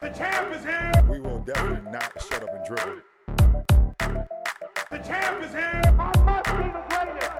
The 0.00 0.08
champ 0.16 0.54
is 0.54 0.64
here. 0.64 0.92
We 1.10 1.20
will 1.20 1.40
definitely 1.40 1.90
not 1.90 2.12
shut 2.22 2.42
up 2.42 2.48
and 2.54 2.64
dribble. 2.66 3.00
The 4.90 4.98
champ 4.98 5.42
is 5.42 5.50
here. 5.52 5.82
I 5.84 6.12
must 6.24 6.50
be 6.56 6.62
the 6.72 6.82
greatest. 6.88 7.30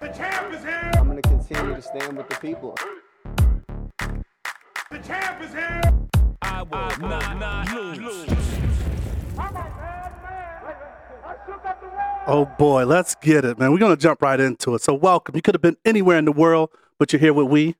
The 0.00 0.08
champ 0.08 0.52
is 0.52 0.62
here. 0.62 0.90
I'm 0.96 1.06
gonna 1.06 1.22
continue 1.22 1.74
to 1.74 1.82
stand 1.82 2.16
with 2.16 2.28
the 2.28 2.36
people. 2.36 2.76
The 4.90 4.98
champ 4.98 5.42
is 5.42 5.52
here. 5.52 5.80
I 6.42 6.62
will 6.62 7.08
not, 7.08 7.38
not 7.38 7.72
lose. 7.72 8.30
Oh 12.28 12.44
boy, 12.58 12.84
let's 12.84 13.14
get 13.14 13.44
it, 13.44 13.58
man. 13.58 13.72
We're 13.72 13.78
gonna 13.78 13.96
jump 13.96 14.20
right 14.20 14.40
into 14.40 14.74
it. 14.74 14.82
So 14.82 14.94
welcome. 14.94 15.36
You 15.36 15.42
could 15.42 15.54
have 15.54 15.62
been 15.62 15.76
anywhere 15.84 16.18
in 16.18 16.24
the 16.24 16.32
world, 16.32 16.70
but 16.98 17.12
you're 17.12 17.20
here 17.20 17.32
with 17.32 17.46
we. 17.48 17.76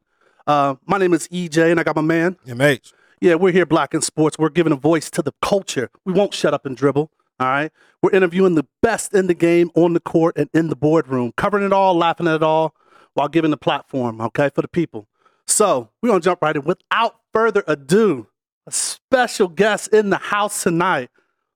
Uh, 0.47 0.77
my 0.87 0.99
name 0.99 1.13
is 1.13 1.27
EJ, 1.29 1.71
and 1.71 1.81
I 1.81 1.83
got 1.83 1.97
my 1.97 2.03
man. 2.03 2.37
MH. 2.47 2.93
Yeah, 3.21 3.35
we're 3.35 3.53
here, 3.53 3.67
Black 3.67 3.95
in 3.95 4.03
Sports. 4.03 4.39
We're 4.39 4.51
giving 4.51 4.73
a 4.73 4.77
voice 4.77 5.11
to 5.11 5.23
the 5.23 5.33
culture. 5.43 5.91
We 6.05 6.13
won't 6.13 6.35
shut 6.35 6.55
up 6.55 6.67
and 6.67 6.77
dribble. 6.77 7.11
All 7.39 7.47
right. 7.47 7.73
We're 8.03 8.13
interviewing 8.13 8.55
the 8.55 8.67
best 8.83 9.13
in 9.13 9.27
the 9.27 9.35
game, 9.35 9.71
on 9.75 9.95
the 9.95 10.01
court, 10.01 10.37
and 10.37 10.49
in 10.55 10.69
the 10.69 10.77
boardroom, 10.77 11.33
covering 11.37 11.65
it 11.65 11.73
all, 11.73 11.95
laughing 11.97 12.29
at 12.29 12.37
it 12.37 12.43
all, 12.43 12.75
while 13.15 13.29
giving 13.29 13.51
the 13.51 13.57
platform, 13.57 14.21
okay, 14.21 14.51
for 14.55 14.63
the 14.63 14.69
people. 14.69 15.09
So 15.47 15.91
we're 16.03 16.11
gonna 16.11 16.21
jump 16.21 16.41
right 16.43 16.57
in. 16.57 16.63
Without 16.63 17.17
further 17.33 17.65
ado, 17.67 18.27
a 18.67 18.73
special 18.73 19.49
guest 19.49 19.89
in 19.93 20.11
the 20.11 20.17
house 20.17 20.63
tonight, 20.63 21.11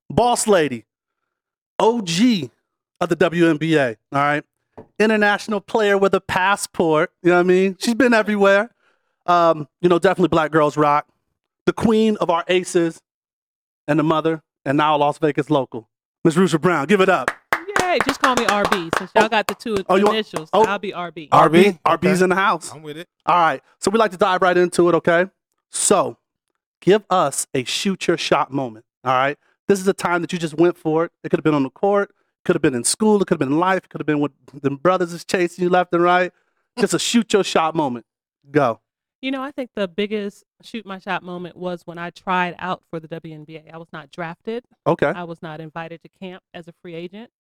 boss 0.09 0.47
lady, 0.47 0.87
OG 1.79 2.51
of 3.01 3.09
the 3.09 3.17
WNBA. 3.17 3.97
All 4.13 4.21
right. 4.21 4.45
International 4.99 5.61
player 5.61 5.99
with 5.99 6.15
a 6.15 6.21
passport. 6.21 7.13
You 7.23 7.31
know 7.31 7.37
what 7.37 7.41
I 7.41 7.45
mean? 7.45 7.77
She's 7.79 7.95
been 7.95 8.15
everywhere. 8.15 8.71
Um, 9.31 9.69
you 9.81 9.89
know, 9.89 9.99
definitely 9.99 10.29
Black 10.29 10.51
Girls 10.51 10.77
Rock. 10.77 11.07
The 11.67 11.73
queen 11.73 12.17
of 12.17 12.31
our 12.31 12.45
aces 12.49 13.01
and 13.87 13.99
the 13.99 14.03
mother, 14.03 14.43
and 14.65 14.77
now 14.77 14.97
Las 14.97 15.19
Vegas 15.19 15.51
local. 15.51 15.89
Miss 16.25 16.35
Rushia 16.35 16.61
Brown, 16.61 16.87
give 16.87 17.01
it 17.01 17.09
up. 17.09 17.31
Yay, 17.81 17.99
just 18.05 18.21
call 18.21 18.35
me 18.35 18.45
RB 18.47 18.91
since 18.99 19.11
y'all 19.15 19.29
got 19.29 19.47
the 19.47 19.55
two 19.55 19.77
Oh, 19.89 19.97
you 19.97 20.05
want- 20.05 20.17
initials. 20.17 20.49
oh. 20.53 20.65
I'll 20.67 20.79
be 20.79 20.93
RB. 20.93 21.29
RB? 21.31 21.79
RB's 21.85 22.17
Okay. 22.19 22.25
in 22.25 22.31
the 22.31 22.37
house. 22.37 22.73
I'm 22.73 22.83
with 22.83 22.97
it. 22.97 23.09
All 23.27 23.37
right. 23.37 23.63
So 23.79 23.91
we 23.91 23.99
like 23.99 24.11
to 24.11 24.17
dive 24.17 24.43
right 24.43 24.57
into 24.57 24.89
it, 24.89 24.95
okay? 24.97 25.27
So 25.71 26.17
give 26.81 27.05
us 27.11 27.47
a 27.55 27.65
shoot 27.65 28.07
your 28.09 28.17
shot 28.19 28.53
moment. 28.53 28.85
All 29.05 29.13
right. 29.13 29.39
This 29.69 29.81
is 29.81 29.87
a 29.89 29.93
time 29.95 30.23
that 30.23 30.33
you 30.33 30.39
just 30.39 30.55
went 30.59 30.77
for 30.77 31.05
it. 31.05 31.13
It 31.23 31.29
could 31.31 31.39
have 31.39 31.45
been 31.45 31.55
on 31.55 31.63
the 31.63 31.71
court, 31.71 32.13
could 32.45 32.57
have 32.57 32.63
been 32.63 32.75
in 32.75 32.85
school, 32.85 33.17
it 33.23 33.27
could 33.27 33.35
have 33.35 33.39
been 33.39 33.53
in 33.53 33.59
life, 33.61 33.85
it 33.85 33.89
could 33.91 34.01
have 34.01 34.07
been 34.07 34.21
with 34.21 34.33
the 34.53 34.71
brothers 34.71 35.13
is 35.13 35.25
chasing 35.25 35.63
you 35.63 35.71
left 35.71 35.93
and 35.95 36.03
right. 36.03 36.33
Just 36.79 36.95
a 36.95 36.99
shoot 36.99 37.33
your 37.33 37.45
shot 37.45 37.75
moment. 37.77 38.05
Go. 38.51 38.81
You 39.21 39.31
know, 39.31 39.43
I 39.43 39.51
think 39.51 39.71
the 39.75 39.87
biggest 39.87 40.45
shoot 40.63 40.87
my 40.87 40.99
shot 40.99 41.23
moment 41.23 41.57
was 41.57 41.83
when 41.85 41.99
I 41.99 42.11
tried 42.11 42.55
out 42.59 42.83
for 42.89 42.99
the 42.99 43.09
WNBA. 43.09 43.73
I 43.73 43.77
was 43.77 43.89
not 43.93 44.11
drafted. 44.11 44.65
Okay. 44.87 45.13
I 45.15 45.25
was 45.25 45.43
not 45.43 45.61
invited 45.61 46.03
to 46.03 46.09
camp 46.09 46.43
as 46.55 46.69
a 46.69 46.73
free 46.81 46.95
agent, 46.95 47.31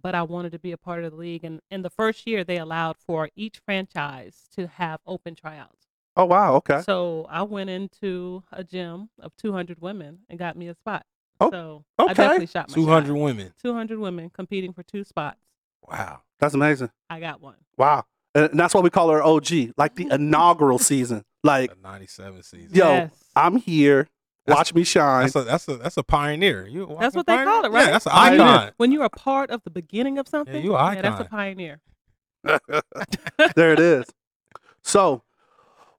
but 0.00 0.14
I 0.14 0.22
wanted 0.22 0.52
to 0.52 0.58
be 0.58 0.72
a 0.72 0.78
part 0.78 1.04
of 1.04 1.12
the 1.12 1.18
league. 1.18 1.44
And 1.44 1.60
in 1.70 1.82
the 1.82 1.90
first 1.90 2.26
year, 2.26 2.44
they 2.44 2.56
allowed 2.56 2.96
for 2.96 3.28
each 3.36 3.60
franchise 3.64 4.48
to 4.56 4.66
have 4.68 5.00
open 5.06 5.34
tryouts. 5.34 5.86
Oh 6.16 6.24
wow, 6.24 6.54
okay. 6.56 6.80
So 6.80 7.26
I 7.30 7.42
went 7.42 7.70
into 7.70 8.42
a 8.50 8.64
gym 8.64 9.10
of 9.20 9.36
200 9.36 9.80
women 9.80 10.20
and 10.28 10.38
got 10.38 10.56
me 10.56 10.68
a 10.68 10.74
spot. 10.74 11.04
Oh, 11.40 11.50
so 11.50 11.84
okay. 12.00 12.10
I 12.10 12.14
definitely 12.14 12.46
shot 12.46 12.70
my 12.70 12.74
200 12.74 13.06
shot. 13.06 13.16
women. 13.16 13.54
200 13.62 13.98
women 13.98 14.30
competing 14.30 14.72
for 14.72 14.82
two 14.82 15.04
spots. 15.04 15.38
Wow. 15.86 16.22
That's 16.40 16.54
amazing. 16.54 16.90
I 17.10 17.20
got 17.20 17.40
one. 17.40 17.56
Wow. 17.76 18.04
And 18.34 18.58
that's 18.58 18.74
why 18.74 18.80
we 18.80 18.90
call 18.90 19.10
her 19.10 19.22
OG, 19.22 19.50
like 19.76 19.94
the 19.96 20.04
mm-hmm. 20.04 20.12
inaugural 20.12 20.78
season. 20.90 21.24
Like, 21.44 21.70
The 21.70 21.80
97 21.88 22.42
season. 22.42 22.70
yo, 22.72 22.84
Yes. 22.88 23.10
I'm 23.36 23.56
here. 23.56 24.08
That's- 24.46 24.58
Watch 24.58 24.74
me 24.74 24.82
shine. 24.84 25.22
That's 25.24 25.36
a 25.36 25.42
that's 25.44 25.68
a 25.68 25.76
that's 25.76 25.96
a 25.98 26.02
pioneer. 26.02 26.66
You 26.66 26.84
a 26.84 26.86
That's 26.86 26.98
walking 26.98 27.16
what 27.18 27.26
they 27.26 27.32
pioneer? 27.36 27.52
call 27.52 27.64
it, 27.66 27.68
right? 27.72 27.84
Yeah, 27.84 27.90
that's 27.92 28.06
an 28.06 28.12
Pioneer. 28.12 28.40
icon. 28.46 28.72
When 28.78 28.92
you're 28.92 29.04
a 29.04 29.10
part 29.10 29.50
of 29.50 29.62
the 29.64 29.70
beginning 29.70 30.18
of 30.18 30.26
something, 30.26 30.64
you 30.64 30.74
a 30.74 30.94
yeah, 30.94 31.02
that's 31.02 31.20
a 31.20 31.24
icon. 31.24 31.28
pioneer. 31.28 31.80
there 33.56 33.72
it 33.74 33.78
is. 33.80 34.06
So, 34.82 35.22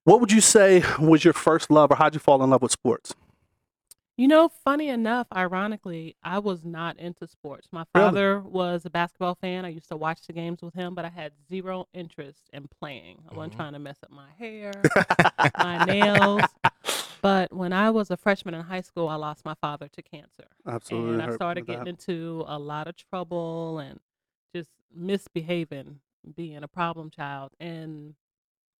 what 0.04 0.20
would 0.20 0.32
you 0.32 0.42
say 0.42 0.84
was 1.00 1.24
your 1.24 1.34
first 1.34 1.70
love, 1.70 1.92
or 1.92 1.96
how'd 1.96 2.14
you 2.16 2.20
fall 2.20 2.44
in 2.44 2.50
love 2.50 2.62
with 2.64 2.72
sports? 2.72 3.14
You 4.20 4.28
know, 4.28 4.50
funny 4.50 4.90
enough, 4.90 5.28
ironically, 5.34 6.18
I 6.22 6.40
was 6.40 6.66
not 6.66 7.00
into 7.00 7.26
sports. 7.26 7.70
My 7.72 7.86
Really? 7.96 8.08
father 8.08 8.42
was 8.42 8.84
a 8.86 8.90
basketball 8.90 9.36
fan. 9.36 9.64
I 9.64 9.70
used 9.70 9.88
to 9.88 9.96
watch 9.96 10.28
the 10.28 10.34
games 10.34 10.62
with 10.62 10.74
him, 10.74 10.94
but 10.94 11.06
I 11.06 11.08
had 11.08 11.32
zero 11.48 11.88
interest 11.94 12.50
in 12.52 12.68
playing. 12.68 13.24
I 13.32 13.34
wasn't 13.34 13.54
Mhm. 13.54 13.56
trying 13.56 13.74
to 13.74 13.80
mess 13.80 13.96
up 14.04 14.12
my 14.12 14.30
hair, 14.38 14.74
my 15.58 15.78
nails. 15.86 16.44
But 17.22 17.54
when 17.54 17.72
I 17.72 17.92
was 17.92 18.12
a 18.12 18.18
freshman 18.18 18.54
in 18.56 18.62
high 18.62 18.82
school, 18.82 19.08
I 19.08 19.16
lost 19.16 19.46
my 19.46 19.54
father 19.54 19.88
to 19.88 20.02
cancer. 20.02 20.48
Absolutely. 20.66 21.14
and 21.14 21.22
I 21.22 21.36
started 21.36 21.66
getting 21.66 21.86
that. 21.86 21.90
into 21.90 22.44
a 22.48 22.60
lot 22.60 22.88
of 22.88 22.98
trouble 22.98 23.80
and 23.80 24.02
just 24.54 24.70
misbehaving, 24.94 26.02
being 26.36 26.62
a 26.64 26.68
problem 26.68 27.10
child. 27.10 27.52
And 27.60 28.16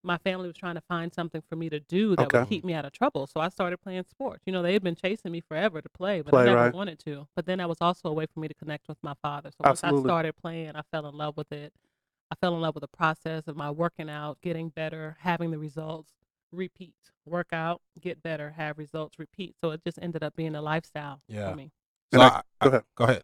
my 0.04 0.18
family 0.20 0.48
was 0.48 0.56
trying 0.56 0.76
to 0.76 0.82
find 0.82 1.14
something 1.14 1.42
for 1.50 1.56
me 1.56 1.70
to 1.70 1.80
do 1.82 2.16
that 2.16 2.28
Okay. 2.28 2.40
would 2.40 2.50
keep 2.50 2.64
me 2.64 2.74
out 2.74 2.86
of 2.86 2.92
trouble. 2.94 3.28
So 3.28 3.40
I 3.42 3.50
started 3.50 3.78
playing 3.80 4.06
sports. 4.10 4.44
You 4.46 4.54
know, 4.54 4.62
they 4.62 4.74
had 4.74 4.84
been 4.84 4.96
chasing 4.96 5.32
me 5.32 5.42
forever 5.42 5.82
to 5.82 5.90
play, 5.90 6.22
but 6.22 6.32
Play, 6.32 6.44
I 6.44 6.46
never 6.46 6.58
right. 6.58 6.74
wanted 6.74 7.00
to. 7.00 7.28
But 7.36 7.46
then 7.46 7.58
that 7.58 7.68
was 7.68 7.80
also 7.82 8.08
a 8.10 8.14
way 8.14 8.26
for 8.34 8.40
me 8.40 8.48
to 8.48 8.54
connect 8.54 8.88
with 8.88 8.98
my 9.04 9.14
father. 9.22 9.50
So 9.52 9.58
once 9.66 9.84
Absolutely. 9.84 10.10
I 10.10 10.12
started 10.14 10.36
playing, 10.38 10.76
I 10.76 10.82
fell 10.92 11.06
in 11.08 11.16
love 11.16 11.36
with 11.36 11.52
it. 11.52 11.74
I 12.32 12.36
fell 12.36 12.56
in 12.56 12.62
love 12.62 12.76
with 12.76 12.84
the 12.84 12.88
process 12.98 13.48
of 13.48 13.58
my 13.58 13.72
working 13.72 14.10
out, 14.10 14.40
getting 14.42 14.70
better, 14.70 15.18
having 15.20 15.52
the 15.52 15.58
results, 15.58 16.14
repeat, 16.52 16.94
work 17.26 17.48
out, 17.52 17.82
get 18.00 18.24
better, 18.24 18.52
have 18.52 18.78
results, 18.78 19.20
repeat. 19.20 19.56
So 19.62 19.72
it 19.72 19.82
just 19.84 20.00
ended 20.02 20.24
up 20.24 20.36
being 20.36 20.56
a 20.56 20.62
lifestyle 20.62 21.22
Yeah. 21.28 21.50
for 21.50 21.56
me. 21.56 21.72
So 22.14 22.22
And 22.22 22.24
I- 22.24 22.36
I- 22.38 22.42
I- 22.62 22.64
go 22.66 22.70
ahead. 22.70 22.84
Go 22.96 23.04
ahead. 23.06 23.24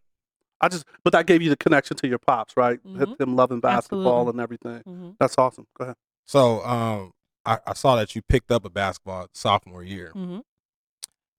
I 0.61 0.69
just, 0.69 0.85
but 1.03 1.11
that 1.13 1.25
gave 1.27 1.41
you 1.41 1.49
the 1.49 1.57
connection 1.57 1.95
to 1.97 2.07
your 2.07 2.17
pops, 2.17 2.55
right? 2.57 2.81
Mhm. 2.83 3.19
Him 3.19 3.35
loving 3.35 3.59
basketball 3.59 4.27
Absolutely. 4.27 4.29
and 4.31 4.39
everything. 4.41 4.81
hmm 4.83 5.11
That's 5.19 5.35
awesome. 5.37 5.67
Go 5.77 5.83
ahead. 5.85 5.95
So 6.25 6.63
um 6.65 7.11
I, 7.45 7.59
I 7.67 7.73
saw 7.73 7.95
that 7.95 8.15
you 8.15 8.21
picked 8.21 8.51
up 8.51 8.65
a 8.65 8.69
basketball 8.69 9.27
sophomore 9.33 9.83
year. 9.83 10.09
hmm 10.11 10.39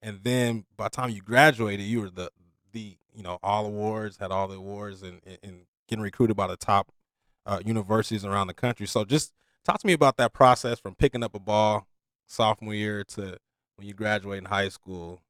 And 0.03 0.21
then 0.23 0.65
by 0.77 0.85
the 0.85 0.91
time 0.91 1.11
you 1.11 1.21
graduated, 1.21 1.87
you 1.87 2.01
were 2.03 2.11
the 2.11 2.31
the 2.73 2.97
you 3.15 3.23
know, 3.23 3.39
all 3.43 3.65
awards, 3.67 4.19
had 4.19 4.31
all 4.31 4.47
the 4.47 4.57
awards 4.57 5.03
and, 5.03 5.21
and- 5.43 5.67
getting 5.89 6.03
recruited 6.03 6.37
by 6.37 6.49
the 6.49 6.57
top 6.57 6.91
uh, 7.47 7.61
universities 7.65 8.25
around 8.25 8.49
the 8.49 8.55
country. 8.55 8.87
So 8.89 9.05
just 9.05 9.33
talk 9.65 9.79
to 9.79 9.87
me 9.87 9.93
about 9.93 10.17
that 10.17 10.33
process 10.33 10.81
from 10.81 10.97
picking 10.97 11.23
up 11.23 11.33
a 11.33 11.39
ball 11.39 11.87
sophomore 12.27 12.75
year 12.75 13.05
to 13.05 13.39
when 13.77 13.87
you 13.87 13.95
graduate 13.95 14.39
in 14.39 14.47
high 14.47 14.69
school, 14.69 15.23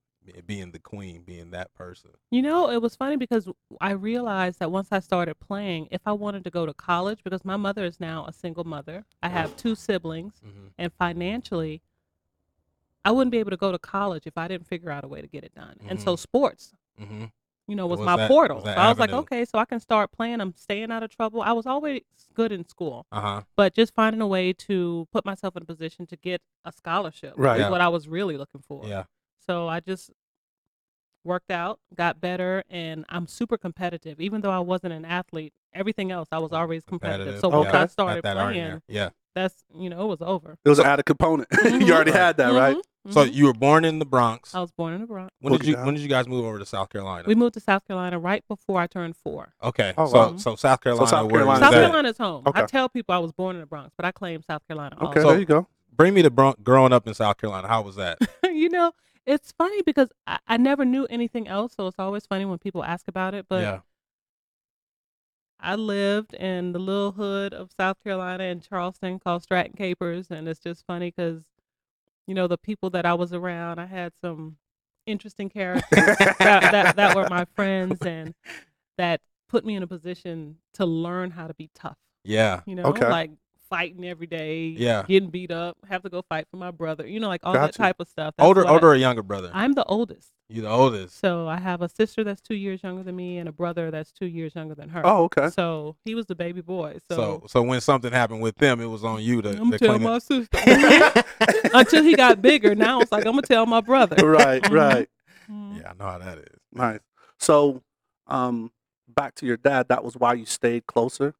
being 0.46 0.72
the 0.72 0.78
queen, 0.78 1.22
being 1.22 1.50
that 1.52 1.72
person. 1.74 2.10
You 2.30 2.42
know, 2.42 2.70
it 2.70 2.80
was 2.82 2.96
funny 2.96 3.16
because 3.16 3.48
I 3.80 3.92
realized 3.92 4.58
that 4.60 4.70
once 4.70 4.88
I 4.92 5.00
started 5.00 5.38
playing, 5.40 5.88
if 5.90 6.00
I 6.06 6.12
wanted 6.12 6.44
to 6.44 6.50
go 6.50 6.66
to 6.66 6.74
college, 6.74 7.20
because 7.24 7.44
my 7.44 7.56
mother 7.56 7.84
is 7.84 8.00
now 8.00 8.24
a 8.26 8.32
single 8.32 8.64
mother, 8.64 9.04
I 9.22 9.28
have 9.28 9.56
two 9.56 9.74
siblings, 9.74 10.34
Mm-hmm. 10.46 10.66
and 10.78 10.92
financially, 10.98 11.82
I 13.04 13.12
wouldn't 13.12 13.30
be 13.30 13.38
able 13.38 13.50
to 13.52 13.56
go 13.56 13.70
to 13.72 13.78
college 13.78 14.26
if 14.26 14.36
I 14.36 14.48
didn't 14.48 14.66
figure 14.66 14.90
out 14.90 15.04
a 15.04 15.08
way 15.08 15.20
to 15.20 15.28
get 15.28 15.44
it 15.44 15.54
done. 15.54 15.76
And 15.88 16.00
so, 16.00 16.16
sports, 16.16 16.72
Mm-hmm. 17.00 17.26
you 17.68 17.76
know, 17.76 17.86
was, 17.86 17.98
Was 18.00 18.06
my 18.06 18.16
that- 18.16 18.28
portal. 18.28 18.56
was 18.56 18.64
so 18.64 18.70
I 18.70 18.88
was 18.88 18.98
like, 18.98 19.10
okay, 19.12 19.44
so 19.44 19.58
I 19.58 19.64
can 19.66 19.80
start 19.80 20.10
playing. 20.12 20.40
I'm 20.40 20.54
staying 20.56 20.90
out 20.90 21.02
of 21.02 21.10
trouble. 21.10 21.42
I 21.42 21.52
was 21.52 21.66
always 21.66 22.00
good 22.34 22.50
in 22.52 22.66
school, 22.66 23.06
Uh 23.12 23.20
huh. 23.20 23.42
but 23.54 23.74
just 23.74 23.94
finding 23.94 24.20
a 24.22 24.26
way 24.26 24.52
to 24.54 25.06
put 25.12 25.24
myself 25.24 25.56
in 25.56 25.62
a 25.62 25.66
position 25.66 26.06
to 26.06 26.16
get 26.16 26.40
a 26.64 26.72
scholarship 26.72 27.34
Right. 27.36 27.56
is 27.56 27.60
Yeah. 27.64 27.70
what 27.70 27.80
I 27.80 27.88
was 27.88 28.08
really 28.08 28.36
looking 28.36 28.62
for. 28.66 28.86
Yeah. 28.86 29.04
So 29.48 29.68
I 29.68 29.80
just 29.80 30.10
worked 31.24 31.50
out, 31.50 31.80
got 31.94 32.20
better, 32.20 32.62
and 32.70 33.04
I'm 33.08 33.26
super 33.26 33.56
competitive. 33.56 34.20
Even 34.20 34.40
though 34.42 34.50
I 34.50 34.60
wasn't 34.60 34.92
an 34.92 35.04
athlete, 35.04 35.52
everything 35.74 36.12
else 36.12 36.28
I 36.32 36.38
was 36.38 36.52
always 36.52 36.84
competitive. 36.84 37.40
So 37.40 37.48
once 37.48 37.68
Okay. 37.68 37.78
I 37.78 37.86
started 37.86 38.22
that 38.24 38.36
playing. 38.36 38.82
Yeah. 38.88 39.10
that's 39.34 39.64
you 39.74 39.90
know 39.90 40.02
it 40.04 40.06
was 40.06 40.22
over. 40.22 40.56
It 40.64 40.68
was 40.68 40.78
an 40.78 40.86
added 40.86 41.04
component. 41.04 41.48
you 41.64 41.92
already 41.92 42.10
Right. 42.12 42.20
had 42.20 42.36
that, 42.38 42.52
right? 42.52 42.76
Mhm, 43.06 43.12
So 43.12 43.22
you 43.24 43.44
were 43.46 43.52
born 43.52 43.84
in 43.84 43.98
the 43.98 44.06
Bronx. 44.06 44.54
I 44.54 44.60
was 44.60 44.70
born 44.72 44.94
in 44.94 45.00
the 45.00 45.06
Bronx. 45.06 45.30
When 45.40 45.52
did 45.52 45.64
you 45.66 45.74
down. 45.74 45.84
When 45.86 45.94
did 45.94 46.00
you 46.02 46.08
guys 46.08 46.26
move 46.26 46.44
over 46.46 46.58
to 46.58 46.64
South 46.66 46.88
Carolina? 46.90 47.24
We 47.26 47.34
moved 47.34 47.54
to 47.54 47.60
South 47.60 47.84
Carolina 47.86 48.18
right 48.18 48.42
before 48.48 48.80
I 48.80 48.86
turned 48.86 49.14
four. 49.16 49.52
okay. 49.62 49.92
Oh, 49.98 50.06
so 50.06 50.16
wow. 50.30 50.36
so 50.38 50.56
South 50.56 50.80
Carolina. 50.80 51.06
South 51.08 51.24
where 51.30 51.40
Carolina 51.42 51.50
was 51.50 51.58
South 51.60 51.70
that? 51.72 51.78
that? 51.80 51.86
Carolina's 51.90 52.18
home. 52.18 52.42
I 52.54 52.62
tell 52.66 52.88
people 52.88 53.14
I 53.14 53.18
was 53.18 53.32
born 53.32 53.56
in 53.56 53.60
the 53.60 53.66
Bronx, 53.66 53.92
but 53.96 54.06
I 54.06 54.12
claim 54.12 54.42
South 54.42 54.66
Carolina. 54.66 54.96
Okay, 55.02 55.20
also. 55.20 55.30
there 55.30 55.38
you 55.40 55.44
go. 55.46 55.66
Bring 55.94 56.14
me 56.14 56.22
to 56.22 56.30
Bron- 56.30 56.56
growing 56.62 56.92
up 56.92 57.06
in 57.06 57.14
South 57.14 57.36
Carolina. 57.38 57.68
How 57.68 57.82
was 57.82 57.96
that? 57.96 58.18
you 58.44 58.68
know, 58.70 58.92
it's 59.26 59.52
funny 59.58 59.82
because 59.82 60.10
I, 60.26 60.38
I 60.46 60.56
never 60.56 60.84
knew 60.84 61.06
anything 61.10 61.48
else, 61.48 61.74
so 61.76 61.86
it's 61.88 61.98
always 61.98 62.26
funny 62.26 62.44
when 62.44 62.58
people 62.58 62.84
ask 62.84 63.08
about 63.08 63.34
it. 63.34 63.46
But 63.48 63.62
yeah. 63.62 63.80
I 65.58 65.74
lived 65.74 66.34
in 66.34 66.72
the 66.72 66.78
little 66.78 67.12
hood 67.12 67.54
of 67.54 67.70
South 67.76 67.96
Carolina 68.04 68.44
in 68.44 68.60
Charleston 68.60 69.18
called 69.18 69.42
Stratton 69.42 69.74
Capers, 69.76 70.30
and 70.30 70.48
it's 70.48 70.60
just 70.60 70.84
funny 70.86 71.12
because, 71.16 71.42
you 72.26 72.34
know, 72.34 72.46
the 72.46 72.58
people 72.58 72.90
that 72.90 73.06
I 73.06 73.14
was 73.14 73.32
around, 73.32 73.78
I 73.78 73.86
had 73.86 74.12
some 74.20 74.58
interesting 75.06 75.48
characters 75.48 76.16
that, 76.18 76.36
that 76.38 76.96
that 76.96 77.16
were 77.16 77.28
my 77.28 77.46
friends, 77.56 78.02
and 78.02 78.34
that 78.98 79.20
put 79.48 79.64
me 79.64 79.76
in 79.76 79.82
a 79.82 79.86
position 79.86 80.56
to 80.74 80.84
learn 80.86 81.30
how 81.30 81.46
to 81.46 81.54
be 81.54 81.70
tough. 81.74 81.98
Yeah. 82.24 82.60
You 82.66 82.74
know, 82.74 82.84
Okay. 82.86 83.08
like 83.08 83.30
fighting 83.68 84.04
every 84.04 84.26
day, 84.26 84.66
Yeah. 84.68 85.04
getting 85.08 85.30
beat 85.30 85.50
up, 85.50 85.76
have 85.88 86.02
to 86.02 86.08
go 86.08 86.22
fight 86.28 86.46
for 86.50 86.56
my 86.56 86.70
brother, 86.70 87.06
you 87.06 87.20
know, 87.20 87.28
like 87.28 87.40
all 87.44 87.52
that 87.52 87.60
Gotcha. 87.60 87.78
type 87.78 87.96
of 88.00 88.08
stuff. 88.08 88.34
That's 88.36 88.46
older, 88.46 88.62
what 88.62 88.70
I- 88.70 88.72
older 88.72 88.88
or 88.88 88.94
younger 88.94 89.22
brother? 89.22 89.50
I'm 89.52 89.72
the 89.74 89.84
oldest. 89.84 90.30
you 90.48 90.62
the 90.62 90.68
oldest. 90.70 91.18
So 91.18 91.48
I 91.48 91.56
have 91.58 91.82
a 91.82 91.88
sister 91.88 92.22
that's 92.22 92.40
two 92.40 92.54
years 92.54 92.80
younger 92.84 93.02
than 93.02 93.16
me 93.16 93.38
and 93.38 93.48
a 93.48 93.52
brother 93.52 93.90
that's 93.90 94.12
two 94.12 94.26
years 94.26 94.54
younger 94.54 94.76
than 94.76 94.88
her. 94.90 95.02
Oh, 95.04 95.24
okay. 95.24 95.50
So 95.50 95.96
he 96.04 96.14
was 96.14 96.26
the 96.26 96.36
baby 96.36 96.60
boy. 96.60 96.98
So, 97.10 97.16
So, 97.16 97.42
so 97.48 97.62
when 97.62 97.80
something 97.80 98.12
happened 98.12 98.42
with 98.42 98.54
them, 98.54 98.80
it 98.80 98.86
was 98.86 99.02
on 99.02 99.20
you 99.22 99.42
to, 99.42 99.50
I'm 99.60 99.72
to 99.72 99.78
tell 99.78 99.98
my 99.98 100.16
it. 100.16 100.22
sister. 100.22 100.58
Until 101.74 102.04
he 102.04 102.14
got 102.14 102.40
bigger, 102.40 102.74
now 102.76 103.00
it's 103.00 103.10
like 103.10 103.26
I'm 103.26 103.32
gonna 103.32 103.42
tell 103.42 103.66
my 103.66 103.80
brother. 103.80 104.24
right, 104.28 104.68
right. 104.70 105.08
Mhm. 105.50 105.80
Yeah, 105.80 105.90
I 105.90 105.94
know 105.94 106.10
how 106.10 106.18
that 106.18 106.38
is. 106.38 106.60
Nice. 106.72 107.00
So, 107.40 107.82
um, 108.28 108.70
back 109.08 109.34
to 109.36 109.46
your 109.46 109.56
dad. 109.56 109.88
That 109.88 110.04
was 110.04 110.16
why 110.16 110.34
you 110.34 110.46
stayed 110.46 110.86
closer 110.86 111.34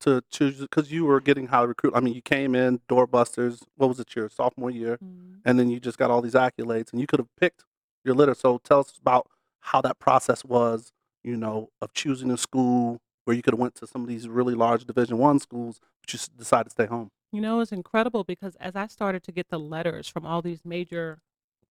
to 0.00 0.22
choose 0.30 0.60
because 0.60 0.90
you 0.92 1.04
were 1.04 1.20
getting 1.20 1.48
highly 1.48 1.68
recruited. 1.68 1.96
I 1.96 2.00
mean, 2.00 2.14
you 2.14 2.22
came 2.22 2.54
in 2.54 2.80
doorbusters. 2.88 3.62
What 3.76 3.88
was 3.88 4.00
it? 4.00 4.14
Your 4.14 4.28
sophomore 4.28 4.70
year, 4.70 4.98
Mhm. 4.98 5.40
and 5.44 5.58
then 5.58 5.70
you 5.70 5.80
just 5.80 5.98
got 5.98 6.10
all 6.10 6.22
these 6.22 6.34
accolades, 6.34 6.92
and 6.92 7.00
you 7.00 7.06
could 7.06 7.18
have 7.20 7.34
picked 7.36 7.64
your 8.04 8.14
litter. 8.14 8.34
So, 8.34 8.58
tell 8.58 8.80
us 8.80 8.96
about 8.98 9.28
how 9.60 9.80
that 9.82 9.98
process 9.98 10.44
was. 10.44 10.92
You 11.24 11.36
know, 11.36 11.70
of 11.82 11.92
choosing 11.92 12.30
a 12.30 12.36
school 12.38 13.00
where 13.24 13.34
you 13.36 13.42
could 13.42 13.52
have 13.52 13.58
went 13.60 13.74
to 13.74 13.86
some 13.86 14.02
of 14.02 14.08
these 14.08 14.28
really 14.28 14.54
large 14.54 14.84
Division 14.86 15.18
One 15.18 15.40
schools, 15.40 15.80
but 16.00 16.12
you 16.14 16.18
decided 16.38 16.64
to 16.64 16.70
stay 16.70 16.86
home. 16.86 17.10
You 17.32 17.40
know, 17.42 17.60
it's 17.60 17.72
incredible 17.72 18.22
because 18.24 18.54
as 18.56 18.76
I 18.76 18.86
started 18.86 19.22
to 19.24 19.32
get 19.32 19.48
the 19.50 19.58
letters 19.58 20.08
from 20.08 20.24
all 20.24 20.40
these 20.40 20.64
major 20.64 21.20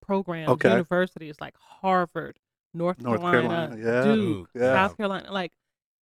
programs, 0.01 0.49
Okay. 0.49 0.69
universities 0.69 1.37
like 1.41 1.55
Harvard, 1.57 2.39
North, 2.73 3.01
North 3.01 3.21
Carolina, 3.21 3.75
Carolina, 3.75 3.81
yeah. 3.83 4.03
Duke, 4.03 4.15
Duke, 4.25 4.49
yeah. 4.53 4.73
South 4.73 4.97
Carolina, 4.97 5.31
like 5.31 5.53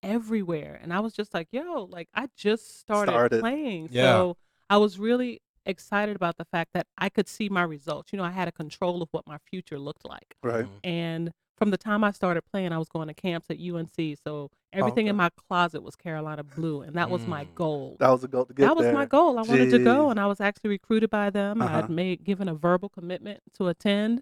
everywhere. 0.06 0.80
And 0.82 0.94
I 0.94 1.00
was 1.00 1.14
just 1.14 1.34
like, 1.34 1.48
yo, 1.52 1.88
like 1.92 2.08
I 2.14 2.28
just 2.36 2.80
started, 2.80 3.12
Started. 3.12 3.40
playing. 3.42 3.90
Yeah. 3.92 4.04
So 4.04 4.38
I 4.70 4.78
was 4.78 4.98
really 5.00 5.42
excited 5.66 6.16
about 6.16 6.38
the 6.38 6.46
fact 6.46 6.72
that 6.74 6.88
I 6.98 7.10
could 7.10 7.28
see 7.28 7.50
my 7.50 7.64
results. 7.64 8.14
You 8.14 8.18
know, 8.18 8.24
I 8.24 8.32
had 8.32 8.48
a 8.48 8.52
control 8.52 9.02
of 9.02 9.10
what 9.12 9.26
my 9.28 9.38
future 9.50 9.80
looked 9.80 10.06
like. 10.08 10.36
Right. 10.44 10.66
Mhm. 10.66 10.70
And 10.84 11.32
from 11.58 11.72
the 11.72 11.78
time 11.78 12.04
I 12.04 12.12
started 12.12 12.44
playing, 12.52 12.72
I 12.74 12.78
was 12.78 12.90
going 12.90 13.08
to 13.08 13.14
camps 13.14 13.50
at 13.50 13.58
UNC. 13.60 14.16
So 14.24 14.52
everything 14.74 15.08
in 15.08 15.16
my 15.16 15.30
closet 15.48 15.82
was 15.82 15.96
Carolina 15.96 16.44
blue. 16.44 16.82
And 16.82 16.96
that 16.98 17.10
was 17.10 17.26
my 17.26 17.46
Mm. 17.46 17.56
goal 17.56 17.96
That 18.00 18.10
was 18.10 18.24
a 18.24 18.28
goal 18.28 18.46
to 18.46 18.54
get 18.54 18.66
that 18.68 18.76
was 18.76 18.84
there. 18.86 18.94
my 18.94 19.06
goal. 19.06 19.40
I 19.40 19.44
wanted 19.44 19.72
to 19.72 19.80
go, 19.80 20.10
and 20.10 20.20
I 20.20 20.28
was 20.28 20.42
actually 20.42 20.70
recruited 20.72 21.10
by 21.10 21.30
them. 21.30 21.62
Uh-huh. 21.62 21.78
I'd 21.78 21.90
made 21.90 22.24
given 22.26 22.48
a 22.50 22.54
verbal 22.54 22.90
commitment 22.90 23.40
to 23.54 23.68
attend, 23.70 24.22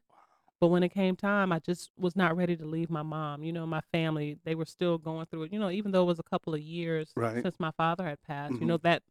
but 0.61 0.67
when 0.67 0.83
it 0.83 0.89
came 0.89 1.15
time, 1.15 1.51
I 1.51 1.59
just 1.59 1.91
was 1.97 2.15
not 2.15 2.35
ready 2.37 2.55
to 2.55 2.65
leave 2.65 2.89
my 2.89 3.03
mom. 3.03 3.43
You 3.43 3.51
know, 3.53 3.65
my 3.65 3.81
family 3.91 4.37
they 4.45 4.55
were 4.55 4.65
still 4.65 4.97
going 4.97 5.25
through 5.27 5.43
it. 5.43 5.53
You 5.53 5.59
know, 5.59 5.69
even 5.69 5.91
though 5.91 6.03
it 6.03 6.07
was 6.07 6.19
a 6.19 6.23
couple 6.23 6.53
of 6.53 6.61
years 6.61 7.11
Right. 7.15 7.41
since 7.43 7.59
my 7.59 7.71
father 7.71 8.05
had 8.05 8.21
passed, 8.21 8.55
Mhm. 8.55 8.61
you 8.61 8.67
know 8.67 8.77
that, 8.77 9.03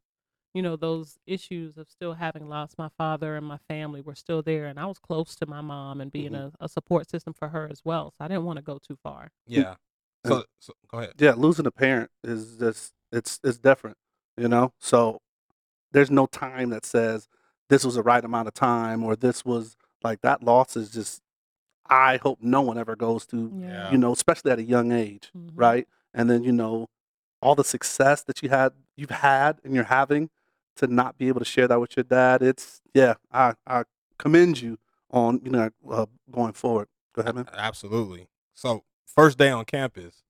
you 0.55 0.62
know 0.62 0.77
those 0.77 1.19
issues 1.27 1.77
of 1.79 1.89
still 1.91 2.15
having 2.15 2.49
lost 2.49 2.79
my 2.79 2.89
father 2.99 3.37
and 3.37 3.47
my 3.47 3.59
family 3.69 4.00
were 4.00 4.15
still 4.15 4.43
there, 4.43 4.67
and 4.67 4.79
I 4.81 4.87
was 4.87 4.99
close 4.99 5.35
to 5.37 5.47
my 5.47 5.61
mom 5.61 6.00
and 6.00 6.11
being 6.12 6.33
Mhm. 6.33 6.53
a, 6.61 6.65
a 6.65 6.69
support 6.69 7.09
system 7.11 7.33
for 7.35 7.49
her 7.49 7.69
as 7.71 7.83
well. 7.85 8.11
So 8.11 8.25
I 8.25 8.29
didn't 8.29 8.44
want 8.44 8.56
to 8.59 8.62
go 8.62 8.79
too 8.79 8.97
far. 9.03 9.31
Yeah. 9.47 9.77
So, 10.25 10.44
so 10.61 10.73
go 10.89 10.99
ahead. 10.99 11.15
yeah, 11.19 11.35
losing 11.37 11.67
a 11.67 11.73
parent 11.73 12.09
is 12.23 12.56
just 12.56 12.93
it's 13.11 13.41
it's 13.43 13.59
different, 13.59 13.97
you 14.37 14.47
know. 14.47 14.73
So 14.79 15.21
there's 15.93 16.11
no 16.11 16.27
time 16.27 16.71
that 16.71 16.85
says 16.87 17.29
this 17.69 17.85
was 17.85 17.97
the 17.97 18.03
right 18.03 18.25
amount 18.25 18.49
of 18.49 18.55
time 18.55 19.03
or 19.05 19.17
this 19.17 19.44
was 19.44 19.77
like 20.03 20.21
that 20.23 20.43
loss 20.43 20.77
is 20.77 20.91
just. 20.91 21.21
I 21.93 22.17
hope 22.23 22.39
no 22.41 22.61
one 22.62 22.79
ever 22.79 22.97
goes 22.97 23.27
to, 23.27 23.53
Yeah. 23.56 23.91
you 23.91 23.99
know, 23.99 24.12
especially 24.12 24.50
at 24.50 24.59
a 24.59 24.62
young 24.62 24.93
age, 24.93 25.31
Mhm. 25.37 25.50
right? 25.55 25.89
And 26.15 26.29
then 26.31 26.43
you 26.43 26.53
know, 26.53 26.89
all 27.41 27.55
the 27.55 27.65
success 27.65 28.23
that 28.25 28.43
you 28.43 28.49
had, 28.49 28.73
you've 28.97 29.11
had, 29.11 29.61
and 29.65 29.75
you're 29.75 29.85
having, 29.85 30.31
to 30.77 30.87
not 30.87 31.19
be 31.19 31.29
able 31.29 31.41
to 31.41 31.44
share 31.44 31.69
that 31.69 31.81
with 31.81 31.97
your 31.97 32.05
dad. 32.05 32.43
It's 32.43 32.81
yeah, 32.94 33.15
I 33.31 33.55
I 33.67 33.85
commend 34.19 34.61
you 34.62 34.79
on 35.11 35.41
you 35.44 35.50
know 35.50 35.71
uh, 35.91 36.06
going 36.31 36.55
forward. 36.55 36.89
Go 37.15 37.21
ahead, 37.21 37.35
man. 37.35 37.49
Absolutely. 37.53 38.29
So, 38.55 38.85
first 39.05 39.37
day 39.37 39.50
on 39.50 39.65
campus, 39.67 40.23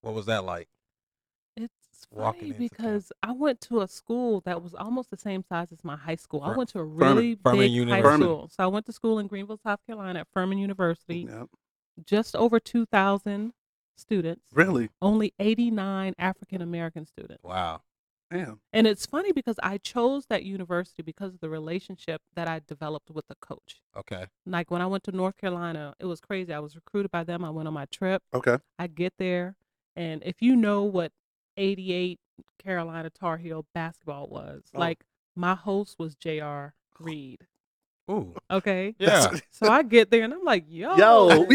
what 0.00 0.14
was 0.14 0.24
that 0.26 0.44
like? 0.44 0.68
It's 2.12 2.18
walking 2.20 2.40
funny 2.40 2.50
into 2.50 2.58
camp. 2.60 2.70
because 2.70 3.12
I 3.22 3.32
went 3.32 3.60
to 3.62 3.80
a 3.80 3.88
school 3.88 4.40
that 4.42 4.62
was 4.62 4.74
almost 4.74 5.10
the 5.10 5.16
same 5.16 5.42
size 5.48 5.72
as 5.72 5.82
my 5.82 5.96
high 5.96 6.14
school. 6.16 6.42
I 6.42 6.50
Fur- 6.52 6.56
went 6.58 6.68
to 6.70 6.78
a 6.80 6.82
Furman. 6.82 6.98
really 7.16 7.34
Furman 7.36 7.58
big 7.60 7.70
high 7.70 7.74
University. 7.74 8.02
Furman. 8.02 8.20
school. 8.26 8.48
So 8.54 8.64
I 8.64 8.66
went 8.66 8.86
to 8.86 8.92
school 8.92 9.18
in 9.18 9.26
Greenville, 9.26 9.58
South 9.62 9.80
Carolina 9.86 10.20
at 10.20 10.28
Furman 10.32 10.58
University. 10.58 11.26
Yeah, 11.28 11.44
Just 12.04 12.36
over 12.36 12.60
2,000 12.60 13.52
students. 13.96 14.42
really, 14.52 14.90
Only 15.00 15.32
89 15.38 16.14
African 16.18 16.60
American 16.62 17.06
students. 17.06 17.42
Wow. 17.44 17.82
damn. 18.30 18.60
And 18.72 18.86
it's 18.86 19.04
funny 19.06 19.30
because 19.32 19.56
I 19.62 19.76
chose 19.78 20.24
that 20.30 20.42
university 20.44 21.02
because 21.02 21.34
of 21.34 21.40
the 21.40 21.48
relationship 21.50 22.22
that 22.34 22.48
I 22.48 22.60
developed 22.66 23.10
with 23.10 23.26
the 23.28 23.34
coach. 23.42 23.82
Okay. 23.96 24.26
Like 24.46 24.70
when 24.70 24.80
I 24.82 24.86
went 24.86 25.04
to 25.04 25.12
North 25.12 25.36
Carolina, 25.36 25.94
it 26.00 26.06
was 26.06 26.20
crazy. 26.20 26.52
I 26.52 26.58
was 26.60 26.74
recruited 26.74 27.10
by 27.10 27.24
them. 27.24 27.44
I 27.44 27.50
went 27.50 27.68
on 27.68 27.74
my 27.74 27.84
trip. 27.86 28.22
Okay, 28.34 28.56
I 28.78 28.86
get 28.86 29.12
there, 29.18 29.54
and 29.96 30.22
if 30.24 30.40
you 30.40 30.56
know 30.56 30.82
what 30.84 31.12
88 31.56 32.18
Carolina 32.62 33.10
Tar 33.10 33.36
Heel 33.38 33.66
basketball 33.74 34.28
was, 34.28 34.62
Oh. 34.74 34.78
like 34.78 35.04
my 35.36 35.54
host 35.54 35.98
was 35.98 36.14
J.R. 36.14 36.74
Oh. 36.74 37.04
Reid. 37.04 37.46
Ooh. 38.10 38.34
Okay. 38.50 38.94
Yeah. 38.98 39.30
So 39.50 39.68
I 39.70 39.82
get 39.84 40.10
there 40.10 40.24
and 40.24 40.34
I'm 40.34 40.42
like, 40.44 40.64
yo, 40.68 40.96
Yo, 40.96 41.44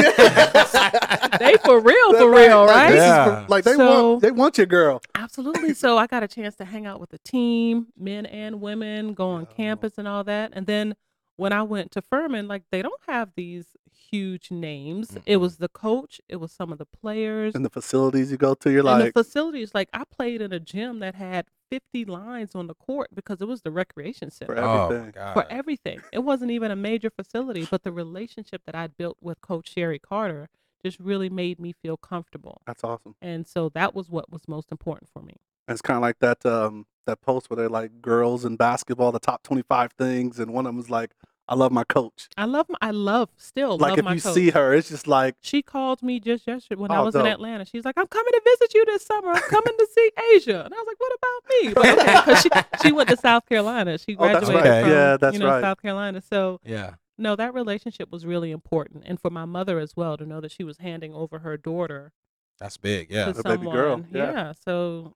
they 1.39 1.55
for 1.63 1.79
real, 1.79 2.13
for 2.13 2.29
real, 2.31 2.65
like, 2.65 2.75
right? 2.75 2.89
this 2.91 2.99
is 3.01 3.05
Yeah. 3.05 3.44
for- 3.45 3.49
like 3.49 3.63
they 3.63 3.73
So- 3.73 4.11
want, 4.11 4.21
they 4.21 4.31
want 4.31 4.57
your 4.57 4.67
girl. 4.67 5.01
Absolutely. 5.15 5.73
So 5.73 5.97
I 5.97 6.07
got 6.07 6.23
a 6.23 6.27
chance 6.27 6.55
to 6.55 6.65
hang 6.65 6.85
out 6.85 6.99
with 6.99 7.09
the 7.09 7.19
team, 7.19 7.88
men 7.97 8.25
and 8.25 8.61
women, 8.61 9.13
go 9.13 9.29
on 9.29 9.41
Yeah. 9.49 9.55
campus 9.55 9.97
and 9.97 10.07
all 10.07 10.23
that. 10.23 10.51
And 10.53 10.65
then 10.67 10.95
when 11.35 11.53
I 11.53 11.63
went 11.63 11.91
to 11.91 12.01
Furman, 12.01 12.47
like 12.47 12.63
they 12.71 12.81
don't 12.81 13.01
have 13.07 13.31
these 13.35 13.67
huge 14.12 14.51
names. 14.51 15.18
It 15.25 15.38
Mm-mm. 15.38 15.42
was 15.42 15.57
the 15.57 15.69
coach, 15.69 16.19
it 16.30 16.38
was 16.38 16.51
some 16.51 16.71
of 16.71 16.77
the 16.77 16.86
players, 16.86 17.56
And 17.56 17.65
the 17.65 17.69
facilities 17.69 18.31
you 18.31 18.38
go 18.38 18.54
to, 18.56 18.69
you're 18.71 18.80
and 18.80 19.00
like, 19.00 19.13
the 19.13 19.24
facilities. 19.24 19.71
Like 19.74 19.89
I 19.94 20.04
played 20.06 20.42
in 20.42 20.51
a 20.54 20.59
gym 20.59 21.00
that 21.00 21.15
had 21.15 21.45
50 21.69 22.06
lines 22.06 22.56
on 22.56 22.68
the 22.68 22.74
court 22.75 23.09
because 23.13 23.42
it 23.42 23.48
was 23.48 23.62
the 23.62 23.71
recreation 23.71 24.31
center 24.31 24.56
For 24.56 24.59
Oh 24.63 24.88
everything. 24.88 25.12
god. 25.12 25.33
for 25.33 25.45
everything. 25.50 26.01
It 26.13 26.19
wasn't 26.19 26.51
even 26.51 26.71
a 26.71 26.75
major 26.75 27.09
facility, 27.09 27.68
but 27.69 27.83
the 27.83 27.92
relationship 27.92 28.62
that 28.65 28.75
I'd 28.75 28.95
built 28.98 29.18
with 29.21 29.42
Coach 29.42 29.74
Sherry 29.74 30.00
Carter 30.00 30.48
just 30.83 31.00
really 31.00 31.30
made 31.30 31.59
me 31.59 31.74
feel 31.81 31.98
comfortable. 31.98 32.62
that's 32.65 32.83
awesome. 32.83 33.15
And 33.21 33.45
so 33.48 33.69
that 33.69 33.94
was 33.95 34.09
what 34.09 34.31
was 34.31 34.48
most 34.48 34.71
important 34.71 35.09
for 35.12 35.21
me. 35.21 35.33
It's 35.68 35.81
kind 35.81 35.98
of 35.98 36.01
like 36.01 36.19
that 36.19 36.45
um 36.45 36.86
that 37.06 37.19
post 37.21 37.50
where 37.50 37.57
they're 37.57 37.69
like 37.69 38.01
girls 38.01 38.45
in 38.45 38.56
basketball, 38.57 39.12
the 39.12 39.19
top 39.19 39.44
25 39.44 39.92
things, 39.94 40.39
and 40.39 40.54
one 40.54 40.65
of 40.65 40.69
them 40.69 40.77
was 40.77 40.89
like, 40.89 41.11
I 41.49 41.56
love 41.56 41.71
my 41.71 41.83
coach. 41.85 42.27
I 42.37 42.45
love 42.45 42.68
my, 42.68 42.77
I 42.81 42.92
love 42.92 43.30
still 43.37 43.77
like 43.77 43.92
love 43.92 43.99
if 43.99 44.06
my 44.06 44.13
you 44.16 44.21
coach. 44.21 44.33
see 44.33 44.49
her, 44.51 44.73
it's 44.73 44.89
just 44.89 45.07
like, 45.07 45.35
she 45.42 45.61
called 45.61 46.01
me 46.04 46.19
just 46.19 46.45
yesterday 46.45 46.80
when 46.80 46.92
I 46.92 46.97
Oh, 46.97 47.06
was 47.06 47.16
in. 47.16 47.25
Atlanta. 47.25 47.63
She's 47.66 47.85
like, 47.85 47.95
"I'm 47.97 48.07
coming 48.07 48.31
to 48.33 48.42
visit 48.44 48.73
you 48.73 48.85
this 48.85 49.04
summer. 49.06 49.30
I'm 49.30 49.42
coming 49.44 49.73
to 49.77 49.87
see 49.95 50.11
Asia." 50.35 50.63
And 50.66 50.73
I 50.73 50.77
was 50.77 50.87
like, 50.87 50.99
"What 50.99 51.13
about 51.19 51.49
me?" 51.49 51.73
But 51.73 51.99
okay, 51.99 52.21
'cause 52.21 52.42
she 52.42 52.49
she 52.87 52.92
went 52.92 53.09
to 53.09 53.18
South 53.18 53.45
Carolina. 53.47 53.97
She 53.97 54.16
Oh, 54.18 54.25
that's 54.27 54.39
graduated 54.49 54.71
right. 54.71 54.81
from 54.81 54.92
Yeah, 54.92 55.18
that's 55.18 55.33
you 55.33 55.39
know 55.39 55.47
right. 55.47 55.61
South 55.61 55.81
Carolina. 55.81 56.21
So 56.21 56.59
Yeah. 56.66 56.95
no, 57.18 57.35
that 57.37 57.54
relationship 57.54 58.11
was 58.11 58.25
really 58.25 58.51
important, 58.51 59.04
and 59.06 59.19
for 59.19 59.30
my 59.30 59.45
mother 59.45 59.80
as 59.80 59.95
well 59.95 60.18
to 60.18 60.25
know 60.25 60.42
that 60.42 60.51
she 60.51 60.63
was 60.66 60.80
handing 60.80 61.13
over 61.13 61.39
her 61.39 61.56
daughter 61.56 62.11
That's 62.59 62.75
big. 62.77 63.09
Yeah. 63.09 63.27
to 63.27 63.33
The 63.33 63.44
baby 63.44 63.57
someone. 63.68 63.75
girl, 63.75 64.06
yeah. 64.11 64.51
so 64.66 65.13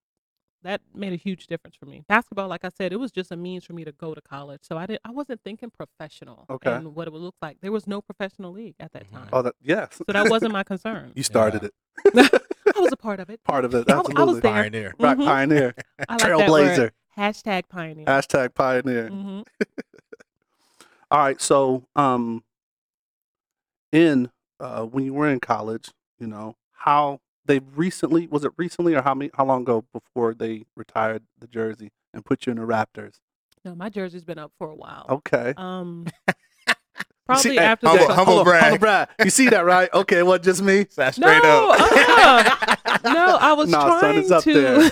that 0.63 0.81
made 0.93 1.11
a 1.13 1.15
huge 1.15 1.47
difference 1.47 1.75
for 1.75 1.85
me. 1.85 2.03
Basketball, 2.07 2.47
like 2.47 2.63
I 2.63 2.69
said, 2.69 2.93
it 2.93 2.97
was 2.99 3.11
just 3.11 3.31
a 3.31 3.35
means 3.35 3.65
for 3.65 3.73
me 3.73 3.83
to 3.83 3.91
go 3.91 4.13
to 4.13 4.21
college. 4.21 4.61
So 4.63 4.77
I 4.77 4.85
didn't, 4.85 5.01
I 5.03 5.11
wasn't 5.11 5.41
thinking 5.43 5.71
professional 5.71 6.45
Okay. 6.49 6.71
and 6.71 6.93
what 6.95 7.07
it 7.07 7.13
would 7.13 7.21
look 7.21 7.35
like. 7.41 7.57
There 7.61 7.71
was 7.71 7.87
no 7.87 8.01
professional 8.01 8.51
league 8.51 8.75
at 8.79 8.91
that 8.93 9.09
Mhm. 9.09 9.13
time, 9.13 9.29
oh, 9.33 9.41
that 9.41 9.55
yes. 9.61 9.95
so 9.97 10.03
that 10.13 10.29
wasn't 10.29 10.53
my 10.53 10.63
concern. 10.63 11.11
you 11.15 11.23
started 11.23 11.63
it. 11.63 11.73
I 12.75 12.79
was 12.79 12.91
a 12.91 12.97
part 12.97 13.19
of 13.19 13.29
it. 13.29 13.43
Part 13.43 13.65
of 13.65 13.73
it. 13.75 13.89
I, 13.89 13.95
w- 13.97 14.15
I 14.17 14.23
was 14.23 14.39
there. 14.41 14.51
Pioneer. 14.53 14.93
Right, 14.99 15.17
Mhm. 15.17 15.25
pioneer, 15.25 15.75
I 16.09 16.13
like 16.13 16.19
that 16.21 16.29
trailblazer, 16.29 16.77
word. 16.77 16.93
Hashtag 17.17 17.67
pioneer. 17.67 18.05
hashtag 18.05 18.53
pioneer. 18.55 19.07
hmm 19.09 19.41
All 21.11 21.19
right, 21.19 21.41
so 21.41 21.85
um, 21.95 22.43
in 23.91 24.29
uh, 24.59 24.83
when 24.85 25.03
you 25.05 25.13
were 25.13 25.27
in 25.27 25.39
college, 25.39 25.89
you 26.19 26.27
know 26.27 26.55
how 26.71 27.19
they 27.51 27.59
recently 27.75 28.27
was 28.27 28.43
it 28.45 28.51
recently 28.57 28.95
or 28.95 29.01
how 29.01 29.13
many 29.13 29.29
how 29.35 29.45
long 29.45 29.61
ago 29.63 29.83
before 29.93 30.33
they 30.33 30.63
retired 30.75 31.23
the 31.39 31.47
jersey 31.47 31.91
and 32.13 32.23
put 32.25 32.45
you 32.45 32.51
in 32.51 32.57
the 32.57 32.63
Raptors? 32.65 33.15
No, 33.65 33.75
my 33.75 33.89
jersey's 33.89 34.23
been 34.23 34.39
up 34.39 34.51
for 34.57 34.69
a 34.69 34.75
while. 34.75 35.05
Okay. 35.09 35.53
Um, 35.57 36.07
probably 37.27 37.43
see- 37.43 37.55
hey, 37.55 37.59
after 37.59 37.87
humble- 37.87 38.07
the 38.07 38.13
humble 38.13 38.43
brag. 38.43 38.61
Humble 38.63 38.77
brag. 38.79 39.09
You 39.23 39.29
see 39.29 39.49
that, 39.49 39.65
right? 39.65 39.89
Okay, 39.93 40.19
it 40.19 40.25
wasn't 40.25 40.45
just 40.45 40.61
me. 40.63 40.83
That's 40.95 41.17
No, 41.19 41.27
straight 41.27 41.43
up. 41.43 41.79
uh-uh. 41.79 42.97
no, 43.13 43.37
I 43.39 43.53
was 43.53 43.69
Nah, 43.69 43.99
trying 43.99 44.17
it's 44.19 44.31
up 44.31 44.43
to. 44.45 44.89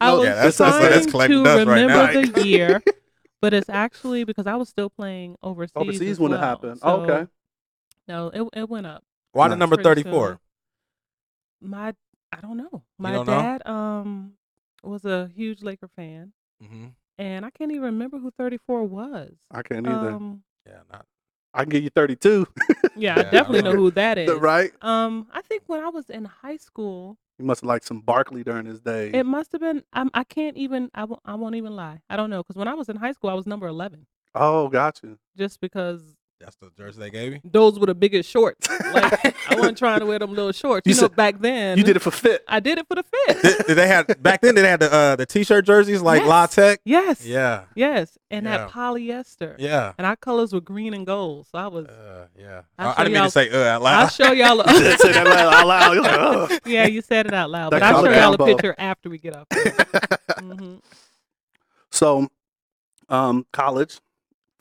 I 0.00 0.06
No, 0.10 0.16
was 0.18 0.24
yeah, 0.26 0.34
that's- 0.34 0.56
that's- 0.56 0.56
trying 0.78 0.90
that's 0.90 1.06
collecting 1.10 1.38
to 1.38 1.44
dust 1.44 1.66
right 1.66 1.86
now. 1.86 2.06
remember 2.06 2.32
the 2.40 2.46
year, 2.46 2.82
but 3.42 3.52
it's 3.54 3.68
actually 3.68 4.24
because 4.24 4.46
I 4.46 4.56
was 4.56 4.68
still 4.68 4.88
playing 4.90 5.36
overseas. 5.42 5.72
Overseas 5.76 6.10
as 6.12 6.20
when 6.20 6.32
it 6.32 6.36
well. 6.36 6.44
happened. 6.44 6.80
Oh, 6.82 7.00
okay. 7.02 7.30
No, 8.08 8.28
it 8.28 8.60
it 8.60 8.68
went 8.70 8.86
up. 8.86 9.02
Why 9.32 9.48
the 9.48 9.56
number 9.56 9.76
34? 9.76 10.38
Soon. 11.64 11.70
My 11.70 11.94
I 12.32 12.40
don't 12.40 12.56
know. 12.56 12.82
My 12.98 13.12
don't 13.12 13.26
know? 13.26 13.32
dad 13.40 13.66
um 13.66 14.32
was 14.82 15.04
a 15.04 15.30
huge 15.34 15.62
Laker 15.62 15.88
fan. 15.88 16.32
hmm 16.60 16.86
and 17.16 17.46
I 17.46 17.50
can't 17.50 17.70
even 17.70 17.84
remember 17.84 18.18
who 18.18 18.32
34 18.32 18.84
was. 18.84 19.30
I 19.50 19.62
can't 19.62 19.86
either. 19.86 20.10
Um, 20.10 20.42
Yeah, 20.66 20.80
not. 20.92 21.06
I 21.54 21.62
can 21.62 21.70
give 21.70 21.84
you 21.84 21.90
32. 21.90 22.46
yeah, 22.96 23.14
Yeah, 23.14 23.14
I 23.16 23.20
I 23.20 23.30
definitely 23.30 23.62
know 23.62 23.70
know. 23.70 23.76
who 23.76 23.90
that 23.92 24.18
is. 24.26 24.40
right? 24.40 24.72
Um, 24.82 25.28
I 25.32 25.40
think 25.42 25.62
when 25.66 25.80
I 25.80 25.88
was 25.90 26.10
in 26.10 26.24
high 26.24 26.56
school, 26.56 27.16
He 27.38 27.44
must 27.44 27.60
have 27.60 27.68
liked 27.68 27.84
some 27.84 28.00
Barkley 28.00 28.42
during 28.42 28.66
his 28.66 28.80
day. 28.80 29.10
it 29.10 29.24
must 29.24 29.52
have 29.52 29.60
been. 29.60 29.84
I'm, 29.92 30.10
I 30.12 30.24
can't 30.24 30.56
even. 30.56 30.90
I 30.94 31.04
won't, 31.04 31.20
I 31.24 31.36
won't 31.36 31.54
even 31.54 31.76
lie. 31.76 32.00
I 32.10 32.16
don't 32.16 32.30
know 32.30 32.42
because 32.42 32.56
when 32.56 32.66
I 32.66 32.74
was 32.74 32.88
in 32.88 32.96
high 32.96 33.12
school, 33.12 33.30
I 33.30 33.34
was 33.34 33.46
number 33.46 33.68
11, 33.68 34.06
oh, 34.34 34.68
got 34.68 35.00
you. 35.04 35.16
just 35.36 35.60
because 35.60 36.02
That's 36.44 36.56
the 36.56 36.70
jersey 36.76 37.00
they 37.00 37.10
gave 37.10 37.32
you. 37.32 37.40
those 37.44 37.78
were 37.78 37.86
the 37.86 37.94
biggest 37.94 38.28
shorts. 38.30 38.68
Like 38.68 39.24
I 39.50 39.54
wasn't 39.56 39.78
trying 39.78 40.00
to 40.00 40.06
wear 40.06 40.18
them 40.18 40.34
little 40.34 40.52
shorts. 40.52 40.86
You 40.86 40.90
You, 40.94 41.00
know, 41.00 41.08
said- 41.08 41.16
back 41.16 41.40
then 41.40 41.78
You 41.78 41.84
did 41.84 41.96
it 41.96 42.00
for 42.00 42.10
fit. 42.10 42.44
I 42.46 42.60
did 42.60 42.78
it 42.78 42.86
for 42.86 42.94
the 42.96 43.02
fit. 43.02 43.42
did, 43.42 43.66
did 43.66 43.74
they 43.76 43.86
had 43.88 44.22
back 44.22 44.40
then? 44.42 44.54
They 44.54 44.68
had 44.68 44.80
the 44.80 44.92
uh, 44.92 45.16
the 45.16 45.24
t-shirt 45.26 45.64
jerseys 45.64 46.02
like 46.02 46.20
Yes. 46.20 46.28
La 46.28 46.46
Tech. 46.46 46.80
yes. 46.84 47.24
Yeah, 47.24 47.64
Yes, 47.74 48.18
and 48.30 48.44
Yeah. 48.46 48.58
that 48.58 48.70
polyester. 48.70 49.56
yeah, 49.58 49.92
And 49.98 50.06
our 50.06 50.16
colors 50.16 50.52
were 50.52 50.60
green 50.60 50.92
and 50.94 51.06
gold. 51.06 51.46
So 51.50 51.58
I 51.58 51.66
was. 51.68 51.86
uh, 51.86 52.26
yeah. 52.38 52.62
I'll 52.78 52.88
I, 52.88 52.90
I 52.90 52.94
show 52.94 52.96
didn't 53.04 53.06
mean 53.12 53.14
y'all- 53.16 53.24
to 53.24 53.30
say 53.30 53.50
uh 53.50 53.64
out 53.74 53.82
loud. 53.82 53.92
I'll 53.94 54.00
loud. 54.02 54.12
show 54.12 54.32
y'all. 54.32 54.56
You 54.74 54.80
didn't 54.84 54.98
say 55.00 55.12
that 55.12 55.26
out 55.26 55.66
loud. 55.66 55.94
You're 55.94 56.02
like, 56.02 56.20
"Ugh." 56.52 56.60
yeah, 56.66 56.86
you 56.86 57.00
said 57.00 57.26
it 57.26 57.34
out 57.34 57.50
loud, 57.50 57.72
That 57.72 57.80
but 57.80 57.82
I'll 57.82 57.94
show 57.96 58.02
color 58.04 58.14
y'all 58.14 58.34
a 58.34 58.36
combo. 58.38 58.54
picture 58.54 58.74
after 58.78 59.08
we 59.08 59.18
get 59.18 59.34
off. 59.36 59.46
hmm 60.38 60.76
So, 61.90 62.28
um, 63.08 63.46
college, 63.52 64.00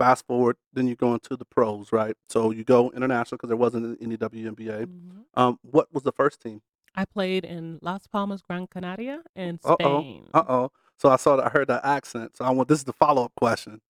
fast 0.03 0.25
forward, 0.27 0.57
then 0.73 0.87
you 0.87 0.95
go 0.95 1.13
into 1.13 1.35
the 1.37 1.45
pros, 1.45 1.91
right? 1.91 2.15
So 2.29 2.51
you 2.51 2.63
go 2.63 2.91
international 2.91 3.37
because 3.37 3.47
there 3.49 3.57
wasn't 3.57 3.97
any 4.01 4.17
WNBA. 4.17 4.85
hmm 4.85 5.21
Um, 5.35 5.59
what 5.61 5.87
was 5.93 6.03
the 6.03 6.11
first 6.11 6.41
team? 6.41 6.61
I 6.95 7.05
played 7.05 7.43
in 7.45 7.79
Las 7.81 8.05
Palmas, 8.07 8.41
Gran 8.41 8.67
Canaria, 8.67 9.21
in 9.35 9.59
Uh-oh. 9.63 9.75
Spain. 9.75 10.27
Uh 10.33 10.43
oh. 10.47 10.71
So 10.97 11.09
I 11.09 11.15
saw 11.15 11.37
that 11.37 11.45
I 11.47 11.49
heard 11.49 11.67
that 11.69 11.83
accent. 11.85 12.37
So 12.37 12.45
I 12.45 12.51
want 12.51 12.67
this 12.69 12.79
is 12.79 12.83
the 12.83 12.93
follow 12.93 13.23
up 13.25 13.33
question. 13.35 13.81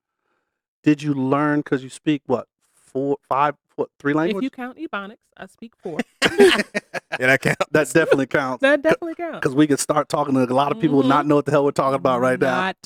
Did 0.84 1.02
you 1.02 1.14
learn 1.14 1.60
because 1.60 1.84
you 1.84 1.90
speak 1.90 2.22
what 2.28 2.48
four, 2.74 3.18
five, 3.28 3.56
what 3.76 3.90
three 4.00 4.14
languages? 4.14 4.38
If 4.38 4.44
you 4.44 4.50
count 4.52 4.78
Ebonics, 4.78 5.18
I 5.36 5.48
speak 5.48 5.74
four. 5.82 5.98
yeah, 6.32 6.62
that 7.20 7.42
counts. 7.42 7.66
that 7.72 7.92
definitely 7.94 8.28
counts. 8.28 8.62
that 8.62 8.82
definitely 8.82 9.16
counts. 9.16 9.40
Because 9.40 9.56
we 9.56 9.68
can 9.68 9.78
start 9.78 10.08
talking 10.10 10.34
to 10.36 10.44
a 10.44 10.46
lot 10.54 10.72
of 10.72 10.80
people 10.80 10.98
who 11.02 11.04
Mhm. 11.08 11.10
not 11.16 11.26
know 11.26 11.36
what 11.36 11.46
the 11.46 11.52
hell 11.52 11.66
we're 11.66 11.72
talking 11.72 11.96
about 11.96 12.22
right 12.22 12.40
now. 12.40 12.56
Not 12.62 12.78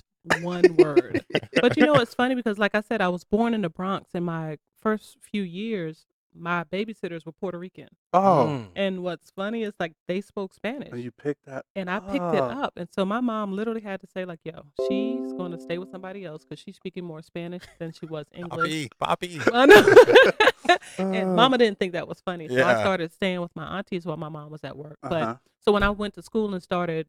one 0.42 0.76
word. 0.76 1.24
but 1.62 1.76
you 1.78 1.86
know, 1.86 1.96
it's 1.96 2.14
funny 2.14 2.36
because, 2.36 2.58
like 2.58 2.76
I 2.76 2.82
said, 2.82 3.02
I 3.02 3.10
was 3.10 3.24
born 3.24 3.54
in 3.54 3.62
the 3.62 3.70
Bronx. 3.70 4.12
and 4.14 4.26
my 4.26 4.58
first 4.82 5.18
few 5.22 5.42
years, 5.44 6.06
my 6.40 6.64
babysitters 6.66 7.26
were 7.26 7.32
Puerto 7.32 7.58
Rican. 7.58 7.88
Oh, 8.14 8.46
Mm. 8.48 8.68
And 8.76 9.04
what's 9.04 9.32
funny 9.32 9.64
is 9.64 9.74
like 9.80 9.94
they 10.08 10.22
spoke 10.22 10.54
Spanish. 10.54 10.92
and 10.92 11.02
you 11.04 11.10
picked 11.12 11.46
that. 11.46 11.66
and 11.76 11.90
I 11.90 12.00
picked 12.00 12.34
it 12.36 12.44
up. 12.44 12.74
And 12.78 12.88
so 12.94 13.06
my 13.06 13.22
mom 13.22 13.54
literally 13.54 13.82
had 13.82 14.00
to 14.02 14.08
say, 14.08 14.24
like, 14.24 14.40
yo, 14.44 14.64
she's 14.88 15.34
going 15.34 15.52
to 15.52 15.58
stay 15.60 15.78
with 15.80 15.90
somebody 15.90 16.26
else 16.26 16.44
because 16.46 16.60
she's 16.64 16.76
speaking 16.76 17.04
more 17.04 17.22
Spanish 17.24 17.64
than 17.80 17.92
she 17.92 18.06
was 18.06 18.28
English. 18.36 18.88
Poppy, 19.00 19.40
Poppy. 19.40 19.42
I 19.54 20.78
and 21.00 21.30
Ah. 21.32 21.34
mama 21.34 21.58
didn't 21.58 21.80
think 21.80 21.94
that 21.94 22.08
was 22.08 22.22
funny. 22.22 22.48
So 22.50 22.64
I 22.64 22.76
started 22.82 23.12
staying 23.14 23.42
with 23.42 23.56
my 23.56 23.78
aunties 23.78 24.06
while 24.06 24.18
my 24.18 24.30
mom 24.30 24.52
was 24.52 24.64
at 24.64 24.78
work. 24.78 24.98
But 25.02 25.24
Uh-huh. 25.24 25.36
so 25.62 25.72
when 25.72 25.84
I 25.84 25.90
went 25.90 26.14
to 26.16 26.22
school 26.22 26.54
and 26.54 26.62
started 26.62 27.08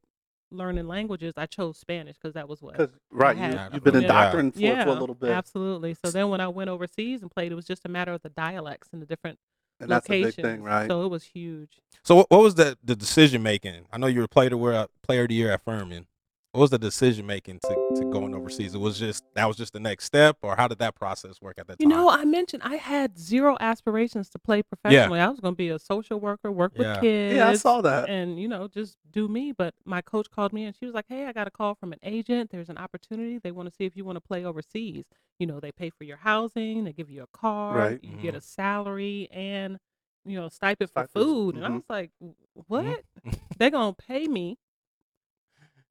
learning 0.50 0.87
languages, 0.88 1.35
I 1.37 1.47
chose 1.47 1.78
Spanish 1.78 2.17
because 2.17 2.35
that 2.35 2.49
was 2.49 2.62
what. 2.62 2.76
'Cause- 2.76 2.90
right, 3.11 3.37
you, 3.37 3.43
had- 3.43 3.75
you've 3.75 3.85
been 3.85 3.95
Yeah. 3.95 4.00
indoctrinated 4.00 4.55
for, 4.55 4.61
yeah, 4.61 4.85
for 4.85 4.90
a 4.90 4.95
little 4.95 5.14
bit, 5.14 5.31
absolutely. 5.31 5.95
So 5.95 6.11
then 6.11 6.28
when 6.31 6.40
I 6.40 6.49
went 6.49 6.71
overseas 6.71 7.23
and 7.23 7.31
played, 7.31 7.52
it 7.52 7.55
was 7.55 7.67
just 7.67 7.85
a 7.85 7.88
matter 7.88 8.12
of 8.12 8.23
the 8.23 8.31
dialects 8.31 8.88
and 8.93 9.02
the 9.02 9.07
different 9.07 9.38
and 9.81 9.88
that's 9.90 10.07
a 10.07 10.11
big 10.11 10.25
locations. 10.25 10.45
thing, 10.45 10.62
right? 10.62 10.88
So 10.90 11.05
it 11.05 11.09
was 11.09 11.23
huge. 11.25 11.81
So 12.02 12.17
what, 12.17 12.31
what 12.31 12.43
was 12.43 12.55
the 12.57 12.76
the 12.83 12.97
decision 12.97 13.43
making? 13.43 13.87
I 13.93 13.99
know 13.99 14.07
you 14.07 14.21
were 14.21 14.28
player 14.28 14.50
to 14.50 14.88
player 15.02 15.23
of 15.23 15.28
the 15.28 15.35
year 15.35 15.52
at 15.52 15.62
Furman. 15.64 16.07
What 16.52 16.62
was 16.62 16.71
the 16.71 16.78
decision 16.78 17.26
making 17.26 17.61
to, 17.67 17.76
to 17.95 18.05
going 18.07 18.35
overseas? 18.35 18.75
It 18.75 18.78
was 18.78 18.99
just 18.99 19.23
that 19.35 19.47
was 19.47 19.57
just 19.57 19.75
the 19.75 19.81
next 19.81 20.05
step, 20.07 20.38
or 20.43 20.57
how 20.57 20.67
did 20.67 20.78
that 20.78 20.95
process 20.95 21.43
work 21.43 21.57
at 21.59 21.67
that 21.67 21.78
time? 21.78 21.90
You 21.90 21.95
know, 21.95 22.09
I 22.09 22.25
mentioned 22.25 22.62
I 22.64 22.76
had 22.76 23.19
zero 23.19 23.57
aspirations 23.61 24.31
to 24.31 24.38
play 24.38 24.62
professionally. 24.62 25.21
I 25.21 25.28
was 25.28 25.40
going 25.40 25.52
to 25.55 25.59
be 25.59 25.69
a 25.69 25.78
social 25.78 26.19
worker, 26.19 26.50
work 26.50 26.73
Yeah. 26.75 26.95
with 26.95 27.00
kids. 27.02 27.37
yeah, 27.37 27.49
I 27.49 27.55
saw 27.55 27.83
that. 27.83 28.09
And, 28.09 28.40
you 28.40 28.49
know, 28.49 28.67
just 28.67 28.97
do 29.11 29.28
me. 29.28 29.52
But 29.52 29.75
my 29.85 30.00
coach 30.00 30.31
called 30.31 30.55
me 30.55 30.64
and 30.64 30.75
she 30.75 30.87
was 30.87 30.95
like, 30.95 31.05
hey, 31.09 31.26
I 31.26 31.33
got 31.33 31.47
a 31.47 31.50
call 31.50 31.75
from 31.75 31.93
an 31.93 31.99
agent. 32.02 32.50
There's 32.50 32.71
an 32.71 32.78
opportunity. 32.78 33.38
They 33.38 33.50
want 33.52 33.69
to 33.69 33.75
see 33.75 33.85
if 33.85 33.95
you 33.95 34.05
want 34.07 34.17
to 34.17 34.21
play 34.23 34.45
overseas. 34.47 35.05
You 35.38 35.47
know, 35.47 35.61
they 35.61 35.71
pay 35.71 35.90
for 35.90 36.05
your 36.05 36.17
housing, 36.17 36.85
they 36.85 36.93
give 36.95 37.11
you 37.11 37.23
a 37.23 37.38
car, 37.38 37.76
Right. 37.76 38.00
you 38.02 38.17
get 38.17 38.35
a 38.35 38.40
salary, 38.40 39.28
and, 39.31 39.78
you 40.25 40.40
know, 40.40 40.49
stipend 40.49 40.90
for 40.90 41.05
Stipends, 41.07 41.12
food. 41.12 41.55
And 41.57 41.64
I 41.64 41.69
mhm. 41.69 41.75
was 41.75 41.83
like, 41.90 42.11
what? 42.55 43.05
They're 43.59 43.71
going 43.71 43.95
to 43.95 44.02
pay 44.02 44.26
me, 44.26 44.59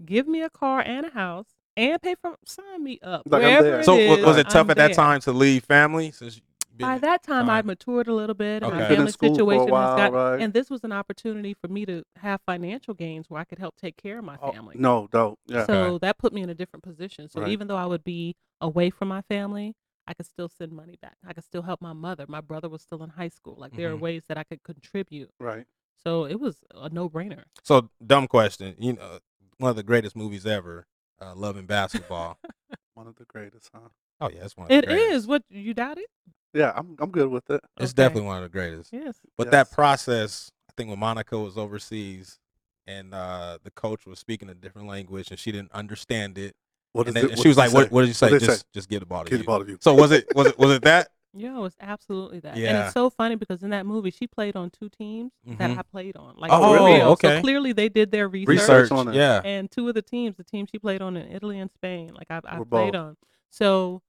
give 0.05 0.27
me 0.27 0.41
a 0.41 0.49
car 0.49 0.81
and 0.81 1.05
a 1.05 1.09
house, 1.09 1.47
and 1.75 2.01
pay 2.01 2.15
for, 2.15 2.35
sign 2.45 2.83
me 2.83 2.99
up. 3.03 3.23
Like, 3.25 3.43
I'm 3.43 3.49
Wherever 3.49 3.63
there. 3.63 3.79
it 3.81 3.85
So 3.85 3.95
is, 3.97 4.25
was 4.25 4.37
it 4.37 4.49
tough 4.49 4.55
I'm 4.63 4.71
at 4.71 4.77
that 4.77 4.87
there. 4.89 4.95
time 4.95 5.19
to 5.21 5.31
leave 5.31 5.63
family? 5.65 6.11
Since 6.11 6.41
been, 6.75 6.87
By 6.87 6.97
that 6.99 7.23
time, 7.23 7.49
I 7.49 7.57
fine. 7.57 7.67
matured 7.67 8.07
a 8.07 8.13
little 8.13 8.35
bit, 8.35 8.63
and 8.63 8.65
Okay. 8.65 8.77
my 8.77 8.77
Been 8.87 8.91
in 8.91 8.97
family 8.97 9.11
school 9.11 9.29
for 9.29 9.41
a 9.41 9.45
situation 9.45 9.71
while, 9.71 9.87
has 9.87 10.11
got. 10.11 10.13
right? 10.13 10.41
And 10.41 10.53
this 10.53 10.69
was 10.69 10.83
an 10.83 10.91
opportunity 10.91 11.53
for 11.53 11.67
me 11.67 11.85
to 11.85 12.03
have 12.17 12.39
financial 12.45 12.93
gains 12.93 13.29
where 13.29 13.41
I 13.41 13.43
could 13.43 13.59
help 13.59 13.75
take 13.77 13.97
care 13.97 14.19
of 14.19 14.25
my 14.25 14.37
Oh, 14.41 14.51
family. 14.51 14.75
no, 14.77 15.07
dope. 15.11 15.39
Yeah. 15.47 15.65
So 15.65 15.97
that 15.99 16.17
put 16.17 16.33
me 16.33 16.41
in 16.43 16.49
a 16.49 16.55
different 16.55 16.83
position. 16.83 17.27
So 17.29 17.41
Right. 17.41 17.49
even 17.49 17.67
though 17.67 17.77
I 17.77 17.85
would 17.85 18.03
be 18.03 18.35
away 18.61 18.89
from 18.89 19.07
my 19.07 19.21
family, 19.23 19.75
I 20.07 20.13
could 20.13 20.25
still 20.25 20.49
send 20.49 20.71
money 20.71 20.97
back. 21.01 21.17
I 21.27 21.33
could 21.33 21.43
still 21.43 21.63
help 21.63 21.81
my 21.81 21.93
mother. 21.93 22.25
My 22.27 22.41
brother 22.41 22.69
was 22.69 22.81
still 22.81 23.03
in 23.03 23.09
high 23.09 23.27
school. 23.29 23.55
Like 23.57 23.75
there 23.75 23.91
are 23.91 23.95
Mhm. 23.97 23.99
ways 24.01 24.23
that 24.27 24.37
I 24.37 24.43
could 24.43 24.63
contribute. 24.63 25.31
right. 25.39 25.65
So 26.03 26.25
it 26.25 26.39
was 26.39 26.63
a 26.75 26.89
no 26.89 27.09
brainer. 27.09 27.43
So 27.63 27.89
dumb 28.05 28.27
question. 28.27 28.75
You 28.79 28.93
know, 28.93 29.19
one 29.57 29.69
of 29.69 29.75
the 29.75 29.83
greatest 29.83 30.15
movies 30.15 30.45
ever, 30.45 30.85
uh, 31.21 31.33
Love 31.35 31.57
and 31.57 31.67
Basketball. 31.67 32.37
One 32.95 33.05
of 33.07 33.15
the 33.15 33.25
greatest, 33.25 33.69
huh? 33.71 33.89
oh 34.21 34.29
yeah, 34.29 34.43
it's 34.43 34.57
one. 34.57 34.71
Of 34.71 34.81
the 34.81 34.87
greatest. 34.87 35.11
is. 35.11 35.27
What 35.27 35.43
you 35.51 35.75
doubt 35.75 35.99
it? 35.99 36.07
Yeah, 36.55 36.73
I'm 36.75 36.95
I'm 36.99 37.11
good 37.11 37.27
with 37.29 37.47
it. 37.51 37.61
It's 37.79 37.91
Okay. 37.91 38.03
definitely 38.07 38.23
one 38.27 38.37
of 38.37 38.43
the 38.43 38.49
greatest. 38.49 38.91
Yes. 38.91 39.17
But 39.37 39.47
Yes. 39.47 39.51
that 39.51 39.71
process, 39.71 40.51
I 40.67 40.73
think 40.75 40.89
when 40.89 40.97
Monica 40.97 41.37
was 41.37 41.59
overseas 41.59 42.39
and 42.87 43.13
uh, 43.13 43.59
the 43.63 43.69
coach 43.69 44.07
was 44.07 44.17
speaking 44.17 44.49
a 44.49 44.55
different 44.55 44.87
language 44.87 45.29
and 45.29 45.37
she 45.39 45.51
didn't 45.51 45.71
understand 45.73 46.39
it, 46.39 46.55
What 46.93 47.07
and, 47.07 47.09
is 47.15 47.21
then, 47.21 47.25
it? 47.25 47.31
and 47.33 47.41
she 47.41 47.49
was 47.49 47.57
like, 47.57 47.71
"What? 47.71 47.91
What 47.91 48.01
did 48.01 48.07
you 48.07 48.13
say? 48.15 48.31
Just, 48.39 48.61
say? 48.61 48.65
just 48.73 48.89
get 48.89 49.01
the 49.01 49.05
ball 49.05 49.23
to 49.25 49.29
Get 49.29 49.35
you." 49.35 49.43
the 49.43 49.45
ball 49.45 49.63
to 49.63 49.69
you. 49.69 49.77
So 49.79 49.93
was 49.93 50.11
it? 50.11 50.25
Was 50.35 50.47
it? 50.47 50.57
Was 50.57 50.71
it 50.71 50.81
that? 50.81 51.09
Yeah, 51.37 51.57
it 51.57 51.61
was 51.61 51.75
absolutely 51.79 52.39
that. 52.41 52.53
And 52.55 52.61
Yeah. 52.61 52.85
it's 52.85 52.93
so 52.93 53.09
funny 53.09 53.35
because 53.35 53.63
in 53.63 53.69
that 53.69 53.85
movie, 53.85 54.11
she 54.11 54.27
played 54.27 54.55
on 54.55 54.69
two 54.69 54.89
teams 54.89 55.31
that 55.45 55.71
Mhm. 55.71 55.77
I 55.77 55.81
played 55.83 56.15
on. 56.17 56.35
Like 56.37 56.51
Oh, 56.51 56.77
for 56.77 56.85
real. 56.85 57.07
okay. 57.09 57.37
So 57.37 57.41
clearly 57.41 57.73
they 57.73 57.89
did 57.89 58.11
their 58.11 58.27
research. 58.27 58.47
Research 58.57 58.91
on 58.91 59.07
it. 59.09 59.15
Yeah. 59.15 59.41
And 59.43 59.69
two 59.69 59.87
of 59.87 59.93
the 59.95 60.01
teams, 60.01 60.35
the 60.37 60.43
team 60.43 60.65
she 60.65 60.79
played 60.79 61.01
on 61.01 61.15
in 61.17 61.31
Italy 61.31 61.59
and 61.59 61.71
Spain, 61.71 62.13
like 62.13 62.27
I, 62.29 62.41
I 62.45 62.59
Were 62.59 62.65
played 62.65 62.93
both. 62.93 63.01
on. 63.01 63.17
So 63.49 64.01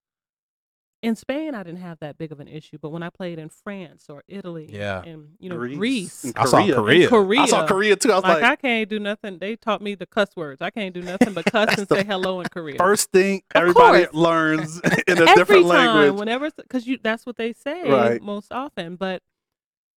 in 1.00 1.14
Spain, 1.14 1.55
I 1.55 1.62
didn't 1.62 1.81
have 1.81 1.99
that 2.00 2.19
big 2.19 2.33
of 2.33 2.40
an 2.40 2.49
issue, 2.49 2.76
but 2.81 2.90
when 2.90 3.02
I 3.05 3.09
played 3.11 3.38
in 3.38 3.49
France 3.49 4.07
or 4.09 4.25
Italy, 4.26 4.69
Yeah. 4.69 5.02
and 5.05 5.28
you 5.38 5.49
know 5.49 5.57
Greece. 5.57 5.76
Greece, 5.78 6.25
And 6.25 6.35
I 6.37 6.45
saw 6.47 6.59
Korea. 6.59 6.75
Korea. 6.75 7.00
and 7.02 7.09
Korea, 7.11 7.40
I 7.40 7.47
saw 7.47 7.67
Korea 7.67 7.97
too. 7.97 8.11
I 8.11 8.14
was 8.17 8.25
like, 8.25 8.43
like, 8.43 8.50
I 8.52 8.57
can't 8.57 8.88
do 8.90 8.99
nothing. 8.99 9.38
They 9.38 9.55
taught 9.55 9.81
me 9.81 9.95
the 9.95 10.07
cuss 10.07 10.31
words. 10.37 10.61
I 10.61 10.71
can't 10.71 10.93
do 10.93 11.02
nothing 11.02 11.35
but 11.35 11.45
cuss 11.47 11.78
and 11.78 11.88
say 11.88 12.02
hello 12.05 12.40
in 12.40 12.47
Korea. 12.49 12.76
first 12.78 13.12
thing 13.12 13.43
everybody 13.55 14.07
learns 14.12 14.81
in 15.07 15.19
a 15.19 15.23
Every 15.23 15.35
different 15.37 15.67
time, 15.69 15.97
language. 15.97 16.19
whenever, 16.19 16.50
because 16.50 16.87
you 16.87 16.99
that's 17.02 17.25
what 17.25 17.37
they 17.37 17.52
say 17.52 17.88
Right. 17.88 18.21
most 18.21 18.52
often. 18.52 18.97
But 18.97 19.23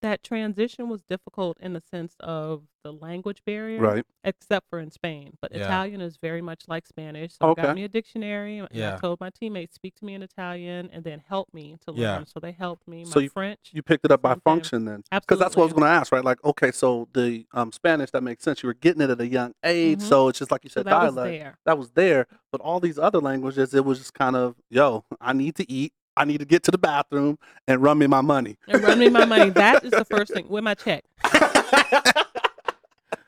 that 0.02 0.24
transition 0.24 0.90
was 0.90 1.04
difficult 1.04 1.58
in 1.60 1.74
the 1.74 1.82
sense 1.92 2.16
of 2.20 2.64
the 2.84 2.92
language 2.92 3.44
barrier, 3.46 3.80
Right. 3.80 4.04
except 4.24 4.68
for 4.70 4.80
in 4.80 4.90
Spain. 4.90 5.38
But 5.40 5.54
Yeah. 5.54 5.66
Italian 5.66 6.02
is 6.02 6.18
very 6.18 6.42
much 6.42 6.64
like 6.68 6.88
Spanish. 6.88 7.34
So 7.34 7.46
I 7.46 7.50
Okay. 7.50 7.62
got 7.62 7.76
me 7.76 7.84
a 7.84 7.88
dictionary 7.88 8.58
and 8.58 8.68
Yeah. 8.72 8.96
I 8.96 8.98
told 8.98 9.20
my 9.20 9.30
teammates 9.30 9.76
speak 9.76 9.94
to 9.98 10.06
me 10.06 10.16
in 10.16 10.24
Italian 10.24 10.90
and 10.92 11.04
then 11.04 11.20
help 11.28 11.54
me 11.54 11.78
to 11.86 11.92
learn. 11.92 12.00
Yeah. 12.02 12.24
So 12.26 12.40
they 12.40 12.52
helped 12.52 12.88
me. 12.88 13.04
My 13.04 13.10
So 13.12 13.20
you- 13.20 13.30
French. 13.30 13.70
You 13.72 13.84
picked 13.84 14.04
it 14.04 14.12
up 14.12 14.24
by 14.24 14.34
function 14.34 14.86
then. 14.86 15.04
Because 15.12 15.38
that's 15.38 15.56
what 15.56 15.62
I 15.64 15.66
was 15.66 15.74
going 15.74 15.84
to 15.84 15.90
ask, 15.90 16.12
right? 16.12 16.26
Like, 16.26 16.44
okay, 16.44 16.72
so 16.72 17.08
the 17.14 17.46
um, 17.54 17.72
Spanish, 17.72 18.10
that 18.12 18.24
makes 18.24 18.44
sense. 18.44 18.64
You 18.64 18.68
were 18.68 18.74
getting 18.74 19.02
it 19.04 19.12
at 19.12 19.22
a 19.22 19.28
young 19.28 19.54
age. 19.64 20.00
Mhm. 20.00 20.10
So 20.10 20.28
it's 20.30 20.40
just 20.40 20.50
like 20.50 20.64
you 20.64 20.72
so 20.72 20.80
said, 20.80 20.88
that 20.88 21.04
was 21.04 21.14
dialect. 21.16 21.32
there. 21.40 21.58
That 21.66 21.78
was 21.78 21.92
there. 21.92 22.26
But 22.52 22.62
all 22.62 22.80
these 22.80 22.98
other 22.98 23.20
languages, 23.20 23.76
it 23.76 23.86
was 23.86 24.00
just 24.00 24.16
kind 24.16 24.36
of, 24.36 24.56
yo, 24.72 25.06
I 25.22 25.34
need 25.34 25.56
to 25.58 25.72
eat. 25.72 25.94
I 26.18 26.26
need 26.26 26.40
to 26.40 26.46
get 26.46 26.64
to 26.64 26.72
the 26.72 26.78
bathroom 26.78 27.40
and 27.68 27.82
run 27.82 27.98
me 27.98 28.08
my 28.08 28.22
money. 28.22 28.58
And 28.68 28.84
run 28.84 29.00
me 29.00 29.10
my 29.10 29.26
money. 29.26 29.50
That 29.52 29.84
is 29.86 29.92
the 29.92 30.06
first 30.06 30.34
thing. 30.34 30.48
With 30.50 30.64
my 30.64 30.74
check. 30.74 31.04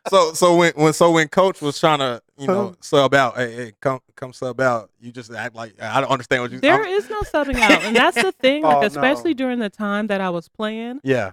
So 0.10 0.34
so 0.34 0.58
when 0.58 0.74
when 0.76 0.92
so 0.94 1.12
when 1.12 1.30
coach 1.30 1.62
was 1.62 1.80
trying 1.80 2.00
to 2.00 2.22
you 2.38 2.46
know 2.46 2.68
Huh? 2.70 2.74
sub 2.82 3.14
out, 3.14 3.38
hey, 3.38 3.56
hey 3.56 3.74
come 3.80 4.00
come 4.16 4.34
sub 4.34 4.60
out, 4.60 4.92
you 5.00 5.12
just 5.14 5.32
act 5.32 5.56
like 5.56 5.82
I 5.82 6.02
don't 6.02 6.10
understand 6.12 6.44
what 6.44 6.52
you. 6.52 6.60
There 6.60 6.84
I'm- 6.84 6.86
is 6.94 7.10
no 7.10 7.22
subbing 7.22 7.56
out. 7.60 7.84
And 7.84 7.96
that's 7.96 8.22
the 8.22 8.34
thing. 8.34 8.64
Oh, 8.66 8.68
like, 8.68 8.78
Oh, 8.78 8.82
no. 8.82 8.88
especially 8.88 9.34
during 9.34 9.60
the 9.60 9.70
time 9.70 10.08
that 10.08 10.20
I 10.20 10.30
was 10.30 10.50
playing. 10.50 11.00
yeah. 11.04 11.32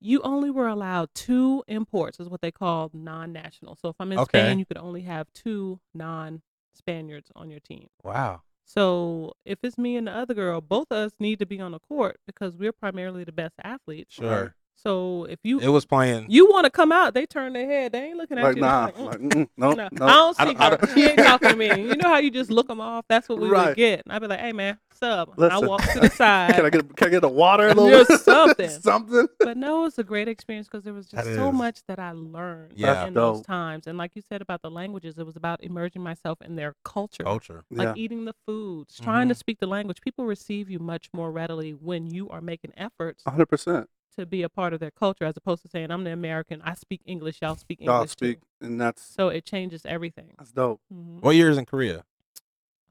you 0.00 0.20
only 0.22 0.50
were 0.50 0.66
allowed 0.68 1.08
two 1.14 1.62
imports, 1.68 2.18
is 2.20 2.28
what 2.28 2.40
they 2.42 2.50
call 2.50 2.90
non-national. 2.92 3.76
So 3.76 3.88
if 3.88 3.96
I'm 4.00 4.12
in 4.12 4.18
Okay. 4.18 4.40
Spain, 4.40 4.58
you 4.58 4.66
could 4.66 4.76
only 4.78 5.02
have 5.02 5.26
two 5.32 5.78
non-Spaniards 5.94 7.30
on 7.36 7.50
your 7.50 7.60
team. 7.60 7.88
Wow. 8.02 8.42
So 8.66 9.32
if 9.44 9.60
it's 9.62 9.78
me 9.78 9.96
and 9.96 10.08
the 10.08 10.12
other 10.12 10.34
girl, 10.34 10.60
both 10.60 10.88
of 10.90 10.98
us 10.98 11.12
need 11.20 11.38
to 11.38 11.46
be 11.46 11.60
on 11.60 11.72
the 11.72 11.78
court 11.78 12.18
because 12.26 12.56
we're 12.56 12.72
primarily 12.72 13.24
the 13.24 13.32
best 13.32 13.54
athletes. 13.62 14.14
Sure. 14.14 14.54
So 14.78 15.24
if 15.24 15.38
you 15.42 15.58
It 15.58 15.68
was 15.68 15.84
playing. 15.86 16.26
you 16.28 16.50
want 16.50 16.64
to 16.64 16.70
come 16.70 16.92
out, 16.92 17.14
they 17.14 17.24
turn 17.26 17.54
their 17.54 17.66
head. 17.66 17.92
They 17.92 18.02
ain't 18.04 18.16
looking 18.18 18.38
at 18.38 18.44
Like 18.44 18.56
you. 18.56 18.62
nah, 18.62 18.84
Like, 18.84 18.94
mm. 18.96 19.06
like, 19.06 19.20
mm, 19.20 19.48
no, 19.56 19.72
No, 19.72 19.88
no. 19.90 20.06
I 20.06 20.10
don't 20.12 20.40
I 20.40 20.44
see 20.44 20.52
don't- 20.54 20.60
I 20.60 20.70
her. 20.70 20.76
don't- 20.76 20.92
He 20.94 21.04
ain't 21.06 21.18
talking 21.18 21.48
to 21.50 21.56
me. 21.56 21.66
You 21.88 21.96
know 21.96 22.08
how 22.08 22.18
you 22.18 22.30
just 22.30 22.50
look 22.50 22.68
them 22.68 22.80
off? 22.80 23.04
That's 23.08 23.28
what 23.28 23.38
we 23.38 23.48
Right. 23.48 23.68
would 23.68 23.76
get. 23.76 24.02
And 24.04 24.12
I'd 24.12 24.20
be 24.20 24.26
like, 24.28 24.40
hey, 24.40 24.52
man, 24.52 24.78
sub. 24.92 25.30
And 25.38 25.52
I 25.52 25.58
walk 25.58 25.82
to 25.92 26.00
the 26.00 26.10
side. 26.10 26.54
Can 26.54 26.66
I 26.66 26.70
get 26.70 26.96
can 26.96 27.08
I 27.08 27.10
get 27.10 27.24
a 27.24 27.28
water 27.28 27.68
a 27.68 27.74
little 27.74 28.04
bit? 28.04 28.06
something. 28.20 28.68
something. 28.68 29.26
but 29.40 29.56
no, 29.56 29.86
it's 29.86 29.98
a 29.98 30.04
great 30.04 30.28
experience 30.28 30.68
because 30.68 30.84
there 30.84 30.92
was 30.94 31.06
just 31.06 31.24
That 31.24 31.34
so 31.34 31.48
is. 31.48 31.54
much 31.54 31.80
that 31.88 31.98
I 31.98 32.12
learned 32.12 32.72
Yeah. 32.76 33.06
in 33.06 33.14
those 33.14 33.42
times. 33.42 33.86
And 33.86 33.96
like 33.96 34.12
you 34.14 34.22
said 34.22 34.42
about 34.42 34.60
the 34.62 34.70
languages, 34.70 35.16
it 35.18 35.24
was 35.26 35.36
about 35.36 35.62
immersing 35.64 36.02
myself 36.02 36.40
in 36.42 36.56
their 36.56 36.74
culture. 36.84 37.24
culture. 37.24 37.64
Like 37.70 37.88
Yeah, 37.96 38.02
eating 38.02 38.24
the 38.26 38.34
foods, 38.46 38.98
trying 39.00 39.28
to 39.28 39.34
Mhm. 39.34 39.38
speak 39.38 39.58
the 39.60 39.66
language. 39.66 40.00
People 40.02 40.26
receive 40.26 40.68
you 40.70 40.78
much 40.78 41.08
more 41.14 41.30
readily 41.32 41.72
when 41.72 42.10
you 42.10 42.28
are 42.28 42.40
making 42.42 42.72
efforts 42.76 43.22
hundred 43.26 43.46
percent. 43.46 43.88
To 44.16 44.26
be 44.26 44.42
a 44.42 44.48
part 44.48 44.72
of 44.72 44.80
their 44.80 44.90
culture 44.90 45.24
as 45.24 45.36
opposed 45.36 45.62
to 45.62 45.68
saying, 45.68 45.90
I'm 45.90 46.04
the 46.04 46.12
American, 46.12 46.60
I 46.62 46.74
speak 46.74 47.00
English, 47.06 47.38
y'all 47.42 47.56
speak 47.56 47.80
English. 47.80 47.94
Y'all 47.94 48.04
too." 48.04 48.08
speak, 48.08 48.38
and 48.60 48.80
that's 48.80 49.02
So 49.02 49.28
it 49.28 49.44
changes 49.44 49.84
everything. 49.86 50.32
that's 50.38 50.52
dope. 50.52 50.80
Mhm. 50.92 51.20
What 51.22 51.36
years 51.36 51.56
in 51.58 51.64
Korea? 51.66 52.04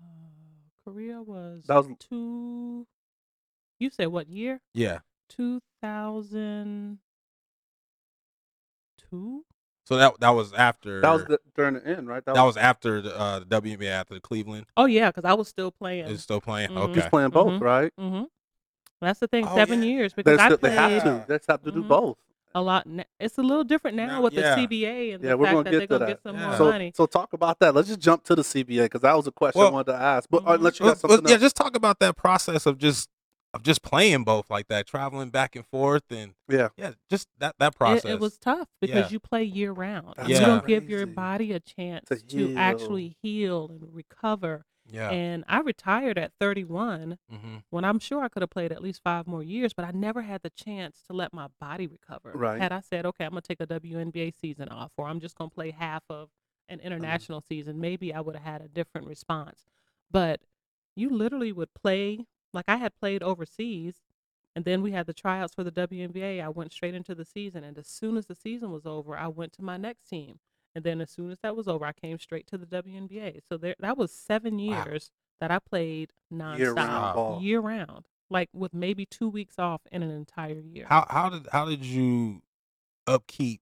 Uh, 0.01 0.05
Korea 0.83 1.21
was, 1.21 1.63
That 1.67 1.75
was- 1.77 1.87
two. 1.99 2.87
You 3.79 3.89
said 3.89 4.07
what 4.07 4.27
year? 4.29 4.61
Yeah. 4.73 4.99
Two 5.27 5.61
thousand 5.81 6.99
two. 8.97 9.43
So 9.85 9.97
that 9.97 10.19
that 10.19 10.29
was 10.29 10.53
after. 10.53 11.01
That 11.01 11.11
was 11.11 11.25
the, 11.25 11.39
during 11.55 11.75
the 11.75 11.85
end, 11.87 12.07
right? 12.07 12.23
that 12.25 12.35
was 12.35 12.57
after 12.57 13.01
the, 13.01 13.15
uh, 13.17 13.39
the 13.39 13.45
WNBA 13.45 13.87
after 13.89 14.13
the 14.15 14.19
Cleveland 14.19 14.65
Oh 14.77 14.85
yeah, 14.85 15.09
because 15.09 15.25
I 15.25 15.33
was 15.33 15.47
still 15.47 15.71
playing. 15.71 16.05
is 16.07 16.21
still 16.23 16.41
playing. 16.41 16.69
Mhm. 16.71 16.95
He's 16.95 17.05
playing 17.05 17.29
both, 17.31 17.53
mm-hmm. 17.53 17.63
right? 17.63 17.91
Hmm 18.99 19.05
That's 19.05 19.19
the 19.19 19.27
thing. 19.27 19.45
Oh, 19.47 19.55
seven 19.55 19.81
yeah. 19.83 19.89
years 19.89 20.13
They, 20.13 20.23
because 20.23 20.39
I 20.39 20.45
still, 20.47 20.57
they 20.57 20.71
have 20.71 21.03
to. 21.03 21.25
They 21.27 21.39
have 21.47 21.63
to 21.63 21.71
do 21.71 21.83
Mhm. 21.83 21.87
both. 21.87 22.17
a 22.57 22.61
lot. 22.61 22.87
na- 22.87 23.03
It's 23.19 23.37
a 23.37 23.41
little 23.41 23.65
different 23.65 23.97
now 23.97 24.05
Now- 24.07 24.21
with 24.21 24.31
yeah. 24.31 24.55
the 24.55 24.61
CBA 24.61 25.11
and 25.13 25.21
Yeah, 25.21 25.31
the 25.31 25.37
we're 25.37 25.45
fact 25.47 25.53
gonna 25.55 25.63
that 25.65 25.71
get 25.71 25.77
they're 25.77 25.81
to 25.81 25.87
gonna 25.87 26.05
that. 26.05 26.11
get 26.11 26.23
some 26.23 26.35
Yeah. 26.37 26.47
more 26.47 26.55
So, 26.57 26.71
money. 26.71 26.91
so 26.95 27.05
talk 27.05 27.33
about 27.33 27.59
that. 27.59 27.75
Let's 27.75 27.89
just 27.89 27.99
jump 27.99 28.23
to 28.23 28.33
the 28.35 28.43
CBA 28.45 28.83
because 28.85 29.01
that 29.01 29.13
was 29.13 29.27
a 29.27 29.31
question 29.33 29.59
Well- 29.59 29.67
I 29.67 29.71
wanted 29.71 29.91
to 29.91 29.97
ask. 29.97 30.29
But 30.29 30.43
uh, 30.43 30.51
Mhm. 30.51 30.55
unless 30.55 30.79
you 30.79 30.85
got 30.85 30.97
something 30.97 31.19
let's- 31.19 31.31
yeah, 31.31 31.37
just 31.37 31.57
talk 31.57 31.75
about 31.75 31.99
that 31.99 32.15
process 32.15 32.65
of 32.65 32.77
just 32.77 33.09
of 33.53 33.61
just 33.63 33.81
playing 33.81 34.23
both 34.25 34.49
like 34.49 34.67
that, 34.69 34.85
traveling 34.87 35.29
back 35.31 35.55
and 35.57 35.65
forth, 35.65 36.03
and 36.11 36.33
Yeah. 36.49 36.69
yeah, 36.77 36.91
just 37.09 37.27
that 37.39 37.55
that 37.59 37.73
process. 37.75 38.05
it 38.05 38.19
was 38.21 38.37
tough 38.37 38.67
because 38.79 38.95
Yeah. 38.95 39.09
you 39.09 39.19
play 39.19 39.43
year 39.43 39.71
round. 39.73 40.13
That's 40.17 40.27
You 40.29 40.39
don't 40.39 40.65
give 40.67 40.89
your 40.89 41.05
body 41.05 41.51
a 41.51 41.59
chance 41.61 42.07
To 42.09 42.15
to, 42.17 42.47
heal. 42.47 42.57
actually 42.57 43.17
heal 43.21 43.67
and 43.69 43.93
recover. 43.93 44.65
Yeah. 44.89 45.09
And 45.11 45.43
I 45.47 45.59
retired 45.61 46.17
at 46.17 46.33
31 46.39 47.17
hmm 47.29 47.57
when 47.69 47.83
I'm 47.83 47.99
sure 47.99 48.23
I 48.23 48.29
could 48.29 48.41
have 48.41 48.49
played 48.49 48.71
at 48.71 48.81
least 48.81 49.01
five 49.03 49.27
more 49.27 49.43
years, 49.43 49.73
but 49.73 49.85
I 49.85 49.91
never 49.91 50.21
had 50.21 50.41
the 50.43 50.49
chance 50.49 51.01
to 51.07 51.13
let 51.13 51.33
my 51.33 51.47
body 51.59 51.87
recover. 51.87 52.31
Right. 52.33 52.57
Had 52.59 52.71
I 52.71 52.79
said, 52.81 53.05
okay, 53.05 53.25
I'm 53.25 53.31
gonna 53.31 53.41
take 53.41 53.59
a 53.59 53.65
WNBA 53.67 54.31
season 54.31 54.69
off, 54.69 54.91
or 54.97 55.07
I'm 55.07 55.19
just 55.19 55.35
gonna 55.35 55.49
play 55.49 55.71
half 55.71 56.03
of 56.09 56.29
an 56.69 56.79
Mm-hmm. 56.79 56.87
international 56.87 57.41
season, 57.41 57.79
maybe 57.79 58.13
I 58.13 58.21
would 58.21 58.35
have 58.35 58.43
had 58.45 58.61
a 58.61 58.67
different 58.67 59.07
response. 59.07 59.65
But 60.09 60.41
you 60.95 61.09
literally 61.09 61.51
would 61.51 61.73
play 61.73 62.25
like 62.53 62.65
I 62.67 62.77
had 62.77 62.95
played 62.95 63.21
overseas, 63.21 63.95
and 64.55 64.63
then 64.65 64.81
we 64.81 64.91
had 64.91 65.05
the 65.07 65.13
tryouts 65.13 65.53
for 65.53 65.63
the 65.63 65.71
WNBA. 65.71 66.41
I 66.41 66.49
went 66.49 66.71
straight 66.71 66.95
into 66.95 67.13
the 67.15 67.25
season, 67.25 67.63
and 67.63 67.77
as 67.77 67.87
soon 67.87 68.15
as 68.17 68.27
the 68.27 68.35
season 68.35 68.71
was 68.71 68.85
over, 68.85 69.17
I 69.17 69.27
went 69.27 69.53
to 69.53 69.61
my 69.61 69.77
next 69.77 70.05
team. 70.07 70.39
And 70.75 70.83
then 70.83 70.99
as 71.01 71.09
soon 71.09 71.31
as 71.31 71.39
that 71.41 71.55
was 71.55 71.67
over, 71.67 71.85
I 71.85 71.93
came 71.93 72.19
straight 72.19 72.47
to 72.47 72.57
the 72.57 72.65
WNBA. 72.65 73.39
So 73.49 73.57
there, 73.57 73.75
that 73.79 73.97
was 73.97 74.11
seven 74.11 74.59
Wow. 74.59 74.83
years 74.85 75.09
that 75.39 75.49
I 75.49 75.59
played 75.59 76.11
nonstop 76.33 76.57
Year 76.59 76.73
round 76.73 77.43
year 77.43 77.59
round, 77.61 78.07
like 78.29 78.49
with 78.53 78.73
maybe 78.73 79.05
two 79.05 79.29
weeks 79.29 79.57
off 79.57 79.81
in 79.91 80.03
an 80.03 80.11
entire 80.11 80.59
year. 80.59 80.85
How 80.89 81.05
how 81.09 81.29
did 81.29 81.47
how 81.51 81.65
did 81.65 81.83
you 81.85 82.41
upkeep 83.07 83.61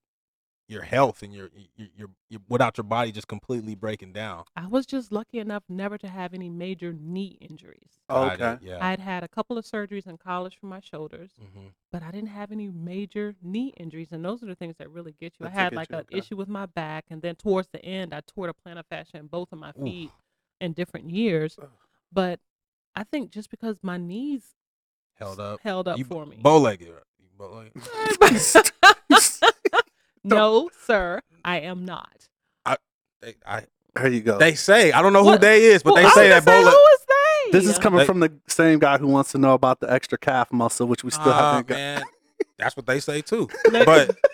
your 0.67 0.84
health 0.84 1.22
and 1.24 1.34
your 1.34 1.50
your, 1.75 1.88
your 1.96 2.10
your 2.29 2.41
without 2.50 2.77
your 2.77 2.84
body 2.84 3.12
just 3.12 3.27
completely 3.27 3.75
breaking 3.75 4.13
down? 4.13 4.43
I 4.55 4.67
was 4.67 4.86
just 4.86 5.12
lucky 5.12 5.39
enough 5.39 5.63
never 5.70 5.98
to 5.98 6.08
have 6.08 6.34
any 6.34 6.50
major 6.50 6.93
knee 6.93 7.38
injuries. 7.41 8.00
Got 8.10 8.39
it, 8.39 8.43
okay. 8.43 8.65
Yeah. 8.65 8.77
I'd 8.86 9.00
had 9.00 9.24
a 9.24 9.27
couple 9.27 9.58
of 9.58 9.65
surgeries 9.65 10.08
in 10.08 10.17
college 10.17 10.58
for 10.60 10.67
my 10.67 10.79
shoulders, 10.79 11.32
hmm 11.39 11.67
but 11.91 12.02
I 12.02 12.10
didn't 12.10 12.30
have 12.30 12.52
any 12.52 12.69
major 12.69 13.36
knee 13.43 13.71
injuries, 13.78 14.08
and 14.12 14.26
those 14.26 14.41
are 14.41 14.47
the 14.47 14.56
things 14.56 14.76
that 14.80 14.89
really 14.89 15.13
get 15.19 15.34
you. 15.39 15.45
That 15.45 15.54
I 15.54 15.63
had 15.63 15.73
like 15.76 15.89
you, 15.91 15.97
an 15.97 16.06
okay. 16.10 16.17
issue 16.17 16.36
with 16.36 16.49
my 16.49 16.65
back, 16.65 17.06
and 17.12 17.21
then 17.21 17.36
towards 17.36 17.67
the 17.71 17.84
end, 17.86 18.15
I 18.15 18.21
tore 18.26 18.47
the 18.47 18.54
plantar 18.54 18.84
fascia 18.89 19.17
in 19.17 19.28
both 19.28 19.52
of 19.52 19.60
my 19.60 19.69
Oof. 19.80 19.86
feet 19.86 20.10
in 20.60 20.73
different 20.73 21.12
years. 21.12 21.56
But 22.12 22.39
I 22.95 23.04
think 23.04 23.32
just 23.32 23.49
because 23.52 23.78
my 23.84 23.97
knees 23.97 24.56
Held 25.15 25.39
up. 25.39 25.60
held 25.62 25.88
up 25.88 25.99
you 25.99 26.06
for 26.06 26.26
me. 26.26 26.38
Bow 26.41 26.58
legged. 26.58 26.88
You 26.88 26.95
bow 27.38 27.63
legged. 27.63 28.63
no, 30.36 30.70
sir, 30.86 31.22
I 31.46 31.60
am 31.62 31.86
not. 31.86 32.10
They, 33.22 33.36
I, 33.46 33.64
There 33.96 34.10
you 34.10 34.20
go. 34.20 34.38
they 34.38 34.54
say 34.54 34.92
I 34.92 35.02
don't 35.02 35.14
know 35.14 35.22
who 35.24 35.28
What- 35.28 35.42
they 35.42 35.64
is, 35.66 35.82
but 35.82 35.94
Well, 35.94 36.04
they 36.04 36.10
I 36.10 36.12
say 36.14 36.34
was 36.36 36.44
that 36.44 36.46
gonna 36.46 36.58
bow 36.58 36.60
say, 36.60 36.66
leg. 36.66 36.74
Who 36.74 36.94
is 36.94 37.06
they? 37.54 37.58
this 37.60 37.68
is 37.72 37.80
coming 37.80 38.00
They- 38.00 38.06
from 38.06 38.20
the 38.20 38.34
same 38.50 38.80
guy 38.80 38.98
who 38.98 39.08
wants 39.08 39.32
to 39.32 39.38
know 39.38 39.54
about 39.54 39.80
the 39.80 39.90
extra 39.90 40.18
calf 40.18 40.52
muscle, 40.52 40.88
which 40.88 41.06
we 41.06 41.12
still 41.12 41.32
Ah, 41.32 41.52
haven't 41.54 41.68
got. 41.68 41.76
man, 41.76 42.04
that's 42.58 42.76
what 42.76 42.86
they 42.86 43.00
say 43.00 43.22
too. 43.22 43.48
Let- 43.72 43.86
But 43.86 44.18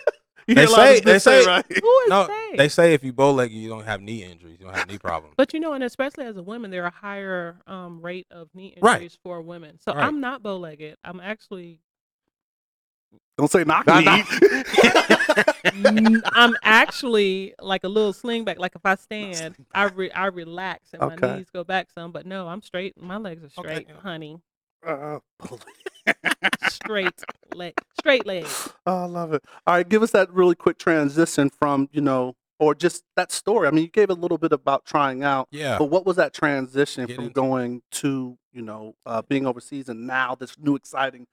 You 0.48 0.56
They 0.56 0.62
hear 0.62 0.68
a 0.70 0.72
lot 0.72 0.80
of 0.80 0.86
say- 0.96 1.00
they 1.00 1.12
been 1.12 1.20
say- 1.20 1.46
right? 1.46 1.64
Who 1.68 1.74
is 2.00 2.08
no, 2.10 2.26
they? 2.26 2.56
they 2.56 2.68
say 2.68 2.94
if 2.94 3.04
you 3.04 3.12
bow 3.12 3.30
legged, 3.30 3.52
you 3.54 3.68
don't 3.68 3.84
have 3.84 4.00
knee 4.00 4.24
injuries, 4.24 4.56
you 4.58 4.66
don't 4.66 4.74
have 4.74 4.88
knee 4.88 4.98
problems. 4.98 5.34
But 5.36 5.54
you 5.54 5.60
know, 5.60 5.74
and 5.74 5.84
especially 5.84 6.24
as 6.24 6.36
a 6.36 6.42
woman, 6.42 6.72
there 6.72 6.82
are 6.82 6.88
a 6.88 6.90
higher 6.90 7.60
um, 7.68 8.00
rate 8.02 8.26
of 8.32 8.48
knee 8.54 8.74
Right. 8.82 8.94
injuries 8.94 9.16
for 9.22 9.40
women. 9.42 9.78
So 9.78 9.92
Right. 9.92 10.02
I'm 10.04 10.18
not 10.20 10.42
bow 10.42 10.56
legged. 10.56 10.96
I'm 11.04 11.20
actually 11.20 11.78
Don't 13.40 13.50
say 13.50 13.64
knock 13.64 13.86
Nah, 13.86 14.00
me. 14.00 14.22
n- 15.74 16.22
I'm 16.26 16.54
actually 16.62 17.54
like 17.60 17.84
a 17.84 17.88
little 17.88 18.12
sling 18.12 18.44
back. 18.44 18.58
Like 18.58 18.74
if 18.74 18.84
I 18.84 18.96
stand, 18.96 19.56
I 19.74 19.84
re- 19.84 20.10
I 20.10 20.26
relax 20.26 20.90
and 20.92 21.00
my 21.00 21.36
knees 21.36 21.46
go 21.52 21.64
back 21.64 21.88
some. 21.90 22.12
But 22.12 22.26
no, 22.26 22.48
I'm 22.48 22.60
straight. 22.60 23.00
My 23.00 23.16
legs 23.16 23.42
are 23.42 23.48
straight, 23.48 23.86
yeah. 23.88 23.94
honey. 24.02 24.38
Uh, 24.86 25.18
Straight 26.68 27.22
leg, 27.54 27.74
straight 27.98 28.26
legs. 28.26 28.70
oh, 28.86 29.02
I 29.02 29.06
love 29.06 29.32
it. 29.32 29.42
All 29.66 29.74
right, 29.74 29.88
give 29.88 30.02
us 30.02 30.10
that 30.12 30.32
really 30.32 30.54
quick 30.54 30.78
transition 30.78 31.50
from 31.50 31.88
you 31.92 32.00
know, 32.00 32.36
or 32.58 32.74
just 32.74 33.04
that 33.16 33.30
story. 33.32 33.68
I 33.68 33.70
mean, 33.70 33.84
you 33.84 33.90
gave 33.90 34.10
a 34.10 34.14
little 34.14 34.38
bit 34.38 34.52
about 34.52 34.84
trying 34.86 35.22
out, 35.22 35.48
yeah. 35.50 35.78
but 35.78 35.86
what 35.86 36.06
was 36.06 36.16
that 36.16 36.32
transition 36.32 37.06
Get 37.06 37.16
from 37.16 37.24
into- 37.26 37.34
going 37.34 37.82
to 37.92 38.38
you 38.52 38.62
know 38.62 38.94
uh, 39.06 39.22
being 39.22 39.46
overseas 39.46 39.88
and 39.88 40.06
now 40.06 40.34
this 40.34 40.56
new 40.58 40.76
exciting 40.76 41.26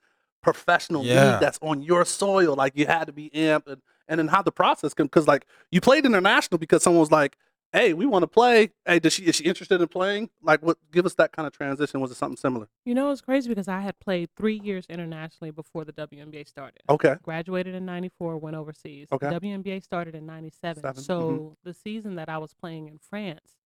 professional 0.52 1.04
Yeah. 1.04 1.32
league 1.32 1.40
that's 1.40 1.58
on 1.62 1.82
your 1.82 2.04
soil? 2.04 2.54
Like 2.56 2.72
you 2.76 2.86
had 2.86 3.04
to 3.06 3.12
be 3.12 3.30
amped, 3.30 3.66
and, 3.66 3.82
and 4.08 4.18
then 4.18 4.28
how 4.28 4.42
the 4.42 4.52
process 4.52 4.94
can 4.94 5.06
because 5.06 5.26
like 5.26 5.46
you 5.70 5.80
played 5.80 6.04
international 6.06 6.58
because 6.58 6.82
someone 6.82 7.00
was 7.00 7.10
like. 7.12 7.36
Hey, 7.70 7.92
we 7.92 8.06
want 8.06 8.22
to 8.22 8.26
play. 8.26 8.70
Hey, 8.86 8.98
does 8.98 9.12
she 9.12 9.24
is 9.24 9.36
she 9.36 9.44
interested 9.44 9.78
in 9.78 9.88
playing? 9.88 10.30
Like, 10.42 10.62
what? 10.62 10.78
Give 10.90 11.04
us 11.04 11.12
that 11.16 11.32
kind 11.32 11.46
of 11.46 11.52
transition. 11.52 12.00
Was 12.00 12.10
it 12.10 12.14
something 12.14 12.38
similar? 12.38 12.66
You 12.86 12.94
know, 12.94 13.10
it's 13.10 13.20
crazy 13.20 13.46
because 13.46 13.68
I 13.68 13.80
had 13.82 14.00
played 14.00 14.30
three 14.38 14.58
years 14.58 14.86
internationally 14.88 15.50
before 15.50 15.84
the 15.84 15.92
WNBA 15.92 16.48
started. 16.48 16.80
Okay. 16.88 17.16
graduated 17.22 17.74
in 17.74 17.84
94 17.84 18.38
went 18.38 18.56
overseas 18.56 19.08
Okay. 19.12 19.26
WNBA 19.26 19.82
started 19.82 20.14
in 20.14 20.24
97 20.24 20.82
Seven, 20.82 21.02
so 21.02 21.20
mhm. 21.20 21.54
the 21.62 21.74
season 21.74 22.14
that 22.14 22.30
I 22.30 22.38
was 22.38 22.54
playing 22.54 22.88
in 22.88 22.96
France 22.98 23.58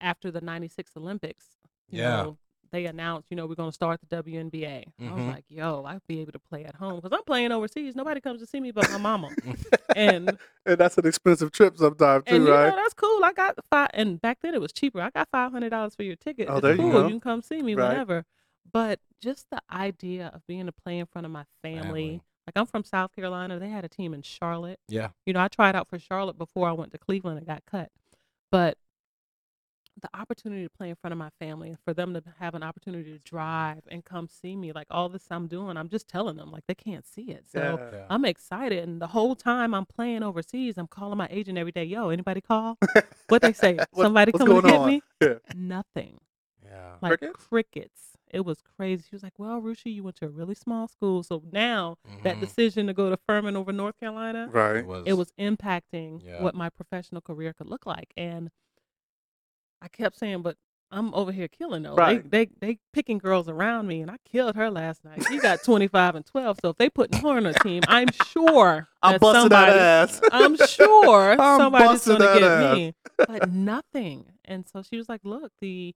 after 0.00 0.30
the 0.30 0.40
96 0.40 0.92
Olympics 0.96 1.46
you 1.90 2.00
Yeah. 2.00 2.22
know 2.22 2.38
they 2.72 2.86
announced 2.86 3.28
you 3.30 3.36
know 3.36 3.46
we're 3.46 3.54
going 3.54 3.68
to 3.70 3.74
start 3.74 4.00
the 4.00 4.22
WNBA 4.22 4.84
I 5.00 5.14
was 5.14 5.24
Mhm. 5.24 5.26
like 5.28 5.44
yo 5.48 5.84
I'd 5.84 6.00
be 6.08 6.20
able 6.20 6.32
to 6.32 6.38
play 6.38 6.64
at 6.64 6.74
home 6.74 6.96
because 7.00 7.16
I'm 7.16 7.24
playing 7.24 7.52
overseas 7.52 7.94
nobody 7.94 8.20
comes 8.20 8.40
to 8.40 8.46
see 8.46 8.60
me 8.60 8.70
but 8.72 8.88
my 8.90 8.98
mama 8.98 9.30
and 9.94 10.38
And 10.66 10.78
that's 10.78 10.96
an 10.98 11.06
expensive 11.06 11.52
trip 11.52 11.76
sometimes 11.76 12.24
too, 12.24 12.34
and 12.36 12.44
you 12.44 12.50
right? 12.50 12.70
know 12.70 12.76
that's 12.76 12.94
cool 12.94 13.22
I 13.24 13.32
got 13.32 13.56
five 13.70 13.90
and 13.94 14.20
back 14.20 14.38
then 14.42 14.54
it 14.54 14.60
was 14.60 14.72
cheaper 14.72 15.00
I 15.00 15.10
got 15.10 15.28
$500 15.30 15.94
for 15.96 16.02
your 16.02 16.16
ticket 16.16 16.48
Oh, 16.48 16.56
it's 16.56 16.62
there 16.62 16.74
you 16.74 16.80
cool 16.80 16.92
go. 16.92 17.08
can 17.08 17.20
come 17.20 17.42
see 17.42 17.62
me 17.62 17.74
Right. 17.74 17.88
whenever 17.90 18.24
but 18.72 19.00
just 19.20 19.46
the 19.50 19.60
idea 19.70 20.30
of 20.34 20.46
being 20.46 20.66
to 20.66 20.72
play 20.72 20.98
in 20.98 21.06
front 21.06 21.26
of 21.26 21.30
my 21.30 21.44
family 21.62 21.82
Family. 21.82 22.20
like 22.46 22.54
I'm 22.56 22.66
from 22.66 22.82
South 22.84 23.14
Carolina. 23.14 23.58
They 23.60 23.68
had 23.68 23.84
a 23.84 23.88
team 23.88 24.12
in 24.14 24.22
Charlotte. 24.22 24.80
Yeah. 24.88 25.10
You 25.26 25.32
know, 25.32 25.40
I 25.40 25.46
tried 25.46 25.76
out 25.76 25.88
for 25.88 25.96
Charlotte 25.98 26.36
before 26.38 26.68
I 26.68 26.72
went 26.72 26.90
to 26.92 26.98
Cleveland 26.98 27.38
and 27.38 27.46
got 27.46 27.62
cut. 27.66 27.90
But 28.50 28.78
the 30.00 30.08
opportunity 30.18 30.62
to 30.64 30.70
play 30.70 30.88
in 30.88 30.96
front 30.96 31.12
of 31.12 31.18
my 31.18 31.28
family 31.38 31.68
and 31.68 31.78
for 31.84 31.92
them 31.92 32.14
to 32.14 32.22
have 32.40 32.54
an 32.54 32.62
opportunity 32.62 33.12
to 33.12 33.18
drive 33.18 33.82
and 33.90 34.04
come 34.04 34.26
see 34.26 34.56
me, 34.56 34.72
like 34.72 34.86
all 34.90 35.08
this 35.08 35.26
I'm 35.30 35.46
doing, 35.48 35.76
I'm 35.76 35.88
just 35.88 36.08
telling 36.08 36.36
them, 36.36 36.50
like 36.50 36.64
they 36.66 36.74
can't 36.74 37.06
see 37.06 37.30
it. 37.30 37.44
So 37.50 37.60
Yeah. 37.92 37.98
Yeah. 37.98 38.06
I'm 38.08 38.24
excited. 38.24 38.88
And 38.88 39.00
the 39.02 39.08
whole 39.08 39.36
time 39.36 39.74
I'm 39.74 39.84
playing 39.86 40.22
overseas, 40.22 40.78
I'm 40.78 40.86
calling 40.88 41.18
my 41.18 41.28
agent 41.30 41.58
every 41.58 41.72
day, 41.72 41.84
yo, 41.84 42.08
anybody 42.08 42.40
call? 42.40 42.78
what 43.28 43.42
they 43.42 43.52
say? 43.52 43.76
What- 43.92 44.04
Somebody 44.04 44.32
what's 44.32 44.42
coming 44.44 44.56
to 44.56 44.62
going 44.62 44.72
hit 44.72 44.80
on? 44.80 44.88
me? 44.88 45.02
Yeah. 45.20 45.34
Nothing 45.54 46.18
Yeah. 46.64 46.94
like 47.02 47.18
Crickets? 47.20 47.46
crickets. 47.46 48.00
It 48.30 48.46
was 48.46 48.62
crazy. 48.62 49.04
She 49.10 49.14
was 49.14 49.22
like, 49.22 49.34
"Well, 49.38 49.60
Rushi, 49.60 49.92
you 49.92 50.02
went 50.02 50.16
to 50.16 50.24
a 50.24 50.30
really 50.30 50.54
small 50.54 50.88
school, 50.88 51.22
so 51.22 51.42
now 51.52 51.98
that 52.22 52.36
Mhm. 52.36 52.40
decision 52.40 52.86
to 52.86 52.94
go 52.94 53.10
to 53.10 53.18
Furman 53.18 53.56
over 53.56 53.72
North 53.74 54.00
Carolina, 54.00 54.48
Right. 54.50 54.76
It 54.76 54.86
was. 54.86 55.02
it 55.06 55.12
was 55.12 55.32
impacting 55.38 56.24
Yeah. 56.24 56.42
what 56.42 56.54
my 56.54 56.70
professional 56.70 57.20
career 57.20 57.52
could 57.52 57.68
look 57.68 57.84
like." 57.84 58.14
And 58.16 58.50
I 59.82 59.88
kept 59.88 60.16
saying, 60.16 60.42
"But 60.42 60.56
I'm 60.92 61.14
over 61.14 61.32
here 61.32 61.48
killing 61.48 61.82
though. 61.82 61.94
Right. 61.94 62.30
They, 62.30 62.44
they 62.44 62.50
they 62.60 62.78
picking 62.92 63.16
girls 63.16 63.48
around 63.48 63.86
me, 63.86 64.02
and 64.02 64.10
I 64.10 64.16
killed 64.30 64.54
her 64.56 64.70
last 64.70 65.04
night. 65.04 65.24
She 65.26 65.38
got 65.38 65.64
25 65.64 66.16
and 66.16 66.26
12. 66.26 66.58
So 66.60 66.68
if 66.68 66.76
they 66.76 66.90
put 66.90 67.14
her 67.14 67.28
on 67.28 67.46
a 67.46 67.54
team, 67.54 67.82
I'm 67.88 68.08
sure 68.26 68.88
I'm 69.02 69.18
busting 69.18 69.40
somebody, 69.42 69.72
that 69.72 70.10
ass. 70.10 70.20
I'm 70.30 70.56
sure 70.68 71.32
I'm 71.40 71.60
somebody's 71.60 72.06
gonna 72.06 72.38
get 72.38 72.42
ass. 72.42 72.76
me, 72.76 72.94
but 73.16 73.50
nothing. 73.50 74.26
And 74.44 74.68
so 74.68 74.82
she 74.82 74.98
was 74.98 75.08
like, 75.08 75.22
"Look, 75.24 75.50
the 75.62 75.94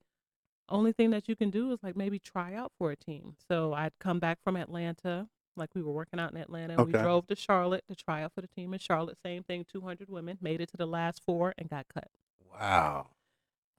only 0.70 0.92
thing 0.92 1.10
that 1.10 1.28
you 1.28 1.36
can 1.36 1.50
do 1.50 1.72
is 1.72 1.78
like 1.82 1.94
maybe 1.94 2.18
try 2.18 2.54
out 2.54 2.72
for 2.78 2.90
a 2.90 2.96
team." 2.96 3.36
So 3.48 3.74
I'd 3.74 3.92
come 4.00 4.18
back 4.18 4.38
from 4.42 4.56
Atlanta, 4.56 5.28
like 5.56 5.68
we 5.74 5.82
were 5.82 5.92
working 5.92 6.18
out 6.18 6.32
in 6.32 6.38
Atlanta, 6.38 6.74
and 6.78 6.86
we 6.86 6.92
drove 6.92 7.26
to 7.26 7.36
Charlotte 7.36 7.84
to 7.90 7.94
try 7.94 8.22
out 8.22 8.32
for 8.34 8.40
the 8.40 8.48
team 8.48 8.72
in 8.72 8.78
Charlotte. 8.78 9.18
Same 9.22 9.42
thing, 9.42 9.66
200 9.70 10.08
women 10.08 10.38
made 10.40 10.62
it 10.62 10.70
to 10.70 10.78
the 10.78 10.86
last 10.86 11.22
four 11.22 11.52
and 11.58 11.68
got 11.68 11.84
cut. 11.92 12.08
Wow. 12.50 13.08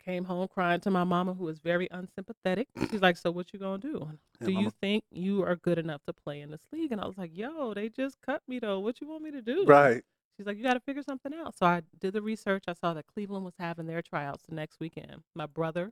Came 0.08 0.24
home 0.24 0.48
crying 0.48 0.80
to 0.82 0.89
my 0.89 1.04
mama, 1.04 1.34
who 1.34 1.43
was 1.43 1.60
very 1.60 1.88
unsympathetic. 1.91 2.70
She's 2.89 3.02
like, 3.02 3.17
"So 3.17 3.30
what 3.30 3.52
you 3.54 3.60
gonna 3.60 3.78
do? 3.78 4.10
Yeah, 4.39 4.48
do 4.48 4.54
you 4.54 4.72
think 4.82 5.04
you 5.12 5.43
are 5.43 5.58
good 5.58 5.78
enough 5.78 6.02
to 6.08 6.13
play 6.13 6.41
in 6.41 6.50
this 6.50 6.65
league?" 6.72 6.93
And 6.93 7.02
I 7.02 7.06
was 7.08 7.17
like, 7.17 7.36
"Yo, 7.36 7.74
they 7.74 7.89
just 7.89 8.22
cut 8.22 8.41
me 8.48 8.60
though. 8.60 8.80
What 8.80 9.02
you 9.02 9.08
want 9.10 9.24
me 9.24 9.32
to 9.32 9.41
do?" 9.41 9.65
Right. 9.65 10.04
She's 10.38 10.46
like, 10.46 10.58
you 10.58 10.63
got 10.63 10.76
to 10.76 10.80
figure 10.80 11.02
something 11.02 11.34
out. 11.34 11.58
So 11.58 11.65
I 11.65 11.82
did 12.00 12.13
the 12.13 12.22
research. 12.22 12.65
I 12.67 12.74
saw 12.74 12.93
that 12.93 13.08
Cleveland 13.08 13.43
was 13.43 13.56
having 13.58 13.88
their 13.88 14.04
tryouts 14.04 14.43
the 14.48 14.54
next 14.54 14.80
weekend. 14.80 15.24
My 15.36 15.48
brother 15.48 15.91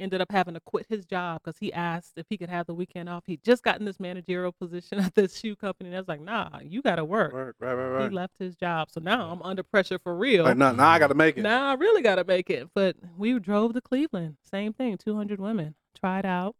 ended 0.00 0.20
up 0.20 0.30
having 0.30 0.54
to 0.54 0.60
quit 0.60 0.86
his 0.88 1.04
job 1.04 1.42
because 1.42 1.58
he 1.58 1.72
asked 1.72 2.12
if 2.16 2.26
he 2.28 2.36
could 2.36 2.48
have 2.48 2.66
the 2.66 2.74
weekend 2.74 3.08
off. 3.08 3.24
He 3.26 3.38
just 3.38 3.62
got 3.62 3.78
in 3.78 3.84
this 3.84 3.98
managerial 4.00 4.52
position 4.52 4.98
at 5.00 5.14
this 5.14 5.38
shoe 5.38 5.56
company. 5.56 5.88
And 5.88 5.96
I 5.96 6.00
was 6.00 6.08
like, 6.08 6.20
nah, 6.20 6.58
you 6.62 6.82
got 6.82 6.96
to 6.96 7.04
work. 7.04 7.32
work." 7.32 7.56
Right, 7.58 7.74
right, 7.74 7.88
right, 7.88 8.10
He 8.10 8.14
left 8.14 8.34
his 8.38 8.54
job. 8.56 8.88
So 8.90 9.00
now 9.00 9.30
I'm 9.30 9.42
under 9.42 9.62
pressure 9.62 9.98
for 9.98 10.16
real. 10.16 10.44
Like, 10.44 10.56
now, 10.56 10.72
now 10.72 10.88
I 10.88 10.98
got 10.98 11.08
to 11.08 11.14
make 11.14 11.36
it. 11.36 11.42
Now 11.42 11.70
I 11.70 11.74
really 11.74 12.02
got 12.02 12.16
to 12.16 12.24
make 12.24 12.50
it. 12.50 12.68
But 12.74 12.96
we 13.16 13.38
drove 13.38 13.74
to 13.74 13.80
Cleveland. 13.80 14.36
Same 14.50 14.72
thing, 14.72 14.96
200 14.96 15.40
women. 15.40 15.74
Tried 15.98 16.26
out. 16.26 16.54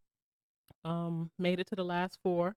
Um, 0.84 1.30
made 1.38 1.60
it 1.60 1.66
to 1.68 1.76
the 1.76 1.84
last 1.84 2.18
four. 2.22 2.54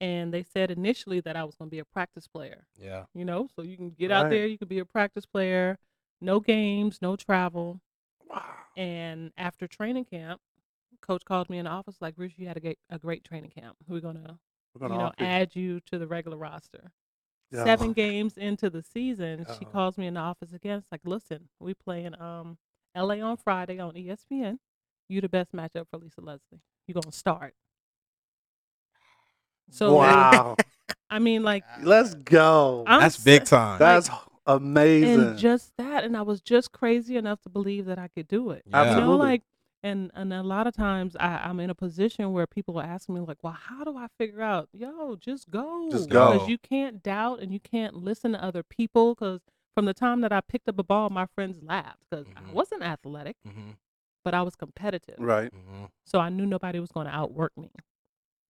And 0.00 0.34
they 0.34 0.42
said 0.42 0.70
initially 0.72 1.20
that 1.20 1.36
I 1.36 1.44
was 1.44 1.54
going 1.54 1.68
to 1.68 1.70
be 1.70 1.78
a 1.78 1.84
practice 1.84 2.26
player 2.26 2.66
Yeah. 2.76 3.04
you 3.14 3.24
know, 3.24 3.48
so 3.54 3.62
you 3.62 3.76
can 3.76 3.90
get 3.90 4.10
out 4.10 4.30
there, 4.30 4.48
you 4.48 4.58
can 4.58 4.66
be 4.66 4.80
a 4.80 4.84
practice 4.84 5.24
player, 5.26 5.78
no 6.20 6.40
games, 6.40 6.98
no 7.00 7.14
travel. 7.14 7.80
Wow. 8.76 8.82
And 8.84 9.32
after 9.36 9.66
training 9.66 10.04
camp, 10.06 10.40
coach 11.00 11.24
called 11.24 11.50
me 11.50 11.58
in 11.58 11.64
the 11.64 11.70
office 11.70 11.96
like, 12.00 12.16
Bruce, 12.16 12.32
you 12.36 12.46
had 12.46 12.56
a 12.56 12.60
great, 12.60 12.78
a 12.90 12.98
great 12.98 13.24
training 13.24 13.50
camp. 13.50 13.76
We're 13.88 14.00
gonna, 14.00 14.38
We're 14.78 14.86
you 14.86 14.88
gonna 14.88 15.04
know, 15.04 15.12
add 15.18 15.54
you 15.54 15.80
to 15.90 15.98
the 15.98 16.06
regular 16.06 16.36
roster. 16.36 16.92
Yeah. 17.50 17.64
Seven 17.64 17.92
games 17.92 18.38
into 18.38 18.70
the 18.70 18.82
season, 18.82 19.44
she 19.58 19.66
Uh-oh. 19.66 19.72
calls 19.72 19.98
me 19.98 20.06
in 20.06 20.14
the 20.14 20.20
office 20.20 20.52
again. 20.54 20.78
It's 20.78 20.90
like, 20.90 21.02
listen, 21.04 21.48
we 21.60 21.74
playing 21.74 22.18
um 22.20 22.56
LA 22.96 23.16
on 23.16 23.36
Friday 23.36 23.78
on 23.78 23.92
ESPN. 23.94 24.58
You 25.08 25.20
the 25.20 25.28
best 25.28 25.52
matchup 25.52 25.86
for 25.90 25.98
Lisa 25.98 26.20
Leslie. 26.22 26.60
You 26.86 26.94
gonna 26.94 27.12
start. 27.12 27.54
So 29.70 29.94
wow. 29.94 30.56
I 31.10 31.18
mean, 31.18 31.42
like 31.42 31.64
Let's 31.82 32.14
go. 32.14 32.84
I'm 32.86 33.00
That's 33.00 33.18
big 33.22 33.44
time. 33.44 33.78
That's 33.78 34.08
amazing. 34.46 35.20
and 35.20 35.38
just 35.38 35.72
that 35.78 36.04
and 36.04 36.16
i 36.16 36.22
was 36.22 36.40
just 36.40 36.72
crazy 36.72 37.16
enough 37.16 37.40
to 37.42 37.48
believe 37.48 37.86
that 37.86 37.98
i 37.98 38.08
could 38.08 38.26
do 38.28 38.50
it 38.50 38.62
Yeah. 38.66 38.94
you 38.96 39.00
know 39.00 39.16
like 39.16 39.42
and 39.84 40.10
and 40.14 40.32
a 40.32 40.42
lot 40.42 40.66
of 40.66 40.74
times 40.74 41.16
I, 41.18 41.38
i'm 41.44 41.60
in 41.60 41.70
a 41.70 41.74
position 41.74 42.32
where 42.32 42.46
people 42.46 42.78
are 42.78 42.84
asking 42.84 43.14
me 43.16 43.20
like 43.20 43.38
well 43.42 43.52
how 43.68 43.84
do 43.84 43.96
i 43.96 44.06
figure 44.18 44.42
out 44.42 44.68
yo 44.72 45.16
just 45.16 45.50
go 45.50 45.88
Just 45.90 46.08
go. 46.08 46.32
because 46.32 46.48
you 46.48 46.58
can't 46.58 47.02
doubt 47.02 47.40
and 47.40 47.52
you 47.52 47.60
can't 47.60 47.94
listen 47.96 48.32
to 48.32 48.42
other 48.44 48.62
people 48.62 49.14
because 49.14 49.40
from 49.74 49.84
the 49.84 49.94
time 49.94 50.20
that 50.22 50.32
i 50.32 50.40
picked 50.40 50.68
up 50.68 50.78
a 50.78 50.82
ball 50.84 51.08
my 51.10 51.26
friends 51.34 51.58
laughed 51.62 51.98
because 52.10 52.26
Mhm. 52.26 52.48
i 52.48 52.52
wasn't 52.52 52.82
athletic 52.82 53.36
Mm-hmm. 53.46 53.70
but 54.24 54.34
i 54.34 54.42
was 54.42 54.54
competitive 54.56 55.16
right. 55.18 55.52
Mm-hmm. 55.52 55.84
so 56.04 56.18
i 56.18 56.28
knew 56.28 56.46
nobody 56.46 56.78
was 56.80 56.90
going 56.92 57.06
to 57.06 57.14
outwork 57.14 57.52
me 57.56 57.70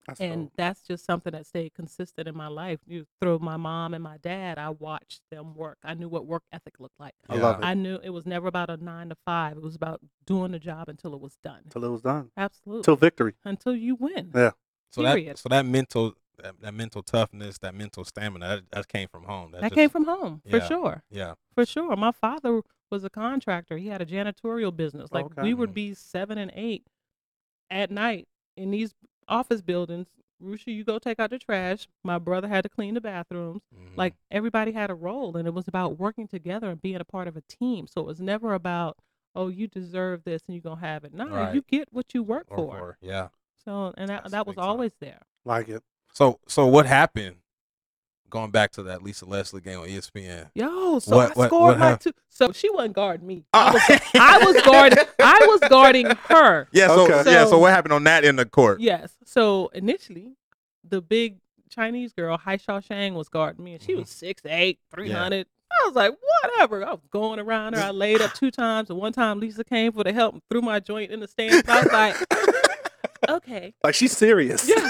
That's 0.06 0.20
and 0.20 0.46
dope. 0.46 0.52
that's 0.56 0.80
just 0.82 1.04
something 1.04 1.32
that 1.32 1.46
stayed 1.46 1.74
consistent 1.74 2.26
in 2.26 2.36
my 2.36 2.48
life. 2.48 2.80
You 2.86 3.06
through 3.20 3.38
my 3.38 3.56
mom 3.56 3.94
and 3.94 4.02
my 4.02 4.16
dad, 4.18 4.58
I 4.58 4.70
watched 4.70 5.20
them 5.30 5.54
work. 5.54 5.78
I 5.84 5.94
knew 5.94 6.08
what 6.08 6.26
work 6.26 6.42
ethic 6.52 6.80
looked 6.80 6.98
like. 6.98 7.14
I 7.28 7.36
love 7.36 7.60
it. 7.60 7.64
I 7.64 7.74
knew 7.74 8.00
it 8.02 8.10
was 8.10 8.26
never 8.26 8.48
about 8.48 8.68
a 8.68 8.76
nine 8.76 9.10
to 9.10 9.16
five. 9.24 9.56
It 9.56 9.62
was 9.62 9.76
about 9.76 10.00
doing 10.26 10.50
the 10.52 10.58
job 10.58 10.88
until 10.88 11.14
it 11.14 11.20
was 11.20 11.36
done. 11.44 11.62
Till 11.70 11.84
it 11.84 11.88
was 11.90 12.02
done. 12.02 12.30
Absolutely. 12.36 12.82
Till 12.82 12.96
victory. 12.96 13.34
until 13.44 13.76
you 13.76 13.94
win. 13.94 14.32
Yeah. 14.34 14.50
So 14.90 15.02
Period. 15.02 15.36
that 15.36 15.38
so 15.38 15.48
that 15.50 15.64
mental 15.66 16.14
that, 16.42 16.60
that 16.60 16.74
mental 16.74 17.02
toughness, 17.02 17.58
that 17.58 17.74
mental 17.74 18.04
stamina, 18.04 18.48
that, 18.48 18.62
that 18.72 18.88
came 18.88 19.06
from 19.06 19.24
home. 19.24 19.52
That 19.52 19.62
just- 19.62 19.74
came 19.74 19.88
from 19.90 20.04
home 20.06 20.42
for 20.50 20.56
Yeah. 20.56 20.66
sure. 20.66 21.02
yeah. 21.10 21.34
For 21.54 21.64
sure. 21.64 21.94
My 21.94 22.10
father 22.10 22.62
was 22.90 23.04
a 23.04 23.10
contractor. 23.10 23.76
He 23.78 23.86
had 23.88 24.02
a 24.02 24.06
janitorial 24.06 24.74
business. 24.76 25.12
Like 25.12 25.26
Okay. 25.26 25.42
we 25.42 25.54
would 25.54 25.72
be 25.72 25.94
seven 25.94 26.38
and 26.38 26.50
eight 26.56 26.86
at 27.70 27.90
night 27.90 28.26
in 28.56 28.70
these 28.72 28.94
office 29.28 29.61
buildings. 29.62 30.08
Rushia, 30.42 30.74
you 30.74 30.82
go 30.82 30.98
take 30.98 31.20
out 31.20 31.30
the 31.30 31.38
trash. 31.38 31.87
My 32.02 32.18
brother 32.18 32.48
had 32.48 32.62
to 32.64 32.68
clean 32.68 32.94
the 32.94 33.00
bathrooms. 33.00 33.62
Mhm. 33.74 33.96
like 33.96 34.14
everybody 34.30 34.72
had 34.72 34.90
a 34.90 34.94
role 34.94 35.37
and 35.37 35.46
it 35.46 35.52
was 35.54 35.68
about 35.68 35.98
working 35.98 36.26
together 36.26 36.70
and 36.70 36.80
being 36.82 36.96
a 36.96 37.04
part 37.04 37.28
of 37.28 37.37
a 37.37 37.42
team 37.42 37.87
so 37.87 38.00
it 38.00 38.06
was 38.06 38.20
never 38.20 38.54
about 38.54 38.96
oh 39.35 39.48
you 39.48 39.66
deserve 39.68 40.24
this 40.24 40.42
and 40.46 40.54
you're 40.56 40.62
gonna 40.62 40.80
have 40.80 41.04
it 41.04 41.12
no 41.12 41.28
Right. 41.28 41.54
you 41.54 41.61
get 41.62 41.88
what 41.92 42.14
you 42.14 42.22
work 42.22 42.46
Or 42.50 42.56
for 42.56 42.78
for- 42.78 42.98
yeah. 43.02 43.28
so 43.64 43.92
and 43.98 44.08
that, 44.08 44.22
That's 44.22 44.32
that 44.32 44.46
was 44.46 44.54
big 44.54 44.61
time. 44.62 44.68
always 44.70 44.92
there 44.98 45.20
Like 45.44 45.68
it. 45.68 45.82
So 46.12 46.40
so 46.48 46.66
what 46.66 46.87
happened? 46.87 47.37
Going 48.32 48.50
back 48.50 48.72
to 48.72 48.82
that 48.84 49.02
Lisa 49.02 49.26
Leslie 49.26 49.60
game 49.60 49.78
on 49.78 49.86
ESPN. 49.88 50.48
yo 50.54 50.98
so 51.00 51.16
What- 51.16 51.30
i 51.30 51.32
what- 51.34 51.46
scored 51.48 51.72
what 51.72 51.78
my 51.78 51.94
two 51.96 52.12
so 52.30 52.50
she 52.50 52.70
wasn't 52.70 52.94
guarding 52.94 53.26
me. 53.26 53.44
I, 53.52 53.72
was, 53.72 54.00
I 54.14 54.38
was 54.44 54.62
guarding 54.62 54.98
i 55.20 55.38
was 55.46 55.60
guarding 55.68 56.06
her 56.28 56.66
Yeah. 56.72 56.86
So 56.88 57.04
Okay. 57.04 57.30
yeah. 57.30 57.44
So 57.44 57.50
So- 57.50 57.58
what 57.58 57.72
happened 57.72 57.92
on 57.92 58.04
that 58.04 58.24
end 58.24 58.40
of 58.40 58.50
court? 58.50 58.80
yes 58.80 59.12
so 59.26 59.68
initially 59.74 60.32
the 60.88 61.02
big 61.02 61.36
chinese 61.68 62.14
girl 62.14 62.38
Haixia 62.38 62.80
Zheng 62.88 63.12
was 63.12 63.28
guarding 63.28 63.62
me 63.66 63.74
and 63.74 63.82
she 63.82 63.92
Mhm. 63.92 63.98
was 64.00 64.08
six 64.08 64.40
eight, 64.46 64.78
three 64.90 65.10
hundred. 65.10 65.46
i 65.70 65.86
was 65.86 65.94
like 65.94 66.14
whatever 66.42 66.86
i 66.86 66.90
was 66.92 67.06
going 67.10 67.38
around 67.38 67.74
her 67.74 67.82
i 67.82 67.90
laid 67.90 68.22
up 68.22 68.32
two 68.32 68.50
times 68.50 68.88
and 68.88 68.98
one 68.98 69.12
time 69.12 69.40
lisa 69.40 69.62
came 69.62 69.92
for 69.92 70.04
the 70.04 70.12
help 70.12 70.32
and 70.32 70.42
threw 70.50 70.62
my 70.62 70.80
joint 70.80 71.10
in 71.10 71.20
the 71.20 71.28
stands 71.28 71.68
i 71.68 71.82
was 71.82 71.92
like 71.92 72.16
okay 73.28 73.74
Like 73.84 73.94
she's 73.94 74.16
serious. 74.16 74.66
Yeah. 74.68 74.88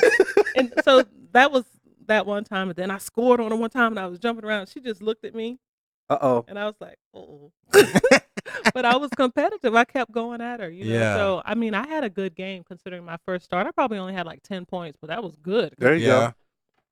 and 0.56 0.72
so 0.84 1.04
that 1.32 1.50
was 1.50 1.64
that 2.12 2.26
one 2.26 2.44
time 2.44 2.68
and 2.68 2.76
then 2.76 2.90
i 2.90 2.98
scored 2.98 3.40
on 3.40 3.50
her 3.50 3.56
one 3.56 3.70
time 3.70 3.92
and 3.92 3.98
i 3.98 4.06
was 4.06 4.18
jumping 4.18 4.44
around 4.44 4.68
she 4.68 4.80
just 4.80 5.02
looked 5.02 5.24
at 5.24 5.34
me 5.34 5.58
uh 6.10 6.18
oh. 6.20 6.44
and 6.48 6.58
i 6.58 6.64
was 6.66 6.74
like 6.80 6.98
oh 7.14 7.50
but 8.74 8.84
i 8.84 8.96
was 8.96 9.10
competitive 9.16 9.74
i 9.74 9.84
kept 9.84 10.12
going 10.12 10.40
at 10.40 10.60
her 10.60 10.68
you 10.70 10.84
know 10.84 10.92
Yeah. 10.98 11.16
so 11.16 11.42
i 11.44 11.54
mean 11.54 11.74
i 11.74 11.86
had 11.86 12.04
a 12.04 12.10
good 12.10 12.34
game 12.34 12.62
considering 12.64 13.04
my 13.04 13.16
first 13.24 13.44
start 13.44 13.66
i 13.66 13.70
probably 13.70 13.98
only 13.98 14.12
had 14.14 14.26
like 14.26 14.42
10 14.42 14.66
points 14.66 14.98
but 15.00 15.08
that 15.08 15.22
was 15.22 15.36
good 15.36 15.74
There 15.78 15.94
you 15.94 16.06
yeah. 16.08 16.32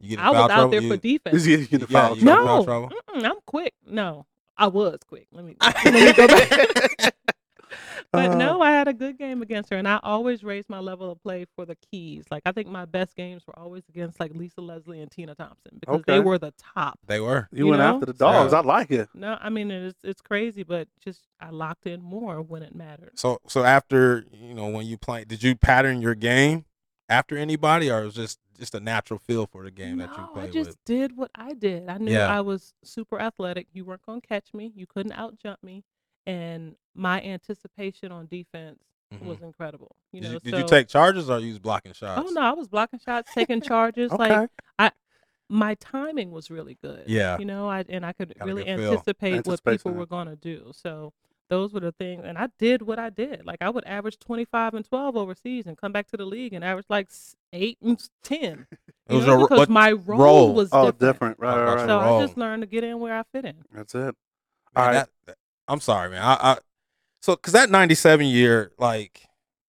You 0.00 0.16
get 0.16 0.18
in 0.20 0.24
i 0.24 0.30
was 0.30 0.37
foul 0.38 0.44
out 0.44 0.54
trouble? 0.56 0.70
there 0.70 0.80
You- 0.83 0.90
for 0.90 0.96
defense 0.96 1.37
Is 1.37 1.44
he 1.44 1.54
in 1.54 1.61
the 1.80 1.87
Yeah, 1.90 2.09
foul 2.09 2.16
you 2.16 2.24
got 2.24 2.38
in 2.40 2.64
trouble? 2.64 2.64
foul 2.64 2.90
no 2.90 3.00
trouble? 3.14 3.26
i'm 3.28 3.40
quick 3.46 3.74
no 3.87 4.26
i 4.56 4.66
was 4.66 4.98
quick 5.06 5.26
let 5.33 5.44
me 5.44 5.56
let 5.62 5.85
me 5.94 6.12
go 6.14 6.26
back 6.26 7.14
But 8.12 8.33
Uh, 8.33 8.37
no, 8.37 8.61
I 8.61 8.70
had 8.72 8.88
a 8.88 8.92
good 8.92 9.18
game 9.18 9.42
against 9.42 9.70
her, 9.70 9.76
and 9.76 9.87
I 9.87 10.00
always 10.02 10.42
raised 10.42 10.68
my 10.68 10.80
level 10.80 11.11
of 11.12 11.22
play 11.22 11.46
for 11.54 11.64
the 11.64 11.76
keys. 11.76 12.24
Like 12.30 12.42
I 12.44 12.52
think 12.52 12.68
my 12.68 12.85
best 12.85 13.14
games 13.16 13.46
were 13.46 13.56
always 13.59 13.85
against 13.88 14.18
like 14.18 14.33
Lisa 14.35 14.61
Leslie 14.61 15.00
and 15.00 15.11
Tina 15.11 15.35
Thompson 15.35 15.78
because 15.80 16.00
Okay. 16.00 16.14
they 16.14 16.20
were 16.20 16.38
the 16.38 16.52
top. 16.74 16.98
They 17.06 17.20
were. 17.20 17.48
You, 17.52 17.59
you 17.64 17.66
went 17.70 17.80
know? 17.80 17.94
after 17.94 18.06
the 18.06 18.12
dogs. 18.12 18.52
Yeah. 18.52 18.59
I 18.59 18.62
like 18.62 18.90
it. 18.90 19.09
No, 19.14 19.38
I 19.40 19.48
mean 19.50 19.70
it's 19.70 19.98
it's 20.02 20.20
crazy, 20.20 20.62
but 20.64 20.88
just 21.04 21.22
I 21.40 21.50
locked 21.50 21.87
in 21.87 22.02
more 22.02 22.42
when 22.42 22.62
it 22.62 22.74
mattered. 22.74 23.12
So 23.18 23.40
so 23.46 23.62
after 23.64 24.24
you 24.33 24.54
know 24.54 24.68
when 24.68 24.87
you 24.87 24.98
play, 24.98 25.24
did 25.24 25.42
you 25.42 25.54
pattern 25.54 26.02
your 26.02 26.14
game 26.16 26.64
after 27.09 27.37
anybody, 27.37 27.90
or 27.90 28.02
it 28.02 28.04
was 28.06 28.14
just 28.14 28.38
just 28.59 28.74
a 28.74 28.80
natural 28.80 29.18
feel 29.18 29.46
for 29.46 29.62
the 29.64 29.70
game 29.70 29.98
no, 29.98 30.06
that 30.06 30.16
you 30.18 30.24
played? 30.26 30.28
I 30.28 30.33
played 30.46 30.52
just 30.52 30.68
with? 30.70 30.85
did 30.85 31.16
what 31.16 31.30
I 31.35 31.54
did. 31.54 31.88
I 31.88 31.98
knew 31.98 32.12
Yeah. 32.12 32.26
I 32.26 32.40
was 32.40 32.74
super 32.83 33.20
athletic. 33.20 33.68
You 33.72 33.85
weren't 33.85 34.04
gonna 34.04 34.20
catch 34.20 34.52
me. 34.52 34.72
You 34.74 34.87
couldn't 34.87 35.12
out 35.12 35.38
jump 35.40 35.62
me, 35.62 35.85
and 36.26 36.74
my 36.94 37.20
anticipation 37.22 38.12
on 38.12 38.26
defense 38.26 38.78
Mhm. 39.12 39.24
was 39.26 39.40
incredible. 39.42 39.96
You 40.12 40.20
Did, 40.20 40.26
know, 40.28 40.33
you, 40.35 40.40
did 40.40 40.50
so, 40.52 40.59
you 40.59 40.66
take 40.68 40.88
charges 40.88 41.28
or 41.28 41.38
you 41.40 41.48
was 41.48 41.59
blocking 41.59 41.92
shots? 41.92 42.22
Oh 42.24 42.30
no, 42.33 42.40
I 42.42 42.52
was 42.52 42.68
blocking 42.68 43.00
shots, 43.00 43.33
taking 43.35 43.61
charges. 43.61 44.12
Okay. 44.12 44.28
Like 44.40 44.50
I, 44.78 44.90
my 45.48 45.74
timing 45.76 46.30
was 46.30 46.48
really 46.50 46.78
good. 46.80 47.04
Yeah. 47.09 47.37
you 47.38 47.44
know, 47.44 47.68
I 47.68 47.85
and 47.88 48.06
I 48.06 48.12
could 48.12 48.35
Got 48.38 48.44
a 48.44 48.46
really 48.46 48.64
good 48.64 48.78
anticipate 48.80 49.46
what 49.46 49.64
people 49.64 49.90
yeah. 49.92 49.98
were 49.98 50.06
gonna 50.06 50.37
do. 50.37 50.70
So 50.74 51.12
those 51.48 51.72
were 51.72 51.80
the 51.80 51.90
things, 51.90 52.22
and 52.24 52.38
I 52.38 52.48
did 52.61 52.83
what 52.83 53.00
I 53.00 53.11
did. 53.11 53.44
Like 53.44 53.61
I 53.61 53.68
would 53.70 53.85
average 53.85 54.16
twenty 54.20 54.44
five 54.44 54.74
and 54.74 54.85
twelve 54.85 55.16
overseas, 55.16 55.66
and 55.66 55.76
come 55.76 55.90
back 55.90 56.06
to 56.12 56.16
the 56.16 56.24
league 56.24 56.52
and 56.52 56.62
average 56.62 56.87
like 56.88 57.09
eight 57.52 57.78
and 57.83 58.00
ten. 58.22 58.66
It 59.09 59.14
was 59.14 59.26
know, 59.26 59.38
a 59.38 59.42
because 59.42 59.59
what 59.59 59.68
my 59.68 59.90
role, 59.90 60.18
role? 60.20 60.54
was 60.54 60.68
Oh, 60.70 60.92
different. 60.92 61.00
different. 61.00 61.38
Right, 61.40 61.52
Oh, 61.54 61.64
right, 61.64 61.74
right. 61.78 61.87
So 61.88 62.00
Role. 62.00 62.20
I 62.20 62.24
just 62.24 62.37
learned 62.37 62.62
to 62.62 62.68
get 62.68 62.85
in 62.85 63.00
where 63.00 63.18
I 63.18 63.24
fit 63.33 63.44
in. 63.44 63.56
That's 63.72 63.92
it. 63.96 63.98
Man, 63.98 64.14
All 64.76 64.85
right. 64.87 64.92
that- 64.92 65.09
that- 65.26 65.37
I'm 65.70 65.80
sorry, 65.80 66.11
man. 66.11 66.22
I, 66.22 66.35
I 66.52 66.59
so 67.22 67.37
because 67.37 67.52
that 67.52 67.70
'97 67.70 68.26
year, 68.26 68.72
like, 68.78 69.22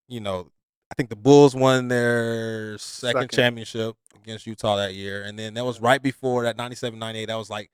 you 0.07 0.19
know, 0.19 0.49
I 0.91 0.95
think 0.95 1.09
the 1.09 1.15
Bulls 1.15 1.55
won 1.55 1.87
their 1.89 2.77
second, 2.77 3.21
Second. 3.23 3.35
championship 3.37 3.95
against 4.21 4.45
Utah 4.47 4.77
that 4.77 4.93
year, 4.93 5.23
and 5.23 5.37
then 5.37 5.53
that 5.53 5.65
was 5.65 5.79
right 5.79 6.01
before 6.01 6.43
that 6.43 6.57
'97 6.57 6.97
'98. 6.97 7.25
That 7.27 7.35
was 7.35 7.49
like 7.49 7.69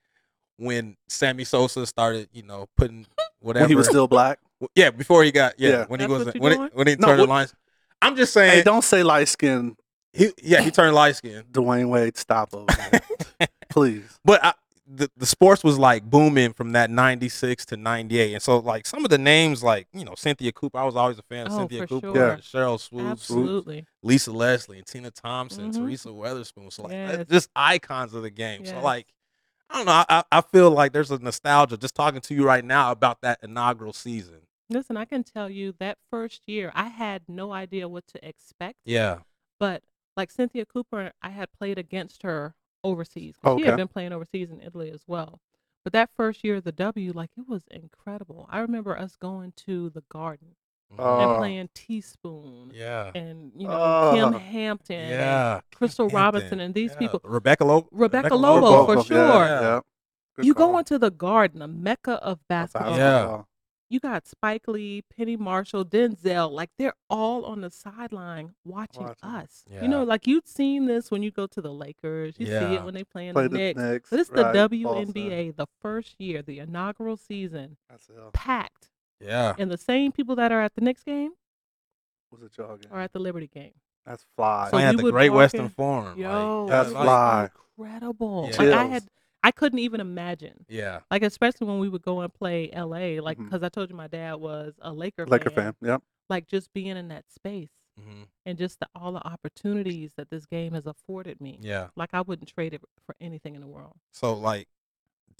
when 0.58 0.96
Sammy 1.08 1.44
Sosa 1.44 1.86
started, 1.86 2.28
you 2.32 2.42
know, 2.42 2.66
putting 2.76 3.06
whatever. 3.40 3.64
When 3.64 3.70
he 3.70 3.76
was 3.76 3.86
still 3.88 4.08
black. 4.08 4.38
yeah, 4.74 4.90
before 4.90 5.22
he 5.24 5.30
got 5.32 5.54
yeah, 5.58 5.70
Yeah. 5.70 5.84
when 5.86 6.00
he 6.00 6.06
was 6.06 6.26
what 6.26 6.34
you 6.34 6.40
when 6.40 6.52
he, 6.52 6.58
when 6.74 6.86
he 6.86 6.96
No, 6.96 7.06
turned 7.08 7.18
the 7.20 7.22
what- 7.22 7.28
lines. 7.30 7.54
I'm 8.02 8.14
just 8.14 8.32
saying 8.32 8.52
Hey, 8.52 8.62
don't 8.62 8.82
say 8.84 9.02
light 9.02 9.26
skin 9.28 9.76
he 10.12 10.32
yeah, 10.42 10.60
he 10.60 10.70
turned 10.70 10.94
light 10.94 11.16
skin. 11.16 11.44
Dwyane 11.50 11.88
Wade. 11.88 12.16
Stop 12.16 12.54
over. 12.54 12.66
Please. 13.68 14.18
But 14.24 14.44
I, 14.44 14.54
the 14.90 15.10
the 15.16 15.26
sports 15.26 15.62
was 15.62 15.78
like 15.78 16.02
booming 16.04 16.52
from 16.54 16.72
that 16.72 16.90
96 16.90 17.66
to 17.66 17.76
98. 17.76 18.32
And 18.34 18.42
so 18.42 18.58
like 18.58 18.86
some 18.86 19.04
of 19.04 19.10
the 19.10 19.18
names 19.18 19.62
like, 19.62 19.86
you 19.92 20.04
know, 20.04 20.14
Cynthia 20.16 20.50
Cooper, 20.52 20.78
I 20.78 20.84
was 20.84 20.96
always 20.96 21.18
a 21.18 21.22
fan 21.22 21.46
of 21.46 21.52
Oh, 21.52 21.58
Cynthia 21.58 21.86
Cooper, 21.86 22.40
sure. 22.42 22.62
Sheryl 22.62 22.80
Swoopes, 22.80 23.10
Absolutely. 23.10 23.86
Lisa 24.02 24.32
Leslie 24.32 24.78
and 24.78 24.86
Tina 24.86 25.10
Thompson, 25.10 25.70
Mhm. 25.70 25.76
Teresa 25.76 26.08
Weatherspoon. 26.08 26.72
So 26.72 26.84
like 26.84 26.92
Yes. 26.92 27.26
just 27.28 27.50
icons 27.54 28.14
of 28.14 28.22
the 28.22 28.30
game. 28.30 28.64
So 28.64 28.80
like 28.80 29.06
I 29.70 29.76
don't 29.76 29.86
know. 29.86 30.04
I 30.08 30.24
I 30.32 30.40
feel 30.40 30.70
like 30.70 30.92
there's 30.92 31.10
a 31.10 31.18
nostalgia 31.18 31.76
just 31.76 31.94
talking 31.94 32.22
to 32.22 32.34
you 32.34 32.46
right 32.46 32.64
now 32.64 32.90
about 32.90 33.20
that 33.20 33.40
inaugural 33.42 33.92
season. 33.92 34.40
Listen, 34.70 34.96
I 34.96 35.04
can 35.04 35.22
tell 35.24 35.50
you 35.50 35.74
that 35.80 35.98
first 36.10 36.42
year, 36.46 36.72
I 36.74 36.88
had 36.88 37.22
no 37.28 37.52
idea 37.52 37.88
what 37.88 38.06
to 38.08 38.26
expect. 38.26 38.78
Yeah. 38.86 39.18
But 39.58 39.82
like 40.16 40.30
Cynthia 40.30 40.64
Cooper, 40.64 41.12
I 41.22 41.28
had 41.30 41.52
played 41.52 41.78
against 41.78 42.22
her 42.22 42.54
overseas. 42.84 43.36
'cause 43.42 43.58
She 43.60 43.66
had 43.66 43.76
been 43.76 43.88
playing 43.88 44.12
overseas 44.12 44.50
in 44.50 44.60
Italy 44.60 44.90
as 44.90 45.04
well. 45.06 45.40
But 45.84 45.92
that 45.92 46.10
first 46.16 46.44
year 46.44 46.56
of 46.56 46.64
the 46.64 46.72
W, 46.72 47.12
like 47.12 47.30
it 47.36 47.48
was 47.48 47.66
incredible. 47.70 48.46
I 48.50 48.58
remember 48.60 48.96
us 48.98 49.16
going 49.16 49.52
to 49.66 49.90
the 49.90 50.02
garden 50.10 50.56
and 50.90 51.00
Oh. 51.00 51.36
playing 51.38 51.68
Teaspoon 51.74 52.72
Yeah. 52.74 53.10
and 53.14 53.52
you 53.56 53.68
know 53.68 54.10
Kym 54.14 54.34
Oh. 54.34 54.38
Hampton, 54.38 54.96
and 55.00 55.10
Yeah. 55.10 55.60
Crystal 55.74 56.06
Hampton. 56.06 56.16
Robinson, 56.18 56.60
and 56.60 56.74
these 56.74 56.92
Yeah. 56.92 56.98
people. 56.98 57.20
Rebecca 57.24 57.64
Lobo. 57.64 57.88
Rebecca 57.92 58.34
Lobo, 58.34 58.86
for 58.86 59.02
sure. 59.04 59.16
Yeah. 59.44 59.80
Good 60.36 60.44
You 60.46 60.54
call. 60.54 60.72
go 60.72 60.78
into 60.78 60.98
the 60.98 61.10
garden, 61.10 61.62
a 61.62 61.68
mecca 61.68 62.12
of 62.22 62.46
basketball. 62.48 62.96
Yeah. 62.96 63.42
You 63.90 64.00
got 64.00 64.26
Spike 64.26 64.68
Lee, 64.68 65.02
Penny 65.16 65.36
Marshall, 65.36 65.84
Denzel, 65.84 66.50
like 66.50 66.70
they're 66.78 66.92
all 67.08 67.44
on 67.46 67.62
the 67.62 67.70
sideline 67.70 68.54
watching, 68.64 69.04
Watching. 69.04 69.28
us. 69.30 69.64
Yeah. 69.70 69.82
You 69.82 69.88
know, 69.88 70.04
like 70.04 70.26
you've 70.26 70.46
seen 70.46 70.84
this 70.86 71.10
when 71.10 71.22
you 71.22 71.30
go 71.30 71.46
to 71.46 71.62
the 71.62 71.72
Lakers. 71.72 72.34
You 72.38 72.46
see 72.46 72.52
Yeah. 72.52 72.72
it 72.72 72.84
when 72.84 72.92
they 72.92 73.04
play 73.04 73.28
in 73.28 73.34
Play 73.34 73.44
the 73.44 73.48
the 73.48 73.56
Knicks. 73.58 73.80
Knicks. 73.80 74.10
But 74.10 74.20
it's 74.20 74.30
right, 74.30 74.52
the 74.52 74.68
Boston. 74.68 75.12
WNBA, 75.12 75.56
the 75.56 75.66
first 75.80 76.16
year, 76.20 76.42
the 76.42 76.58
inaugural 76.58 77.16
season, 77.16 77.78
That's 77.88 78.08
it. 78.10 78.32
packed. 78.34 78.90
Yeah. 79.20 79.54
And 79.58 79.70
the 79.70 79.78
same 79.78 80.12
people 80.12 80.36
that 80.36 80.52
are 80.52 80.60
at 80.60 80.74
the 80.74 80.82
Knicks 80.82 81.02
game 81.02 81.32
Was 82.30 82.42
it 82.42 82.52
y'all 82.58 82.76
game? 82.76 82.92
are 82.92 83.00
at 83.00 83.12
the 83.14 83.18
Liberty 83.20 83.46
game. 83.48 83.72
That's 84.04 84.24
fly. 84.36 84.66
So 84.66 84.70
Playing 84.72 84.84
you 84.84 84.90
at 84.90 84.96
the 84.98 85.02
would 85.04 85.12
Great 85.12 85.30
walk 85.30 85.36
Western 85.38 85.60
in- 85.62 85.68
Forum. 85.70 86.18
Yo, 86.18 86.64
like, 86.64 86.70
That's 86.70 86.90
it 86.90 86.94
was 86.94 87.04
fly. 87.04 87.48
incredible. 87.78 88.48
Yeah. 88.50 88.56
Like 88.58 88.60
I 88.60 88.64
Chills. 88.82 88.90
had, 88.92 89.02
I 89.48 89.50
couldn't 89.50 89.78
even 89.78 90.02
imagine. 90.02 90.66
Yeah. 90.68 91.00
Like 91.10 91.22
especially 91.22 91.68
when 91.68 91.78
we 91.78 91.88
would 91.88 92.02
go 92.02 92.20
and 92.20 92.32
play 92.32 92.70
LA, 92.76 93.18
like 93.22 93.38
because 93.38 93.62
I 93.62 93.70
told 93.70 93.88
you 93.88 93.96
my 93.96 94.06
dad 94.06 94.34
was 94.34 94.74
a 94.82 94.92
Laker 94.92 95.24
Laker 95.24 95.48
fan. 95.48 95.74
Yep. 95.80 96.02
Like 96.28 96.46
just 96.46 96.70
being 96.74 96.98
in 96.98 97.08
that 97.08 97.24
space 97.32 97.70
hmm 97.98 98.24
and 98.44 98.58
just 98.58 98.78
the, 98.78 98.86
all 98.94 99.12
the 99.12 99.26
opportunities 99.26 100.12
that 100.16 100.28
this 100.30 100.44
game 100.44 100.74
has 100.74 100.86
afforded 100.86 101.40
me. 101.40 101.58
Yeah. 101.62 101.88
Like 101.96 102.10
I 102.12 102.20
wouldn't 102.20 102.52
trade 102.54 102.74
it 102.74 102.82
for 103.06 103.16
anything 103.22 103.54
in 103.54 103.62
the 103.62 103.66
world. 103.66 103.96
So 104.12 104.34
like 104.34 104.68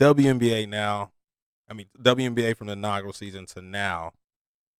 WNBA 0.00 0.70
now, 0.70 1.10
I 1.68 1.74
mean 1.74 1.88
WNBA 2.00 2.56
from 2.56 2.68
the 2.68 2.72
inaugural 2.72 3.12
season 3.12 3.44
to 3.48 3.60
now. 3.60 4.12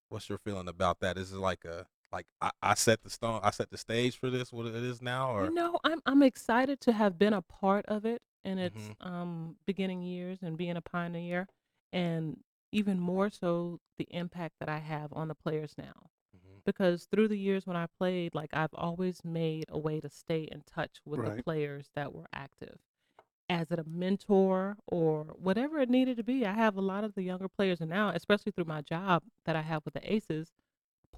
What's 0.08 0.30
your 0.30 0.38
feeling 0.38 0.68
about 0.68 1.00
that? 1.00 1.18
Is 1.18 1.32
it 1.32 1.38
like 1.38 1.66
a 1.66 1.84
like 2.10 2.24
I, 2.40 2.50
I 2.62 2.74
set 2.76 3.02
the 3.02 3.10
stone, 3.10 3.40
I 3.42 3.50
set 3.50 3.68
the 3.68 3.76
stage 3.76 4.18
for 4.18 4.30
this, 4.30 4.50
what 4.50 4.64
it 4.64 4.74
is 4.74 5.02
now, 5.02 5.36
or 5.36 5.44
You 5.44 5.50
know, 5.54 5.78
I'm 5.84 6.00
I'm 6.06 6.22
excited 6.22 6.80
to 6.80 6.92
have 6.92 7.18
been 7.18 7.34
a 7.34 7.42
part 7.42 7.84
of 7.88 8.06
it 8.06 8.22
in 8.44 8.58
its 8.58 8.90
Mhm. 8.90 8.96
um 9.00 9.56
beginning 9.66 10.02
years 10.02 10.38
and 10.42 10.56
being 10.58 10.76
a 10.76 10.82
pioneer, 10.82 11.48
and 11.92 12.42
even 12.72 13.00
more 13.00 13.30
so 13.30 13.80
the 13.98 14.06
impact 14.10 14.56
that 14.60 14.68
I 14.68 14.78
have 14.78 15.12
on 15.12 15.28
the 15.28 15.34
players 15.34 15.74
now. 15.78 16.10
Mhm. 16.34 16.62
Because 16.64 17.06
through 17.06 17.28
the 17.28 17.38
years 17.38 17.66
when 17.66 17.76
I 17.76 17.86
played, 17.86 18.34
like 18.34 18.50
I've 18.54 18.74
always 18.74 19.24
made 19.24 19.66
a 19.70 19.78
way 19.78 20.00
to 20.00 20.08
stay 20.10 20.42
in 20.44 20.62
touch 20.66 21.00
with 21.04 21.24
the 21.24 21.42
players 21.42 21.90
that 21.94 22.12
were 22.14 22.28
active. 22.32 22.78
As 23.48 23.70
a 23.70 23.84
mentor 23.84 24.76
or 24.86 25.24
whatever 25.38 25.78
it 25.80 25.90
needed 25.90 26.16
to 26.18 26.24
be, 26.24 26.46
I 26.46 26.52
have 26.52 26.76
a 26.76 26.80
lot 26.82 27.04
of 27.04 27.14
the 27.14 27.22
younger 27.22 27.48
players, 27.48 27.80
and 27.80 27.90
now, 27.90 28.10
especially 28.10 28.52
through 28.52 28.66
my 28.66 28.82
job 28.82 29.22
that 29.46 29.56
I 29.56 29.62
have 29.62 29.84
with 29.84 29.94
the 29.94 30.12
Aces, 30.12 30.52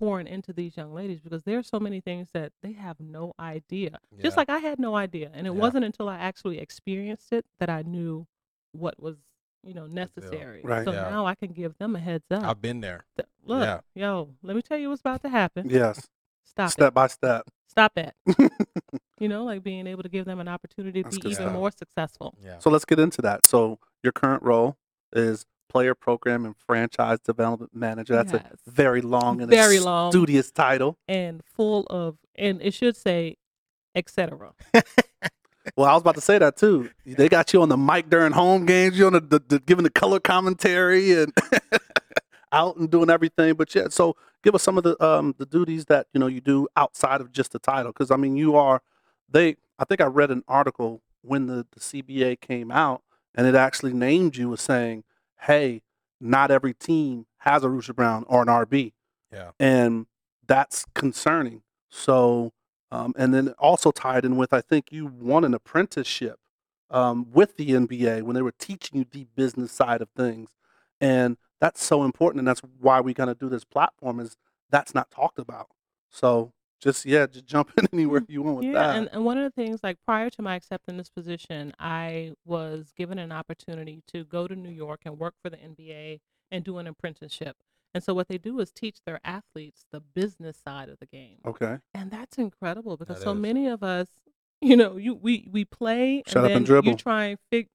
pouring 0.01 0.27
into 0.27 0.53
these 0.53 0.77
young 0.77 0.93
ladies 0.95 1.21
because 1.21 1.43
there's 1.45 1.69
so 1.69 1.79
many 1.79 2.01
things 2.01 2.29
that 2.33 2.53
they 2.63 2.73
have 2.73 2.99
no 2.99 3.33
idea. 3.39 3.99
Just 4.21 4.37
like 4.37 4.49
I 4.51 4.59
had 4.59 4.79
no 4.81 4.97
idea, 4.97 5.31
and 5.35 5.47
it 5.47 5.53
Yeah. 5.53 5.61
wasn't 5.61 5.85
until 5.85 6.09
I 6.09 6.17
actually 6.17 6.59
experienced 6.59 7.33
it 7.33 7.45
that 7.61 7.69
I 7.71 7.83
knew 7.83 8.27
what 8.73 8.99
was, 9.01 9.17
you 9.63 9.75
know, 9.75 9.87
necessary. 9.87 10.63
Right. 10.65 10.85
So 10.85 10.93
Yeah. 10.93 11.11
now 11.11 11.27
I 11.27 11.35
can 11.35 11.53
give 11.53 11.77
them 11.79 11.95
a 11.95 11.99
heads 12.01 12.25
up. 12.31 12.43
I've 12.45 12.63
been 12.63 12.81
there. 12.81 13.05
Th- 13.17 13.29
Look, 13.45 13.63
yeah. 13.63 13.81
yo, 13.95 14.35
let 14.43 14.57
me 14.57 14.63
tell 14.63 14.79
you 14.79 14.89
what's 14.89 15.01
about 15.03 15.23
to 15.23 15.29
happen. 15.29 15.69
Yes. 15.69 16.09
Stop 16.45 16.71
step 16.71 16.89
it. 16.89 16.95
by 16.95 17.07
step. 17.07 17.49
Stop 17.69 17.93
it. 17.99 18.15
You 19.21 19.29
know, 19.29 19.45
like 19.45 19.63
being 19.63 19.87
able 19.87 20.03
to 20.03 20.09
give 20.09 20.25
them 20.25 20.41
an 20.41 20.49
opportunity 20.49 21.03
to 21.03 21.11
That's 21.11 21.19
be 21.19 21.29
even 21.33 21.43
stuff. 21.43 21.53
more 21.53 21.71
successful. 21.71 22.35
Yeah. 22.43 22.59
So 22.59 22.71
let's 22.71 22.87
get 22.87 22.99
into 22.99 23.21
that. 23.21 23.45
So 23.45 23.79
your 24.03 24.13
current 24.15 24.43
role 24.43 24.79
is 25.13 25.45
player 25.71 25.95
program 25.95 26.45
and 26.45 26.55
franchise 26.67 27.19
development 27.21 27.75
manager. 27.75 28.15
That's 28.15 28.33
Yes. 28.33 28.45
a 28.67 28.71
very 28.71 29.01
long 29.01 29.41
and 29.41 29.51
Very 29.51 29.79
long. 29.81 30.11
studious 30.13 30.51
title. 30.51 30.99
And 31.09 31.43
full 31.45 31.87
of, 31.89 32.17
and 32.37 32.61
it 32.61 32.75
should 32.75 32.97
say, 32.97 33.37
etc. 33.95 34.53
Well, 35.77 35.87
I 35.89 35.93
was 35.93 36.01
about 36.01 36.15
to 36.17 36.21
say 36.23 36.39
that 36.39 36.57
too. 36.57 36.91
They 37.05 37.29
got 37.29 37.53
you 37.53 37.61
on 37.63 37.69
the 37.69 37.77
mic 37.77 38.09
during 38.09 38.33
home 38.33 38.65
games. 38.65 38.99
You 38.99 39.07
on 39.07 39.13
the, 39.13 39.21
the, 39.21 39.39
the 39.47 39.59
giving 39.61 39.85
the 39.85 39.91
color 39.91 40.19
commentary 40.19 41.13
and 41.13 41.33
out 42.53 42.77
and 42.77 42.91
doing 42.91 43.11
everything. 43.11 43.55
But 43.55 43.73
yeah, 43.75 43.89
so 43.91 44.17
give 44.43 44.55
us 44.55 44.63
some 44.63 44.79
of 44.79 44.85
the 44.85 45.01
um 45.05 45.35
the 45.39 45.45
duties 45.47 45.85
that 45.87 46.07
you 46.15 46.19
know 46.19 46.27
you 46.27 46.41
do 46.41 46.67
outside 46.77 47.21
of 47.21 47.31
just 47.31 47.53
the 47.53 47.59
title. 47.59 47.93
Because 47.93 48.11
I 48.11 48.17
mean, 48.17 48.37
you 48.37 48.57
are 48.57 48.81
they. 49.31 49.57
I 49.79 49.85
think 49.85 50.01
I 50.01 50.07
read 50.07 50.31
an 50.31 50.43
article 50.49 51.03
when 51.23 51.47
the, 51.47 51.67
the 51.73 51.81
CBA 51.81 52.41
came 52.41 52.71
out, 52.73 53.03
and 53.35 53.47
it 53.47 53.55
actually 53.55 53.93
named 53.93 54.37
you 54.37 54.53
as 54.55 54.63
saying, 54.63 55.05
"Hey, 55.43 55.83
not 56.21 56.51
every 56.51 56.75
team 56.75 57.27
has 57.39 57.65
a 57.65 57.69
Rushia 57.69 57.95
Brown 57.95 58.25
or 58.29 58.43
an 58.43 58.49
RB." 58.49 58.93
Yeah. 59.33 59.53
and 59.61 60.07
that's 60.49 60.85
concerning. 60.95 61.63
So, 61.89 62.53
um, 62.91 63.15
and 63.17 63.33
then 63.33 63.51
also 63.59 63.93
tied 63.93 64.25
in 64.25 64.37
with, 64.37 64.53
I 64.53 64.61
think 64.61 64.91
you 64.91 65.07
won 65.07 65.45
an 65.45 65.55
apprenticeship 65.55 66.41
um, 66.91 67.31
with 67.31 67.57
the 67.57 67.71
NBA 67.71 68.23
when 68.23 68.35
they 68.35 68.43
were 68.43 68.55
teaching 68.59 68.99
you 68.99 69.07
the 69.09 69.29
business 69.37 69.71
side 69.71 70.03
of 70.03 70.09
things, 70.17 70.51
and 71.01 71.37
that's 71.61 71.85
so 71.85 72.03
important, 72.03 72.41
and 72.41 72.49
that's 72.49 72.63
why 72.81 73.01
we 73.01 73.15
kind 73.15 73.31
of 73.31 73.39
do 73.39 73.49
this 73.49 73.65
platform 73.65 74.19
is 74.19 74.37
that's 74.71 74.95
not 74.95 75.11
talked 75.11 75.39
about. 75.39 75.69
So, 76.11 76.53
just 76.81 77.05
yeah, 77.07 77.27
just 77.27 77.47
jump 77.47 77.73
in 77.79 77.87
anywhere 77.93 78.21
mm-hmm. 78.21 78.33
you 78.33 78.43
want 78.43 78.57
with 78.59 78.67
Yeah, 78.67 78.73
that. 78.75 78.97
and, 78.97 79.09
and 79.13 79.25
one 79.25 79.39
of 79.39 79.45
the 79.45 79.51
things, 79.63 79.81
like 79.83 79.99
prior 80.05 80.31
to 80.31 80.43
my 80.43 80.55
accepting 80.57 80.97
this 80.97 81.11
position, 81.11 81.73
I 81.79 82.33
was 82.45 82.93
given 82.97 83.19
an 83.19 83.33
opportunity 83.33 84.03
to 84.13 84.25
go 84.25 84.47
to 84.49 84.55
New 84.57 84.71
York 84.71 85.03
and 85.05 85.19
work 85.19 85.35
for 85.43 85.51
the 85.51 85.57
NBA 85.59 86.21
and 86.51 86.65
do 86.65 86.79
an 86.79 86.87
apprenticeship. 86.87 87.57
And 87.93 88.03
so 88.05 88.15
what 88.15 88.29
they 88.29 88.39
do 88.39 88.61
is 88.61 88.71
teach 88.71 88.99
their 89.05 89.19
athletes 89.25 89.85
the 89.91 90.01
business 90.01 90.57
side 90.65 90.89
of 90.89 90.99
the 91.01 91.07
game. 91.07 91.39
okay, 91.45 91.79
And 91.93 92.11
that's 92.11 92.39
incredible 92.39 92.97
because 92.97 93.19
That 93.19 93.25
so 93.25 93.33
is. 93.33 93.39
many 93.39 93.67
of 93.67 93.83
us, 93.83 94.07
you 94.61 94.77
know, 94.77 94.97
you 94.97 95.15
we 95.15 95.49
we 95.51 95.65
play 95.65 96.23
Shut 96.27 96.37
up 96.39 96.45
and 96.45 96.47
and 96.47 96.55
then 96.57 96.65
dribble. 96.65 96.91
you 96.91 96.97
try 96.97 97.25
and 97.27 97.39
figure 97.51 97.69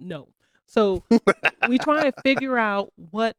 no. 0.00 0.28
So 0.66 1.04
we 1.68 1.78
try 1.78 2.06
and 2.06 2.14
figure 2.24 2.58
out 2.58 2.92
what 3.12 3.36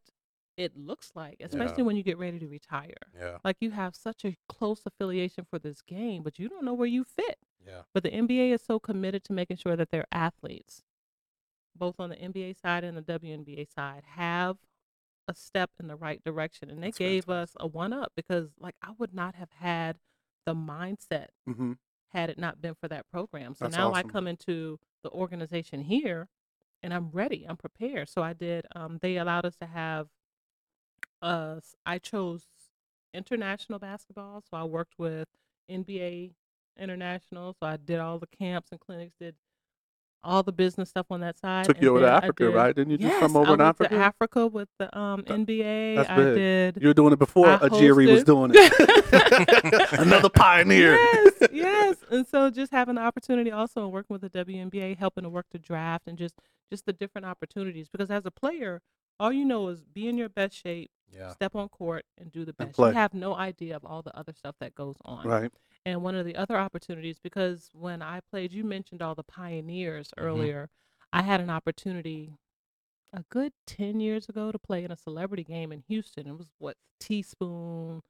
it 0.58 0.76
looks 0.76 1.12
like, 1.16 1.38
especially 1.40 1.84
when 1.84 1.96
you 1.96 2.04
get 2.04 2.18
ready 2.18 2.40
to 2.40 2.48
retire. 2.48 2.96
Yeah. 3.18 3.38
Like 3.46 3.58
you 3.60 3.72
have 3.72 3.96
such 3.96 4.26
a 4.26 4.36
close 4.50 4.82
affiliation 4.86 5.46
for 5.50 5.60
this 5.60 5.82
game, 5.82 6.24
but 6.24 6.40
you 6.40 6.50
don't 6.50 6.66
know 6.66 6.74
where 6.74 6.88
you 6.88 7.04
fit. 7.04 7.38
Yeah. 7.66 7.84
But 7.94 8.04
the 8.04 8.10
NBA 8.10 8.52
is 8.54 8.62
so 8.62 8.80
committed 8.80 9.24
to 9.26 9.34
making 9.34 9.58
sure 9.58 9.76
that 9.76 9.92
their 9.92 10.06
athletes, 10.12 10.82
both 11.76 12.00
on 12.00 12.10
the 12.10 12.16
NBA 12.16 12.60
side 12.60 12.84
and 12.84 12.98
the 12.98 13.02
WNBA 13.02 13.72
side, 13.72 14.04
have 14.16 14.58
a 15.28 15.36
step 15.36 15.70
in 15.80 15.88
the 15.88 15.96
right 15.96 16.24
direction. 16.24 16.70
And 16.70 16.82
they 16.82 16.88
That's 16.88 16.98
gave 16.98 17.30
us 17.30 17.52
a 17.60 17.68
one 17.68 17.94
up 17.94 18.14
because, 18.16 18.50
like, 18.60 18.76
I 18.82 18.92
would 18.98 19.14
not 19.14 19.36
have 19.36 19.50
had 19.60 19.98
the 20.46 20.56
mindset 20.56 21.28
hmm 21.46 21.74
had 22.12 22.30
it 22.30 22.40
not 22.40 22.62
been 22.62 22.74
for 22.74 22.88
that 22.88 23.06
program. 23.12 23.54
So 23.54 23.66
That's 23.66 23.76
now 23.78 23.92
awesome. 23.92 24.10
I 24.10 24.12
come 24.12 24.28
into 24.28 24.80
the 25.04 25.10
organization 25.12 25.82
here 25.82 26.30
and 26.82 26.94
I'm 26.94 27.10
ready. 27.12 27.46
I'm 27.48 27.58
prepared. 27.58 28.08
So 28.08 28.24
I 28.24 28.32
did 28.34 28.66
um 28.76 29.00
they 29.02 29.18
allowed 29.18 29.46
us 29.46 29.56
to 29.58 29.66
have 29.68 30.08
uh 31.22 31.60
I 31.86 31.98
chose 32.00 32.46
international 33.14 33.80
basketball. 33.80 34.44
So 34.50 34.58
I 34.58 34.64
worked 34.64 34.94
with 34.98 35.28
NBA 35.72 36.32
International. 36.80 37.56
So 37.60 37.68
I 37.68 37.78
did 37.78 38.00
all 38.00 38.20
the 38.20 38.28
camps 38.28 38.70
and 38.72 38.80
clinics, 38.80 39.14
did 39.20 39.36
all 40.24 40.44
the 40.44 40.52
business 40.52 40.90
stuff 40.90 41.06
on 41.10 41.22
that 41.22 41.40
side. 41.40 41.66
Took 41.66 41.82
you 41.82 41.90
over 41.92 42.02
to 42.02 42.12
Africa, 42.12 42.46
did- 42.46 42.54
right? 42.56 42.76
Didn't 42.76 43.00
you 43.00 43.08
yes, 43.08 43.20
some 43.20 43.36
over 43.38 43.50
I 43.52 43.54
in 43.54 43.60
went 43.60 43.70
Africa? 43.70 43.96
to 43.96 44.02
Africa 44.02 44.48
with 44.48 44.68
the 44.78 44.96
um 44.98 45.24
NBA. 45.24 45.96
that's 45.96 46.10
I 46.10 46.16
did 46.18 46.78
You 46.82 46.88
were 46.90 46.94
doing 46.94 47.14
it 47.14 47.20
before 47.20 47.46
Ujiri 47.60 48.12
was 48.12 48.24
doing 48.24 48.52
it. 48.54 49.92
Another 50.00 50.30
pioneer. 50.30 50.94
yes, 50.98 51.34
yes. 51.52 51.96
And 52.12 52.28
so 52.28 52.50
just 52.50 52.72
having 52.72 52.96
the 52.96 53.02
opportunity 53.02 53.52
also 53.52 53.88
working 53.88 54.18
with 54.20 54.22
the 54.22 54.46
WNBA, 54.46 54.98
helping 54.98 55.24
to 55.24 55.30
work 55.30 55.46
the 55.52 55.60
draft 55.60 56.08
and 56.08 56.18
just 56.18 56.36
just 56.72 56.86
the 56.86 56.94
different 56.94 57.26
opportunities. 57.26 57.88
Because 57.90 58.12
as 58.12 58.26
a 58.26 58.32
player, 58.32 58.82
all 59.20 59.32
you 59.32 59.46
know 59.46 59.68
is 59.70 59.84
be 59.86 60.08
in 60.08 60.18
your 60.18 60.30
best 60.30 60.56
shape, 60.62 60.92
Yeah. 61.12 61.32
step 61.32 61.56
on 61.56 61.70
court 61.70 62.06
and 62.18 62.32
do 62.32 62.42
the 62.46 62.54
And 62.60 62.68
best. 62.70 62.76
play. 62.76 62.90
You 62.90 62.96
have 62.96 63.14
no 63.14 63.34
idea 63.36 63.76
of 63.76 63.86
all 63.86 64.02
the 64.02 64.16
other 64.18 64.34
stuff 64.34 64.56
that 64.60 64.76
goes 64.76 64.98
on. 65.06 65.26
Right. 65.26 65.52
And 65.86 66.04
one 66.04 66.16
of 66.16 66.26
the 66.26 66.36
other 66.36 66.58
opportunities, 66.58 67.18
because 67.20 67.70
when 67.74 68.02
I 68.02 68.20
played, 68.20 68.52
you 68.52 68.64
mentioned 68.64 69.02
all 69.02 69.16
the 69.16 69.24
pioneers 69.24 70.10
Mhm. 70.18 70.24
earlier. 70.24 70.70
I 71.14 71.22
had 71.22 71.40
an 71.40 71.50
opportunity 71.50 72.34
a 73.14 73.24
good 73.30 73.54
10 73.66 74.00
years 74.02 74.28
ago 74.28 74.52
to 74.52 74.60
play 74.60 74.84
in 74.84 74.92
a 74.92 74.98
celebrity 74.98 75.44
game 75.46 75.72
in 75.72 75.80
Houston. 75.88 76.28
It 76.28 76.38
was 76.38 76.52
what 76.58 76.76
Teaspoon, 77.00 78.02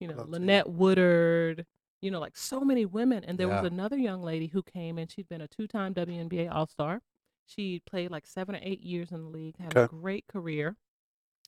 you 0.00 0.08
know, 0.08 0.16
Love. 0.16 0.28
Lynette 0.30 0.68
Woodard, 0.68 1.64
you 2.00 2.10
know, 2.10 2.18
like 2.18 2.36
so 2.36 2.60
many 2.62 2.84
women. 2.84 3.22
And 3.22 3.38
there 3.38 3.48
was 3.48 3.62
Yeah. 3.62 3.68
another 3.68 3.96
young 3.96 4.22
lady 4.22 4.48
who 4.48 4.62
came 4.64 4.98
and 4.98 5.08
she'd 5.10 5.28
been 5.28 5.40
a 5.40 5.48
two 5.48 5.68
time 5.68 5.92
WNBA 5.94 6.48
All 6.48 6.66
Star. 6.66 7.02
She 7.46 7.80
played 7.80 8.10
like 8.10 8.26
seven 8.26 8.56
or 8.56 8.60
eight 8.62 8.80
years 8.80 9.12
in 9.12 9.22
the 9.22 9.28
league, 9.28 9.56
had 9.58 9.76
a 9.76 9.80
Okay. 9.84 9.90
great 9.96 10.26
career. 10.26 10.76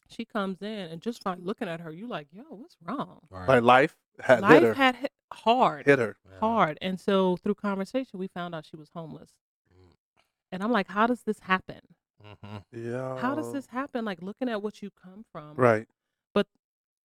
She 0.09 0.25
comes 0.25 0.61
in 0.63 0.69
and 0.69 1.01
just 1.01 1.25
by 1.25 1.35
looking 1.37 1.69
at 1.69 1.81
her, 1.81 1.91
you 1.91 2.07
like, 2.07 2.29
yo, 2.33 2.43
what's 2.51 2.77
wrong? 2.85 3.21
Right. 3.31 3.49
Like 3.49 3.63
life 3.63 3.97
had 4.21 4.41
Life 4.43 4.53
hit 4.53 4.63
her. 4.63 4.75
had 4.75 4.97
hit 4.97 5.13
hard 5.33 5.87
hit 5.87 5.99
her. 5.99 6.17
Yeah. 6.31 6.39
hard. 6.41 6.79
And 6.83 7.01
so 7.01 7.37
through 7.39 7.55
conversation, 7.55 8.19
we 8.19 8.29
found 8.29 8.55
out 8.55 8.67
she 8.67 8.77
was 8.77 8.91
homeless. 8.95 9.31
Mm. 9.73 9.93
And 10.53 10.63
I'm 10.63 10.71
like, 10.71 10.89
how 10.89 11.07
does 11.07 11.23
this 11.23 11.41
happen? 11.41 11.81
Mhm. 12.23 12.63
Yeah. 12.73 13.17
How 13.19 13.35
does 13.35 13.53
this 13.53 13.67
happen? 13.67 14.05
Like 14.05 14.23
looking 14.23 14.49
at 14.49 14.63
what 14.63 14.83
you 14.83 14.91
come 14.91 15.25
from. 15.33 15.55
Right. 15.57 15.87
But 16.35 16.47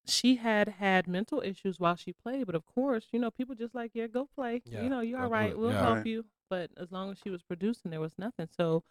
she 0.07 0.37
had 0.37 0.69
had 0.69 1.07
mental 1.07 1.41
issues 1.41 1.79
while 1.81 1.97
she 1.97 2.13
played, 2.13 2.47
but 2.47 2.55
of 2.55 2.65
course, 2.67 3.07
you 3.13 3.19
know, 3.19 3.31
people 3.31 3.55
just 3.55 3.75
like, 3.75 3.93
yeah, 3.95 4.07
go 4.09 4.29
play. 4.35 4.63
Yeah, 4.65 4.83
You 4.83 4.89
know, 4.89 5.01
you're 5.01 5.19
go 5.19 5.25
all 5.25 5.29
do 5.31 5.35
right. 5.35 5.51
it. 5.51 5.59
We'll 5.59 5.71
Yeah. 5.73 5.83
help 5.83 5.97
Right. 5.99 6.07
you. 6.07 6.25
But 6.51 6.71
as 6.77 6.91
long 6.91 7.11
as 7.13 7.19
she 7.19 7.31
was 7.31 7.43
producing, 7.43 7.91
there 7.91 8.01
was 8.01 8.19
nothing. 8.19 8.49
So 8.57 8.83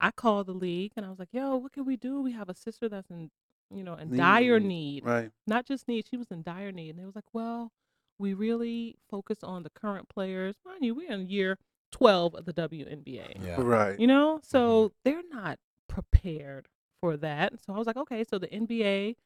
I 0.00 0.10
called 0.10 0.46
the 0.48 0.52
league 0.52 0.92
and 0.96 1.06
I 1.06 1.10
was 1.10 1.18
like, 1.18 1.32
yo, 1.32 1.56
what 1.56 1.72
can 1.72 1.84
we 1.84 1.96
do? 1.96 2.20
We 2.20 2.32
have 2.32 2.48
a 2.48 2.54
sister 2.54 2.88
that's 2.88 3.08
in, 3.10 3.30
you 3.70 3.82
know, 3.84 3.94
in 3.94 4.16
dire 4.16 4.60
Need. 4.60 5.04
need 5.04 5.04
Right. 5.04 5.30
not 5.46 5.66
just 5.66 5.88
need, 5.88 6.06
she 6.08 6.16
was 6.16 6.30
in 6.30 6.42
dire 6.42 6.72
need. 6.72 6.90
And 6.90 6.98
they 6.98 7.04
was 7.04 7.14
like, 7.14 7.32
well, 7.32 7.70
we 8.18 8.34
really 8.34 8.96
focus 9.10 9.38
on 9.42 9.62
the 9.62 9.70
current 9.70 10.08
players. 10.08 10.56
Mind 10.64 10.84
you, 10.84 10.94
we're 10.94 11.10
in 11.10 11.28
year 11.28 11.58
12 11.92 12.34
of 12.34 12.44
the 12.44 12.52
WNBA. 12.52 13.44
Yeah. 13.44 13.56
Right. 13.58 13.98
You 13.98 14.06
know, 14.06 14.36
mm-hmm. 14.36 14.44
so 14.46 14.92
they're 15.04 15.22
not 15.30 15.58
prepared 15.88 16.68
for 17.00 17.16
that. 17.18 17.54
So 17.64 17.74
I 17.74 17.78
was 17.78 17.86
like, 17.86 17.96
okay, 17.96 18.24
so 18.24 18.38
the 18.38 18.48
NBA 18.48 19.16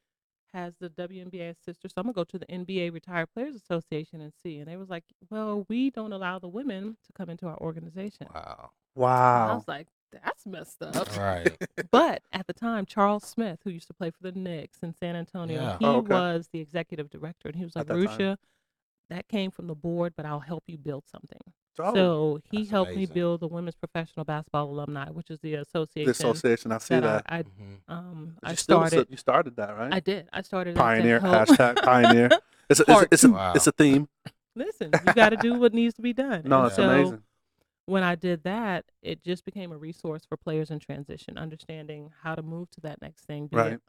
has 0.53 0.73
the 0.79 0.89
WNBA 0.89 1.55
sister. 1.63 1.87
So 1.87 1.93
I'm 1.97 2.03
going 2.03 2.13
to 2.13 2.19
go 2.19 2.23
to 2.23 2.39
the 2.39 2.45
NBA 2.47 2.93
Retired 2.93 3.27
Players 3.33 3.55
Association 3.55 4.21
and 4.21 4.33
see. 4.43 4.57
And 4.57 4.67
they 4.67 4.77
was 4.77 4.89
like, 4.89 5.03
well, 5.29 5.65
we 5.69 5.89
don't 5.91 6.11
allow 6.13 6.39
the 6.39 6.47
women 6.47 6.97
to 7.05 7.13
come 7.13 7.29
into 7.29 7.47
our 7.47 7.57
organization. 7.59 8.27
Wow. 8.33 8.71
And 8.95 9.05
I 9.05 9.07
Wow. 9.47 9.55
was 9.55 9.67
like, 9.67 9.87
that's 10.11 10.45
messed 10.45 10.81
up. 10.81 11.15
Right. 11.17 11.55
But 11.91 12.21
at 12.31 12.45
the 12.47 12.53
time, 12.53 12.85
Charles 12.85 13.23
Smith, 13.23 13.59
who 13.63 13.69
used 13.71 13.87
to 13.87 13.93
play 13.93 14.11
for 14.11 14.21
the 14.21 14.31
Knicks 14.31 14.79
in 14.83 14.93
San 14.93 15.15
Antonio, 15.15 15.61
Yeah. 15.61 15.77
he 15.79 15.85
Oh, 15.85 15.97
okay. 15.97 16.13
was 16.13 16.49
the 16.53 16.59
executive 16.59 17.09
director, 17.09 17.47
and 17.49 17.55
he 17.55 17.63
was 17.65 17.75
like, 17.75 17.83
At 17.83 17.87
that 17.87 17.93
time. 18.05 18.17
"Rushia, 18.19 18.37
that 19.09 19.27
came 19.27 19.49
from 19.51 19.67
the 19.67 19.75
board, 19.75 20.13
but 20.15 20.25
I'll 20.25 20.39
help 20.39 20.63
you 20.67 20.77
build 20.77 21.03
something." 21.11 21.39
Oh, 21.81 21.93
so 21.93 22.39
he 22.51 22.57
That's 22.59 22.71
helped 22.71 22.95
me 22.95 23.05
build 23.05 23.39
the 23.39 23.47
Women's 23.47 23.75
Professional 23.77 24.25
Basketball 24.25 24.69
Alumni, 24.69 25.09
which 25.11 25.29
is 25.29 25.39
the 25.39 25.53
association, 25.55 26.05
the 26.05 26.11
association. 26.11 26.71
I 26.73 26.77
see 26.79 26.95
that, 26.95 27.01
that. 27.01 27.23
I, 27.27 27.37
I 27.37 27.43
Mhm. 27.43 27.77
um 27.87 28.31
You 28.43 28.49
I 28.49 28.53
still 28.55 28.83
s- 28.83 28.89
started. 28.89 29.07
You 29.09 29.17
started 29.17 29.55
that, 29.55 29.77
right? 29.77 29.93
I 29.93 29.99
did. 30.01 30.27
I 30.33 30.41
started 30.41 30.71
as 30.71 30.75
the 30.75 30.81
Pioneer. 30.81 31.19
co- 31.21 31.25
Hashtag 31.31 31.81
pioneer. 31.81 32.29
It's 32.69 32.81
a, 32.81 32.83
it's 32.83 32.89
a, 33.01 33.07
it's 33.11 33.23
a, 33.23 33.27
two. 33.29 33.33
Wow. 33.33 33.53
it's 33.55 33.67
a 33.67 33.71
theme. 33.71 34.09
Listen, 34.55 34.91
you 35.07 35.13
got 35.13 35.29
to 35.29 35.37
do 35.37 35.53
what 35.53 35.73
needs 35.73 35.93
to 35.95 36.01
be 36.01 36.11
done. 36.11 36.41
No, 36.45 36.57
And 36.59 36.67
it's 36.67 36.75
so, 36.75 36.83
amazing. 36.89 37.23
When 37.89 38.03
I 38.03 38.15
did 38.15 38.43
that, 38.43 38.85
it 39.01 39.23
just 39.23 39.43
became 39.45 39.71
a 39.71 39.77
resource 39.77 40.23
for 40.25 40.37
players 40.37 40.69
in 40.71 40.79
transition, 40.79 41.37
understanding 41.37 42.11
how 42.21 42.35
to 42.35 42.41
move 42.41 42.69
to 42.71 42.81
that 42.81 43.01
next 43.01 43.25
thing, 43.25 43.47
be 43.47 43.57
Right. 43.57 43.73
it 43.73 43.81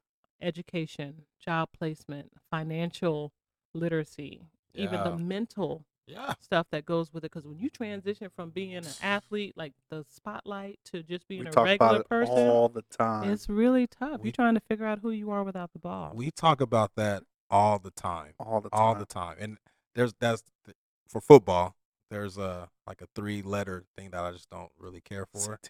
education, 0.42 1.26
job 1.38 1.68
placement, 1.76 2.32
financial 2.50 3.30
literacy, 3.74 4.40
even 4.74 5.02
the 5.04 5.16
mental 5.18 5.84
Yeah. 6.06 6.32
stuff 6.40 6.66
that 6.70 6.86
goes 6.86 7.12
with 7.12 7.24
it. 7.24 7.30
Because 7.30 7.46
when 7.46 7.58
you 7.58 7.68
transition 7.68 8.30
from 8.30 8.48
being 8.50 8.74
an 8.74 8.86
athlete, 9.02 9.54
like 9.56 9.74
the 9.90 10.04
spotlight, 10.08 10.80
to 10.86 11.02
just 11.02 11.28
being 11.28 11.44
We 11.44 11.50
a 11.50 11.62
regular 11.62 12.02
person, 12.04 12.48
all 12.48 12.68
the 12.70 12.82
time. 12.82 13.30
it's 13.30 13.48
really 13.50 13.86
tough. 13.86 14.20
We- 14.20 14.28
You're 14.28 14.32
trying 14.32 14.54
to 14.54 14.60
figure 14.60 14.86
out 14.86 15.00
who 15.00 15.10
you 15.10 15.30
are 15.30 15.44
without 15.44 15.72
the 15.74 15.78
ball. 15.78 16.12
We 16.14 16.30
talk 16.30 16.60
about 16.62 16.94
that 16.94 17.24
all 17.50 17.78
the 17.78 17.90
time. 17.90 18.32
all 18.40 18.60
the 18.62 18.70
time. 18.70 18.80
all 18.80 18.94
the 18.94 19.04
time. 19.06 19.36
And 19.38 19.58
there's 19.94 20.14
that's 20.14 20.42
th- 20.64 20.76
for 21.06 21.20
football. 21.20 21.76
There's 22.10 22.36
a 22.38 22.68
like 22.86 23.00
a 23.02 23.06
three 23.14 23.42
letter 23.42 23.84
thing 23.96 24.10
that 24.10 24.22
I 24.24 24.32
just 24.32 24.50
don't 24.50 24.70
really 24.78 25.00
care 25.00 25.26
for. 25.26 25.56
CT. 25.56 25.68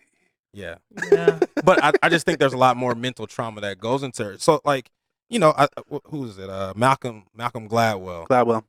Yeah, 0.52 0.74
yeah. 1.12 1.38
but 1.64 1.82
I, 1.84 1.92
I 2.02 2.08
just 2.08 2.26
think 2.26 2.38
there's 2.38 2.52
a 2.54 2.58
lot 2.58 2.76
more 2.76 2.94
mental 2.94 3.26
trauma 3.26 3.60
that 3.60 3.78
goes 3.78 4.02
into 4.02 4.30
it. 4.30 4.40
So 4.40 4.60
like, 4.64 4.90
you 5.28 5.38
know, 5.38 5.54
I, 5.56 5.64
I- 5.76 5.98
who 6.06 6.24
is 6.24 6.38
it? 6.38 6.50
Uh, 6.50 6.72
Malcolm 6.76 7.24
Malcolm 7.34 7.68
Gladwell. 7.68 8.26
Gladwell. 8.26 8.64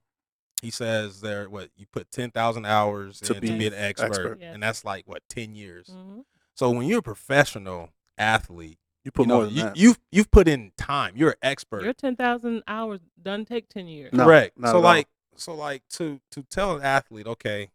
He 0.61 0.69
says 0.69 1.21
there 1.21 1.49
what 1.49 1.69
you 1.75 1.87
put 1.91 2.11
ten 2.11 2.29
thousand 2.29 2.65
hours 2.65 3.19
To 3.21 3.33
in 3.33 3.35
to 3.35 3.41
be 3.41 3.57
be 3.57 3.67
an 3.67 3.73
expert, 3.73 4.07
expert. 4.09 4.37
Yes. 4.41 4.53
and 4.53 4.61
that's 4.61 4.85
like 4.85 5.07
what 5.07 5.23
ten 5.27 5.55
years. 5.55 5.87
Mhm. 5.87 6.23
So 6.55 6.69
when 6.69 6.85
you're 6.85 6.99
a 6.99 7.01
professional 7.01 7.89
athlete, 8.17 8.77
You 9.03 9.09
put 9.11 9.23
you 9.23 9.27
know, 9.29 9.35
more 9.37 9.45
than 9.45 9.53
you, 9.55 9.63
that. 9.63 9.77
you've 9.77 9.99
you've 10.11 10.29
put 10.29 10.47
in 10.47 10.71
time. 10.77 11.13
You're 11.15 11.31
an 11.31 11.37
expert. 11.41 11.83
Your 11.83 11.93
10,000 11.93 12.61
hours 12.67 12.99
doesn't 13.19 13.45
take 13.47 13.69
10 13.69 13.87
years. 13.87 14.13
No, 14.13 14.25
Correct. 14.25 14.55
so 14.63 14.79
like 14.79 15.07
so 15.41 15.53
like 15.55 15.81
to 15.91 16.19
to 16.31 16.43
tell 16.43 16.75
an 16.77 16.83
athlete, 16.83 17.27
okay, 17.27 17.69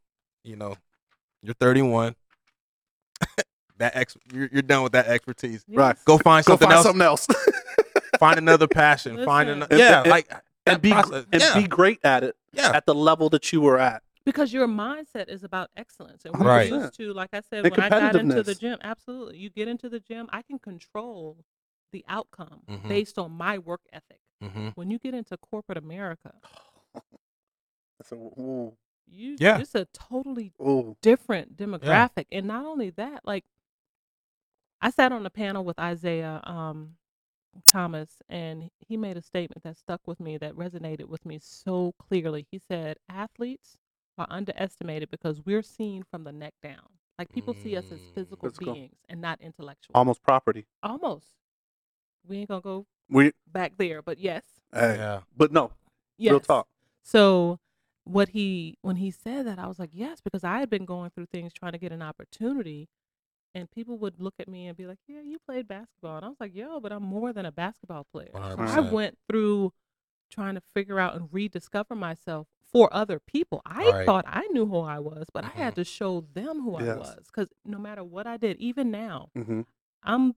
you 0.45 0.57
know, 0.57 0.77
you're 1.43 1.55
31. 1.55 2.15
that 3.79 3.95
ex 3.97 4.17
you're, 4.33 4.49
you're 4.53 4.63
done 4.63 4.83
with 4.83 4.93
that 4.93 5.07
expertise. 5.07 5.65
Right. 5.69 5.97
Go 6.05 6.19
find 6.19 6.45
Go 6.45 6.53
something 6.53 6.69
find 6.69 6.77
else. 6.77 6.87
something 6.87 7.03
else. 7.03 7.27
Find 8.19 8.39
another 8.39 8.67
passion. 8.67 9.23
Find 9.27 9.51
another. 9.51 9.77
Yeah, 9.77 10.01
and- 10.01 10.09
like 10.11 10.33
and 10.65 10.81
be 10.81 10.91
process. 10.93 11.27
and 11.31 11.43
yeah, 11.43 11.61
be 11.61 11.67
great 11.69 11.99
at 12.03 12.25
it 12.25 12.35
yeah. 12.53 12.71
at 12.75 12.87
the 12.87 12.95
level 12.95 13.29
that 13.31 13.53
you 13.53 13.61
were 13.61 13.79
at. 13.79 14.03
because 14.25 14.55
your 14.55 14.67
mindset 14.67 15.29
is 15.29 15.45
about 15.45 15.69
excellence 15.77 16.25
and 16.25 16.35
we're 16.39 16.47
Right. 16.47 16.71
used 16.73 16.95
to 16.95 17.13
like 17.13 17.29
i 17.35 17.41
said 17.51 17.67
And 17.67 17.71
when 17.77 17.81
i 17.81 17.89
got 17.91 18.17
into 18.17 18.43
the 18.43 18.55
gym 18.55 18.79
absolutely 18.83 19.37
you 19.39 19.51
get 19.51 19.69
into 19.69 19.89
the 19.91 20.01
gym 20.01 20.29
i 20.33 20.41
can 20.43 20.59
control 20.59 21.37
the 21.93 22.05
outcome 22.09 22.63
Mhm. 22.69 22.89
based 22.89 23.19
on 23.19 23.31
my 23.33 23.59
work 23.59 23.83
ethic 23.93 24.21
hmm 24.43 24.69
when 24.77 24.91
you 24.91 24.99
get 24.99 25.13
into 25.15 25.37
corporate 25.37 25.79
america 25.79 26.33
That's 27.99 28.13
a, 28.13 28.17
ooh, 28.17 28.77
you 29.07 29.37
Yeah. 29.39 29.59
it's 29.61 29.75
a 29.75 29.87
totally 29.93 30.53
ooh. 30.61 30.97
different 31.03 31.57
demographic 31.57 32.27
and 32.33 32.47
not 32.47 32.65
only 32.67 32.91
that 32.91 33.21
like 33.25 33.45
i 34.83 34.91
sat 34.91 35.13
on 35.13 35.25
a 35.25 35.31
panel 35.31 35.65
with 35.65 35.79
isaiah 35.79 36.41
um 36.45 36.97
thomas 37.67 38.21
and 38.29 38.69
he 38.81 38.97
made 38.97 39.17
a 39.17 39.23
statement 39.23 39.63
that 39.63 39.77
stuck 39.77 40.01
with 40.07 40.19
me 40.21 40.37
that 40.37 40.55
resonated 40.55 41.07
with 41.07 41.25
me 41.25 41.39
so 41.41 41.95
clearly 41.99 42.47
he 42.51 42.59
said 42.59 42.97
athletes 43.09 43.79
are 44.19 44.27
underestimated 44.29 45.11
because 45.11 45.41
we're 45.47 45.63
seen 45.63 46.03
from 46.03 46.25
the 46.25 46.33
neck 46.33 46.55
down 46.63 46.89
like 47.19 47.31
people 47.33 47.55
see 47.55 47.77
us 47.77 47.85
as 47.91 48.01
Mm. 48.01 48.15
physical, 48.15 48.49
Physical. 48.51 48.75
beings 48.75 48.97
and 49.09 49.21
not 49.21 49.41
intellectual 49.41 49.93
Almost 49.95 50.23
property. 50.23 50.67
almost 50.83 51.27
we 52.29 52.39
ain't 52.39 52.49
gonna 52.49 52.61
go 52.61 52.87
We 53.09 53.33
back 53.47 53.77
there 53.79 54.03
but 54.03 54.19
yes 54.19 54.45
hey, 54.75 54.97
Yeah. 54.97 55.21
but 55.37 55.53
no, 55.53 55.73
yes 56.19 56.33
real 56.33 56.41
talk. 56.41 56.69
so 57.03 57.59
what 58.07 58.31
he 58.31 58.79
when 58.83 58.97
he 58.97 59.11
said 59.11 59.47
that, 59.47 59.59
I 59.59 59.67
was 59.67 59.79
like, 59.79 59.91
yes, 59.93 60.21
because 60.23 60.45
I 60.45 60.61
had 60.61 60.71
been 60.71 60.87
going 60.87 61.11
through 61.11 61.27
things 61.27 61.53
trying 61.53 61.73
to 61.73 61.79
get 61.79 61.93
an 61.93 62.03
opportunity, 62.03 62.89
and 63.55 63.71
people 63.71 63.99
would 63.99 64.21
look 64.21 64.35
at 64.41 64.49
me 64.49 64.69
and 64.69 64.77
be 64.77 64.87
like, 64.87 64.99
yeah, 65.09 65.23
you 65.23 65.39
played 65.47 65.69
basketball, 65.69 66.17
and 66.17 66.25
I 66.27 66.29
was 66.29 66.39
like, 66.41 66.55
yo, 66.55 66.81
but 66.81 66.93
I'm 66.93 67.03
more 67.05 67.33
than 67.33 67.47
a 67.47 67.53
basketball 67.53 68.07
player. 68.13 68.31
I 68.35 68.39
100%. 68.39 68.93
went 68.93 69.19
through 69.29 69.73
trying 70.31 70.55
to 70.57 70.63
figure 70.75 71.01
out 71.01 71.15
and 71.17 71.29
rediscover 71.33 71.95
myself 71.95 72.49
for 72.73 72.89
other 72.93 73.21
people. 73.21 73.63
I 73.67 73.85
Right. 73.93 74.07
thought 74.07 74.25
I 74.29 74.47
knew 74.49 74.67
who 74.67 74.81
I 74.81 74.99
was, 74.99 75.27
but 75.33 75.45
I 75.45 75.51
had 75.51 75.73
Mhm. 75.73 75.77
to 75.77 75.85
show 75.85 76.23
them 76.35 76.63
who 76.63 76.75
I 76.77 76.85
was 76.97 77.27
because 77.27 77.49
no 77.65 77.79
matter 77.79 78.05
what 78.05 78.27
I 78.27 78.37
did, 78.37 78.59
even 78.59 78.91
now, 78.91 79.31
hmm 79.35 79.63
I'm 80.03 80.35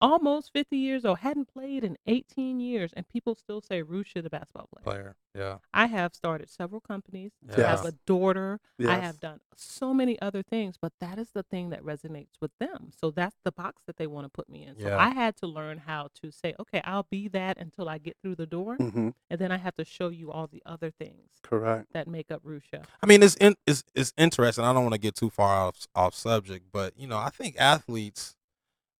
almost 0.00 0.52
50 0.52 0.76
years 0.76 1.04
old, 1.04 1.18
hadn't 1.18 1.52
played 1.52 1.84
in 1.84 1.96
18 2.06 2.60
years, 2.60 2.92
and 2.94 3.08
people 3.08 3.34
still 3.34 3.60
say 3.60 3.82
Rushia 3.82 4.22
the 4.22 4.30
basketball 4.30 4.68
player. 4.72 4.84
Player. 4.84 5.16
Yeah. 5.34 5.58
I 5.72 5.86
have 5.86 6.14
started 6.14 6.50
several 6.50 6.80
companies. 6.80 7.32
I 7.56 7.60
have 7.60 7.84
a 7.84 7.92
daughter. 8.06 8.60
I 8.86 8.98
have 8.98 9.20
done 9.20 9.40
so 9.56 9.92
many 9.92 10.20
other 10.20 10.42
things, 10.42 10.76
but 10.80 10.92
that 11.00 11.18
is 11.18 11.30
the 11.30 11.42
thing 11.42 11.70
that 11.70 11.82
resonates 11.84 12.40
with 12.40 12.50
them. 12.58 12.90
So 12.98 13.10
that's 13.10 13.36
the 13.44 13.52
box 13.52 13.82
that 13.86 13.96
they 13.96 14.06
want 14.06 14.24
to 14.24 14.30
put 14.30 14.48
me 14.48 14.64
in. 14.64 14.78
So 14.78 14.88
Yeah. 14.88 14.96
I 14.98 15.10
had 15.10 15.36
to 15.38 15.46
learn 15.46 15.78
how 15.78 16.08
to 16.22 16.30
say, 16.30 16.54
okay, 16.58 16.80
I'll 16.84 17.06
be 17.10 17.28
that 17.28 17.58
until 17.58 17.88
I 17.88 17.98
get 17.98 18.16
through 18.22 18.36
the 18.36 18.46
door, 18.46 18.76
hmm 18.76 19.10
and 19.30 19.38
then 19.38 19.52
I 19.52 19.58
have 19.58 19.76
to 19.76 19.84
show 19.84 20.08
you 20.08 20.32
all 20.32 20.46
the 20.46 20.62
other 20.64 20.90
things 20.90 21.28
Correct. 21.42 21.92
that 21.92 22.08
make 22.08 22.30
up 22.30 22.42
Rushia. 22.42 22.84
I 23.02 23.06
mean, 23.06 23.22
it's 23.22 23.34
in, 23.36 23.56
it's 23.66 23.84
it's 23.94 24.12
interesting. 24.16 24.64
I 24.64 24.72
don't 24.72 24.82
want 24.84 24.94
to 24.94 25.00
get 25.00 25.14
too 25.16 25.28
far 25.30 25.66
off 25.66 25.86
off 25.94 26.14
subject, 26.14 26.66
but 26.72 26.94
you 26.96 27.06
know, 27.06 27.18
I 27.18 27.28
think 27.28 27.56
athletes, 27.58 28.34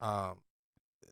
um, 0.01 0.39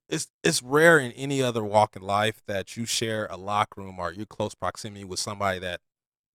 it's 0.08 0.28
it's 0.42 0.62
rare 0.62 0.98
in 0.98 1.12
any 1.12 1.42
other 1.42 1.64
walk 1.64 1.96
in 1.96 2.02
life 2.02 2.42
that 2.46 2.76
you 2.76 2.84
share 2.86 3.26
a 3.26 3.36
locker 3.36 3.80
room 3.80 3.98
or 3.98 4.12
you're 4.12 4.26
close 4.26 4.54
proximity 4.54 5.04
with 5.04 5.18
somebody 5.18 5.58
that's 5.58 5.82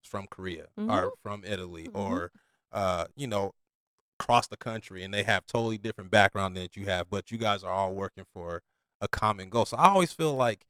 from 0.03 0.28
Korea 0.28 0.67
or 0.78 0.84
Mhm. 0.86 1.11
from 1.24 1.43
Italy 1.45 1.88
Mhm. 1.88 1.95
or 1.95 2.32
uh, 2.74 3.05
you 3.15 3.28
know, 3.28 3.53
across 4.19 4.47
the 4.47 4.55
country, 4.55 5.03
and 5.03 5.13
they 5.13 5.24
have 5.24 5.45
totally 5.45 5.78
different 5.78 6.09
background 6.09 6.55
than 6.55 6.69
you 6.74 6.86
have, 6.86 7.09
but 7.09 7.32
you 7.32 7.38
guys 7.38 7.63
are 7.65 7.72
all 7.72 7.93
working 7.93 8.26
for 8.34 8.61
a 9.01 9.07
common 9.07 9.49
goal. 9.49 9.65
So 9.65 9.76
I 9.78 9.89
always 9.89 10.13
feel 10.13 10.34
like 10.36 10.65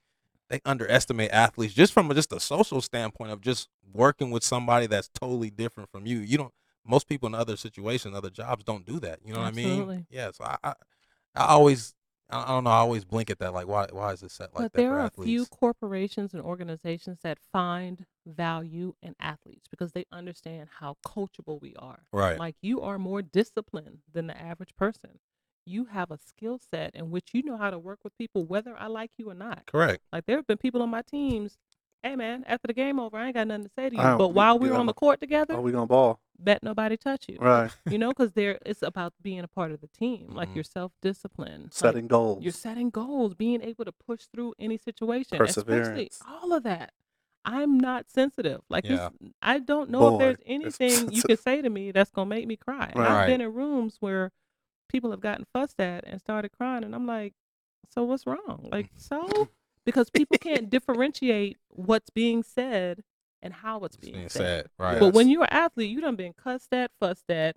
they 0.50 0.62
underestimate 0.66 1.30
athletes 1.32 1.74
just 1.74 1.94
from 1.94 2.10
a, 2.10 2.14
just 2.16 2.32
a 2.34 2.40
social 2.40 2.82
standpoint 2.82 3.32
of 3.32 3.40
just 3.42 3.70
working 3.94 4.32
with 4.32 4.44
somebody 4.44 4.88
that's 4.88 5.10
totally 5.10 5.50
different 5.52 5.90
from 5.92 6.06
you. 6.08 6.20
You 6.20 6.38
don't. 6.38 6.54
Most 6.84 7.08
people 7.08 7.28
in 7.28 7.36
other 7.36 7.56
situations, 7.56 8.16
other 8.16 8.32
jobs, 8.32 8.64
don't 8.64 8.86
do 8.86 9.00
that. 9.02 9.20
You 9.24 9.34
know 9.34 9.42
what 9.42 9.48
I 9.48 9.52
mean? 9.52 9.78
Yeah. 10.10 10.32
So 10.32 10.44
I, 10.44 10.58
I, 10.64 10.74
I 11.36 11.46
always, 11.46 11.94
I 12.32 12.44
I 12.44 12.48
don't 12.48 12.64
know. 12.64 12.70
I 12.70 12.78
always 12.78 13.06
blink 13.06 13.30
at 13.30 13.40
that. 13.40 13.54
Like, 13.54 13.68
why, 13.68 13.88
why 13.92 14.12
is 14.14 14.24
it 14.24 14.32
set 14.32 14.54
like 14.54 14.54
but 14.54 14.62
that 14.64 14.74
But 14.74 14.82
there 14.82 14.92
for 14.92 15.00
are 15.00 15.06
a 15.06 15.26
few 15.26 15.46
corporations 15.46 16.34
and 16.34 16.42
organizations 16.42 17.20
that 17.24 17.38
find 17.52 18.06
value 18.26 18.94
in 19.02 19.16
athletes 19.20 19.68
because 19.70 19.92
they 19.92 20.06
understand 20.12 20.70
how 20.80 20.98
coachable 21.06 21.62
we 21.62 21.76
are. 21.78 22.04
Right. 22.12 22.38
Like 22.40 22.56
you 22.62 22.82
are 22.82 23.00
more 23.00 23.22
disciplined 23.22 24.00
than 24.12 24.28
the 24.28 24.40
average 24.40 24.76
person. 24.76 25.20
You 25.66 25.86
have 25.86 26.12
a 26.12 26.18
skill 26.18 26.60
set 26.60 26.96
in 26.96 27.12
which 27.12 27.30
you 27.34 27.44
know 27.44 27.58
how 27.58 27.70
to 27.70 27.78
work 27.78 28.00
with 28.04 28.18
people, 28.18 28.46
whether 28.46 28.76
I 28.78 28.88
like 28.88 29.12
you 29.18 29.30
or 29.30 29.36
not. 29.36 29.68
Correct. 29.68 30.04
Like 30.12 30.26
there 30.26 30.38
have 30.38 30.48
been 30.48 30.58
people 30.58 30.82
on 30.82 30.90
my 30.90 31.04
teams. 31.04 31.58
Hey 32.04 32.16
man, 32.16 32.44
after 32.48 32.68
the 32.68 32.74
game 32.74 33.00
over, 33.00 33.16
I 33.16 33.28
ain't 33.28 33.36
got 33.36 33.48
nothing 33.48 33.66
to 33.66 33.72
say 33.78 33.90
to 33.90 33.96
you. 33.96 34.18
But 34.18 34.30
while 34.30 34.58
we 34.58 34.70
were 34.70 34.74
yeah. 34.74 34.80
on 34.80 34.88
the 34.88 34.94
court 34.94 35.22
together, 35.22 35.54
Oh, 35.54 35.62
we 35.62 35.72
gonna 35.72 35.86
ball. 35.86 36.20
Bet 36.44 36.64
nobody 36.64 36.98
touch 36.98 37.28
you. 37.30 37.38
Right. 37.40 37.72
You 37.90 37.98
know, 37.98 38.10
because 38.10 38.34
there 38.34 38.60
it's 38.66 38.82
about 38.82 39.14
being 39.22 39.40
a 39.42 39.48
part 39.48 39.72
of 39.72 39.82
the 39.82 39.88
team. 39.88 40.28
Like 40.34 40.50
Mhm. 40.50 40.56
you're 40.56 40.64
self 40.64 40.92
disciplined. 41.02 41.74
Setting 41.74 42.08
goals. 42.08 42.44
You're 42.44 42.52
setting 42.54 42.90
goals, 42.90 43.34
being 43.34 43.62
able 43.62 43.86
to 43.86 43.92
push 43.92 44.22
through 44.34 44.54
any 44.60 44.78
situation, 44.78 45.42
especially 45.42 45.64
Perseverance. 45.80 46.20
all 46.28 46.54
of 46.54 46.64
that. 46.64 46.94
I'm 47.44 47.80
not 47.80 48.10
sensitive. 48.12 48.62
Like 48.70 48.86
you 48.86 48.96
Yeah. 48.96 49.06
s- 49.08 49.32
I 49.42 49.60
don't 49.60 49.90
know 49.90 50.14
if 50.16 50.20
there's 50.20 50.38
anything 50.46 50.90
you 50.90 50.98
sensitive. 51.22 51.24
can 51.28 51.38
say 51.38 51.62
to 51.62 51.70
me 51.70 51.92
that's 51.92 52.12
gonna 52.12 52.30
make 52.30 52.46
me 52.48 52.56
cry. 52.58 52.92
Right. 52.96 53.10
I've 53.10 53.28
been 53.28 53.42
in 53.42 53.54
rooms 53.54 53.98
where 54.00 54.32
people 54.90 55.10
have 55.12 55.22
gotten 55.22 55.46
fussed 55.54 55.80
at 55.80 56.04
and 56.06 56.20
started 56.20 56.52
crying, 56.52 56.84
and 56.84 56.94
I'm 56.94 57.08
like, 57.08 57.34
so 57.90 58.04
what's 58.04 58.28
wrong? 58.28 58.68
Like 58.72 58.90
so, 58.98 59.50
because 59.86 60.10
people 60.12 60.38
can't 60.38 60.70
differentiate 60.70 61.58
what's 61.70 62.10
being 62.12 62.44
said 62.44 63.04
and 63.42 63.54
how 63.54 63.84
it's 63.84 63.96
It's 63.96 64.06
being, 64.06 64.16
being 64.18 64.30
said. 64.30 64.40
said. 64.40 64.70
Right. 64.78 65.00
But 65.00 65.14
when 65.14 65.30
you're 65.30 65.44
an 65.44 65.50
athlete, 65.52 65.90
you 65.90 66.02
done 66.02 66.16
been 66.16 66.34
cussed 66.34 66.74
at, 66.74 66.92
fussed 67.00 67.30
at, 67.32 67.56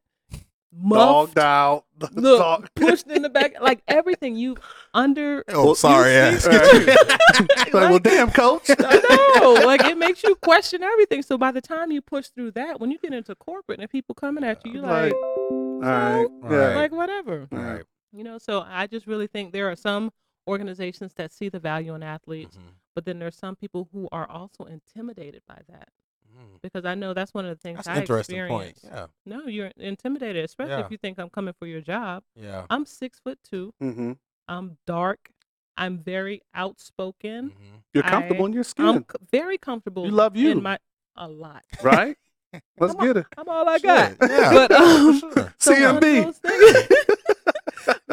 muffed, 0.73 1.35
Dogged 1.35 1.39
out. 1.39 1.85
look, 2.15 2.39
Dog- 2.41 2.69
pushed 2.75 3.07
in 3.09 3.23
the 3.23 3.29
back, 3.29 3.55
like 3.61 3.83
everything 3.87 4.37
you 4.37 4.57
under. 4.93 5.45
oh, 5.49 5.65
Well, 5.67 5.75
sorry. 5.75 6.13
you 6.13 6.19
ass. 6.19 6.45
see- 6.45 7.49
like, 7.73 7.73
well, 7.91 7.99
damn, 7.99 8.31
coach. 8.31 8.69
no, 8.69 9.61
like 9.65 9.85
it 9.85 9.99
makes 9.99 10.23
you 10.23 10.35
question 10.37 10.83
everything. 10.83 11.23
So 11.23 11.37
by 11.39 11.51
the 11.53 11.61
time 11.61 11.91
you 11.93 12.01
push 12.01 12.29
through 12.29 12.53
that, 12.53 12.81
when 12.81 12.91
you 12.91 12.99
get 12.99 13.13
into 13.13 13.35
corporate 13.35 13.81
and 13.81 13.91
people 13.91 14.15
coming 14.15 14.45
at 14.45 14.65
you, 14.65 14.73
you're 14.75 14.83
like, 14.83 15.13
Like, 15.13 15.15
All 15.15 15.81
right. 15.81 16.27
Right. 16.43 16.75
Like 16.77 16.93
whatever, 16.93 17.47
Yeah. 17.53 17.59
right. 17.73 17.83
you 18.13 18.25
know. 18.25 18.39
So 18.39 18.65
I 18.67 18.87
just 18.87 19.07
really 19.07 19.27
think 19.27 19.53
there 19.53 19.71
are 19.71 19.77
some 19.77 20.13
organizations 20.49 21.13
that 21.17 21.33
see 21.33 21.49
the 21.49 21.59
value 21.61 21.95
in 21.95 22.03
athletes, 22.03 22.57
Mhm. 22.57 22.61
But 22.95 23.05
then 23.05 23.19
there's 23.19 23.37
some 23.37 23.57
people 23.57 23.89
who 23.93 24.09
are 24.13 24.29
also 24.31 24.65
intimidated 24.65 25.43
by 25.47 25.61
that 25.69 25.89
Mhm. 26.37 26.61
because 26.63 26.85
I 26.85 26.95
know 26.95 27.15
that's 27.15 27.33
one 27.35 27.45
of 27.45 27.51
the 27.57 27.61
things 27.61 27.77
That's 27.79 27.89
I 27.89 27.95
an 27.95 28.01
interesting 28.01 28.49
point. 28.49 28.79
Yeah. 28.83 29.07
No, 29.27 29.47
you're 29.47 29.71
intimidated, 29.77 30.45
especially 30.45 30.73
Yeah. 30.73 30.85
if 30.85 30.91
you 30.91 30.97
think 30.99 31.19
I'm 31.19 31.31
coming 31.31 31.55
for 31.59 31.67
your 31.67 31.81
job. 31.81 32.23
Yeah. 32.35 32.67
I'm 32.71 32.85
six 32.87 33.21
foot 33.21 33.39
two. 33.45 33.73
Mm-hmm. 33.83 34.13
I'm 34.49 34.79
dark. 34.87 35.31
I'm 35.77 35.99
very 35.99 36.43
outspoken. 36.55 37.51
Mhm. 37.51 37.83
You're 37.93 38.03
comfortable 38.05 38.45
I- 38.45 38.49
in 38.49 38.53
your 38.53 38.65
skin, 38.65 38.87
I'm 38.87 38.99
c- 39.03 39.19
very 39.33 39.59
comfortable. 39.59 40.05
You 40.07 40.13
love 40.13 40.37
you. 40.37 40.51
in 40.51 40.63
my 40.63 40.79
a 41.17 41.29
lot. 41.29 41.65
right? 41.83 42.17
Let's 42.79 42.93
Come 42.95 43.01
on. 43.01 43.07
get 43.07 43.17
it. 43.19 43.27
I'm 43.37 43.49
all 43.49 43.69
I 43.69 43.79
Sure, 43.79 43.87
got. 43.89 44.17
Yeah. 44.31 44.51
But 44.53 44.71
um, 44.73 45.19
sure. 45.21 45.55
so 45.59 45.73
CMB. 45.75 46.35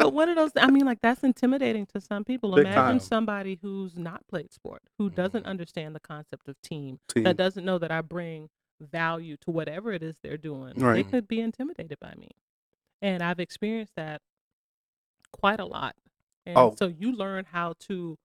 those 0.02 0.10
things- 0.10 0.12
but 0.12 0.14
one 0.14 0.28
of 0.28 0.36
those, 0.36 0.50
I 0.56 0.70
mean, 0.70 0.84
like 0.86 1.00
that's 1.00 1.22
intimidating 1.22 1.86
to 1.86 2.00
some 2.00 2.24
people. 2.24 2.50
Big 2.54 2.66
Imagine 2.66 2.82
time. 2.82 3.00
somebody 3.00 3.58
who's 3.62 3.96
not 3.98 4.26
played 4.28 4.52
sport, 4.52 4.82
who 4.98 5.10
doesn't 5.10 5.44
Mhm. 5.44 5.48
understand 5.48 5.94
the 5.94 6.00
concept 6.00 6.48
of 6.48 6.60
team, 6.62 7.00
Team. 7.08 7.24
that 7.24 7.36
doesn't 7.36 7.64
know 7.64 7.78
that 7.78 7.90
I 7.90 8.00
bring 8.00 8.50
value 8.80 9.36
to 9.38 9.50
whatever 9.50 9.92
it 9.92 10.02
is 10.02 10.18
they're 10.22 10.36
doing. 10.36 10.74
They 10.76 10.84
Right. 10.84 11.08
could 11.08 11.28
be 11.28 11.40
intimidated 11.40 11.98
by 12.00 12.14
me, 12.16 12.30
and 13.00 13.22
I've 13.22 13.38
experienced 13.40 13.94
that 13.96 14.22
quite 15.32 15.60
a 15.60 15.64
lot. 15.64 15.96
And 16.44 16.58
Oh. 16.58 16.74
so 16.76 16.86
you 16.88 17.12
learn 17.12 17.44
how 17.46 17.74
to 17.80 18.18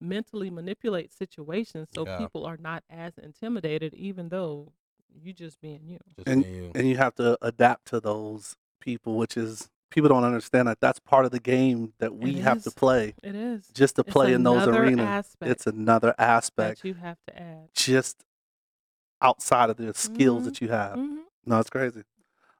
mentally 0.00 0.50
manipulate 0.50 1.12
situations 1.12 1.88
so 1.94 2.04
Yeah. 2.04 2.18
people 2.18 2.44
are 2.44 2.56
not 2.56 2.82
as 2.90 3.16
intimidated, 3.18 3.94
even 3.94 4.28
though 4.30 4.72
you 5.14 5.32
just 5.32 5.60
being 5.60 5.86
you. 5.86 5.98
Just 6.16 6.26
And- 6.28 6.42
being 6.42 6.54
you. 6.64 6.72
and 6.74 6.88
you 6.88 6.96
have 6.96 7.14
to 7.16 7.38
adapt 7.40 7.86
to 7.88 8.00
those 8.00 8.56
people, 8.80 9.16
which 9.16 9.36
is 9.36 9.70
people 9.92 10.08
don't 10.08 10.24
understand 10.24 10.68
that 10.68 10.80
that's 10.80 10.98
part 10.98 11.24
of 11.24 11.30
the 11.30 11.40
game 11.40 11.92
that 11.98 12.14
we 12.14 12.38
It 12.38 12.42
have 12.42 12.62
to 12.62 12.70
play 12.70 13.14
It 13.22 13.34
is. 13.34 13.68
just 13.72 13.96
to 13.96 14.00
It's 14.02 14.12
play 14.12 14.32
in 14.32 14.42
those 14.42 14.66
arenas. 14.66 15.36
It's 15.40 15.66
another 15.66 16.14
aspect 16.18 16.82
that 16.82 16.88
you 16.88 16.94
have 16.94 17.18
to 17.28 17.38
add. 17.40 17.68
just 17.74 18.24
outside 19.20 19.70
of 19.70 19.76
the 19.76 19.94
skills 19.94 20.42
Mhm. 20.42 20.44
that 20.44 20.60
you 20.60 20.68
have. 20.68 20.98
hmm 20.98 21.20
No, 21.44 21.58
it's 21.58 21.70
crazy. 21.70 22.02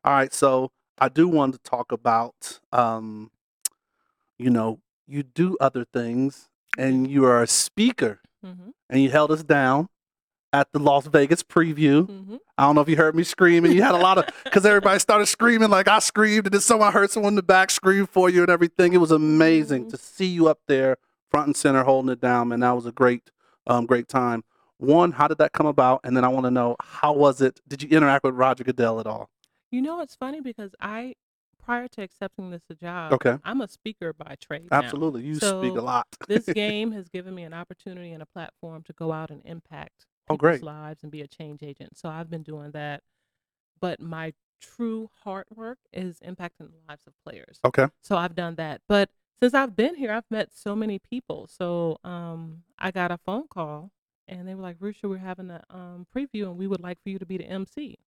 All 0.04 0.12
right, 0.12 0.32
so 0.32 0.70
I 0.98 1.08
do 1.08 1.28
want 1.28 1.54
to 1.54 1.60
talk 1.60 1.92
about, 1.92 2.60
um, 2.72 3.30
you 4.38 4.50
know, 4.50 4.80
you 5.06 5.22
do 5.22 5.56
other 5.60 5.84
things, 5.84 6.48
and 6.78 7.08
you 7.10 7.24
are 7.24 7.42
a 7.42 7.46
speaker, 7.46 8.20
hmm 8.42 8.70
and 8.90 9.00
you 9.02 9.10
held 9.10 9.30
us 9.30 9.42
down 9.42 9.88
at 10.52 10.70
the 10.72 10.78
Las 10.78 11.06
Vegas 11.06 11.42
preview. 11.42 12.06
hmm 12.06 12.36
I 12.58 12.64
don't 12.66 12.74
know 12.74 12.80
if 12.82 12.88
you 12.88 12.96
heard 12.96 13.14
me 13.16 13.24
screaming. 13.24 13.72
You 13.72 13.82
had 13.82 13.94
a 13.94 13.98
lot 13.98 14.18
of 14.18 14.26
because 14.44 14.64
everybody 14.66 14.98
started 15.00 15.26
screaming 15.26 15.70
like 15.70 15.88
I 15.88 15.98
screamed, 15.98 16.46
and 16.46 16.52
then 16.54 16.60
someone 16.60 16.92
heard 16.92 17.10
someone 17.10 17.32
in 17.32 17.36
the 17.36 17.42
back 17.42 17.70
scream 17.70 18.06
for 18.06 18.28
you 18.30 18.42
and 18.42 18.50
everything. 18.50 18.92
It 18.92 18.98
was 18.98 19.10
amazing 19.10 19.86
Mhm. 19.86 19.90
to 19.90 19.96
see 19.96 20.26
you 20.26 20.48
up 20.48 20.60
there, 20.68 20.98
front 21.30 21.46
and 21.48 21.56
center, 21.56 21.82
holding 21.82 22.12
it 22.12 22.20
down, 22.20 22.52
and 22.52 22.62
that 22.62 22.72
was 22.72 22.86
a 22.86 22.92
great, 22.92 23.30
um, 23.66 23.86
great 23.86 24.06
time. 24.06 24.44
One, 24.76 25.12
how 25.12 25.28
did 25.28 25.38
that 25.38 25.52
come 25.52 25.66
about? 25.66 26.00
And 26.04 26.16
then 26.16 26.24
I 26.24 26.28
want 26.28 26.44
to 26.44 26.50
know 26.50 26.76
how 26.80 27.12
was 27.14 27.40
it? 27.40 27.60
Did 27.66 27.82
you 27.82 27.88
interact 27.96 28.24
with 28.24 28.34
Roger 28.34 28.64
Goodell 28.64 29.00
at 29.00 29.06
all? 29.06 29.30
You 29.70 29.80
know, 29.80 30.00
it's 30.00 30.14
funny 30.14 30.40
because 30.40 30.74
I, 30.80 31.14
prior 31.64 31.88
to 31.88 32.02
accepting 32.02 32.50
this 32.50 32.62
job, 32.80 33.12
Okay. 33.14 33.38
I'm 33.44 33.60
a 33.62 33.68
speaker 33.68 34.12
by 34.12 34.36
trade. 34.40 34.68
now. 34.70 34.78
Absolutely, 34.78 35.22
you 35.22 35.36
speak 35.36 35.74
a 35.76 35.80
lot. 35.80 36.06
this 36.28 36.44
game 36.54 36.92
has 36.92 37.08
given 37.08 37.34
me 37.34 37.42
an 37.44 37.54
opportunity 37.54 38.12
and 38.12 38.22
a 38.22 38.26
platform 38.26 38.82
to 38.84 38.92
go 38.92 39.10
out 39.12 39.30
and 39.30 39.40
impact 39.44 40.06
Oh, 40.28 40.36
great. 40.36 40.62
lives 40.62 41.02
and 41.02 41.12
be 41.12 41.20
a 41.20 41.26
change 41.26 41.62
agent. 41.62 41.96
So 41.96 42.08
I've 42.08 42.30
been 42.30 42.42
doing 42.42 42.70
that. 42.72 43.02
But 43.80 44.00
my 44.00 44.32
true 44.60 45.10
heart 45.24 45.46
work 45.54 45.78
is 45.92 46.20
impacting 46.20 46.70
the 46.70 46.80
lives 46.88 47.06
of 47.06 47.12
players. 47.24 47.58
Okay. 47.64 47.88
So 48.02 48.16
I've 48.16 48.34
done 48.34 48.54
that. 48.56 48.80
But 48.88 49.10
since 49.42 49.54
I've 49.54 49.74
been 49.74 49.96
here, 49.96 50.12
I've 50.12 50.30
met 50.30 50.50
so 50.54 50.76
many 50.76 50.98
people. 50.98 51.48
So 51.50 51.98
um, 52.04 52.62
I 52.78 52.92
got 52.92 53.10
a 53.10 53.18
phone 53.18 53.48
call 53.48 53.90
and 54.28 54.46
they 54.46 54.54
were 54.54 54.62
like, 54.62 54.78
Rushia, 54.78 55.08
we're 55.08 55.18
having 55.18 55.50
a 55.50 55.62
um, 55.68 56.06
preview 56.14 56.44
and 56.44 56.56
we 56.56 56.66
would 56.66 56.80
like 56.80 56.98
for 57.02 57.10
you 57.10 57.18
to 57.18 57.26
be 57.26 57.36
the 57.36 57.44
MC. 57.46 57.98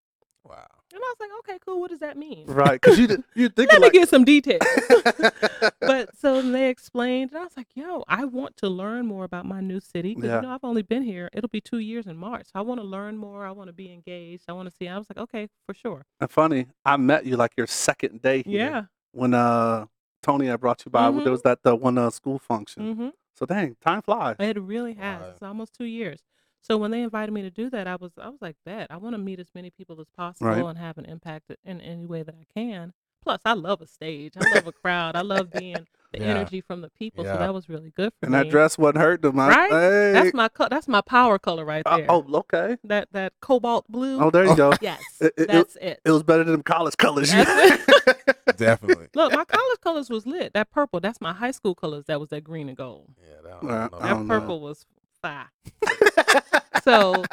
Wow. 0.47 0.67
And 0.93 1.01
I 1.03 1.13
was 1.13 1.15
like, 1.19 1.29
okay, 1.39 1.59
cool. 1.65 1.79
What 1.81 1.89
does 1.89 1.99
that 1.99 2.17
mean? 2.17 2.45
Right, 2.45 2.79
because 2.79 2.99
you 2.99 3.07
you 3.35 3.49
think 3.49 3.71
Let 3.71 3.81
me 3.81 3.85
like 3.87 3.93
get 3.93 4.07
some 4.09 4.23
details. 4.23 4.61
but 5.81 6.15
so 6.17 6.41
they 6.41 6.69
explained, 6.69 7.31
and 7.31 7.39
I 7.39 7.43
was 7.43 7.57
like, 7.57 7.67
yo, 7.73 8.03
I 8.07 8.25
want 8.25 8.55
to 8.57 8.69
learn 8.69 9.05
more 9.07 9.23
about 9.23 9.45
my 9.45 9.59
new 9.61 9.79
city. 9.79 10.13
Because, 10.15 10.29
Yeah. 10.29 10.35
you 10.37 10.41
know, 10.43 10.49
I've 10.51 10.63
only 10.63 10.83
been 10.83 11.01
here, 11.03 11.29
it'll 11.33 11.49
be 11.49 11.61
two 11.61 11.79
years 11.79 12.05
in 12.07 12.17
March. 12.17 12.45
So 12.45 12.51
I 12.55 12.61
want 12.61 12.79
to 12.79 12.85
learn 12.85 13.17
more. 13.17 13.45
I 13.45 13.51
want 13.51 13.67
to 13.69 13.73
be 13.73 13.91
engaged. 13.91 14.43
I 14.47 14.53
want 14.53 14.69
to 14.69 14.75
see. 14.75 14.87
I 14.87 14.97
was 14.97 15.07
like, 15.09 15.17
okay, 15.17 15.47
for 15.65 15.73
sure. 15.73 16.05
And 16.19 16.29
funny, 16.29 16.67
I 16.85 16.97
met 16.97 17.25
you 17.25 17.35
like 17.37 17.53
your 17.57 17.67
second 17.67 18.21
day 18.21 18.43
here 18.43 18.59
Yeah. 18.69 18.81
when 19.11 19.33
uh 19.33 19.85
Tony 20.21 20.49
I 20.49 20.55
brought 20.55 20.83
you 20.85 20.91
by. 20.91 21.09
Mhm. 21.09 21.23
There 21.23 21.31
was 21.31 21.41
that 21.43 21.61
the 21.63 21.75
one 21.75 21.97
uh, 21.97 22.09
school 22.09 22.39
function. 22.39 22.83
Mm-hmm. 22.95 23.09
So 23.35 23.45
dang, 23.45 23.75
time 23.81 24.01
flies. 24.01 24.37
It 24.39 24.59
really 24.59 24.93
has. 24.93 25.21
Right. 25.21 25.29
It's 25.31 25.43
almost 25.43 25.73
two 25.75 25.85
years. 25.85 26.21
So 26.67 26.77
when 26.77 26.89
they 26.89 27.03
invited 27.03 27.31
me 27.31 27.43
to 27.43 27.51
do 27.51 27.69
that, 27.69 27.85
I 27.87 27.95
was 27.95 28.11
I 28.19 28.27
was 28.29 28.41
like, 28.41 28.55
bet 28.65 28.87
I 28.89 28.97
want 28.97 29.13
to 29.13 29.19
meet 29.19 29.39
as 29.39 29.47
many 29.53 29.69
people 29.69 30.01
as 30.01 30.07
possible 30.17 30.47
Right. 30.49 30.63
and 30.65 30.77
have 30.79 30.97
an 30.97 31.05
impact 31.05 31.51
in 31.63 31.79
any 31.81 32.05
way 32.05 32.23
that 32.23 32.33
I 32.33 32.45
can. 32.59 32.93
Plus, 33.21 33.39
I 33.45 33.53
love 33.53 33.81
a 33.81 33.87
stage. 33.87 34.33
I 34.39 34.53
love 34.55 34.67
a 34.67 34.71
crowd. 34.71 35.15
I 35.15 35.21
love 35.21 35.51
being 35.51 35.73
the 36.13 36.19
Yeah. 36.19 36.25
energy 36.27 36.61
from 36.61 36.81
the 36.81 36.89
people. 36.89 37.23
Yeah. 37.23 37.33
So 37.33 37.39
that 37.39 37.53
was 37.53 37.69
really 37.69 37.91
good 37.95 38.13
for 38.19 38.25
me. 38.25 38.27
And 38.27 38.31
me. 38.33 38.37
that 38.43 38.49
dress 38.51 38.77
wasn't 38.79 38.97
hurting 38.99 39.29
them. 39.29 39.39
I- 39.39 39.47
Right? 39.49 39.71
Hey. 39.71 40.11
That's 40.13 40.33
my 40.33 40.47
co- 40.47 40.67
that's 40.69 40.87
my 40.87 41.01
power 41.01 41.37
color 41.37 41.65
right 41.65 41.83
Uh, 41.85 41.97
there. 41.97 42.05
oh, 42.09 42.25
okay. 42.33 42.77
that 42.83 43.09
that 43.11 43.33
cobalt 43.41 43.85
blue. 43.87 44.19
Oh, 44.19 44.31
there 44.31 44.45
you 44.45 44.55
go. 44.55 44.73
yes, 44.81 45.01
It- 45.21 45.33
it- 45.37 45.41
it- 45.43 45.47
that's 45.49 45.75
it. 45.77 46.01
It 46.03 46.11
was 46.11 46.23
better 46.23 46.43
than 46.43 46.53
them 46.53 46.63
college 46.63 46.97
colors. 46.97 47.31
you- 47.33 47.43
Definitely. 48.57 49.07
Look, 49.15 49.33
my 49.33 49.43
college 49.45 49.79
colors 49.81 50.09
was 50.09 50.25
lit. 50.25 50.53
That 50.53 50.71
purple, 50.71 50.99
that's 50.99 51.19
my 51.19 51.33
high 51.33 51.51
school 51.51 51.75
colors. 51.75 52.05
That 52.07 52.19
was 52.19 52.29
that 52.29 52.43
green 52.43 52.69
and 52.69 52.77
gold. 52.77 53.09
Yeah. 53.21 53.41
That, 53.43 53.49
I 53.51 53.51
don't 53.59 53.63
know 53.63 53.73
I 53.73 53.79
That 53.79 53.91
that. 53.91 54.09
don't 54.09 54.27
know. 54.27 54.39
purple 54.39 54.59
was 54.61 54.85
fire. 55.25 56.41
So, 56.83 57.23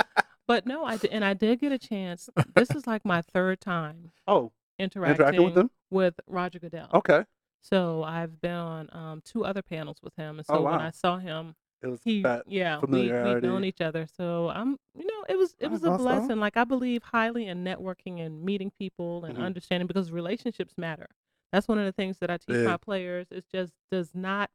but 0.49 0.66
no, 0.66 0.84
I 0.84 0.97
did, 0.97 1.11
and 1.11 1.24
I 1.24 1.34
did 1.34 1.61
get 1.61 1.72
a 1.72 1.78
chance. 1.78 2.28
This 2.55 2.70
is 2.70 2.86
like 2.86 3.05
my 3.05 3.22
third 3.22 3.61
time 3.61 4.11
oh, 4.26 4.53
interacting, 4.78 5.14
interacting 5.14 5.45
with 5.45 5.55
them. 5.55 5.70
with 5.90 6.14
Roger 6.26 6.59
Goodell. 6.59 6.88
Okay. 6.95 7.24
So 7.61 8.03
I've 8.03 8.40
been 8.40 8.51
on 8.53 8.88
um, 8.93 9.22
two 9.24 9.45
other 9.45 9.62
panels 9.62 9.99
with 10.03 10.14
him, 10.16 10.38
and 10.38 10.47
so 10.47 10.55
Oh, 10.57 10.62
when. 10.62 10.74
I 10.80 10.90
saw 10.90 11.18
him, 11.18 11.55
It 11.82 11.86
was 11.88 12.01
he 12.05 12.22
that. 12.22 12.45
yeah 12.49 12.80
we 12.80 13.12
we've 13.12 13.43
known 13.43 13.64
each 13.64 13.80
other. 13.80 14.07
So 14.16 14.49
I'm 14.49 14.78
you 14.99 15.07
know 15.07 15.24
it 15.28 15.36
was 15.38 15.55
it 15.61 15.70
was 15.70 15.82
That's 15.82 15.90
a 15.90 15.93
awesome. 15.95 16.05
blessing. 16.05 16.40
Like 16.40 16.57
I 16.57 16.64
believe 16.64 17.03
highly 17.03 17.47
in 17.47 17.62
networking 17.62 18.20
and 18.24 18.43
meeting 18.43 18.72
people 18.78 19.24
and 19.26 19.36
Mhm. 19.38 19.43
understanding 19.45 19.86
because 19.86 20.11
relationships 20.11 20.74
matter. 20.76 21.09
That's 21.53 21.68
one 21.68 21.78
of 21.78 21.84
the 21.84 21.93
things 21.93 22.18
that 22.20 22.30
I 22.30 22.38
teach 22.38 22.57
my 22.64 22.78
players. 22.78 23.26
It 23.30 23.45
just 23.53 23.74
does 23.90 24.11
not. 24.14 24.51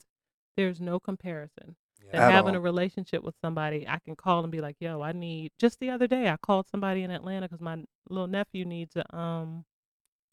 There's 0.58 0.82
no 0.82 1.00
comparison. 1.00 1.76
And 2.14 2.24
At 2.24 2.32
having 2.32 2.56
all. 2.56 2.62
a 2.62 2.62
relationship 2.62 3.22
with 3.24 3.36
somebody, 3.42 3.86
I 3.88 4.00
can 4.00 4.16
call 4.16 4.44
and 4.44 4.52
be 4.52 4.62
like, 4.62 4.78
"Yo, 4.80 5.02
I 5.02 5.12
need." 5.12 5.52
Just 5.60 5.80
the 5.80 5.90
other 5.90 6.08
day, 6.08 6.30
I 6.30 6.38
called 6.38 6.68
somebody 6.70 7.04
in 7.04 7.12
Atlanta 7.12 7.48
because 7.48 7.60
my 7.62 7.84
little 8.10 8.28
nephew 8.28 8.64
needs 8.66 8.96
a 8.96 9.16
um 9.16 9.66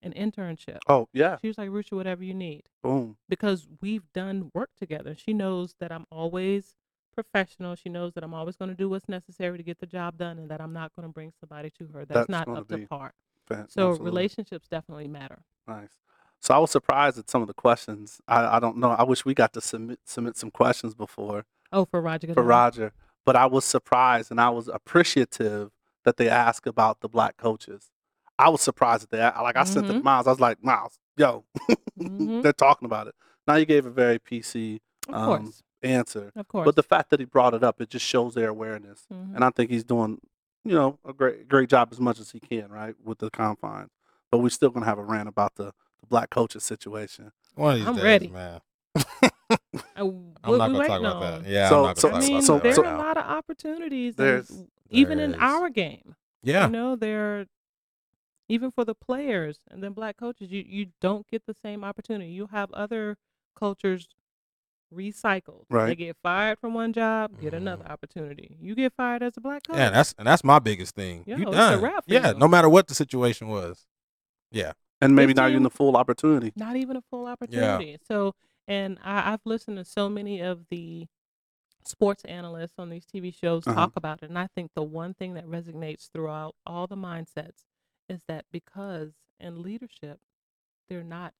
an 0.03 0.13
internship. 0.13 0.79
Oh 0.89 1.09
yeah, 1.13 1.39
She 1.41 1.49
was 1.49 1.59
like, 1.59 1.71
"Rushia, 1.71 1.93
whatever 1.93 2.23
you 2.23 2.35
need," 2.35 2.63
boom. 2.83 3.17
because 3.29 3.67
we've 3.81 4.05
done 4.13 4.51
work 4.55 4.71
together. 4.79 5.17
She 5.17 5.33
knows 5.33 5.75
that 5.81 5.91
I'm 5.91 6.07
always 6.13 6.75
professional. 7.13 7.75
She 7.75 7.89
knows 7.89 8.13
that 8.15 8.23
I'm 8.25 8.35
always 8.35 8.57
going 8.57 8.71
to 8.71 8.77
do 8.77 8.89
what's 8.89 9.09
necessary 9.09 9.57
to 9.57 9.63
get 9.65 9.79
the 9.79 9.87
job 9.87 10.17
done, 10.19 10.39
and 10.39 10.51
that 10.51 10.61
I'm 10.61 10.73
not 10.73 10.93
going 10.95 11.09
to 11.09 11.13
bring 11.13 11.33
somebody 11.41 11.71
to 11.79 11.87
her 11.89 12.05
that's, 12.05 12.19
That's 12.19 12.29
not 12.29 12.47
gonna 12.47 12.61
up 12.61 12.69
to 12.69 12.79
be 12.79 12.87
par. 12.87 13.13
Fan- 13.47 13.69
So 13.69 13.89
absolutely. 13.91 14.05
relationships 14.11 14.69
definitely 14.69 15.09
matter. 15.09 15.43
Nice. 15.67 15.99
So 16.41 16.55
I 16.55 16.59
was 16.59 16.71
surprised 16.71 17.19
at 17.19 17.31
some 17.31 17.41
of 17.41 17.49
the 17.49 17.55
questions. 17.55 18.21
I, 18.29 18.57
I 18.57 18.61
don't 18.61 18.77
know. 18.77 18.91
I 18.91 19.03
wish 19.05 19.25
we 19.25 19.33
got 19.33 19.53
to 19.55 19.61
submit 19.63 20.01
submit 20.05 20.37
some 20.37 20.51
questions 20.51 20.95
before 20.95 21.47
Oh, 21.75 21.85
for 21.85 22.01
Roger. 22.01 22.33
for 22.35 22.43
Roger, 22.43 22.93
but 23.27 23.37
I 23.37 23.47
was 23.47 23.65
surprised 23.65 24.31
and 24.31 24.41
I 24.41 24.49
was 24.51 24.69
appreciative 24.69 25.73
that 26.05 26.17
they 26.17 26.29
asked 26.29 26.67
about 26.67 27.01
the 27.01 27.09
black 27.09 27.37
coaches. 27.37 27.91
I 28.39 28.49
was 28.49 28.61
surprised 28.63 29.03
that 29.03 29.11
they 29.11 29.21
like 29.43 29.57
I 29.57 29.65
sent 29.65 29.87
it 29.87 29.93
to 29.93 29.99
Mhm. 30.01 30.05
Miles. 30.05 30.27
I 30.27 30.31
was 30.31 30.41
like, 30.41 30.63
Miles, 30.65 30.99
yo, 31.17 31.45
Mhm. 31.99 32.43
they're 32.43 32.53
talking 32.53 32.87
about 32.87 33.07
it. 33.09 33.15
Now 33.47 33.57
you 33.57 33.65
gave 33.67 33.87
a 33.87 33.91
very 33.91 34.19
PC 34.19 34.81
Of 35.09 35.15
um, 35.15 35.53
answer, 35.83 36.33
of 36.35 36.49
course. 36.49 36.65
but 36.65 36.77
the 36.77 36.83
fact 36.83 37.11
that 37.11 37.21
he 37.21 37.27
brought 37.27 37.55
it 37.55 37.63
up, 37.63 37.81
it 37.81 37.91
just 37.91 38.07
shows 38.07 38.35
their 38.35 38.49
awareness, 38.49 39.07
Mhm. 39.13 39.35
and 39.37 39.45
I 39.45 39.51
think 39.51 39.71
he's 39.71 39.85
doing, 39.85 40.21
you 40.65 40.75
know, 40.75 40.99
a 41.05 41.13
great 41.13 41.49
great 41.49 41.69
job 41.69 41.89
as 41.93 42.01
much 42.01 42.19
as 42.21 42.31
he 42.33 42.41
can, 42.41 42.71
right, 42.73 42.95
with 43.05 43.19
the 43.19 43.31
confines. 43.31 43.91
But 44.31 44.39
we're 44.39 44.49
still 44.51 44.71
gonna 44.71 44.87
have 44.87 44.99
a 44.99 45.05
rant 45.05 45.29
about 45.29 45.55
the, 45.57 45.73
the 46.01 46.07
black 46.09 46.31
coaches 46.31 46.65
situation. 46.65 47.33
One 47.55 47.73
of 47.75 47.79
these 47.79 47.89
I'm 47.89 47.95
days, 47.97 48.05
ready. 48.05 48.29
man. 48.29 48.61
Uh, 49.97 50.11
I'm 50.45 50.59
not 50.59 50.73
gonna 50.73 50.87
talk 50.87 51.01
about 51.01 51.17
on? 51.23 51.43
that. 51.43 51.51
Yeah, 51.51 51.69
So- 51.69 51.81
I'm 51.81 51.87
not 51.87 51.99
so- 51.99 52.09
gonna 52.11 52.19
I 52.19 52.21
talk 52.21 52.29
mean, 52.29 52.37
about 52.37 52.45
so- 52.47 52.55
that 52.55 52.63
there 52.63 52.73
so- 52.75 52.83
right 52.83 52.89
are 52.91 52.95
a 52.95 52.97
now. 52.99 53.05
lot 53.05 53.17
of 53.17 53.25
opportunities, 53.25 54.15
and 54.19 54.27
There's- 54.27 54.53
even 54.91 55.19
in 55.21 55.35
our 55.37 55.69
game. 55.71 56.15
Yeah, 56.43 56.67
You 56.67 56.73
know, 56.73 56.95
there, 56.97 57.47
even 58.49 58.71
for 58.71 58.85
the 58.85 58.95
players 58.95 59.61
and 59.71 59.83
then 59.83 59.93
black 59.93 60.17
coaches, 60.19 60.51
you 60.53 60.63
you 60.67 60.87
don't 61.01 61.27
get 61.27 61.47
the 61.47 61.55
same 61.55 61.83
opportunity. 61.85 62.31
You 62.31 62.47
have 62.49 62.71
other 62.73 63.17
cultures 63.57 64.09
recycled. 64.95 65.65
Right. 65.71 65.87
They 65.87 65.95
get 65.97 66.17
fired 66.23 66.59
from 66.59 66.75
one 66.75 66.93
job, 66.93 67.41
get 67.41 67.55
another 67.55 67.87
opportunity. 67.87 68.57
You 68.61 68.75
get 68.75 68.93
fired 68.97 69.23
as 69.23 69.37
a 69.37 69.41
black 69.41 69.67
coach. 69.67 69.77
Yeah, 69.77 69.87
and 69.87 69.95
that's 69.97 70.15
and 70.19 70.27
that's 70.27 70.45
my 70.45 70.59
biggest 70.59 70.95
thing. 70.95 71.25
Yo, 71.27 71.37
you 71.37 71.43
it's 71.49 71.53
a 71.53 71.57
done. 71.57 71.81
for 71.81 72.03
yeah, 72.07 72.33
you. 72.33 72.39
no 72.39 72.47
matter 72.49 72.69
what 72.69 72.87
the 72.89 72.95
situation 72.95 73.49
was. 73.49 73.87
Yeah, 74.53 74.73
And 75.01 75.17
maybe 75.17 75.35
now 75.35 75.47
you're 75.47 75.57
in 75.57 75.63
15 75.65 75.65
the 75.65 75.71
full 75.71 75.97
opportunity. 75.97 76.53
not 76.55 76.77
even 76.77 76.97
a 76.97 77.03
full 77.11 77.27
opportunity. 77.27 77.93
Yeah. 77.93 77.97
So, 78.07 78.35
and 78.69 78.99
I, 79.03 79.33
I've 79.33 79.45
listened 79.45 79.77
to 79.79 79.85
so 79.85 80.09
many 80.09 80.41
of 80.41 80.67
the 80.71 81.07
sports 81.87 82.25
analysts 82.25 82.75
on 82.79 82.91
these 82.91 83.05
TV 83.05 83.31
shows 83.31 83.67
Uh-huh. 83.67 83.75
talk 83.77 83.93
about 83.97 84.23
it, 84.23 84.29
and 84.31 84.39
I 84.39 84.49
think 84.55 84.71
the 84.75 84.83
one 84.83 85.15
thing 85.15 85.35
that 85.35 85.47
resonates 85.47 86.11
throughout 86.11 86.55
all 86.67 86.87
the 86.87 86.97
mindsets 86.97 87.65
is 88.09 88.23
that 88.29 88.45
because 88.53 89.13
in 89.41 89.63
leadership, 89.63 90.21
they're 90.89 91.03
not 91.05 91.35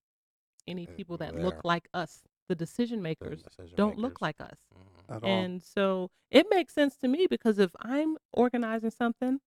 any 0.67 0.87
people 0.87 1.17
that 1.19 1.33
there. 1.35 1.43
look 1.43 1.65
like 1.65 1.89
us. 1.93 2.23
The 2.49 2.55
decision 2.55 2.99
the 2.99 3.03
makers 3.03 3.43
decision 3.43 3.77
don't 3.77 3.99
look 3.99 4.21
like 4.21 4.41
us. 4.41 4.59
Mhm. 4.75 5.15
At 5.17 5.23
all. 5.23 5.29
And 5.31 5.63
so 5.63 6.11
it 6.31 6.47
makes 6.51 6.75
sense 6.75 6.97
to 6.99 7.09
me 7.09 7.27
because 7.27 7.59
if 7.59 7.71
I'm 7.81 8.17
organizing 8.33 8.91
something, 8.91 9.41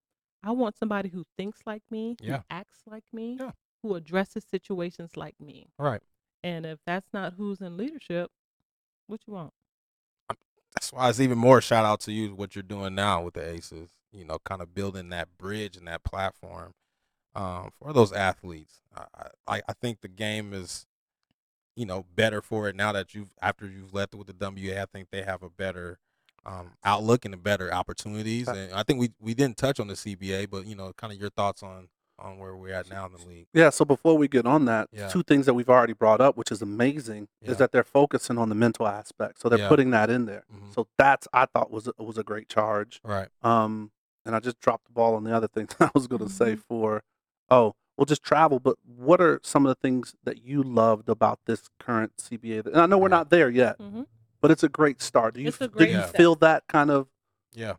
I 0.44 0.52
want 0.52 0.78
somebody 0.78 1.10
who 1.10 1.26
thinks 1.38 1.62
like 1.66 1.84
me, 1.90 2.18
Yeah. 2.20 2.38
who 2.38 2.44
acts 2.50 2.82
like 2.86 3.06
me, 3.12 3.38
Yeah. 3.40 3.52
who 3.82 3.96
addresses 3.96 4.44
situations 4.46 5.18
like 5.18 5.40
me. 5.40 5.70
Right. 5.80 6.02
And 6.44 6.66
if 6.66 6.80
that's 6.86 7.08
not 7.14 7.34
who's 7.38 7.62
in 7.62 7.78
leadership, 7.78 8.30
what 9.08 9.22
you 9.28 9.34
want? 9.34 9.52
That's 10.76 10.94
why 10.94 11.10
it's 11.10 11.20
even 11.20 11.38
more 11.38 11.62
shout 11.62 11.86
out 11.86 12.02
to 12.02 12.12
you 12.12 12.36
what 12.36 12.56
you're 12.56 12.64
doing 12.64 12.94
now 12.94 13.24
with 13.24 13.34
the 13.34 13.48
Aces. 13.48 13.90
You 14.12 14.26
know, 14.26 14.38
kind 14.46 14.62
of 14.62 14.74
building 14.74 15.10
that 15.10 15.38
bridge 15.38 15.76
and 15.76 15.88
that 15.88 16.04
platform 16.04 16.74
um, 17.36 17.72
for 17.80 17.94
those 17.94 18.14
athletes. 18.14 18.80
I, 18.96 19.28
I 19.48 19.62
I 19.68 19.74
think 19.82 20.02
the 20.02 20.08
game 20.08 20.54
is, 20.54 20.86
you 21.76 21.86
know, 21.86 22.06
better 22.16 22.42
for 22.42 22.70
it 22.70 22.76
now 22.76 22.92
that 22.92 23.14
you've 23.14 23.34
after 23.42 23.66
you've 23.68 23.94
left 23.94 24.16
with 24.16 24.28
the 24.28 24.36
WA. 24.40 24.82
I 24.82 24.86
think 24.86 25.10
they 25.12 25.24
have 25.24 25.44
a 25.44 25.50
better 25.50 26.00
um, 26.46 26.72
outlook 26.84 27.26
and 27.26 27.34
a 27.34 27.38
better 27.38 27.72
opportunities. 27.74 28.48
And 28.48 28.74
I 28.74 28.84
think 28.84 29.00
we 29.00 29.12
we 29.20 29.34
didn't 29.34 29.58
touch 29.58 29.80
on 29.80 29.88
the 29.88 29.94
CBA, 29.94 30.50
but 30.50 30.66
you 30.66 30.76
know, 30.76 30.94
kind 30.98 31.14
of 31.14 31.20
your 31.20 31.30
thoughts 31.30 31.62
on 31.62 31.90
on 32.20 32.40
where 32.40 32.56
we're 32.56 32.74
at 32.74 32.90
now 32.90 33.06
in 33.06 33.12
the 33.14 33.26
league. 33.28 33.48
Yeah, 33.54 33.70
so 33.70 33.86
before 33.86 34.18
we 34.18 34.28
get 34.28 34.46
on 34.46 34.66
that, 34.66 34.90
Yeah. 34.92 35.08
two 35.08 35.24
things 35.24 35.46
that 35.46 35.54
we've 35.54 35.70
already 35.70 35.94
brought 35.94 36.20
up, 36.22 36.36
which 36.38 36.52
is 36.52 36.62
amazing, 36.62 37.28
Yeah. 37.42 37.52
is 37.52 37.58
that 37.58 37.72
they're 37.72 37.84
focusing 37.84 38.38
on 38.38 38.50
the 38.50 38.56
mental 38.56 38.88
aspect. 38.88 39.40
So 39.40 39.50
they're 39.50 39.60
Yeah. 39.60 39.70
putting 39.70 39.92
that 39.92 40.10
in 40.10 40.26
there. 40.26 40.44
Mhm. 40.54 40.74
So 40.74 40.88
that's 40.98 41.28
I 41.34 41.46
thought 41.46 41.70
was 41.72 41.88
a, 41.88 42.04
was 42.04 42.18
a 42.18 42.24
great 42.24 42.50
charge. 42.50 43.00
Right. 43.04 43.30
Um, 43.44 43.92
and 44.26 44.36
I 44.36 44.40
just 44.40 44.60
dropped 44.60 44.86
the 44.86 44.92
ball 44.94 45.16
on 45.16 45.24
the 45.24 45.36
other 45.36 45.48
thing 45.48 45.68
that 45.80 45.86
I 45.88 45.92
was 45.94 46.08
going 46.08 46.24
to 46.26 46.30
say 46.30 46.56
Mhm. 46.56 46.60
for, 46.68 47.04
oh, 47.50 47.76
well, 47.98 48.06
just 48.06 48.24
travel. 48.24 48.60
But 48.60 48.78
what 48.84 49.22
are 49.22 49.40
some 49.44 49.66
of 49.66 49.70
the 49.70 49.80
things 49.82 50.16
that 50.24 50.44
you 50.44 50.64
loved 50.64 51.10
about 51.10 51.40
this 51.46 51.70
current 51.80 52.14
CBA? 52.18 52.66
And 52.66 52.78
I 52.78 52.86
know 52.88 52.98
we're 52.98 53.04
Right. 53.06 53.12
not 53.12 53.30
there 53.30 53.50
yet, 53.50 53.78
hmm 53.78 54.04
but 54.40 54.52
it's 54.52 54.62
a 54.64 54.70
great 54.70 55.02
start. 55.02 55.34
Do 55.34 55.42
you 55.42 55.48
It's 55.48 55.60
a 55.60 55.64
f- 55.64 55.72
great 55.72 55.88
did 55.88 55.94
you 55.96 56.02
step. 56.04 56.16
feel 56.16 56.36
that 56.36 56.68
kind 56.68 56.92
of 56.92 57.08
Yeah. 57.54 57.74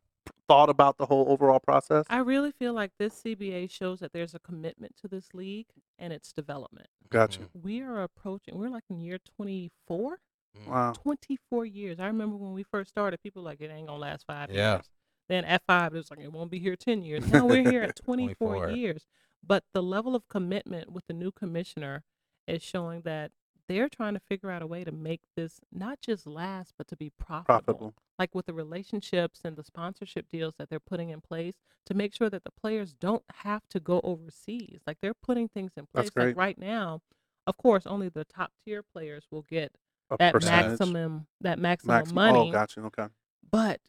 Thought 0.49 0.69
about 0.71 0.99
the 0.99 1.07
whole 1.07 1.27
overall 1.29 1.61
process? 1.61 2.05
I 2.11 2.19
really 2.19 2.51
feel 2.53 2.73
like 2.73 2.93
this 2.99 3.23
CBA 3.23 3.71
shows 3.71 4.01
that 4.01 4.13
there's 4.13 4.35
a 4.35 4.39
commitment 4.39 4.97
to 5.03 5.09
this 5.09 5.35
league 5.35 5.67
and 5.99 6.13
its 6.13 6.33
development. 6.33 6.89
Gotcha. 7.11 7.41
Mhm. 7.41 7.63
We 7.63 7.81
are 7.83 8.03
approaching, 8.03 8.57
we're 8.59 8.69
like 8.71 8.85
in 8.91 9.01
year 9.01 9.19
24. 9.19 10.19
Mhm. 10.57 10.67
Wow. 10.69 10.93
24 10.93 11.67
years. 11.67 11.99
I 12.01 12.07
remember 12.07 12.37
when 12.37 12.53
we 12.53 12.63
first 12.63 12.91
started, 12.91 13.21
people 13.23 13.43
were 13.43 13.49
like 13.51 13.61
it 13.61 13.71
ain't 13.71 13.87
gonna 13.89 13.99
last 13.99 14.27
five 14.27 14.51
Yeah. 14.51 14.75
years. 14.77 14.91
Then 15.29 15.45
at 15.45 15.63
five, 15.67 15.95
it 15.95 15.99
was 15.99 16.11
like 16.11 16.21
it 16.21 16.33
won't 16.33 16.51
be 16.51 16.59
here 16.59 16.77
10 16.77 17.03
years. 17.03 17.31
Now 17.31 17.47
we're 17.47 17.69
here 17.71 17.83
at 17.83 17.97
24, 18.05 18.55
24. 18.55 18.71
years. 18.71 19.07
But 19.47 19.65
the 19.73 19.83
level 19.83 20.15
of 20.17 20.27
commitment 20.29 20.91
with 20.91 21.07
the 21.07 21.13
new 21.15 21.31
commissioner 21.31 22.03
is 22.47 22.63
showing 22.63 23.03
that 23.03 23.31
they're 23.69 23.89
trying 23.91 24.15
to 24.15 24.21
figure 24.21 24.51
out 24.51 24.63
a 24.63 24.67
way 24.67 24.83
to 24.85 24.91
make 24.91 25.21
this 25.37 25.61
not 25.71 26.01
just 26.01 26.27
last, 26.27 26.73
but 26.79 26.89
to 26.89 26.97
be 26.97 27.11
profitable. 27.11 27.45
Profitable. 27.45 27.95
Like 28.19 28.35
with 28.35 28.47
the 28.47 28.53
relationships 28.53 29.41
and 29.45 29.57
the 29.57 29.63
sponsorship 29.63 30.29
deals 30.29 30.55
that 30.59 30.69
they're 30.71 30.81
putting 30.81 31.11
in 31.11 31.21
place 31.21 31.55
to 31.87 31.95
make 31.95 32.15
sure 32.15 32.29
that 32.31 32.43
the 32.45 32.51
players 32.51 32.93
don't 32.93 33.23
have 33.33 33.63
to 33.71 33.79
go 33.81 34.01
overseas. 34.03 34.81
Like 34.87 34.99
they're 35.01 35.15
putting 35.15 35.49
things 35.49 35.73
in 35.77 35.85
place. 35.87 36.07
That's 36.07 36.11
great. 36.11 36.27
Like 36.29 36.37
right 36.37 36.59
now, 36.59 37.01
of 37.47 37.57
course, 37.57 37.87
only 37.87 38.09
the 38.09 38.25
top 38.25 38.51
tier 38.65 38.83
players 38.83 39.25
will 39.31 39.43
get 39.49 39.73
A 40.11 40.17
that 40.19 40.33
percentage. 40.35 40.71
maximum 40.81 41.27
that 41.41 41.59
maximum, 41.59 41.97
Maximum- 41.97 42.19
oh, 42.19 42.33
money. 42.33 42.49
Oh, 42.49 42.53
gotcha. 42.53 42.81
Okay. 42.81 43.07
But 43.51 43.81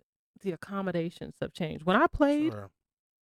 the 0.42 0.52
accommodations 0.52 1.36
have 1.42 1.52
changed. 1.52 1.84
When 1.86 1.96
I 1.96 2.06
played, 2.08 2.54
Sure. 2.54 2.70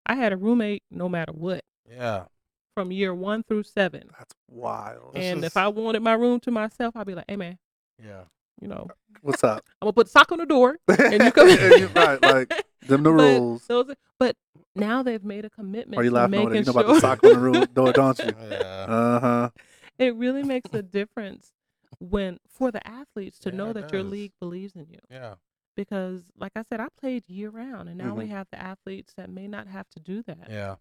I 0.07 0.17
had 0.17 0.33
a 0.33 0.37
roommate 0.37 0.83
no 0.91 1.09
matter 1.09 1.33
what 1.33 1.65
Yeah. 1.89 2.27
from 2.75 2.91
year 2.93 3.15
one 3.15 3.43
through 3.45 3.63
seven. 3.63 4.11
That's 4.19 4.35
wild. 4.49 5.15
This 5.15 5.23
and 5.25 5.39
is- 5.39 5.45
if 5.45 5.57
I 5.57 5.69
wanted 5.69 6.03
my 6.03 6.13
room 6.15 6.41
to 6.41 6.51
myself, 6.51 6.97
I'd 6.97 7.07
be 7.07 7.15
like, 7.15 7.25
"Hey 7.29 7.37
man, 7.37 7.59
Yeah. 8.03 8.25
You 8.61 8.69
know, 8.69 8.89
What's 9.23 9.43
up? 9.45 9.65
I'm 9.83 9.87
gonna 9.87 9.93
put 9.93 10.07
the 10.07 10.11
sock 10.11 10.31
on 10.33 10.39
the 10.39 10.47
door 10.47 10.79
and 10.89 11.23
you 11.25 11.33
come." 11.33 11.49
And 11.51 11.81
you- 11.81 11.89
right, 11.89 12.21
like 12.23 12.49
them 12.87 13.03
the 13.03 13.11
But 13.11 13.23
rules. 13.41 13.67
Those, 13.67 13.95
but 14.19 14.37
now 14.75 15.03
they've 15.03 15.25
made 15.25 15.45
a 15.45 15.51
commitment 15.51 15.99
Are 16.01 16.05
you 16.05 16.11
to 16.11 16.15
laughing 16.17 16.35
over 16.41 16.51
making 16.51 16.53
there? 16.53 16.61
You 16.61 16.67
know 16.67 16.73
sure 16.73 16.81
about 16.83 16.95
the 16.95 17.01
sock 17.01 17.25
on 17.25 17.33
the 17.33 17.39
room 17.39 17.67
door, 17.75 17.93
don't 17.93 18.19
you? 18.19 18.35
Yeah. 18.51 18.57
Uh 18.89 19.21
huh. 19.21 19.51
it 19.99 20.15
really 20.15 20.43
makes 20.43 20.73
a 20.75 20.83
difference 20.83 21.53
when 21.99 22.39
for 22.49 22.71
the 22.71 22.87
athletes 22.87 23.39
to 23.41 23.51
Yeah, 23.51 23.57
know 23.57 23.73
that 23.73 23.91
your 23.93 24.03
league 24.03 24.33
believes 24.39 24.75
in 24.75 24.87
you. 24.91 24.99
Yeah. 25.11 25.35
Because, 25.77 26.23
like 26.39 26.53
I 26.57 26.63
said, 26.69 26.81
I 26.81 26.87
played 27.01 27.29
year 27.29 27.51
round, 27.51 27.89
and 27.89 27.99
now 27.99 28.15
we 28.15 28.25
Mhm. 28.27 28.31
have 28.31 28.47
the 28.51 28.59
athletes 28.61 29.13
that 29.17 29.29
may 29.29 29.47
not 29.47 29.67
have 29.67 29.89
to 29.91 30.01
do 30.01 30.23
that. 30.23 30.49
Yeah. 30.49 30.77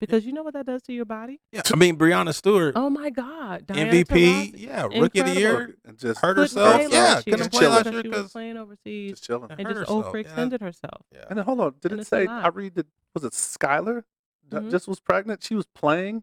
Because 0.00 0.24
you 0.24 0.32
know 0.32 0.42
what 0.44 0.54
that 0.54 0.64
does 0.66 0.82
to 0.82 0.92
your 0.92 1.04
body? 1.04 1.40
Yeah. 1.50 1.62
I 1.72 1.76
mean, 1.76 1.96
Breanna 1.98 2.32
Stewart, 2.32 2.74
Oh 2.76 2.88
my 2.88 3.10
God. 3.10 3.66
Diana 3.66 3.90
MVP. 3.90 4.04
Taurasi, 4.52 4.52
Yeah. 4.58 4.82
Rookie 4.84 5.18
of 5.20 5.26
the 5.26 5.34
year. 5.34 5.74
And 5.84 5.98
just 5.98 6.20
Hurt 6.20 6.36
herself. 6.36 6.82
Yeah. 6.82 6.98
last 7.14 7.24
Couldn't 7.24 7.50
play 7.52 7.66
last 7.66 7.86
year 7.90 8.02
because 8.02 8.16
she 8.18 8.22
was 8.22 8.32
playing 8.32 8.56
overseas 8.56 9.10
just 9.12 9.24
chilling. 9.24 9.50
and 9.50 9.60
hurt 9.60 9.68
just 9.76 9.78
herself, 9.90 10.06
yeah. 10.14 10.22
overextended 10.22 10.60
herself. 10.60 11.02
yeah. 11.12 11.24
And 11.28 11.38
then 11.38 11.44
hold 11.44 11.60
on, 11.60 11.74
did 11.80 11.92
And 11.92 12.00
it 12.00 12.06
say? 12.06 12.26
I 12.26 12.48
read 12.48 12.74
that 12.76 12.86
was 13.14 13.24
it 13.24 13.32
Skylar 13.32 14.04
that 14.50 14.62
Mhm. 14.64 14.70
just 14.70 14.86
was 14.86 15.00
pregnant? 15.00 15.42
She 15.42 15.54
was 15.56 15.66
playing. 15.66 16.22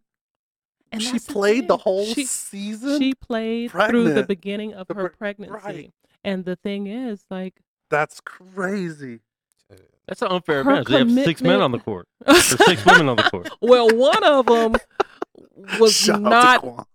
And 0.91 1.01
she 1.01 1.13
that's 1.13 1.26
the 1.26 1.34
played 1.34 1.67
the 1.67 1.78
whole 1.78 2.05
She- 2.05 2.23
season. 2.26 2.99
She 3.01 3.13
played 3.13 3.71
through 3.71 4.13
the 4.13 4.23
beginning 4.26 4.73
of 4.73 4.88
The 4.88 4.93
her 4.93 5.09
pregnancy. 5.09 5.51
right. 5.53 5.93
And 6.23 6.45
the 6.45 6.55
thing 6.55 6.88
is, 6.88 7.26
like, 7.30 7.61
That's 7.89 8.19
crazy. 8.21 9.19
That's 10.08 10.22
an 10.22 10.28
unfair 10.30 10.64
Her 10.64 10.76
advantage. 10.82 10.88
They 10.88 10.97
have 11.16 11.26
six 11.26 11.41
men 11.41 11.53
commitment- 11.60 11.64
on 11.64 11.72
the 11.72 11.80
court. 11.80 12.08
Or 12.28 12.36
six 12.36 12.86
women 12.86 13.10
on 13.10 13.16
the 13.18 13.24
court. 13.24 13.49
well, 13.62 13.89
one 13.89 14.24
of 14.24 14.45
them 14.45 14.76
was 15.80 15.93
Shout 15.97 16.16
out 16.16 16.22
to 16.22 16.30
not 16.30 16.62
Quan. 16.62 16.86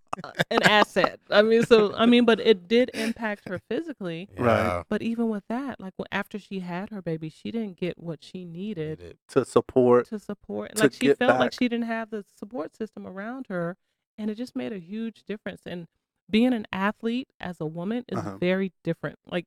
an 0.51 0.63
asset. 0.65 1.19
I 1.31 1.43
mean, 1.43 1.65
so 1.65 1.95
I 1.95 2.07
mean, 2.07 2.25
but 2.25 2.41
it 2.41 2.69
did 2.69 2.91
impact 2.95 3.49
her 3.49 3.59
physically. 3.69 4.29
Right. 4.39 4.47
Yeah. 4.57 4.83
But 4.89 5.03
even 5.03 5.29
with 5.29 5.45
that, 5.49 5.81
like 5.81 5.95
when- 5.97 6.07
after 6.13 6.39
she 6.39 6.61
had 6.61 6.91
her 6.91 7.03
baby, 7.03 7.29
she 7.31 7.51
didn't 7.51 7.77
get 7.79 7.99
what 7.99 8.23
she 8.23 8.45
needed 8.45 9.17
to 9.29 9.45
support. 9.45 10.07
to 10.09 10.19
support. 10.19 10.77
To 10.77 10.83
Like 10.85 10.93
she 10.93 11.01
get 11.01 11.19
felt 11.19 11.39
like 11.41 11.51
back. 11.53 11.59
she 11.59 11.69
didn't 11.69 11.87
have 11.87 12.11
the 12.11 12.25
support 12.39 12.77
system 12.77 13.07
around 13.07 13.47
her, 13.49 13.77
and 14.19 14.31
it 14.31 14.35
just 14.37 14.55
made 14.55 14.73
a 14.73 14.79
huge 14.79 15.25
difference. 15.25 15.63
And 15.67 15.87
being 16.29 16.53
an 16.53 16.67
athlete 16.73 17.29
as 17.41 17.61
a 17.61 17.67
woman 17.67 18.05
is 18.09 18.19
Uh-huh. 18.19 18.37
very 18.37 18.73
different. 18.85 19.19
Like, 19.27 19.47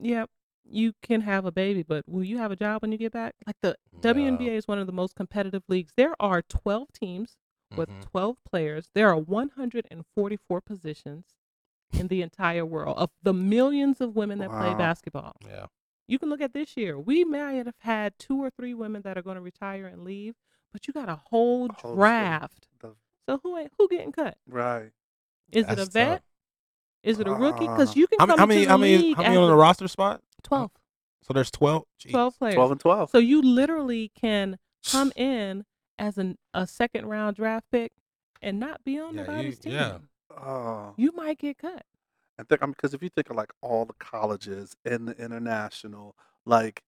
yeah, 0.00 0.24
you 0.70 0.92
can 1.02 1.22
have 1.22 1.44
a 1.46 1.52
baby, 1.52 1.82
but 1.82 2.06
will 2.08 2.24
you 2.24 2.38
have 2.38 2.50
a 2.52 2.56
job 2.56 2.82
when 2.82 2.92
you 2.92 2.98
get 2.98 3.12
back? 3.12 3.34
Like 3.46 3.56
the 3.62 3.76
WNBA 4.00 4.50
is 4.56 4.68
one 4.68 4.78
of 4.78 4.86
the 4.86 4.92
most 4.92 5.14
competitive 5.14 5.62
leagues. 5.68 5.92
There 5.96 6.14
are 6.20 6.42
12 6.42 6.92
teams 6.92 7.36
with 7.76 7.88
Mhm. 7.88 8.00
12 8.10 8.36
players. 8.44 8.90
There 8.94 9.08
are 9.08 9.16
144 9.16 10.60
positions 10.60 11.26
in 11.92 12.08
the 12.08 12.22
entire 12.22 12.66
world 12.66 12.96
of 12.98 13.10
the 13.22 13.32
millions 13.32 14.00
of 14.00 14.14
women 14.14 14.38
that 14.38 14.50
play 14.50 14.74
basketball. 14.74 15.36
Yeah. 15.46 15.66
You 16.06 16.18
can 16.18 16.28
look 16.28 16.40
at 16.40 16.52
this 16.54 16.76
year. 16.76 16.98
We 16.98 17.24
may 17.24 17.56
have 17.56 17.74
had 17.80 18.18
two 18.18 18.42
or 18.42 18.50
three 18.50 18.74
women 18.74 19.02
that 19.02 19.16
are 19.18 19.22
going 19.22 19.36
to 19.36 19.42
retire 19.42 19.86
and 19.86 20.04
leave, 20.04 20.34
but 20.72 20.86
you 20.86 20.92
got 20.92 21.08
a 21.08 21.16
whole 21.16 21.68
Whole 21.68 21.94
draft. 21.94 22.68
The- 22.80 22.96
So 23.26 23.38
who 23.42 23.56
ain't, 23.58 23.72
who 23.78 23.88
getting 23.88 24.12
cut? 24.12 24.38
right. 24.46 24.90
Is 25.50 25.66
it 25.68 25.78
a 25.78 25.86
vet? 25.86 26.08
tough. 26.18 26.22
Is 27.02 27.20
it 27.20 27.26
a 27.28 27.32
rookie? 27.32 27.66
Because 27.66 27.96
you 27.96 28.06
can 28.06 28.18
How, 28.18 28.26
come 28.26 28.38
how 28.38 28.46
many? 28.46 28.64
How 28.64 28.76
many? 28.76 29.12
How 29.12 29.22
many 29.22 29.36
on 29.36 29.48
the 29.48 29.56
roster 29.56 29.88
spot? 29.88 30.22
12, 30.42 30.70
So 31.22 31.32
there's 31.34 31.50
twelve. 31.50 31.84
Jeez. 32.00 32.10
12 32.10 32.38
players. 32.38 32.54
12 32.54 32.70
and 32.72 32.80
12. 32.80 33.10
So 33.10 33.18
you 33.18 33.42
literally 33.42 34.10
can 34.20 34.58
come 34.90 35.12
in 35.16 35.64
as 35.98 36.16
an, 36.18 36.38
a 36.54 36.66
second 36.66 37.06
round 37.06 37.36
draft 37.36 37.66
pick 37.72 37.92
and 38.40 38.58
not 38.60 38.84
be 38.84 38.98
on 38.98 39.14
Yeah, 39.14 39.20
you- 39.22 39.26
nobody's 39.26 39.58
team. 39.58 39.72
yeah. 39.72 39.98
oh. 40.36 40.94
You 40.96 41.12
might 41.12 41.38
get 41.38 41.58
cut. 41.58 41.82
And 42.38 42.48
think, 42.48 42.60
because 42.60 42.94
if 42.94 43.02
you 43.02 43.08
think 43.08 43.30
of 43.30 43.36
like 43.36 43.52
all 43.62 43.84
the 43.84 43.94
colleges 43.94 44.76
and 44.84 45.08
the 45.08 45.16
international, 45.22 46.14
like, 46.46 46.82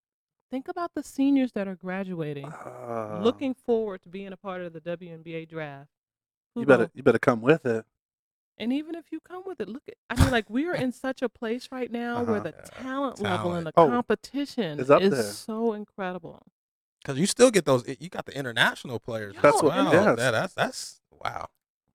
Think 0.52 0.66
about 0.66 0.90
the 0.96 1.02
seniors 1.04 1.52
that 1.52 1.68
are 1.68 1.76
graduating, 1.76 2.46
uh, 2.46 3.20
looking 3.22 3.54
forward 3.54 4.02
to 4.02 4.08
being 4.08 4.32
a 4.32 4.36
part 4.36 4.62
of 4.62 4.72
the 4.72 4.80
WNBA 4.80 5.48
draft. 5.48 5.88
Who 6.54 6.62
you 6.62 6.66
better, 6.66 6.84
gon- 6.86 6.90
you 6.94 7.02
better 7.04 7.20
come 7.20 7.40
with 7.40 7.64
it. 7.66 7.84
And 8.60 8.72
even 8.72 8.94
if 8.94 9.06
you 9.10 9.18
come 9.20 9.42
with 9.46 9.60
it, 9.60 9.68
look 9.68 9.82
at 9.88 9.94
I 10.10 10.20
mean, 10.22 10.30
like 10.30 10.48
we 10.48 10.66
are 10.68 10.74
in 10.84 10.92
such 10.92 11.22
a 11.22 11.28
place 11.28 11.68
right 11.72 11.90
now 11.90 12.22
where 12.22 12.36
Uh-huh. 12.36 12.50
the 12.50 12.54
Yeah, 12.56 12.82
talent, 12.82 13.20
level 13.20 13.52
and 13.54 13.66
the. 13.66 13.72
Oh, 13.76 13.88
competition 13.88 14.78
it's 14.80 14.90
up 14.90 15.02
is 15.02 15.10
there. 15.12 15.22
so 15.22 15.72
incredible. 15.72 16.42
Because 17.02 17.18
you 17.18 17.26
still 17.26 17.50
get 17.50 17.64
those. 17.64 17.82
You 17.98 18.08
got 18.10 18.26
the 18.26 18.36
international 18.36 18.98
players. 19.00 19.34
That's 19.40 19.60
Yo, 19.62 19.68
what- 19.68 19.78
and 19.78 19.86
Wow. 19.88 19.92
yes. 19.92 20.16
That, 20.16 20.30
that's 20.32 20.54
that's 20.54 21.00
wow. 21.10 21.48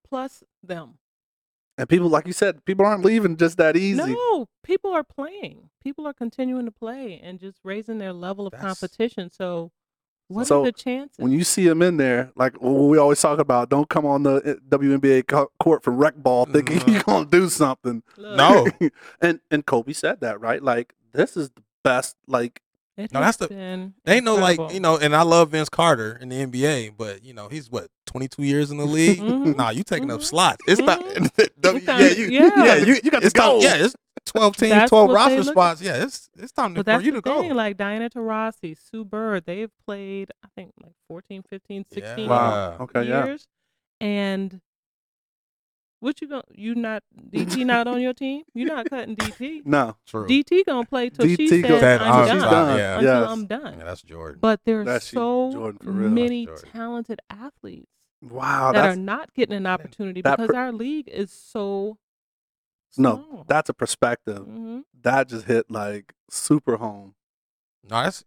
Plus 0.08 0.44
them. 0.64 0.98
And 1.78 1.90
people, 1.90 2.08
like 2.08 2.26
you 2.26 2.32
said, 2.34 2.64
people 2.64 2.86
aren't 2.86 3.04
leaving 3.04 3.36
just 3.36 3.58
that 3.58 3.76
easy. 3.76 3.98
No, 4.14 4.48
people 4.64 4.92
are 4.92 5.04
playing. 5.04 5.70
People 5.84 6.08
are 6.08 6.14
continuing 6.14 6.64
to 6.66 6.72
play 6.72 7.20
and 7.22 7.38
just 7.38 7.60
raising 7.66 7.98
their 7.98 8.14
level 8.14 8.48
of 8.48 8.52
That's- 8.54 8.80
competition. 8.80 9.30
So, 9.30 9.72
what 10.28 10.48
So, 10.48 10.62
are 10.62 10.66
the 10.66 10.72
chances? 10.72 11.18
When 11.18 11.32
you 11.32 11.44
see 11.44 11.68
him 11.68 11.82
in 11.82 11.98
there, 11.98 12.32
like 12.36 12.62
what 12.62 12.72
we 12.72 12.98
always 12.98 13.22
talk 13.22 13.40
about, 13.40 13.70
don't 13.70 13.88
come 13.90 14.06
on 14.06 14.24
the 14.24 14.36
uh, 14.36 14.76
WNBA 14.76 15.28
co- 15.28 15.52
court 15.60 15.84
for 15.84 15.92
rec 15.92 16.16
ball 16.18 16.46
thinking 16.46 16.78
Mhm. 16.80 16.94
you're 16.94 17.04
gonna 17.04 17.26
do 17.26 17.50
something. 17.50 18.02
Look, 18.18 18.38
No. 18.38 18.68
and 19.22 19.40
and 19.52 19.66
Kobe 19.66 19.94
said 19.94 20.22
that 20.22 20.40
right. 20.42 20.62
Like 20.64 20.94
this 21.14 21.38
is 21.38 21.50
the 21.52 21.62
best. 21.84 22.16
Like 22.28 22.62
it 22.98 23.12
No, 23.12 23.20
that's 23.20 23.38
the- 23.38 23.48
They 24.06 24.16
ain't 24.16 24.24
no 24.26 24.36
like 24.36 24.58
you 24.74 24.80
know, 24.80 24.98
and 24.98 25.16
I 25.16 25.24
love 25.24 25.52
Vince 25.52 25.70
Carter 25.70 26.18
in 26.22 26.30
the 26.30 26.46
NBA, 26.46 26.94
but 26.98 27.24
you 27.24 27.34
know 27.34 27.48
he's 27.50 27.70
what 27.70 27.90
22 28.06 28.44
years 28.44 28.72
in 28.72 28.78
the 28.78 28.86
league. 28.86 29.20
Mhm. 29.20 29.56
Nah, 29.58 29.70
you 29.72 29.84
taking 29.84 30.10
up 30.12 30.22
Mhm. 30.22 30.24
slots. 30.24 30.64
It's 30.68 30.80
not. 30.82 31.00
W- 31.62 31.84
yeah, 31.86 32.00
you, 32.00 32.26
yeah. 32.28 32.52
yeah, 32.64 32.76
you, 32.76 32.98
You 33.04 33.12
got 33.12 33.20
to 33.20 33.26
it's 33.26 33.34
time- 33.34 33.60
yeah, 33.60 33.76
it's 33.76 33.96
12 34.26 34.58
teams, 34.58 34.70
That's 34.72 34.90
12 34.90 35.10
roster 35.12 35.38
look 35.38 35.48
at. 35.48 35.52
spots. 35.54 35.82
Yeah, 35.82 36.04
it's 36.04 36.30
it's 36.38 36.52
time 36.52 36.74
to, 36.76 36.80
But 36.80 36.86
for 36.86 36.92
that's 36.98 37.04
you 37.06 37.12
the 37.12 37.18
to 37.18 37.22
go. 37.22 37.42
thing. 37.42 37.54
Like 37.54 37.78
Diana 37.78 38.10
Taurasi, 38.10 38.78
Sue 38.78 39.06
Bird, 39.06 39.46
they've 39.46 39.72
played, 39.86 40.32
I 40.44 40.48
think, 40.56 40.72
like 40.84 40.94
14, 41.08 41.44
15, 41.50 41.86
16 41.92 42.28
wow. 42.30 42.72
Yeah. 42.78 42.84
Okay. 42.84 43.04
Yeah. 43.08 43.38
And 44.02 44.62
what 46.02 46.22
you 46.22 46.28
going 46.28 46.44
you 46.54 46.76
not 46.76 47.04
DT 47.32 47.66
not 47.66 47.88
on 47.88 48.02
your 48.02 48.14
team? 48.14 48.44
You're 48.54 48.68
not 48.68 48.90
cutting 48.90 49.16
DT. 49.16 49.66
No. 49.66 49.96
True. 50.06 50.28
DT 50.28 50.66
gonna 50.66 50.86
play 50.86 51.10
till 51.10 51.26
she 51.28 51.38
DT 51.38 51.48
says 51.50 51.62
go- 51.64 51.80
Said, 51.80 52.02
I'm 52.02 52.14
"I'm 52.14 52.28
done. 52.28 52.40
done." 52.52 52.78
Yeah. 52.78 52.96
Until 52.98 53.20
Yes. 53.22 53.30
I'm 53.30 53.46
done. 53.48 53.78
Yeah, 53.80 53.84
that's 53.86 54.02
Jordan. 54.02 54.40
But 54.42 54.60
there's 54.66 54.86
That's 54.86 55.08
so 55.08 55.52
Jordan 55.52 56.14
many 56.14 56.48
talented 56.74 57.20
athletes 57.30 57.90
Wow. 58.22 58.72
that 58.74 58.86
are 58.90 58.96
not 58.96 59.34
getting 59.34 59.56
an 59.56 59.66
opportunity 59.68 60.22
because 60.22 60.48
per- 60.48 60.56
our 60.56 60.72
league 60.72 61.08
is 61.08 61.32
so 61.32 61.98
no. 62.98 63.26
small. 63.30 63.46
That's 63.48 63.70
a 63.70 63.74
perspective. 63.74 64.40
Mhm. 64.46 64.84
That 65.02 65.30
just 65.30 65.46
hit 65.46 65.70
like 65.72 66.14
super 66.30 66.78
home. 66.78 67.16
No, 67.84 68.04
that's 68.04 68.24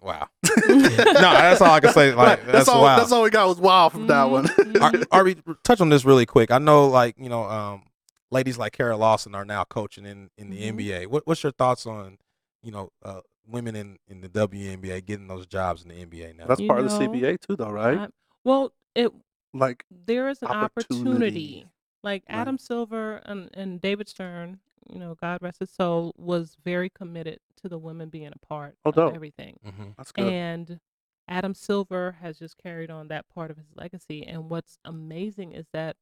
wow. 0.00 0.28
no, 0.68 0.78
that's 0.78 1.60
all 1.60 1.72
I 1.72 1.80
can 1.80 1.92
say. 1.92 2.14
Like 2.14 2.38
Right, 2.38 2.46
that's, 2.46 2.68
all. 2.68 2.82
wild. 2.82 3.00
That's 3.00 3.12
all 3.12 3.22
we 3.22 3.30
got 3.30 3.48
was 3.48 3.58
wow 3.60 3.88
from 3.88 4.06
that 4.06 4.26
Mhm, 4.26 4.30
one. 4.30 4.44
mhm. 4.46 4.80
Ar- 5.10 5.18
Arby, 5.18 5.36
touch 5.64 5.80
on 5.80 5.88
this 5.88 6.04
really 6.04 6.26
quick. 6.26 6.50
I 6.50 6.58
know, 6.58 6.86
like 6.88 7.16
you 7.18 7.28
know, 7.28 7.44
um, 7.44 7.82
ladies 8.30 8.58
like 8.58 8.72
Kara 8.72 8.96
Lawson 8.96 9.34
are 9.34 9.44
now 9.44 9.64
coaching 9.64 10.06
in 10.06 10.30
in 10.38 10.50
the 10.50 10.60
Mhm. 10.62 10.76
NBA. 10.78 11.06
What, 11.06 11.26
what's 11.26 11.42
your 11.42 11.52
thoughts 11.52 11.86
on, 11.86 12.18
you 12.62 12.70
know, 12.70 12.90
uh, 13.04 13.20
women 13.46 13.74
in 13.74 13.98
in 14.06 14.20
the 14.20 14.28
WNBA 14.28 15.04
getting 15.04 15.26
those 15.26 15.46
jobs 15.46 15.82
in 15.82 15.88
the 15.88 15.94
NBA 15.96 16.36
now? 16.36 16.46
That's 16.46 16.60
You 16.60 16.68
part 16.68 16.80
of 16.84 16.90
the 16.90 16.96
CBA 16.98 17.38
too, 17.40 17.56
though, 17.56 17.70
right? 17.70 17.98
I- 17.98 18.08
well, 18.44 18.72
it 18.94 19.12
like 19.52 19.84
there 19.90 20.28
is 20.28 20.40
an 20.42 20.48
Opportunity. 20.48 21.06
opportunity. 21.06 21.66
Like 22.02 22.24
Right. 22.28 22.38
Adam 22.38 22.58
Silver 22.58 23.16
and, 23.24 23.50
and 23.54 23.80
David 23.80 24.08
Stern, 24.08 24.60
you 24.88 24.98
know, 24.98 25.14
God 25.14 25.38
rest 25.42 25.58
his 25.60 25.70
soul, 25.70 26.14
was 26.16 26.56
very 26.64 26.88
committed 26.90 27.40
to 27.62 27.68
the 27.68 27.78
women 27.78 28.08
being 28.08 28.32
a 28.34 28.46
part 28.46 28.76
Oh, 28.84 28.90
of 28.90 28.94
dope. 28.94 29.14
everything. 29.14 29.58
Mhm. 29.64 29.96
that's 29.96 30.12
good. 30.12 30.32
And 30.32 30.80
Adam 31.26 31.54
Silver 31.54 32.12
has 32.20 32.38
just 32.38 32.56
carried 32.56 32.90
on 32.90 33.08
that 33.08 33.28
part 33.28 33.50
of 33.50 33.56
his 33.56 33.66
legacy. 33.74 34.24
And 34.26 34.48
what's 34.48 34.78
amazing 34.84 35.52
is 35.52 35.66
that 35.72 35.96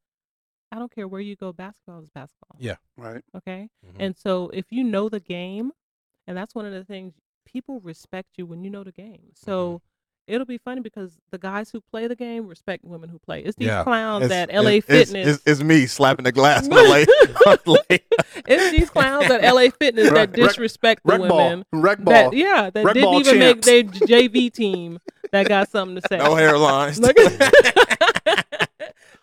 I 0.71 0.79
don't 0.79 0.91
care 0.91 1.07
where 1.07 1.21
you 1.21 1.35
go, 1.35 1.51
basketball 1.53 2.01
is 2.01 2.09
basketball. 2.09 2.57
Yeah. 2.59 2.75
right. 2.97 3.23
Okay. 3.35 3.69
Mhm. 3.85 3.95
And 3.99 4.17
so 4.17 4.49
if 4.49 4.65
you 4.71 4.83
know 4.83 5.09
the 5.09 5.19
game, 5.19 5.71
and 6.27 6.37
that's 6.37 6.53
one 6.53 6.65
of 6.65 6.73
the 6.73 6.83
things 6.85 7.13
people 7.45 7.79
respect 7.79 8.37
you 8.37 8.45
when 8.45 8.63
you 8.63 8.69
know 8.69 8.83
the 8.83 8.91
game. 8.91 9.31
So 9.33 9.81
it'll 10.27 10.45
be 10.45 10.57
funny 10.57 10.81
because 10.81 11.17
the 11.31 11.37
guys 11.37 11.69
who 11.71 11.81
play 11.81 12.07
the 12.07 12.15
game 12.15 12.47
respect 12.47 12.83
women 12.83 13.09
who 13.09 13.17
play. 13.19 13.41
It's 13.41 13.55
these 13.57 13.67
Yeah. 13.67 13.83
clowns 13.83 14.25
It's- 14.25 14.49
at 14.49 14.53
LA 14.53 14.71
it's- 14.77 14.85
Fitness. 15.09 15.27
It's, 15.37 15.43
it's 15.45 15.61
me 15.63 15.85
slapping 15.87 16.23
the 16.25 16.31
glass 16.31 16.67
the 16.67 16.75
it's 18.47 18.71
these 18.71 18.89
clowns 18.89 19.29
at 19.31 19.41
LA 19.43 19.69
Fitness 19.69 20.09
that 20.11 20.33
disrespect 20.33 21.01
the 21.05 21.11
Rec 21.13 21.21
women. 21.21 21.65
ball. 21.71 21.81
Rec 21.81 21.99
ball. 21.99 22.13
That 22.13 22.33
yeah, 22.37 22.69
that 22.69 22.83
Rec 22.85 22.93
didn't 22.93 23.13
even 23.15 23.39
make 23.39 23.61
champs. 23.63 23.99
their 23.99 24.07
JV 24.07 24.51
team 24.53 24.99
that 25.31 25.47
got 25.47 25.69
something 25.69 25.95
to 26.01 26.07
say. 26.09 26.17
no 26.17 26.31
hairlines. 26.35 26.97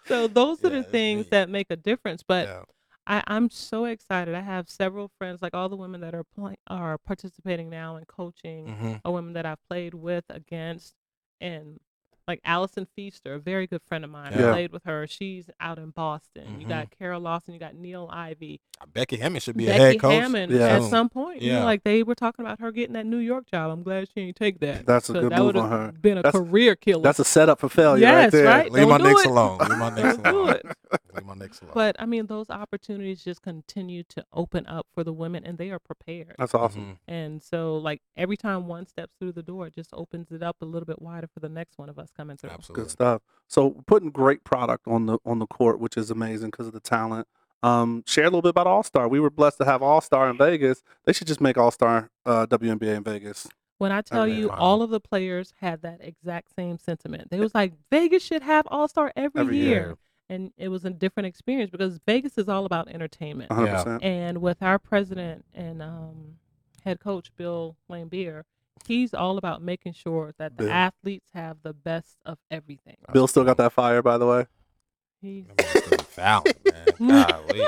So 0.06 0.26
those 0.26 0.62
are 0.64 0.68
Yeah, 0.68 0.76
the 0.78 0.82
things 0.82 1.24
me. 1.24 1.28
that 1.30 1.48
make 1.48 1.68
a 1.70 1.76
difference. 1.76 2.22
But 2.22 2.46
Yeah. 2.48 2.62
I, 3.06 3.22
I'm 3.26 3.50
so 3.50 3.84
excited. 3.84 4.34
I 4.34 4.40
have 4.40 4.68
several 4.70 5.08
friends, 5.18 5.42
like 5.42 5.52
all 5.54 5.68
the 5.68 5.76
women 5.76 6.00
that 6.00 6.14
are 6.14 6.24
play, 6.24 6.56
are 6.68 6.96
participating 6.98 7.68
now 7.68 7.96
in 7.96 8.04
coaching, 8.06 8.66
Mhm. 8.66 9.00
are 9.04 9.12
women 9.12 9.34
that 9.34 9.44
I've 9.46 9.62
played 9.68 9.92
with, 9.94 10.24
against, 10.30 10.94
and 11.40 11.80
like 12.26 12.40
Allison 12.44 12.86
Feaster, 12.96 13.34
a 13.34 13.38
very 13.38 13.66
good 13.66 13.82
friend 13.86 14.04
of 14.04 14.10
mine. 14.10 14.32
Yeah. 14.34 14.48
I 14.48 14.52
played 14.52 14.72
with 14.72 14.84
her. 14.84 15.06
She's 15.06 15.50
out 15.60 15.78
in 15.78 15.90
Boston. 15.90 16.58
You 16.60 16.66
Mhm. 16.66 16.68
got 16.70 16.90
Kara 16.98 17.18
Lawson. 17.18 17.52
You 17.54 17.60
got 17.60 17.74
Niele 17.74 18.08
Ivey. 18.12 18.60
Becky 18.92 19.16
Hammon 19.18 19.40
should 19.40 19.56
be 19.56 19.66
Becky 19.66 19.78
a 19.82 19.86
head 19.86 20.00
coach. 20.00 20.12
Hammon 20.22 20.50
Yeah. 20.50 20.76
at 20.76 20.82
some 20.84 21.08
point. 21.08 21.42
You 21.42 21.52
know, 21.52 21.58
Yeah. 21.60 21.64
like 21.64 21.84
they 21.84 22.02
were 22.02 22.14
talking 22.14 22.44
about 22.44 22.60
her 22.60 22.72
getting 22.72 22.94
that 22.94 23.06
New 23.06 23.18
York 23.18 23.46
job. 23.50 23.70
I'm 23.70 23.82
glad 23.82 24.08
she 24.08 24.14
didn't 24.26 24.36
take 24.36 24.60
that. 24.60 24.84
That's 24.86 25.08
a 25.10 25.12
good 25.14 25.32
that 25.32 25.38
move 25.38 25.56
on 25.56 25.70
her. 25.70 25.92
Been 25.92 26.18
a 26.18 26.22
That's- 26.22 26.40
career 26.42 26.74
killer. 26.76 27.02
That's 27.02 27.18
a 27.18 27.24
setup 27.24 27.60
for 27.60 27.68
failure 27.68 28.04
right 28.06 28.22
Yes, 28.22 28.32
there. 28.32 28.44
right? 28.46 28.70
Leave 28.72 28.88
my 28.88 28.98
do 28.98 29.04
Knicks 29.04 29.24
alone. 29.26 29.58
Leave 29.58 29.78
my 29.78 29.90
Knicks 29.94 30.18
alone. 30.18 30.60
Leave 31.14 31.24
my 31.26 31.34
Knicks 31.34 31.60
alone. 31.60 31.72
But 31.74 31.96
I 31.98 32.06
mean, 32.06 32.26
those 32.26 32.50
opportunities 32.50 33.22
just 33.22 33.42
continue 33.42 34.02
to 34.04 34.24
open 34.32 34.66
up 34.66 34.86
for 34.92 35.04
the 35.04 35.12
women, 35.12 35.44
and 35.44 35.56
they 35.58 35.70
are 35.70 35.78
prepared. 35.78 36.34
That's 36.38 36.54
awesome. 36.54 36.98
And 37.06 37.42
so, 37.42 37.76
like 37.76 38.02
every 38.16 38.36
time 38.36 38.66
one 38.66 38.86
steps 38.86 39.12
through 39.20 39.32
the 39.32 39.42
door, 39.42 39.68
it 39.68 39.74
just 39.74 39.90
opens 39.92 40.32
it 40.32 40.42
up 40.42 40.56
a 40.60 40.64
little 40.64 40.86
bit 40.86 41.00
wider 41.00 41.28
for 41.32 41.40
the 41.40 41.48
next 41.48 41.78
one 41.78 41.88
of 41.88 41.98
us 41.98 42.10
coming 42.16 42.36
through. 42.36 42.50
Absolutely. 42.50 42.84
Good 42.84 42.90
stuff. 42.90 43.22
So 43.48 43.82
putting 43.86 44.10
great 44.10 44.44
product 44.44 44.86
on 44.86 45.06
the 45.06 45.18
on 45.24 45.38
the 45.38 45.46
court, 45.46 45.78
which 45.80 45.96
is 45.96 46.10
amazing 46.10 46.50
because 46.50 46.66
of 46.66 46.72
the 46.72 46.80
talent. 46.80 47.26
Um, 47.62 48.02
share 48.06 48.24
a 48.24 48.26
little 48.26 48.42
bit 48.42 48.50
about 48.50 48.66
All 48.66 48.82
Star. 48.82 49.08
We 49.08 49.20
were 49.20 49.30
blessed 49.30 49.58
to 49.58 49.64
have 49.64 49.82
All 49.82 50.00
Star 50.00 50.28
in 50.28 50.36
Vegas. 50.36 50.82
They 51.04 51.12
should 51.12 51.26
just 51.26 51.40
make 51.40 51.56
All 51.56 51.70
Star 51.70 52.10
uh, 52.26 52.46
WNBA 52.46 52.96
in 52.96 53.02
Vegas. 53.04 53.46
When 53.78 53.90
I 53.90 54.02
tell 54.02 54.22
Okay. 54.22 54.34
you, 54.34 54.48
Wow. 54.48 54.56
all 54.58 54.82
of 54.82 54.90
the 54.90 55.00
players 55.00 55.52
had 55.60 55.82
that 55.82 55.98
exact 56.02 56.54
same 56.54 56.78
sentiment. 56.78 57.30
They 57.30 57.40
was 57.40 57.54
like, 57.54 57.72
Vegas 57.90 58.22
should 58.22 58.42
have 58.42 58.66
All 58.70 58.86
Star 58.86 59.12
every, 59.16 59.40
Every 59.40 59.56
year. 59.58 59.66
year. 59.68 59.94
and 60.28 60.52
it 60.56 60.68
was 60.68 60.84
a 60.84 60.90
different 60.90 61.26
experience 61.26 61.70
because 61.70 61.98
Vegas 62.06 62.38
is 62.38 62.48
all 62.48 62.66
about 62.66 62.88
entertainment. 62.88 63.50
100. 63.50 63.66
Yeah. 63.70 63.76
percent 63.82 64.02
And 64.04 64.38
with 64.42 64.62
our 64.62 64.78
president 64.78 65.44
and 65.54 65.82
um, 65.82 66.36
head 66.84 67.00
coach 67.00 67.30
Bill 67.36 67.76
Laimbeer, 67.90 68.42
he's 68.86 69.14
all 69.14 69.38
about 69.38 69.62
making 69.62 69.92
sure 69.94 70.34
that 70.38 70.56
the 70.56 70.64
Bill. 70.64 70.72
athletes 70.72 71.30
have 71.34 71.58
the 71.62 71.72
best 71.72 72.16
of 72.24 72.38
everything. 72.50 72.96
Bill 73.12 73.26
still 73.26 73.44
got 73.44 73.56
that 73.58 73.72
fire, 73.72 74.02
by 74.02 74.18
the 74.18 74.26
way. 74.26 74.46
He's 75.20 75.44
That 75.46 75.74
man's 75.74 75.86
still 75.86 75.98
fouling, 75.98 76.54
man. 77.00 77.26
Golly. 77.48 77.66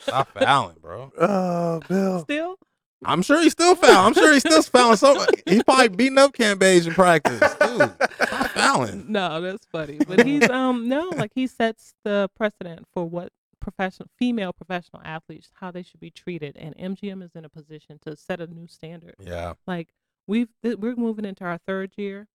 Stop 0.00 0.28
fouling, 0.38 0.76
bro. 0.80 1.12
Oh, 1.18 1.80
Bill. 1.88 2.20
still 2.20 2.56
I'm 3.04 3.22
sure 3.22 3.40
he's 3.42 3.52
still 3.52 3.74
fouling. 3.74 3.96
I'm 3.96 4.14
sure 4.14 4.32
he's 4.32 4.42
still 4.42 4.62
fouling. 4.62 4.96
So 4.96 5.24
he's 5.46 5.62
probably 5.62 5.88
beating 5.88 6.18
up 6.18 6.32
Cambage 6.34 6.86
in 6.86 6.92
practice. 6.92 7.40
Dude, 7.40 7.92
stop 8.22 8.50
fouling. 8.50 9.06
no, 9.08 9.40
that's 9.40 9.64
funny. 9.66 9.98
But 10.06 10.26
he's 10.26 10.48
um 10.50 10.88
no, 10.88 11.10
like 11.16 11.32
he 11.34 11.46
sets 11.46 11.94
the 12.04 12.28
precedent 12.36 12.86
for 12.92 13.08
what 13.08 13.32
professional 13.60 14.08
female 14.18 14.52
professional 14.52 15.02
athletes 15.04 15.50
how 15.54 15.70
they 15.70 15.82
should 15.82 16.00
be 16.00 16.10
treated, 16.10 16.56
and 16.56 16.76
MGM 16.76 17.22
is 17.22 17.30
in 17.34 17.44
a 17.44 17.48
position 17.48 17.98
to 18.06 18.16
set 18.16 18.40
a 18.40 18.46
new 18.46 18.66
standard. 18.66 19.14
Yeah. 19.18 19.54
Like 19.66 19.88
we've 20.30 20.48
th- 20.62 20.76
we're 20.78 20.96
moving 20.96 21.24
into 21.24 21.44
our 21.44 21.58
third 21.66 21.92
year. 21.96 22.28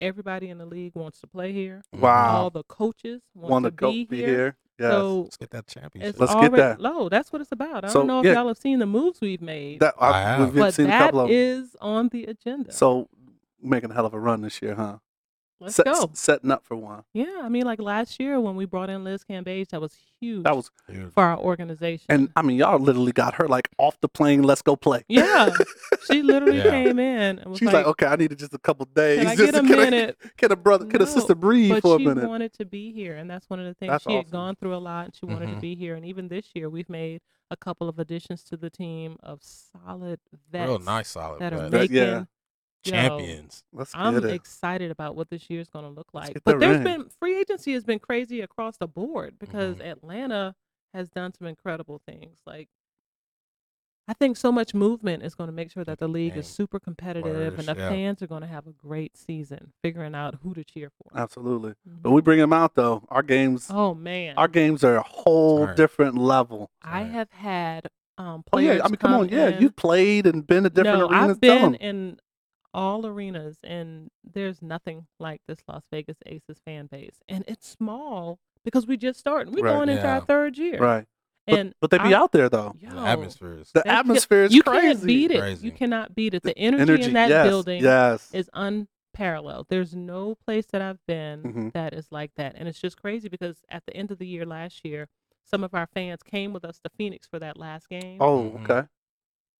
Everybody 0.00 0.50
in 0.50 0.58
the 0.58 0.66
league 0.66 0.94
wants 0.94 1.20
to 1.20 1.26
play 1.26 1.52
here. 1.52 1.82
Wow. 1.92 2.36
All 2.42 2.50
the 2.50 2.64
coaches 2.64 3.22
want, 3.34 3.50
Want 3.50 3.64
to 3.64 3.70
to 3.70 3.76
go 3.76 3.90
be, 3.90 4.04
be 4.04 4.16
here. 4.18 4.26
here? 4.26 4.56
Yes. 4.78 4.90
So 4.92 5.20
Let's 5.22 5.36
get 5.36 5.50
that 5.50 5.66
championship. 5.68 6.10
it's 6.10 6.18
Let's 6.20 6.34
get 6.34 6.38
already 6.52 6.56
that. 6.56 6.80
low. 6.80 7.08
That's 7.08 7.32
what 7.32 7.40
it's 7.40 7.52
about. 7.52 7.84
I 7.84 7.88
So, 7.88 8.00
don't 8.00 8.08
know 8.08 8.18
if 8.20 8.26
yeah. 8.26 8.32
y'all 8.34 8.48
have 8.48 8.58
seen 8.58 8.80
the 8.80 8.86
moves 8.86 9.20
we've 9.20 9.40
made, 9.40 9.80
that 9.80 9.94
I 9.98 10.08
I, 10.10 10.20
have. 10.20 10.40
we've 10.52 10.54
but 10.62 10.74
seen 10.74 10.86
a 10.86 10.88
that 10.88 10.98
couple 10.98 11.20
of 11.20 11.30
'em. 11.30 11.34
is 11.34 11.76
on 11.80 12.08
the 12.08 12.24
agenda. 12.24 12.72
So 12.72 13.08
making 13.62 13.92
a 13.92 13.94
hell 13.94 14.04
of 14.04 14.14
a 14.14 14.18
run 14.20 14.42
this 14.42 14.60
year, 14.60 14.74
huh? 14.74 14.98
Let's 15.64 15.76
Set- 15.76 15.86
go. 15.86 16.10
Setting 16.14 16.50
up 16.50 16.64
for 16.64 16.76
one. 16.76 17.02
Yeah, 17.12 17.40
I 17.42 17.48
mean, 17.48 17.64
like 17.64 17.80
last 17.80 18.20
year 18.20 18.38
when 18.40 18.54
we 18.56 18.64
brought 18.66 18.90
in 18.90 19.02
Liz 19.04 19.24
Cambage, 19.28 19.68
that 19.70 19.80
was 19.80 19.94
huge 20.20 20.44
That 20.44 20.54
was, 20.56 20.70
Dude, 20.88 21.12
for 21.12 21.22
our 21.24 21.38
organization. 21.38 22.06
and 22.08 22.30
I 22.36 22.42
mean, 22.42 22.56
y'all 22.58 22.78
literally 22.78 23.12
got 23.12 23.34
her 23.34 23.48
like 23.48 23.68
off 23.78 24.00
the 24.00 24.08
plane. 24.08 24.42
Let's 24.42 24.62
go 24.62 24.76
play. 24.76 25.02
yeah, 25.08 25.50
she 26.10 26.22
literally 26.22 26.58
Yeah. 26.58 26.70
came 26.70 26.98
in 26.98 27.38
and 27.40 27.46
was 27.50 27.58
She's 27.58 27.72
like, 27.72 27.86
okay, 27.86 28.06
I 28.06 28.16
needed 28.16 28.38
just 28.38 28.54
a 28.54 28.58
couple 28.58 28.86
days. 28.86 29.18
"Can 29.18 29.26
I 29.28 29.36
just 29.36 29.52
get 29.52 29.54
a 29.54 29.62
to- 29.62 29.68
can 29.68 29.78
I- 29.80 29.84
minute?" 29.90 30.18
Can 30.36 30.52
a 30.52 30.56
brother, 30.56 30.86
can 30.86 31.00
a 31.02 31.06
sister 31.06 31.34
breathe 31.34 31.72
but 31.72 31.82
for 31.82 31.96
a 31.96 31.98
minute? 31.98 32.20
she 32.22 32.26
wanted 32.26 32.52
to 32.54 32.64
be 32.64 32.92
here, 32.92 33.16
and 33.16 33.30
that's 33.30 33.48
one 33.50 33.58
of 33.60 33.66
the 33.66 33.74
things 33.74 33.90
That's 33.90 34.04
she 34.04 34.14
had 34.14 34.30
gone 34.30 34.56
through 34.56 34.74
a 34.74 34.78
lot, 34.78 35.06
and 35.06 35.14
she 35.16 35.26
wanted 35.26 35.48
Mhm. 35.48 35.54
to 35.56 35.60
be 35.60 35.74
here. 35.74 35.94
And 35.94 36.04
even 36.04 36.28
this 36.28 36.46
year, 36.54 36.68
we've 36.70 36.88
made 36.90 37.20
a 37.50 37.56
couple 37.56 37.88
of 37.88 37.98
additions 37.98 38.42
to 38.44 38.56
the 38.56 38.70
team 38.70 39.16
of 39.22 39.40
solid 39.42 40.18
vets 40.50 40.68
real 40.68 40.78
nice, 40.78 41.08
solid. 41.10 41.40
that 41.40 41.52
are 41.52 41.58
vets. 41.58 41.70
That- 41.70 41.80
making 41.80 41.96
yeah. 41.96 42.24
Yo, 42.84 42.90
champions. 42.92 43.64
Let's 43.72 43.92
I'm 43.94 44.16
it. 44.16 44.24
excited 44.26 44.90
about 44.90 45.16
what 45.16 45.30
this 45.30 45.48
year's 45.50 45.68
going 45.68 45.84
to 45.84 45.90
look 45.90 46.08
like. 46.12 46.34
But 46.44 46.44
that 46.44 46.60
there's 46.60 46.74
ring. 46.76 46.84
been 46.84 47.08
free 47.20 47.38
agency 47.38 47.72
has 47.74 47.84
been 47.84 47.98
crazy 47.98 48.40
across 48.40 48.76
the 48.76 48.86
board 48.88 49.38
because 49.38 49.76
Mhm. 49.76 49.86
Atlanta 49.92 50.54
has 50.92 51.08
done 51.10 51.32
some 51.34 51.46
incredible 51.46 52.00
things. 52.06 52.38
Like 52.46 52.68
I 54.06 54.12
think 54.12 54.36
so 54.36 54.52
much 54.52 54.74
movement 54.74 55.22
is 55.22 55.34
going 55.34 55.48
to 55.48 55.52
make 55.52 55.70
sure 55.70 55.82
that 55.82 55.98
the 55.98 56.08
league 56.08 56.36
is 56.36 56.46
super 56.46 56.78
competitive 56.78 57.54
Flourish, 57.54 57.58
and 57.58 57.68
the 57.68 57.80
yeah. 57.82 57.88
fans 57.88 58.20
are 58.22 58.26
going 58.26 58.42
to 58.42 58.46
have 58.46 58.66
a 58.66 58.72
great 58.72 59.16
season 59.16 59.72
figuring 59.82 60.14
out 60.14 60.36
who 60.42 60.52
to 60.52 60.62
cheer 60.62 60.90
for. 60.90 61.18
Absolutely. 61.18 61.70
Mhm. 61.88 62.02
But 62.02 62.10
we 62.10 62.20
bring 62.20 62.38
them 62.38 62.52
out 62.52 62.74
though. 62.74 63.04
Our 63.08 63.22
games, 63.22 63.68
Oh 63.70 63.94
man. 63.94 64.34
our 64.36 64.46
games 64.48 64.84
are 64.84 64.96
a 64.96 65.02
whole 65.02 65.60
Alright. 65.60 65.76
different 65.76 66.18
level. 66.18 66.70
I 66.82 66.98
Alright. 66.98 67.12
have 67.12 67.30
had 67.30 67.88
um 68.18 68.44
Oh 68.52 68.58
yeah, 68.58 68.80
I 68.84 68.88
mean, 68.88 68.96
come 68.96 69.14
on, 69.14 69.28
yeah, 69.30 69.48
in- 69.48 69.62
you 69.62 69.70
played 69.70 70.26
and 70.26 70.46
been 70.46 70.64
to 70.64 70.70
different 70.70 70.98
no, 70.98 71.08
arenas. 71.08 71.30
I've 71.36 71.40
been 71.40 71.74
in 71.76 72.20
all 72.74 73.06
arenas, 73.06 73.58
and 73.64 74.10
there's 74.24 74.60
nothing 74.60 75.06
like 75.20 75.40
this 75.48 75.60
Las 75.68 75.84
Vegas 75.90 76.18
Aces 76.26 76.58
fan 76.64 76.86
base, 76.86 77.22
and 77.28 77.44
it's 77.46 77.68
small 77.68 78.38
because 78.64 78.86
we 78.86 78.96
just 78.96 79.18
started. 79.20 79.54
We're 79.54 79.62
Right. 79.64 79.72
going 79.74 79.88
into 79.88 80.06
our 80.06 80.20
third 80.20 80.58
year, 80.58 80.78
right, 80.78 81.06
but, 81.46 81.58
and 81.58 81.74
but 81.80 81.90
they 81.90 81.98
be 81.98 82.12
I- 82.14 82.18
out 82.18 82.32
there 82.32 82.48
though. 82.48 82.74
Yo, 82.78 82.90
The 82.90 83.00
atmosphere 83.06 83.58
is 83.60 83.70
The 83.72 83.86
atmosphere 83.86 84.44
is 84.44 84.52
you 84.54 84.62
crazy. 84.62 84.86
can't 84.88 85.04
beat 85.06 85.30
it. 85.30 85.38
Crazy. 85.40 85.66
You 85.66 85.72
cannot 85.72 86.14
beat 86.14 86.34
it. 86.34 86.42
The 86.42 86.50
The 86.50 86.58
energy, 86.58 87.02
in 87.04 87.12
that 87.14 87.28
yes, 87.30 87.46
building 87.48 87.82
Yes. 87.82 88.30
is 88.34 88.50
unparalleled. 88.52 89.66
There's 89.68 89.94
no 89.94 90.34
place 90.34 90.66
that 90.66 90.82
I've 90.82 91.04
been 91.06 91.70
that 91.74 91.92
Mhm. 91.92 91.98
is 91.98 92.10
like 92.10 92.32
that, 92.36 92.54
and 92.56 92.68
it's 92.68 92.80
just 92.80 93.00
crazy 93.00 93.28
because 93.28 93.62
at 93.68 93.84
the 93.86 93.96
end 93.96 94.10
of 94.10 94.18
the 94.18 94.26
year 94.26 94.44
last 94.44 94.84
year, 94.84 95.08
some 95.44 95.62
of 95.62 95.74
our 95.74 95.86
fans 95.86 96.22
came 96.22 96.52
with 96.52 96.64
us 96.64 96.78
to 96.80 96.88
Phoenix 96.88 97.26
for 97.26 97.38
that 97.38 97.56
last 97.58 97.88
game. 97.88 98.18
oh, 98.20 98.50
Mhm. 98.56 98.64
okay. 98.70 98.88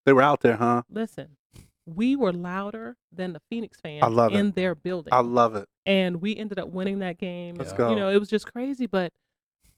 They 0.05 0.13
were 0.13 0.21
out 0.21 0.41
there, 0.41 0.57
huh? 0.57 0.83
Listen, 0.89 1.37
we 1.85 2.15
were 2.15 2.33
louder 2.33 2.97
than 3.11 3.33
the 3.33 3.41
Phoenix 3.49 3.79
fans 3.79 4.03
love 4.11 4.33
it. 4.33 4.37
in 4.37 4.51
their 4.51 4.73
building. 4.75 5.13
I 5.13 5.19
love 5.21 5.55
it. 5.55 5.67
and 5.85 6.19
we 6.21 6.35
ended 6.35 6.57
up 6.57 6.69
winning 6.69 6.99
that 6.99 7.17
game. 7.19 7.55
Let's 7.55 7.71
go. 7.73 7.89
You 7.91 7.95
know, 7.95 8.09
it 8.09 8.19
was 8.19 8.27
just 8.29 8.51
crazy, 8.51 8.87
but 8.87 9.13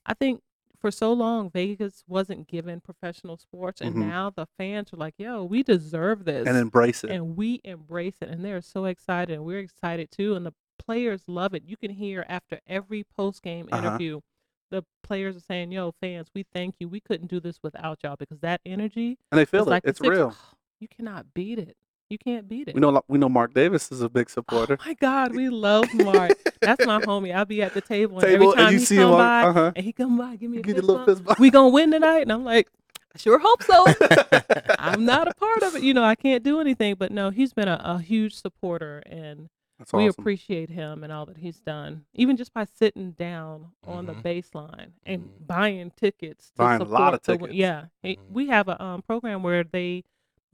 I 0.05 0.13
think 0.13 0.41
for 0.79 0.89
so 0.91 1.11
long 1.11 1.49
Vegas 1.49 2.03
wasn't 2.07 2.47
given 2.47 2.79
professional 2.79 3.35
sports, 3.35 3.81
and 3.81 3.95
Mhm. 3.95 4.07
now 4.07 4.29
the 4.29 4.45
fans 4.57 4.93
are 4.93 4.97
like, 4.97 5.15
"Yo, 5.17 5.43
we 5.43 5.63
deserve 5.63 6.23
this," 6.23 6.47
and 6.47 6.55
embrace 6.55 7.03
it. 7.03 7.09
and 7.11 7.35
we 7.35 7.59
embrace 7.65 8.15
it, 8.21 8.29
and 8.29 8.45
they're 8.45 8.61
so 8.61 8.85
excited, 8.85 9.33
and 9.33 9.43
we're 9.43 9.59
excited 9.59 10.09
too, 10.11 10.35
and 10.35 10.45
the 10.45 10.53
players 10.79 11.23
love 11.27 11.53
it. 11.53 11.63
You 11.65 11.75
can 11.75 11.91
hear 11.91 12.23
after 12.29 12.61
every 12.67 13.03
post 13.03 13.41
game 13.41 13.67
Uh-huh. 13.71 13.85
interview. 13.87 14.21
The 14.69 14.85
players 15.03 15.35
are 15.35 15.39
saying, 15.41 15.71
"Yo, 15.71 15.91
fans, 15.99 16.29
we 16.35 16.43
thank 16.43 16.75
you. 16.79 16.87
We 16.87 16.99
couldn't 17.01 17.27
do 17.27 17.39
this 17.41 17.59
without 17.63 17.99
y'all 18.03 18.15
because 18.17 18.39
that 18.41 18.61
energy 18.65 19.17
And 19.31 19.39
they 19.39 19.45
feel 19.45 19.61
is 19.61 19.67
it. 19.67 19.69
like 19.71 19.83
the 19.83 19.89
it's 19.89 19.99
Sixers. 19.99 20.17
real. 20.17 20.35
You 20.79 20.87
cannot 20.87 21.33
beat 21.33 21.57
it. 21.57 21.75
You 22.09 22.17
can't 22.17 22.47
beat 22.47 22.69
it. 22.69 22.75
We 22.75 22.79
know 22.81 23.01
we 23.07 23.17
know 23.17 23.27
Mark 23.29 23.53
Davis 23.53 23.91
is 23.91 24.01
a 24.01 24.07
big 24.09 24.29
supporter. 24.29 24.77
Oh 24.79 24.83
my 24.85 24.93
God, 24.93 25.35
we 25.35 25.49
love 25.49 25.93
Mark. 25.93 26.31
That's 26.61 26.85
my 26.85 27.01
homie. 27.01 27.35
I'll 27.35 27.43
be 27.45 27.61
at 27.61 27.73
the 27.73 27.81
table, 27.81 28.19
and 28.19 28.25
Table, 28.27 28.45
every 28.45 28.47
and 28.47 28.55
time 28.55 28.73
you 28.73 28.79
he 28.79 28.85
see 28.85 28.95
come 28.95 29.11
him 29.11 29.17
by, 29.17 29.41
uh-huh. 29.43 29.71
and 29.75 29.85
he 29.85 29.91
come 29.91 30.17
by, 30.17 30.35
give 30.37 30.49
me 30.49 30.59
a 30.59 30.61
Give 30.61 30.77
you 30.77 30.81
a 30.81 30.85
little 30.85 31.05
fist 31.05 31.23
bump. 31.25 31.37
We 31.39 31.49
gonna 31.49 31.69
win 31.69 31.91
tonight, 31.91 32.21
and 32.21 32.31
I'm 32.31 32.45
like, 32.45 32.69
I 33.13 33.17
sure 33.17 33.39
hope 33.39 33.61
so. 33.63 33.85
I'm 34.79 35.03
not 35.05 35.27
a 35.27 35.33
part 35.35 35.63
of 35.63 35.75
it, 35.75 35.83
you 35.83 35.93
know. 35.93 36.03
I 36.03 36.15
can't 36.15 36.43
do 36.43 36.61
anything, 36.61 36.95
but 36.95 37.11
no, 37.11 37.29
he's 37.29 37.51
been 37.53 37.67
a, 37.67 37.81
a 37.83 37.99
huge 37.99 38.33
supporter, 38.35 39.03
and 39.05 39.49
we 39.93 40.07
appreciate 40.07 40.69
him 40.69 41.03
and 41.03 41.11
all 41.11 41.25
that 41.25 41.37
he's 41.37 41.59
done. 41.59 42.05
Even 42.13 42.37
just 42.37 42.53
by 42.53 42.65
sitting 42.79 43.11
down 43.11 43.67
on 43.85 44.05
the 44.07 44.13
Mhm. 44.13 44.23
baseline 44.23 44.91
and 45.05 45.23
Mhm. 45.23 45.45
buying 45.47 45.91
tickets, 45.97 46.51
to 46.51 46.57
Buying 46.57 46.81
a 46.81 46.85
lot 46.85 47.13
of 47.13 47.21
the- 47.21 47.33
tickets. 47.33 47.53
yeah, 47.53 47.85
he- 48.01 48.15
Mhm. 48.15 48.31
we 48.31 48.47
have 48.47 48.69
a 48.69 48.81
um, 48.81 49.01
program 49.03 49.43
where 49.43 49.63
they 49.63 50.03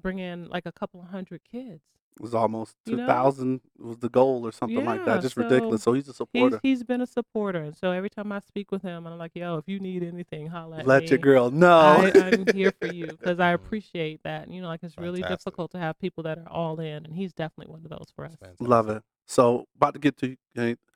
bring 0.03 0.19
in 0.19 0.47
like 0.49 0.67
a 0.67 0.71
couple 0.71 1.01
of 1.01 1.07
hundred 1.07 1.41
kids. 1.49 1.81
It 2.15 2.21
was 2.21 2.35
almost 2.35 2.75
You 2.85 2.91
two 2.91 2.97
know? 2.97 3.07
thousand 3.07 3.61
was 3.79 3.97
the 3.97 4.09
goal 4.09 4.45
or 4.45 4.51
something 4.51 4.85
like 4.85 5.03
that. 5.05 5.23
Just 5.23 5.33
so 5.33 5.41
ridiculous. 5.41 5.81
So 5.81 5.93
he's 5.93 6.03
a 6.03 6.11
He's 6.11 6.15
supporter. 6.17 6.59
he's 6.61 6.83
been 6.83 7.01
a 7.01 7.07
supporter, 7.07 7.57
and 7.63 7.75
so 7.75 7.89
every 7.89 8.11
time 8.11 8.31
I 8.31 8.37
speak 8.39 8.71
with 8.71 8.83
him, 8.83 9.07
I'm 9.07 9.17
like, 9.17 9.31
"Yo, 9.33 9.57
if 9.57 9.67
you 9.67 9.79
need 9.79 10.03
anything, 10.03 10.45
holla 10.45 10.77
at 10.79 10.85
Let 10.85 11.03
me. 11.03 11.09
your 11.09 11.17
girl 11.17 11.49
know. 11.49 11.79
I, 11.79 12.11
I'm 12.15 12.45
here 12.53 12.71
for 12.79 12.85
you 12.93 13.07
because 13.07 13.39
I 13.39 13.53
appreciate 13.53 14.21
that. 14.25 14.47
You 14.47 14.61
know, 14.61 14.67
like 14.67 14.83
it's 14.83 14.95
really 14.99 15.23
difficult 15.23 15.71
to 15.71 15.79
have 15.79 15.97
people 15.97 16.21
that 16.25 16.37
are 16.37 16.47
all 16.49 16.79
in, 16.79 17.03
and 17.03 17.15
he's 17.15 17.33
definitely 17.33 17.71
one 17.71 17.83
of 17.83 17.89
those 17.89 18.13
for 18.15 18.25
us. 18.25 18.35
That's 18.39 18.61
Love 18.61 18.89
it. 18.89 19.01
So 19.25 19.65
about 19.75 19.95
to 19.95 19.99
get 19.99 20.15
to 20.17 20.37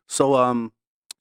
so 0.05 0.35
um 0.35 0.71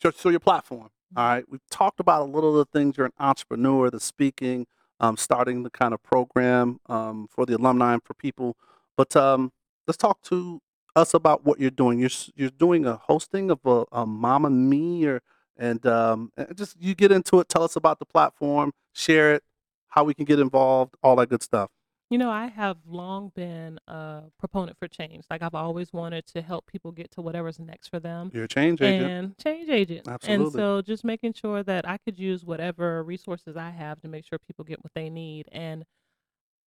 so, 0.03 0.11
so 0.11 0.29
your 0.29 0.41
platform. 0.41 0.91
Mm-hmm. 1.15 1.19
All 1.19 1.27
right. 1.29 1.45
We've 1.49 1.67
talked 1.71 2.01
about 2.01 2.21
a 2.21 2.25
little 2.31 2.59
of 2.61 2.67
the 2.71 2.79
things 2.79 2.99
you're 2.99 3.07
an 3.07 3.13
entrepreneur, 3.19 3.89
the 3.91 3.99
speaking, 4.01 4.67
um, 5.01 5.17
starting 5.17 5.63
the 5.63 5.71
kind 5.71 5.95
of 5.95 6.03
program 6.03 6.81
um, 6.87 7.29
for 7.31 7.47
the 7.47 7.57
alumni 7.57 7.95
and 7.95 8.03
for 8.03 8.15
people. 8.15 8.57
But 8.97 9.15
um, 9.17 9.53
let's 9.87 9.99
talk 9.99 10.23
to 10.25 10.61
us 10.95 11.15
about 11.15 11.45
what 11.45 11.61
you're 11.61 11.71
doing. 11.71 11.99
You're 11.99 12.11
you're 12.35 12.51
doing 12.51 12.87
a 12.87 12.97
hosting 12.97 13.51
of 13.51 13.61
a, 13.65 13.85
a 13.93 14.07
Mama 14.07 14.51
Me 14.51 15.05
or 15.07 15.23
and 15.57 15.85
um, 15.87 16.33
and 16.37 16.57
just 16.57 16.77
you 16.81 16.95
get 16.95 17.13
into 17.13 17.41
it. 17.41 17.49
Tell 17.49 17.63
us 17.63 17.77
about 17.77 17.99
the 17.99 18.07
platform, 18.07 18.73
share 18.93 19.35
it, 19.35 19.43
how 19.89 20.05
we 20.05 20.15
can 20.15 20.25
get 20.25 20.41
involved, 20.41 20.95
all 21.03 21.17
that 21.17 21.29
good 21.29 21.43
stuff. 21.43 21.71
You 22.09 22.19
know, 22.19 22.31
I 22.31 22.47
have 22.47 22.77
long 22.87 23.33
been 23.35 23.81
a 23.89 24.23
proponent 24.39 24.79
for 24.79 24.87
change. 24.87 25.25
Like 25.29 25.43
I've 25.43 25.57
always 25.57 25.93
wanted 25.93 26.27
to 26.29 26.43
help 26.43 26.67
people 26.67 26.93
get 26.93 27.11
to 27.13 27.21
whatever's 27.21 27.59
next 27.59 27.89
for 27.89 27.99
them. 27.99 28.31
You're 28.33 28.45
a 28.45 28.49
change 28.49 28.81
agent. 28.81 29.11
and 29.11 29.39
change 29.39 29.69
agent. 29.69 30.07
Absolutely. 30.07 30.45
And 30.45 30.53
so 30.53 30.83
just 30.83 31.03
making 31.03 31.33
sure 31.33 31.65
that 31.65 31.89
I 31.89 31.99
could 31.99 32.17
use 32.19 32.45
whatever 32.45 33.03
resources 33.03 33.57
I 33.57 33.71
have 33.71 34.01
to 34.03 34.09
make 34.09 34.25
sure 34.25 34.39
people 34.39 34.65
get 34.65 34.85
what 34.85 34.95
they 34.95 35.11
need. 35.11 35.49
And 35.51 35.85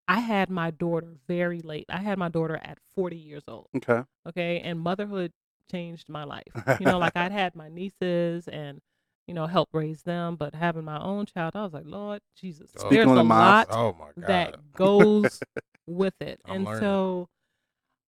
I 0.06 0.20
had 0.20 0.50
my 0.50 0.70
daughter 0.72 1.14
very 1.26 1.62
late. 1.62 1.86
I 1.88 1.98
had 2.02 2.18
my 2.18 2.28
daughter 2.28 2.60
at 2.62 2.78
40 2.94 3.16
years 3.16 3.44
old. 3.48 3.68
Okay. 3.76 4.02
Okay. 4.28 4.60
And 4.60 4.78
motherhood 4.78 5.32
changed 5.70 6.10
my 6.10 6.24
life. 6.24 6.52
You 6.80 6.86
know, 6.86 6.98
like 6.98 7.12
I'd 7.16 7.32
had 7.32 7.54
my 7.54 7.70
nieces 7.70 8.46
and, 8.48 8.82
you 9.26 9.34
know, 9.34 9.46
help 9.46 9.68
raise 9.72 10.02
them, 10.02 10.36
but 10.36 10.54
having 10.54 10.84
my 10.84 11.00
own 11.00 11.26
child, 11.26 11.54
I 11.54 11.62
was 11.64 11.72
like, 11.72 11.86
Lord 11.86 12.20
Jesus, 12.36 12.72
Oh, 12.78 12.90
there's 12.90 13.06
a 13.06 13.14
the 13.14 13.22
lot 13.22 13.68
Oh 13.70 13.92
my 13.92 14.06
god. 14.06 14.26
that 14.26 14.74
goes 14.74 15.42
with 15.86 16.14
it. 16.20 16.40
I'm 16.44 16.56
and 16.56 16.64
learning. 16.66 16.80
so 16.80 17.28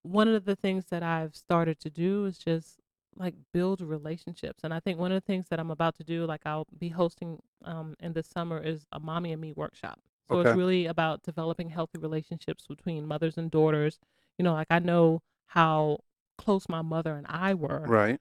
one 0.02 0.28
of 0.28 0.44
the 0.44 0.56
things 0.56 0.86
that 0.90 1.02
I've 1.02 1.34
started 1.36 1.78
to 1.80 1.90
do 1.90 2.24
is 2.26 2.38
just 2.38 2.78
like 3.16 3.34
build 3.52 3.80
relationships. 3.80 4.64
And 4.64 4.72
I 4.72 4.80
think 4.80 4.98
one 4.98 5.12
of 5.12 5.16
the 5.16 5.26
things 5.26 5.46
that 5.50 5.60
I'm 5.60 5.70
about 5.70 5.94
to 5.96 6.04
do, 6.04 6.24
like 6.24 6.42
I'll 6.46 6.66
be 6.78 6.88
hosting 6.88 7.38
um 7.64 7.94
in 8.00 8.12
the 8.14 8.22
summer 8.22 8.58
is 8.58 8.86
a 8.92 8.98
mommy 8.98 9.32
and 9.32 9.40
me 9.40 9.52
workshop. 9.52 9.98
So 10.28 10.40
Okay. 10.40 10.50
it's 10.50 10.56
really 10.56 10.86
about 10.86 11.22
developing 11.22 11.68
healthy 11.68 11.98
relationships 11.98 12.66
between 12.66 13.06
mothers 13.06 13.36
and 13.36 13.50
daughters. 13.50 13.98
You 14.38 14.44
know, 14.44 14.54
like 14.54 14.68
I 14.70 14.78
know 14.78 15.20
how 15.46 15.98
close 16.38 16.68
my 16.68 16.82
mother 16.82 17.14
and 17.16 17.26
I 17.28 17.54
were 17.54 17.86
Right. 17.86 18.18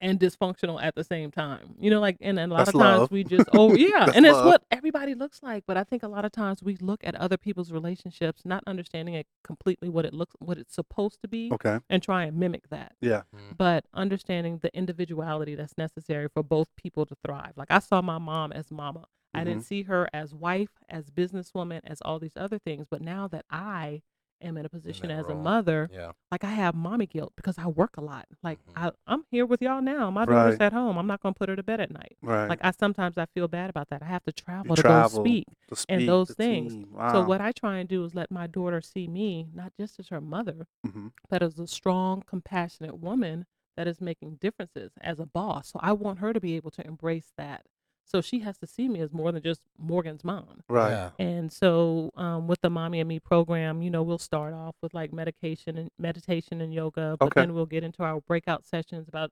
And 0.00 0.18
dysfunctional 0.18 0.82
at 0.82 0.94
the 0.94 1.04
same 1.04 1.30
time. 1.30 1.74
You 1.78 1.90
know, 1.90 2.00
like 2.00 2.16
and, 2.20 2.38
and 2.38 2.50
a 2.50 2.54
lot 2.54 2.66
That's 2.66 2.74
of 2.76 2.80
times 2.80 3.00
love. 3.00 3.10
we 3.10 3.24
just 3.24 3.48
oh 3.52 3.74
yeah, 3.74 4.06
That's 4.06 4.16
and 4.16 4.26
it's 4.26 4.34
love. 4.34 4.46
what 4.46 4.62
everybody 4.70 5.14
looks 5.14 5.42
like. 5.42 5.64
But 5.66 5.76
I 5.76 5.84
think 5.84 6.02
a 6.02 6.08
lot 6.08 6.24
of 6.24 6.32
times 6.32 6.62
we 6.62 6.76
look 6.80 7.00
at 7.04 7.14
other 7.14 7.36
people's 7.36 7.70
relationships, 7.70 8.42
not 8.44 8.62
understanding 8.66 9.14
it 9.14 9.26
completely 9.44 9.88
what 9.88 10.04
it 10.04 10.14
looks 10.14 10.34
what 10.38 10.58
it's 10.58 10.74
supposed 10.74 11.20
to 11.22 11.28
be, 11.28 11.50
Okay. 11.52 11.78
and 11.90 12.02
try 12.02 12.24
and 12.24 12.36
mimic 12.36 12.68
that. 12.70 12.92
Yeah. 13.00 13.22
Mhm. 13.34 13.56
But 13.56 13.84
understanding 13.94 14.58
the 14.62 14.74
individuality 14.76 15.54
that's 15.54 15.76
necessary 15.78 16.28
for 16.32 16.42
both 16.42 16.68
people 16.76 17.06
to 17.06 17.16
thrive. 17.24 17.52
Like 17.56 17.70
I 17.70 17.78
saw 17.80 18.00
my 18.02 18.18
mom 18.18 18.52
as 18.52 18.70
mama. 18.70 19.06
I 19.32 19.38
Mm-hmm. 19.40 19.48
didn't 19.48 19.64
see 19.64 19.82
her 19.84 20.08
as 20.12 20.34
wife, 20.34 20.70
as 20.88 21.08
businesswoman, 21.08 21.82
as 21.84 22.00
all 22.02 22.18
these 22.18 22.36
other 22.36 22.58
things. 22.58 22.86
But 22.90 23.00
now 23.00 23.28
that 23.28 23.44
I 23.48 24.02
am 24.40 24.56
in 24.56 24.64
a 24.64 24.68
position 24.68 25.08
that 25.08 25.18
as 25.20 25.26
a 25.28 25.34
role. 25.34 25.42
mother, 25.42 25.88
Yeah. 25.92 26.12
like 26.30 26.44
I 26.44 26.50
have 26.50 26.74
mommy 26.74 27.06
guilt 27.06 27.32
because 27.36 27.58
I 27.58 27.66
work 27.66 27.96
a 27.96 28.00
lot. 28.00 28.26
Like 28.42 28.58
Mhm. 28.66 28.72
I, 28.76 28.90
I'm 29.06 29.24
here 29.30 29.46
with 29.46 29.60
y'all 29.62 29.82
now. 29.82 30.10
My 30.10 30.24
daughter's 30.24 30.58
Right. 30.58 30.62
at 30.66 30.72
home. 30.72 30.96
I'm 30.98 31.06
not 31.06 31.20
gonna 31.20 31.34
put 31.34 31.48
her 31.48 31.56
to 31.56 31.62
bed 31.62 31.80
at 31.80 31.90
night. 31.90 32.16
Right. 32.22 32.48
Like 32.48 32.60
I 32.62 32.70
sometimes 32.72 33.18
I 33.18 33.26
feel 33.26 33.48
bad 33.48 33.70
about 33.70 33.88
that. 33.90 34.02
I 34.02 34.06
have 34.06 34.24
to 34.24 34.32
travel 34.32 34.74
to 34.76 34.82
travel, 34.82 35.18
go 35.18 35.24
speak. 35.24 35.46
the 35.68 35.84
and 35.88 35.98
speak, 36.00 36.06
those 36.06 36.28
the 36.28 36.34
things. 36.34 36.72
team. 36.74 36.88
So 36.92 36.96
Wow. 36.96 37.26
what 37.26 37.40
I 37.40 37.52
try 37.52 37.78
and 37.78 37.88
do 37.88 38.04
is 38.04 38.14
let 38.14 38.30
my 38.30 38.46
daughter 38.46 38.80
see 38.80 39.06
me 39.08 39.48
not 39.52 39.72
just 39.78 39.98
as 39.98 40.08
her 40.08 40.20
mother, 40.20 40.66
Mhm. 40.86 41.12
but 41.28 41.42
as 41.42 41.58
a 41.58 41.66
strong, 41.66 42.22
compassionate 42.22 42.98
woman 42.98 43.46
that 43.76 43.86
is 43.86 44.00
making 44.00 44.34
differences 44.36 44.92
as 45.00 45.20
a 45.20 45.26
boss. 45.26 45.68
So 45.68 45.78
I 45.82 45.92
want 45.92 46.18
her 46.18 46.32
to 46.32 46.40
be 46.40 46.54
able 46.56 46.70
to 46.72 46.86
embrace 46.86 47.32
that. 47.36 47.64
So 48.04 48.20
she 48.20 48.40
has 48.40 48.58
to 48.58 48.66
see 48.66 48.88
me 48.88 49.00
as 49.00 49.12
more 49.12 49.30
than 49.30 49.42
just 49.42 49.60
Morgan's 49.78 50.24
mom. 50.24 50.62
Right. 50.68 50.90
Yeah. 50.90 51.10
And 51.18 51.52
so 51.52 52.10
um, 52.16 52.48
with 52.48 52.60
the 52.60 52.70
Mommy 52.70 52.98
and 53.00 53.08
Me 53.08 53.20
program, 53.20 53.82
you 53.82 53.90
know, 53.90 54.02
we'll 54.02 54.18
start 54.18 54.52
off 54.52 54.74
with 54.82 54.94
like 54.94 55.12
medication 55.12 55.78
and 55.78 55.90
meditation 55.98 56.60
and 56.60 56.74
yoga, 56.74 57.16
but 57.20 57.26
Okay. 57.26 57.42
then 57.42 57.54
we'll 57.54 57.66
get 57.66 57.84
into 57.84 58.02
our 58.02 58.20
breakout 58.20 58.64
sessions 58.64 59.06
about 59.08 59.30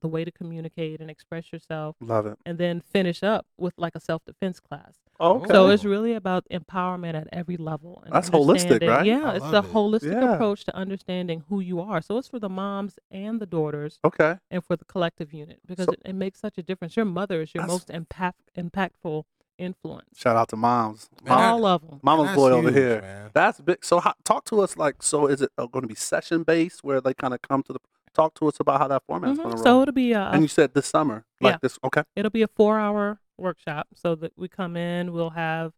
the 0.00 0.08
way 0.08 0.24
to 0.24 0.30
communicate 0.32 1.00
and 1.00 1.10
express 1.10 1.52
yourself, 1.52 1.96
Love 2.00 2.26
it. 2.26 2.38
and 2.46 2.58
then 2.58 2.80
finish 2.80 3.22
up 3.22 3.46
with 3.56 3.74
like 3.76 3.94
a 3.94 4.00
self 4.00 4.24
defense 4.24 4.58
class. 4.60 4.94
Okay. 5.20 5.52
So 5.52 5.68
it's 5.68 5.84
really 5.84 6.14
about 6.14 6.44
empowerment 6.50 7.14
at 7.14 7.28
every 7.32 7.56
level. 7.56 8.02
And 8.04 8.12
That's 8.12 8.28
holistic, 8.30 8.86
right? 8.88 9.06
Yeah, 9.06 9.30
I 9.30 9.34
it's 9.36 9.44
love 9.44 9.52
the 9.52 9.70
it. 9.70 9.72
holistic 9.74 10.12
Yeah. 10.20 10.34
approach 10.34 10.64
to 10.64 10.74
understanding 10.74 11.44
who 11.48 11.60
you 11.60 11.80
are. 11.80 12.00
So 12.02 12.18
it's 12.18 12.26
for 12.28 12.40
the 12.40 12.48
moms 12.48 12.98
and 13.10 13.40
the 13.40 13.46
daughters 13.46 14.00
okay. 14.04 14.38
and 14.50 14.64
for 14.64 14.74
the 14.76 14.84
collective 14.84 15.32
unit 15.32 15.60
because 15.66 15.86
So- 15.86 15.92
it, 15.92 16.00
it 16.06 16.14
makes 16.14 16.40
such 16.40 16.58
a 16.58 16.62
difference. 16.62 16.96
Your 16.96 17.04
mother 17.04 17.42
is 17.42 17.54
your 17.54 17.66
most 17.66 17.88
impact, 17.90 18.40
impactful 18.56 19.24
influence. 19.58 20.08
Shout 20.16 20.34
out 20.36 20.48
to 20.48 20.56
moms. 20.56 21.08
Man, 21.24 21.36
that- 21.38 21.50
All 21.52 21.66
of 21.66 21.82
them. 21.88 22.00
Mama's 22.02 22.26
That's 22.28 22.36
boy 22.36 22.50
over 22.50 22.72
here. 22.72 23.00
man. 23.02 23.30
That's 23.32 23.60
big. 23.60 23.84
So 23.84 24.00
how, 24.00 24.14
talk 24.24 24.44
to 24.46 24.60
us 24.60 24.76
like 24.76 25.02
so. 25.02 25.26
Is 25.28 25.40
it 25.42 25.50
uh, 25.56 25.66
going 25.66 25.82
to 25.82 25.88
be 25.88 25.94
session 25.94 26.42
based 26.42 26.82
where 26.82 27.00
they 27.00 27.14
kind 27.14 27.32
of 27.34 27.42
come 27.42 27.62
to 27.64 27.72
the 27.74 27.78
talk 28.14 28.34
to 28.34 28.48
us 28.48 28.60
about 28.60 28.80
how 28.80 28.88
that 28.88 29.02
format's 29.06 29.38
Mhm. 29.38 29.42
going 29.44 29.56
to 29.56 29.62
So 29.62 29.82
it'll 29.82 29.92
be 29.92 30.12
a, 30.12 30.20
a 30.22 30.30
and 30.32 30.42
you 30.42 30.48
said 30.48 30.74
this 30.74 30.86
summer, 30.86 31.24
like 31.40 31.54
Yeah. 31.54 31.58
this. 31.62 31.78
Okay. 31.84 32.02
it'll 32.16 32.30
be 32.30 32.42
a 32.42 32.48
four 32.48 32.78
hour 32.78 33.20
workshop 33.38 33.88
so 33.94 34.14
that 34.14 34.32
we 34.36 34.46
come 34.46 34.76
in 34.76 35.12
we'll 35.12 35.30
have 35.30 35.72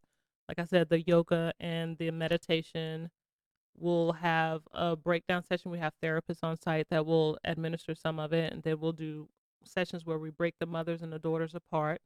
like 0.48 0.58
i 0.58 0.64
said 0.64 0.88
the 0.90 1.00
yoga 1.02 1.52
and 1.60 1.96
the 1.96 2.10
meditation 2.10 3.08
we'll 3.78 4.12
have 4.12 4.60
a 4.72 4.94
breakdown 4.96 5.42
session 5.42 5.70
we 5.70 5.78
have 5.78 5.94
therapists 6.02 6.40
on 6.42 6.56
site 6.56 6.86
that 6.90 7.06
will 7.06 7.38
administer 7.44 7.94
some 7.94 8.18
of 8.18 8.32
it 8.34 8.52
and 8.52 8.62
then 8.64 8.78
we'll 8.80 8.92
do 8.92 9.28
sessions 9.64 10.04
where 10.04 10.18
we 10.18 10.30
break 10.30 10.54
the 10.60 10.66
mothers 10.66 11.00
and 11.00 11.12
the 11.12 11.18
daughters 11.18 11.54
apart 11.54 12.02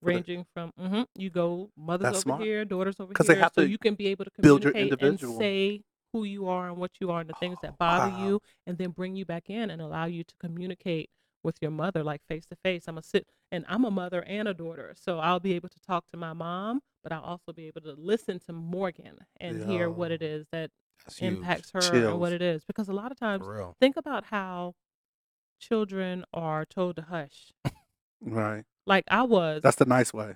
ranging 0.00 0.46
from 0.54 0.72
hmm 0.78 1.02
you 1.16 1.28
go 1.28 1.70
mothers 1.76 2.04
That's 2.04 2.18
over 2.18 2.22
smart. 2.22 2.40
here 2.40 2.64
daughters 2.64 2.96
over 3.00 3.12
here 3.18 3.34
they 3.34 3.40
have 3.40 3.52
so 3.54 3.60
to 3.62 3.68
you 3.68 3.76
can 3.76 3.94
be 3.94 4.06
able 4.06 4.24
to 4.24 4.30
build 4.40 4.64
your 4.64 4.72
individual. 4.72 5.32
and 5.34 5.40
say 5.42 5.82
who 6.14 6.24
you 6.24 6.48
are 6.48 6.68
and 6.70 6.78
what 6.78 6.92
you 7.00 7.10
are 7.10 7.20
and 7.20 7.28
the 7.28 7.34
things 7.34 7.56
Oh, 7.58 7.66
that 7.66 7.76
bother 7.78 8.10
wow. 8.10 8.24
you 8.24 8.40
and 8.66 8.78
then 8.78 8.90
bring 8.90 9.14
you 9.16 9.26
back 9.26 9.50
in 9.50 9.68
and 9.68 9.82
allow 9.82 10.06
you 10.06 10.24
to 10.24 10.34
communicate 10.40 11.10
with 11.42 11.56
your 11.60 11.70
mother 11.70 12.02
like 12.02 12.22
face 12.26 12.46
to 12.46 12.56
face. 12.56 12.84
I'm 12.88 12.96
a 12.96 13.02
sit 13.02 13.26
and 13.52 13.64
i'm 13.68 13.84
a 13.84 13.90
mother 13.90 14.22
and 14.26 14.48
a 14.48 14.54
daughter 14.54 14.94
so 14.98 15.18
i'll 15.20 15.38
be 15.38 15.52
able 15.52 15.68
to 15.68 15.78
talk 15.86 16.04
to 16.10 16.16
my 16.16 16.32
mom 16.32 16.80
but 17.02 17.12
i'll 17.12 17.20
also 17.22 17.52
be 17.52 17.66
able 17.66 17.80
to 17.82 17.94
listen 17.98 18.40
to 18.40 18.52
morgan 18.52 19.18
and 19.38 19.62
hear 19.70 19.88
what 19.90 20.10
it 20.10 20.22
is 20.22 20.46
that 20.50 20.70
impacts 21.20 21.70
her 21.72 21.80
and 22.10 22.18
what 22.18 22.32
it 22.32 22.40
is 22.42 22.64
because 22.64 22.88
a 22.88 22.92
lot 22.92 23.12
of 23.12 23.18
times 23.20 23.44
think 23.80 23.96
about 23.96 24.24
how 24.24 24.74
children 25.60 26.24
are 26.32 26.64
told 26.64 26.96
to 26.96 27.02
hush. 27.02 27.52
Right. 28.20 28.64
like 28.86 29.04
i 29.08 29.22
was 29.22 29.60
That's 29.62 29.76
the 29.76 29.84
nice 29.84 30.12
way. 30.14 30.34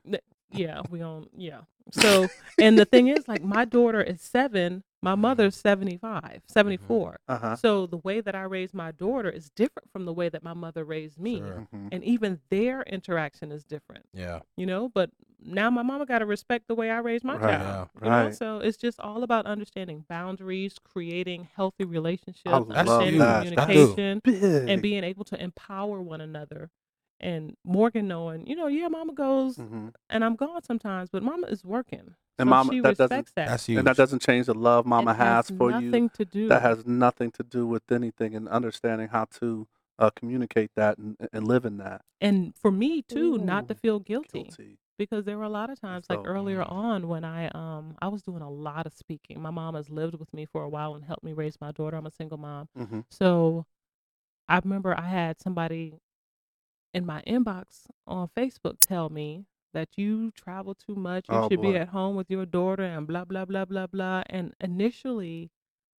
yeah 0.52 0.82
we 0.90 1.00
on 1.02 1.28
yeah. 1.34 1.60
So 1.90 2.28
and 2.60 2.78
the 2.78 2.84
thing 2.84 3.08
is 3.08 3.26
like 3.26 3.42
my 3.42 3.64
daughter 3.64 4.02
is 4.02 4.20
seven 4.20 4.84
my 5.02 5.14
mother's 5.14 5.54
75 5.56 6.42
74 6.48 7.18
Uh 7.28 7.38
huh. 7.38 7.56
so 7.56 7.86
the 7.86 7.98
way 7.98 8.20
that 8.20 8.34
i 8.34 8.42
raise 8.42 8.74
my 8.74 8.90
daughter 8.90 9.30
is 9.30 9.50
different 9.50 9.90
from 9.92 10.04
the 10.04 10.12
way 10.12 10.28
that 10.28 10.42
my 10.42 10.54
mother 10.54 10.84
raised 10.84 11.18
me. 11.18 11.38
Sure. 11.38 11.66
hmm 11.70 11.88
and 11.90 12.04
even 12.04 12.38
their 12.50 12.82
interaction 12.82 13.50
is 13.50 13.64
different 13.64 14.04
Yeah. 14.12 14.40
you 14.56 14.66
know? 14.66 14.90
But 14.90 15.10
now 15.42 15.70
my 15.70 15.82
mama 15.82 16.04
got 16.04 16.18
to 16.18 16.26
respect 16.26 16.66
the 16.68 16.74
way 16.74 16.90
i 16.90 16.98
raised 16.98 17.24
my 17.24 17.36
Right, 17.36 17.58
child 17.58 17.88
yeah, 18.02 18.04
you 18.04 18.10
know? 18.10 18.24
Right. 18.26 18.34
so 18.34 18.58
it's 18.58 18.76
just 18.76 18.98
all 19.00 19.22
about 19.22 19.46
understanding 19.46 20.04
boundaries 20.08 20.76
creating 20.84 21.48
healthy 21.54 21.84
relationships 21.84 22.44
love 22.46 22.68
understanding 22.70 23.18
that. 23.20 23.44
Communication 23.44 24.20
and 24.68 24.82
being 24.82 25.04
able 25.04 25.24
to 25.24 25.40
empower 25.42 26.02
one 26.02 26.20
another 26.20 26.70
and 27.20 27.56
morgan 27.64 28.06
knowing 28.08 28.46
you 28.46 28.54
know 28.56 28.66
yeah 28.66 28.88
mama 28.88 29.12
goes 29.12 29.56
hmm 29.56 29.88
and 30.10 30.24
i'm 30.24 30.36
gone 30.36 30.62
sometimes 30.62 31.08
but 31.10 31.22
mama 31.22 31.46
is 31.48 31.64
working 31.64 32.14
And 32.38 32.46
so 32.46 32.50
mama- 32.50 32.72
she 32.72 32.80
that 32.80 32.96
doesn't- 32.96 33.16
respects 33.16 33.32
that 33.36 33.46
That's 33.48 33.66
huge. 33.66 33.78
And 33.78 33.86
that 33.88 33.96
doesn't 33.96 34.22
change 34.22 34.46
the 34.46 34.54
love 34.54 34.86
Mama 34.86 35.10
it 35.10 35.16
has 35.16 35.48
has 35.48 35.50
for 35.58 35.70
you. 35.72 36.08
to 36.10 36.24
do 36.24 36.48
That 36.48 36.62
has 36.62 36.86
nothing 36.86 37.30
to 37.32 37.42
do 37.42 37.66
with 37.66 37.82
anything, 37.90 38.34
and 38.36 38.48
understanding 38.48 39.08
how 39.08 39.24
to 39.40 39.66
uh, 39.98 40.10
communicate 40.14 40.70
that 40.76 40.98
and, 40.98 41.16
and 41.32 41.48
live 41.48 41.64
in 41.64 41.78
that. 41.78 42.02
and 42.20 42.54
for 42.62 42.70
me 42.70 43.02
too 43.02 43.38
not 43.38 43.66
to 43.68 43.74
feel 43.74 43.98
guilty, 43.98 44.44
Guilty. 44.44 44.78
because 44.98 45.24
there 45.24 45.36
were 45.36 45.44
a 45.44 45.48
lot 45.60 45.68
of 45.70 45.80
times 45.80 46.06
like 46.08 46.20
earlier 46.24 46.62
Mm. 46.62 46.72
on 46.72 47.08
when 47.08 47.24
i 47.24 47.48
um 47.62 47.96
i 48.00 48.06
was 48.08 48.22
doing 48.22 48.42
a 48.42 48.50
lot 48.68 48.86
of 48.86 48.92
speaking 48.94 49.40
my 49.40 49.50
mom 49.50 49.74
has 49.74 49.88
lived 49.90 50.14
with 50.22 50.32
me 50.32 50.44
for 50.52 50.62
a 50.62 50.68
while 50.68 50.94
and 50.94 51.04
helped 51.04 51.24
me 51.24 51.32
raise 51.32 51.56
my 51.60 51.72
daughter 51.72 51.96
i'm 51.96 52.06
a 52.06 52.10
single 52.20 52.38
mom 52.38 52.68
hmm 52.76 53.00
so 53.10 53.66
i 54.48 54.58
remember 54.64 54.90
i 54.98 55.06
had 55.18 55.40
somebody 55.40 55.94
in 56.94 57.04
my 57.06 57.22
inbox 57.26 57.86
on 58.06 58.28
facebook 58.36 58.76
tell 58.80 59.08
me 59.10 59.44
that 59.72 59.88
you 59.96 60.30
travel 60.30 60.74
too 60.74 60.94
much 60.94 61.28
you 61.28 61.36
Oh, 61.36 61.48
should 61.48 61.60
be 61.60 61.72
boy. 61.72 61.76
at 61.76 61.88
home 61.88 62.16
with 62.16 62.30
your 62.30 62.46
daughter 62.46 62.82
and 62.82 63.06
blah 63.06 63.24
blah 63.24 63.44
blah 63.44 63.64
blah 63.64 63.86
blah 63.86 64.22
and 64.26 64.54
initially 64.60 65.50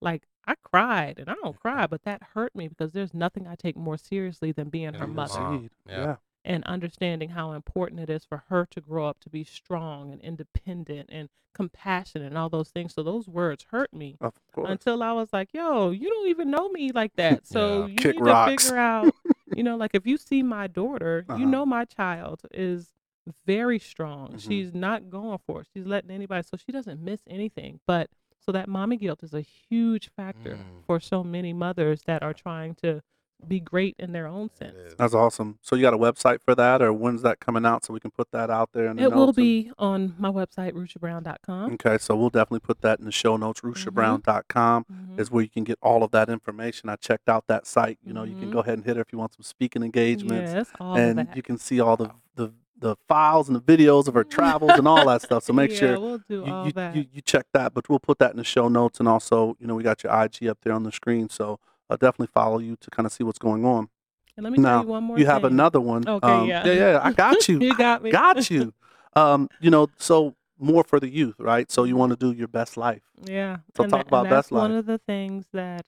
like 0.02 0.24
i 0.48 0.56
cried 0.64 1.20
and 1.20 1.30
i 1.30 1.36
don't 1.44 1.60
cry 1.60 1.86
but 1.86 2.04
that 2.04 2.22
hurt 2.34 2.56
me 2.56 2.68
because 2.68 2.92
there's 2.94 3.14
nothing 3.14 3.48
i 3.48 3.56
take 3.56 3.78
more 3.78 3.98
seriously 3.98 4.52
than 4.52 4.70
being 4.70 4.86
Yeah, 4.94 5.00
her 5.00 5.06
your 5.06 5.08
mother 5.08 5.40
mom. 5.40 5.54
Indeed. 5.54 5.72
Yeah. 5.88 5.98
Yeah. 6.00 6.16
and 6.46 6.64
understanding 6.64 7.30
how 7.30 7.52
important 7.52 8.00
it 8.00 8.10
is 8.10 8.24
for 8.26 8.44
her 8.50 8.66
to 8.72 8.82
grow 8.82 9.06
up 9.06 9.20
to 9.20 9.30
be 9.30 9.44
strong 9.44 10.12
and 10.12 10.22
independent 10.22 11.10
and 11.12 11.30
compassionate 11.54 12.28
and 12.28 12.38
all 12.38 12.48
those 12.50 12.70
things. 12.70 12.94
So 12.94 13.04
those 13.04 13.28
words 13.28 13.66
hurt 13.72 13.94
me 13.94 14.18
Of 14.22 14.34
course. 14.54 14.70
until 14.70 15.04
I 15.04 15.12
was 15.12 15.34
like, 15.34 15.50
"Yo, 15.54 15.90
you 15.92 16.10
don't 16.10 16.30
even 16.30 16.50
know 16.50 16.70
me 16.70 16.92
like 16.94 17.14
that." 17.18 17.46
So 17.46 17.82
Yeah. 17.82 17.86
you 17.88 17.96
Kick 18.04 18.16
need 18.16 18.22
rocks. 18.22 18.52
to 18.52 18.58
figure 18.58 18.78
out, 18.78 19.16
you 19.56 19.64
know, 19.64 19.76
like 19.78 19.92
if 19.94 20.06
you 20.06 20.18
see 20.18 20.44
my 20.44 20.68
daughter, 20.68 21.26
Uh-huh. 21.28 21.40
you 21.40 21.46
know 21.46 21.66
my 21.66 21.86
child 21.86 22.42
is 22.52 22.92
very 23.46 23.80
strong. 23.80 24.34
Mhm. 24.34 24.40
She's 24.42 24.74
not 24.74 25.10
going 25.10 25.38
for 25.46 25.62
it. 25.62 25.68
She's 25.74 25.86
letting 25.86 26.12
anybody, 26.12 26.44
so 26.44 26.58
she 26.58 26.72
doesn't 26.72 27.02
miss 27.02 27.22
anything. 27.28 27.80
But 27.86 28.10
so 28.40 28.52
that 28.52 28.68
mommy 28.70 28.98
guilt 28.98 29.22
is 29.24 29.34
a 29.34 29.42
huge 29.42 30.10
factor 30.10 30.56
Mm. 30.56 30.84
for 30.86 31.00
so 31.00 31.24
many 31.24 31.54
mothers 31.54 32.04
that 32.04 32.24
are 32.24 32.34
trying 32.34 32.74
to 32.76 33.02
be 33.48 33.60
great 33.60 33.96
in 33.98 34.12
their 34.12 34.28
own 34.28 34.50
sense. 34.54 34.94
That's 34.98 35.14
awesome. 35.14 35.58
So 35.62 35.76
you 35.76 35.82
got 35.82 35.94
a 35.94 35.98
website 35.98 36.42
for 36.44 36.54
that, 36.56 36.82
or 36.82 36.92
when's 36.94 37.22
that 37.22 37.40
coming 37.40 37.66
out 37.66 37.86
so 37.86 37.94
we 37.94 38.00
can 38.00 38.12
put 38.12 38.32
that 38.32 38.50
out 38.50 38.70
there? 38.74 38.88
In 38.88 38.98
the 38.98 39.04
It 39.04 39.12
will 39.12 39.28
notes 39.28 39.38
and- 39.38 39.46
be 39.46 39.72
on 39.78 40.16
my 40.20 40.30
website, 40.30 40.74
rushiabrown.com. 40.74 41.74
Okay, 41.74 41.98
so 41.98 42.16
we'll 42.16 42.30
definitely 42.30 42.60
put 42.60 42.82
that 42.82 43.00
in 43.00 43.06
the 43.06 43.12
show 43.12 43.38
notes. 43.38 43.62
RushiaBrown.com 43.62 44.86
Mhm. 44.92 45.20
is 45.20 45.32
where 45.32 45.44
you 45.44 45.50
can 45.50 45.64
get 45.64 45.78
all 45.82 46.04
of 46.04 46.12
that 46.12 46.30
information. 46.30 46.90
I 46.90 46.96
checked 46.98 47.30
out 47.30 47.46
that 47.48 47.66
site. 47.66 47.98
You 48.04 48.14
know, 48.14 48.24
you 48.24 48.36
can 48.38 48.50
Mhm. 48.50 48.54
go 48.54 48.60
ahead 48.60 48.76
and 48.76 48.86
hit 48.86 48.96
her 48.98 49.02
if 49.02 49.12
you 49.14 49.20
want 49.20 49.34
some 49.34 49.44
speaking 49.44 49.84
engagements, 49.84 50.54
Yes, 50.54 50.70
all 50.80 50.96
and 50.98 51.20
of 51.20 51.28
that. 51.28 51.36
you 51.36 51.42
can 51.42 51.58
see 51.58 51.80
all 51.80 51.98
the, 51.98 52.12
the 52.36 52.52
the 52.82 52.96
files 53.10 53.50
and 53.50 53.58
the 53.58 53.62
videos 53.62 54.08
of 54.08 54.14
her 54.14 54.24
travels 54.24 54.72
and 54.76 54.88
all 54.88 55.06
that 55.06 55.22
stuff. 55.22 55.44
So 55.44 55.52
make 55.52 55.70
yeah, 55.72 55.78
sure 55.80 56.00
we'll 56.00 56.18
do 56.20 56.46
you, 56.46 56.46
all 56.46 56.66
you, 56.66 56.72
that. 56.72 56.96
you, 56.96 57.06
you 57.12 57.20
check 57.22 57.46
that. 57.52 57.74
But 57.74 57.90
we'll 57.90 58.00
put 58.00 58.20
that 58.20 58.32
in 58.32 58.38
the 58.38 58.46
show 58.46 58.70
notes, 58.70 59.00
and 59.02 59.08
also, 59.10 59.58
you 59.60 59.68
know, 59.68 59.76
we 59.76 59.84
got 59.84 60.02
your 60.02 60.14
IG 60.14 60.48
up 60.48 60.60
there 60.64 60.72
on 60.72 60.84
the 60.84 60.92
screen. 60.94 61.28
So 61.28 61.60
I'll 61.90 61.98
definitely 61.98 62.28
follow 62.34 62.60
you 62.60 62.76
to 62.78 62.90
kind 62.90 63.06
of 63.06 63.12
see 63.12 63.24
what's 63.24 63.40
going 63.40 63.66
on. 63.66 63.90
and 64.38 64.44
let 64.44 64.54
me 64.54 64.60
now, 64.60 64.78
tell 64.78 64.84
you 64.84 64.90
one 64.90 65.04
more 65.04 65.20
you 65.20 65.26
have 65.26 65.44
another 65.44 65.82
one. 65.82 66.08
Okay, 66.08 66.28
um, 66.28 66.48
yeah. 66.48 66.66
yeah, 66.66 66.74
yeah. 66.74 67.00
I 67.02 67.12
got 67.14 67.48
you. 67.50 67.60
you 67.60 67.76
got 67.76 68.04
me. 68.04 68.12
got 68.12 68.50
you. 68.50 68.74
Um, 69.16 69.50
you 69.60 69.72
know, 69.72 69.88
so 69.98 70.36
more 70.60 70.84
for 70.84 71.00
the 71.00 71.10
youth, 71.10 71.34
right? 71.40 71.70
So 71.72 71.84
you 71.84 71.96
want 71.96 72.12
to 72.12 72.16
do 72.16 72.32
your 72.32 72.48
best 72.48 72.78
life. 72.78 73.02
Yeah. 73.26 73.58
So 73.76 73.84
and 73.84 73.92
talk 73.92 74.04
tha- 74.06 74.08
about 74.08 74.30
Best 74.30 74.52
one 74.52 74.72
of 74.72 74.86
the 74.86 75.00
things 75.00 75.48
that 75.52 75.84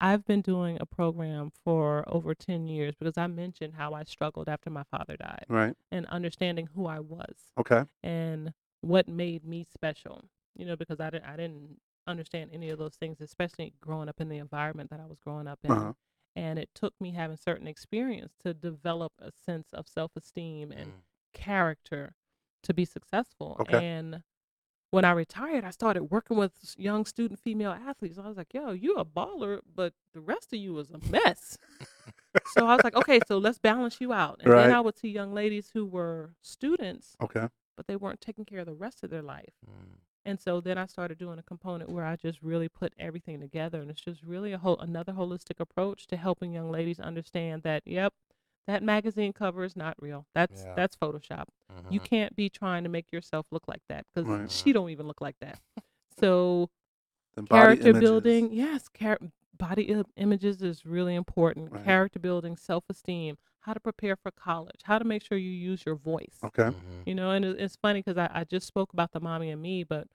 I've 0.00 0.24
been 0.24 0.40
doing 0.40 0.78
a 0.80 0.86
program 0.86 1.50
for 1.64 2.04
over 2.06 2.32
10 2.36 2.68
years 2.68 2.94
because 2.94 3.18
I 3.18 3.26
mentioned 3.26 3.74
how 3.76 3.92
I 3.92 4.04
struggled 4.04 4.48
after 4.48 4.70
my 4.70 4.84
father 4.84 5.16
died 5.16 5.46
Right. 5.48 5.74
and 5.90 6.06
understanding 6.06 6.68
who 6.76 6.86
I 6.86 7.00
was 7.00 7.34
Okay. 7.58 7.82
and 8.04 8.52
what 8.82 9.08
made 9.08 9.44
me 9.44 9.66
special. 9.74 10.22
You 10.54 10.64
know, 10.66 10.76
because 10.76 11.00
I 11.00 11.10
didn't 11.10 11.24
I 11.26 11.36
didn't 11.36 11.80
understand 12.08 12.50
any 12.52 12.70
of 12.70 12.78
those 12.78 12.96
things, 12.96 13.20
especially 13.20 13.74
growing 13.80 14.08
up 14.08 14.20
in 14.20 14.28
the 14.28 14.38
environment 14.38 14.90
that 14.90 15.00
I 15.00 15.06
was 15.06 15.18
growing 15.18 15.46
up 15.46 15.60
in. 15.64 15.70
Uh-huh. 15.72 15.92
And 16.36 16.58
it 16.58 16.70
took 16.74 16.94
me 17.00 17.12
having 17.12 17.36
certain 17.36 17.66
experience 17.66 18.34
to 18.44 18.54
develop 18.54 19.12
a 19.20 19.30
sense 19.32 19.68
of 19.72 19.88
self-esteem 19.88 20.70
and 20.72 20.92
Mm. 20.92 21.02
character 21.34 22.14
to 22.62 22.74
be 22.74 22.84
successful. 22.84 23.56
Okay. 23.60 23.84
And 23.84 24.22
when 24.90 25.04
I 25.04 25.10
retired, 25.12 25.64
I 25.64 25.70
started 25.70 26.04
working 26.04 26.36
with 26.36 26.74
young 26.78 27.04
student 27.04 27.38
female 27.40 27.72
athletes. 27.72 28.18
I 28.18 28.26
was 28.26 28.36
like, 28.36 28.54
yo, 28.54 28.70
you 28.70 28.94
a 28.96 29.04
baller, 29.04 29.60
but 29.74 29.94
the 30.14 30.20
rest 30.20 30.52
of 30.52 30.58
you 30.58 30.78
is 30.78 30.90
a 30.90 30.98
mess. 31.10 31.58
so 32.46 32.66
I 32.66 32.74
was 32.74 32.84
like, 32.84 32.96
okay, 32.96 33.20
so 33.26 33.38
let's 33.38 33.58
balance 33.58 34.00
you 34.00 34.12
out. 34.12 34.40
And 34.42 34.52
Right. 34.52 34.66
then 34.68 34.72
I 34.74 34.80
would 34.80 34.96
see 34.96 35.08
young 35.08 35.34
ladies 35.34 35.70
who 35.74 35.84
were 35.84 36.34
students, 36.40 37.16
Okay. 37.20 37.48
but 37.76 37.86
they 37.86 37.96
weren't 37.96 38.20
taking 38.20 38.44
care 38.44 38.60
of 38.60 38.66
the 38.66 38.74
rest 38.74 39.02
of 39.04 39.10
their 39.10 39.22
life. 39.22 39.54
Mm. 39.68 39.98
And 40.28 40.38
so 40.38 40.60
then 40.60 40.76
I 40.76 40.84
started 40.86 41.16
doing 41.18 41.38
a 41.38 41.42
component 41.42 41.88
where 41.90 42.04
I 42.04 42.16
just 42.16 42.42
really 42.42 42.68
put 42.68 42.92
everything 42.98 43.40
together, 43.40 43.80
and 43.80 43.90
it's 43.90 44.00
just 44.00 44.22
really 44.22 44.52
a 44.52 44.58
whole 44.58 44.78
another 44.78 45.12
holistic 45.14 45.58
approach 45.58 46.06
to 46.08 46.16
helping 46.16 46.52
young 46.52 46.70
ladies 46.70 47.00
understand 47.00 47.62
that 47.62 47.82
yep, 47.86 48.12
that 48.66 48.82
magazine 48.82 49.32
cover 49.32 49.64
is 49.64 49.74
not 49.74 49.96
real. 50.00 50.26
That's 50.34 50.64
Yeah. 50.64 50.74
that's 50.76 50.96
Photoshop. 50.96 51.46
You 51.88 52.00
Mhm. 52.00 52.04
can't 52.04 52.36
be 52.36 52.50
trying 52.50 52.82
to 52.84 52.90
make 52.90 53.10
yourself 53.10 53.46
look 53.50 53.66
like 53.66 53.82
that 53.88 54.04
because 54.14 54.28
Right. 54.28 54.50
she 54.50 54.72
don't 54.74 54.90
even 54.90 55.06
look 55.06 55.20
like 55.22 55.38
that. 55.40 55.58
So 56.18 56.68
character 57.48 57.88
images. 57.88 58.00
building, 58.10 58.52
yes, 58.52 58.88
char- 58.98 59.18
body 59.56 59.94
i- 59.94 60.04
images 60.16 60.60
is 60.62 60.84
really 60.84 61.14
important. 61.14 61.72
Right. 61.72 61.84
Character 61.84 62.18
building, 62.18 62.56
self 62.56 62.84
esteem, 62.90 63.38
how 63.60 63.72
to 63.72 63.80
prepare 63.80 64.16
for 64.16 64.30
college, 64.30 64.80
how 64.84 64.98
to 64.98 65.04
make 65.04 65.22
sure 65.22 65.38
you 65.38 65.50
use 65.50 65.86
your 65.86 65.94
voice. 65.94 66.38
Okay. 66.44 66.64
Mhm. 66.64 67.06
You 67.06 67.14
know, 67.14 67.30
and 67.30 67.44
it, 67.44 67.58
it's 67.60 67.76
funny 67.76 68.00
because 68.00 68.18
I, 68.18 68.28
I 68.32 68.44
just 68.44 68.66
spoke 68.66 68.92
about 68.92 69.12
the 69.12 69.20
mommy 69.20 69.50
and 69.50 69.62
me, 69.62 69.84
but 69.84 70.06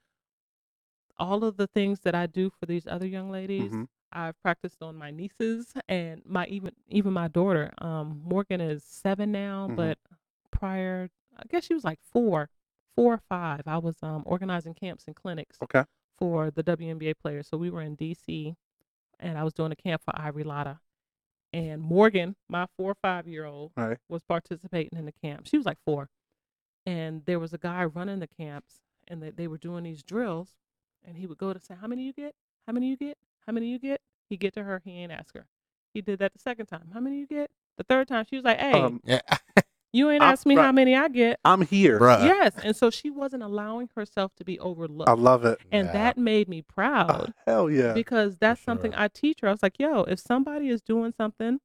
all 1.17 1.43
of 1.43 1.57
the 1.57 1.67
things 1.67 2.01
that 2.01 2.15
I 2.15 2.27
do 2.27 2.49
for 2.49 2.65
these 2.65 2.87
other 2.87 3.05
young 3.07 3.29
ladies, 3.29 3.71
Mhm. 3.73 3.87
I've 4.11 4.39
practiced 4.41 4.81
on 4.83 4.95
my 4.95 5.09
nieces 5.11 5.73
and 5.87 6.21
my 6.25 6.45
even 6.47 6.73
even 6.87 7.13
my 7.13 7.27
daughter. 7.27 7.71
Um, 7.79 8.21
Morgan 8.23 8.61
is 8.61 8.83
seven 8.83 9.31
now, 9.31 9.67
Mhm. 9.69 9.75
but 9.75 9.97
prior, 10.51 11.09
I 11.35 11.43
guess 11.49 11.65
she 11.65 11.73
was 11.73 11.83
like 11.83 11.99
four, 12.01 12.49
four 12.95 13.13
or 13.15 13.21
five. 13.29 13.61
I 13.67 13.77
was 13.79 14.01
um 14.03 14.23
organizing 14.25 14.73
camps 14.75 15.05
and 15.07 15.15
clinics 15.15 15.57
Okay. 15.63 15.83
for 16.17 16.51
the 16.51 16.63
WNBA 16.63 17.15
players. 17.15 17.47
So 17.47 17.57
we 17.57 17.69
were 17.71 17.81
in 17.81 17.95
DC, 17.95 18.55
and 19.19 19.37
I 19.37 19.43
was 19.43 19.53
doing 19.53 19.71
a 19.71 19.75
camp 19.75 20.03
for 20.03 20.13
Ivory 20.19 20.43
Latta. 20.43 20.79
And 21.51 21.81
Morgan, 21.81 22.35
my 22.47 22.65
four 22.77 22.91
or 22.91 22.95
five 22.95 23.27
year 23.27 23.45
old, 23.45 23.71
Right. 23.75 23.97
was 24.09 24.23
participating 24.23 24.97
in 24.97 25.05
the 25.05 25.11
camp. 25.11 25.47
She 25.47 25.57
was 25.57 25.65
like 25.65 25.79
four. 25.85 26.09
And 26.85 27.25
there 27.25 27.39
was 27.39 27.53
a 27.53 27.57
guy 27.57 27.85
running 27.85 28.19
the 28.19 28.27
camps, 28.27 28.81
and 29.07 29.21
they, 29.23 29.29
they 29.31 29.47
were 29.47 29.57
doing 29.57 29.83
these 29.83 30.03
drills. 30.03 30.55
And 31.05 31.17
he 31.17 31.27
would 31.27 31.37
go 31.37 31.53
to 31.53 31.59
say, 31.59 31.75
How 31.79 31.87
many 31.87 32.03
you 32.03 32.13
get? 32.13 32.33
How 32.67 32.73
many 32.73 32.87
you 32.87 32.97
get? 32.97 33.17
How 33.45 33.53
many 33.53 33.67
you 33.67 33.79
get? 33.79 34.01
He 34.29 34.37
get 34.37 34.53
to 34.53 34.63
her, 34.63 34.81
he 34.83 34.91
ain't 34.91 35.11
ask 35.11 35.33
her. 35.35 35.45
He 35.93 36.01
did 36.01 36.19
that 36.19 36.33
the 36.33 36.39
second 36.39 36.67
time. 36.67 36.89
How 36.93 36.99
many 36.99 37.19
you 37.19 37.27
get? 37.27 37.51
The 37.77 37.83
third 37.83 38.07
time, 38.07 38.25
she 38.29 38.35
was 38.35 38.45
like, 38.45 38.59
Hey, 38.59 38.71
Um, 38.73 39.01
Yeah. 39.05 39.19
you 39.93 40.09
ain't 40.09 40.23
I'm- 40.23 40.31
asked 40.31 40.45
me 40.45 40.55
how 40.55 40.71
many 40.71 40.95
I 40.95 41.07
get. 41.07 41.39
I'm 41.45 41.61
here. 41.61 41.99
Bruh. 41.99 42.23
yes. 42.23 42.53
And 42.63 42.75
so 42.75 42.89
she 42.89 43.09
wasn't 43.11 43.43
allowing 43.43 43.89
herself 43.95 44.31
to 44.37 44.43
be 44.45 44.59
overlooked. 44.59 45.09
I 45.09 45.13
love 45.13 45.45
it. 45.45 45.59
and 45.71 45.87
Yeah. 45.87 45.93
that 45.93 46.17
made 46.17 46.47
me 46.49 46.63
Oh, 46.67 46.73
proud 46.73 47.33
hell 47.45 47.69
yeah. 47.69 47.93
because 47.93 48.37
that's 48.37 48.61
something 48.61 48.91
sure. 48.91 48.99
I 49.01 49.07
teach 49.09 49.41
her. 49.41 49.49
I 49.49 49.51
was 49.51 49.61
like, 49.63 49.77
yo, 49.79 50.03
if 50.03 50.19
somebody 50.19 50.69
is 50.69 50.81
doing 50.81 51.13
something 51.15 51.59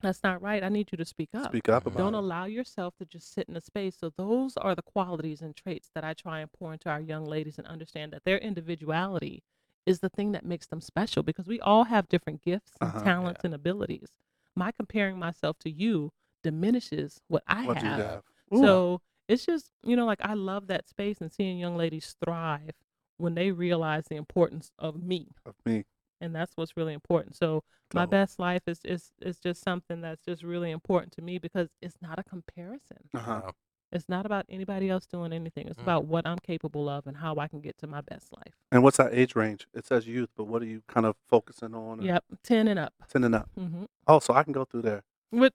that's 0.00 0.22
not 0.22 0.42
right, 0.42 0.62
I 0.62 0.68
need 0.68 0.88
you 0.92 0.98
to 0.98 1.04
speak 1.04 1.30
up. 1.34 1.46
Speak 1.50 1.68
up 1.68 1.86
about 1.86 1.98
Don't 1.98 2.14
it. 2.14 2.18
allow 2.18 2.44
yourself 2.44 2.94
to 2.98 3.04
just 3.04 3.32
sit 3.32 3.48
in 3.48 3.56
a 3.56 3.60
space. 3.60 3.96
So 3.98 4.12
those 4.16 4.56
are 4.56 4.74
the 4.74 4.82
qualities 4.82 5.40
and 5.40 5.54
traits 5.56 5.90
that 5.94 6.04
I 6.04 6.14
try 6.14 6.40
and 6.40 6.52
pour 6.52 6.72
into 6.72 6.88
our 6.88 7.00
young 7.00 7.24
ladies 7.24 7.58
and 7.58 7.66
understand 7.66 8.12
that 8.12 8.24
their 8.24 8.38
individuality 8.38 9.42
is 9.86 10.00
the 10.00 10.08
thing 10.08 10.32
that 10.32 10.44
makes 10.44 10.66
them 10.66 10.80
special 10.80 11.22
because 11.22 11.46
we 11.46 11.60
all 11.60 11.84
have 11.84 12.08
different 12.08 12.42
gifts 12.42 12.72
and 12.80 12.90
Uh-huh. 12.90 13.04
talents 13.04 13.40
and 13.44 13.54
abilities. 13.54 14.10
My 14.54 14.72
comparing 14.72 15.18
myself 15.18 15.58
to 15.60 15.70
you 15.70 16.12
diminishes 16.42 17.20
what 17.28 17.42
I 17.46 17.64
What 17.64 17.82
you 17.82 17.88
have. 17.88 17.98
have. 17.98 18.22
So 18.54 19.00
it's 19.28 19.44
just, 19.46 19.72
you 19.82 19.96
know, 19.96 20.06
like 20.06 20.20
I 20.22 20.34
love 20.34 20.66
that 20.68 20.88
space 20.88 21.20
and 21.20 21.32
seeing 21.32 21.58
young 21.58 21.76
ladies 21.76 22.14
thrive 22.24 22.72
when 23.18 23.34
they 23.34 23.50
realize 23.50 24.04
the 24.08 24.16
importance 24.16 24.70
of 24.78 25.02
me. 25.02 25.28
of 25.44 25.54
me. 25.64 25.84
And 26.20 26.34
that's 26.34 26.52
what's 26.56 26.76
really 26.76 26.94
important. 26.94 27.36
So 27.36 27.62
my 27.94 28.02
Dope. 28.02 28.10
best 28.10 28.38
life 28.38 28.62
is, 28.66 28.80
is 28.84 29.12
is 29.20 29.38
just 29.38 29.62
something 29.62 30.00
that's 30.00 30.24
just 30.24 30.42
really 30.42 30.70
important 30.70 31.12
to 31.14 31.22
me 31.22 31.38
because 31.38 31.68
it's 31.82 31.96
not 32.00 32.18
a 32.18 32.24
comparison. 32.24 33.08
Uh-huh. 33.14 33.50
It's 33.92 34.08
not 34.08 34.26
about 34.26 34.46
anybody 34.48 34.90
else 34.90 35.06
doing 35.06 35.32
anything. 35.32 35.68
It's 35.68 35.78
Mm. 35.78 35.82
about 35.82 36.06
what 36.06 36.26
I'm 36.26 36.38
capable 36.40 36.88
of 36.88 37.06
and 37.06 37.16
how 37.18 37.36
I 37.36 37.46
can 37.48 37.60
get 37.60 37.78
to 37.78 37.86
my 37.86 38.00
best 38.00 38.32
life. 38.32 38.54
And 38.72 38.82
what's 38.82 38.96
that 38.96 39.14
age 39.14 39.36
range? 39.36 39.68
It 39.74 39.86
says 39.86 40.08
youth, 40.08 40.30
but 40.36 40.44
what 40.44 40.60
are 40.62 40.66
you 40.66 40.82
kind 40.88 41.06
of 41.06 41.14
focusing 41.28 41.72
on? 41.74 42.00
or 42.00 42.02
Yep, 42.02 42.24
10 42.42 42.66
and 42.68 42.78
up. 42.80 42.92
Ten 43.08 43.22
and 43.22 43.34
up. 43.34 43.48
Mm-hmm. 43.58 43.84
Oh, 44.08 44.18
so 44.18 44.34
I 44.34 44.42
can 44.42 44.52
go 44.52 44.64
through 44.64 44.82
there. 44.82 45.04
What? 45.30 45.52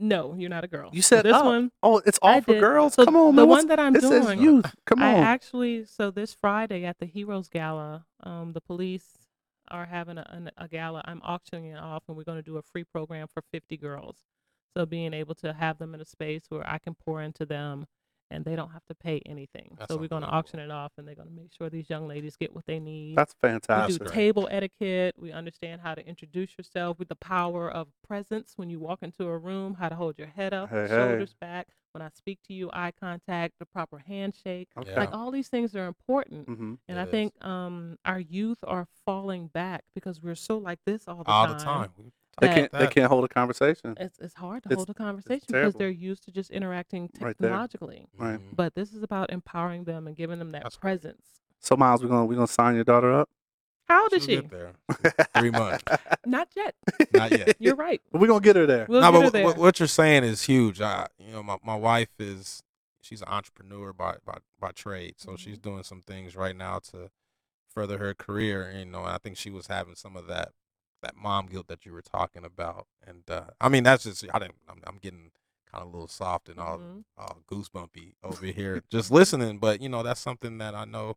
No, 0.00 0.34
you're 0.38 0.50
not 0.50 0.62
a 0.62 0.68
girl. 0.68 0.90
You 0.92 1.02
said 1.02 1.24
this 1.24 1.34
up. 1.34 1.44
one. 1.44 1.72
Oh, 1.82 2.00
it's 2.06 2.18
all 2.22 2.30
I 2.36 2.40
for 2.40 2.52
did. 2.52 2.60
girls. 2.60 2.94
So 2.94 3.04
Come 3.04 3.16
on, 3.16 3.34
the 3.34 3.42
man. 3.42 3.48
one 3.48 3.66
that 3.68 3.80
I'm 3.80 3.96
it 3.96 4.02
says 4.02 4.26
doing, 4.26 4.40
youth. 4.40 4.72
Come 4.86 5.02
on. 5.02 5.08
I 5.08 5.18
actually 5.18 5.84
so 5.86 6.10
this 6.10 6.34
Friday 6.34 6.84
at 6.84 6.98
the 6.98 7.06
Heroes 7.06 7.48
Gala, 7.48 8.04
um, 8.22 8.52
the 8.52 8.60
police 8.60 9.06
are 9.70 9.86
having 9.86 10.18
a, 10.18 10.50
a 10.56 10.68
gala. 10.68 11.02
I'm 11.04 11.20
auctioning 11.22 11.72
it 11.72 11.78
off, 11.78 12.04
and 12.08 12.16
we're 12.16 12.24
going 12.24 12.38
to 12.38 12.42
do 12.42 12.58
a 12.58 12.62
free 12.62 12.84
program 12.84 13.26
for 13.32 13.42
50 13.52 13.76
girls. 13.76 14.24
So 14.76 14.86
being 14.86 15.14
able 15.14 15.34
to 15.36 15.52
have 15.52 15.78
them 15.78 15.94
in 15.94 16.00
a 16.00 16.04
space 16.04 16.44
where 16.48 16.68
I 16.68 16.78
can 16.78 16.94
pour 16.94 17.22
into 17.22 17.46
them, 17.46 17.86
and 18.30 18.44
they 18.44 18.56
don't 18.56 18.70
have 18.70 18.84
to 18.86 18.94
pay 18.94 19.20
anything. 19.26 19.74
That's 19.78 19.92
so 19.92 19.98
we're 19.98 20.08
going 20.08 20.22
to 20.22 20.28
auction 20.28 20.58
it 20.60 20.70
off, 20.70 20.92
and 20.98 21.06
they're 21.06 21.14
going 21.14 21.28
to 21.28 21.34
make 21.34 21.52
sure 21.56 21.70
these 21.70 21.88
young 21.88 22.06
ladies 22.06 22.36
get 22.36 22.54
what 22.54 22.66
they 22.66 22.78
need. 22.78 23.16
That's 23.16 23.34
fantastic. 23.40 24.00
we 24.00 24.06
do 24.06 24.10
table 24.12 24.48
etiquette. 24.50 25.14
We 25.18 25.32
understand 25.32 25.80
how 25.80 25.94
to 25.94 26.06
introduce 26.06 26.56
yourself 26.58 26.98
with 26.98 27.08
the 27.08 27.16
power 27.16 27.70
of 27.70 27.88
presence 28.06 28.52
when 28.56 28.68
you 28.70 28.78
walk 28.78 29.02
into 29.02 29.24
a 29.24 29.38
room, 29.38 29.74
how 29.74 29.88
to 29.88 29.94
hold 29.94 30.18
your 30.18 30.28
head 30.28 30.52
up, 30.54 30.70
Hey, 30.70 30.88
hey. 30.88 30.96
shoulders 30.96 31.34
back. 31.40 31.68
When 31.92 32.02
I 32.02 32.10
speak 32.14 32.38
to 32.48 32.52
you, 32.54 32.70
eye 32.72 32.92
contact, 33.00 33.54
the 33.58 33.66
proper 33.66 33.98
handshake. 33.98 34.68
Okay. 34.76 34.94
Like 34.94 35.12
all 35.12 35.30
these 35.30 35.48
things 35.48 35.74
are 35.74 35.86
important. 35.86 36.46
hmm 36.46 36.74
And 36.86 36.98
It 36.98 37.02
I 37.02 37.04
think 37.06 37.32
um, 37.44 37.98
our 38.04 38.20
youth 38.20 38.58
are 38.62 38.86
falling 39.06 39.48
back 39.48 39.84
because 39.94 40.22
we're 40.22 40.34
so 40.34 40.58
like 40.58 40.78
this 40.84 41.08
all 41.08 41.24
the 41.24 41.30
All 41.30 41.46
time. 41.46 41.50
All 41.50 41.58
the 41.58 41.64
time. 41.64 42.12
We 42.40 42.46
They 42.48 42.54
can't. 42.54 42.72
They 42.72 42.86
can't 42.86 43.06
hold 43.08 43.24
a 43.24 43.28
conversation. 43.28 43.94
It's, 43.98 44.18
it's 44.18 44.34
hard 44.34 44.62
to 44.64 44.68
It's- 44.68 44.76
hold 44.78 44.90
a 44.90 44.94
conversation 44.94 45.46
because 45.48 45.74
they're 45.74 45.88
used 45.88 46.22
to 46.24 46.30
just 46.30 46.50
interacting 46.50 47.08
technologically. 47.08 48.06
Right. 48.16 48.38
Mhm. 48.38 48.54
But 48.56 48.74
this 48.74 48.92
is 48.92 49.02
about 49.02 49.30
empowering 49.30 49.84
them 49.84 50.06
and 50.06 50.16
giving 50.16 50.38
them 50.38 50.50
that 50.50 50.62
That's 50.62 50.76
great. 50.76 51.00
presence. 51.00 51.22
So 51.60 51.76
Miles, 51.76 52.02
we're 52.02 52.08
gonna 52.08 52.24
we're 52.26 52.34
gonna 52.36 52.46
sign 52.46 52.74
your 52.74 52.84
daughter 52.84 53.12
up. 53.12 53.28
How 53.88 54.02
old 54.02 54.12
is 54.12 54.24
She'll 54.26 54.42
get 54.42 54.50
there. 54.50 54.72
Three 55.38 55.50
months. 55.50 55.82
Not 56.26 56.48
yet. 56.54 56.74
Not 57.14 57.30
yet. 57.32 57.56
You're 57.58 57.74
right. 57.74 58.02
But 58.12 58.20
we're 58.20 58.26
gonna 58.28 58.40
get 58.40 58.54
her 58.56 58.66
there. 58.66 58.86
We'll 58.88 59.00
no, 59.00 59.10
get 59.12 59.18
her 59.18 59.26
but 59.28 59.32
there. 59.32 59.44
what, 59.46 59.56
what 59.56 59.80
you're 59.80 59.86
saying 59.88 60.24
is 60.24 60.42
huge. 60.42 60.80
I, 60.82 61.06
you 61.18 61.32
know, 61.32 61.42
my, 61.42 61.56
my 61.64 61.74
wife 61.76 62.10
is 62.18 62.62
she's 63.00 63.22
an 63.22 63.28
entrepreneur 63.28 63.92
by 63.94 64.16
by, 64.26 64.38
by 64.60 64.70
trade, 64.72 65.14
so 65.16 65.36
she's 65.36 65.54
Mm-hmm. 65.56 65.70
doing 65.70 65.82
some 65.84 66.02
things 66.02 66.36
right 66.36 66.54
now 66.54 66.80
to 66.90 67.10
further 67.74 67.96
her 67.98 68.12
career. 68.12 68.70
You 68.78 68.84
know, 68.84 69.00
and 69.04 69.08
I 69.08 69.18
think 69.18 69.36
she 69.38 69.50
was 69.50 69.68
having 69.68 69.94
some 69.94 70.16
of 70.16 70.26
that 70.26 70.50
that 71.02 71.16
mom 71.16 71.46
guilt 71.46 71.68
that 71.68 71.86
you 71.86 71.92
were 71.92 72.02
talking 72.02 72.44
about, 72.44 72.86
and 73.06 73.22
uh, 73.30 73.46
I 73.60 73.68
mean 73.68 73.84
that's 73.84 74.04
just 74.04 74.24
I 74.32 74.38
didn't. 74.38 74.56
I'm, 74.68 74.80
I'm 74.86 74.98
getting 74.98 75.30
kind 75.70 75.82
of 75.82 75.88
a 75.88 75.90
little 75.90 76.08
soft 76.08 76.48
and 76.48 76.58
all 76.60 76.78
Mhm. 76.78 77.04
all 77.16 77.42
goosebumpy 77.50 78.14
over 78.22 78.46
here 78.46 78.82
just 78.90 79.10
listening, 79.10 79.58
but 79.58 79.80
you 79.82 79.88
know 79.88 80.02
that's 80.02 80.20
something 80.20 80.58
that 80.58 80.74
I 80.74 80.84
know. 80.84 81.16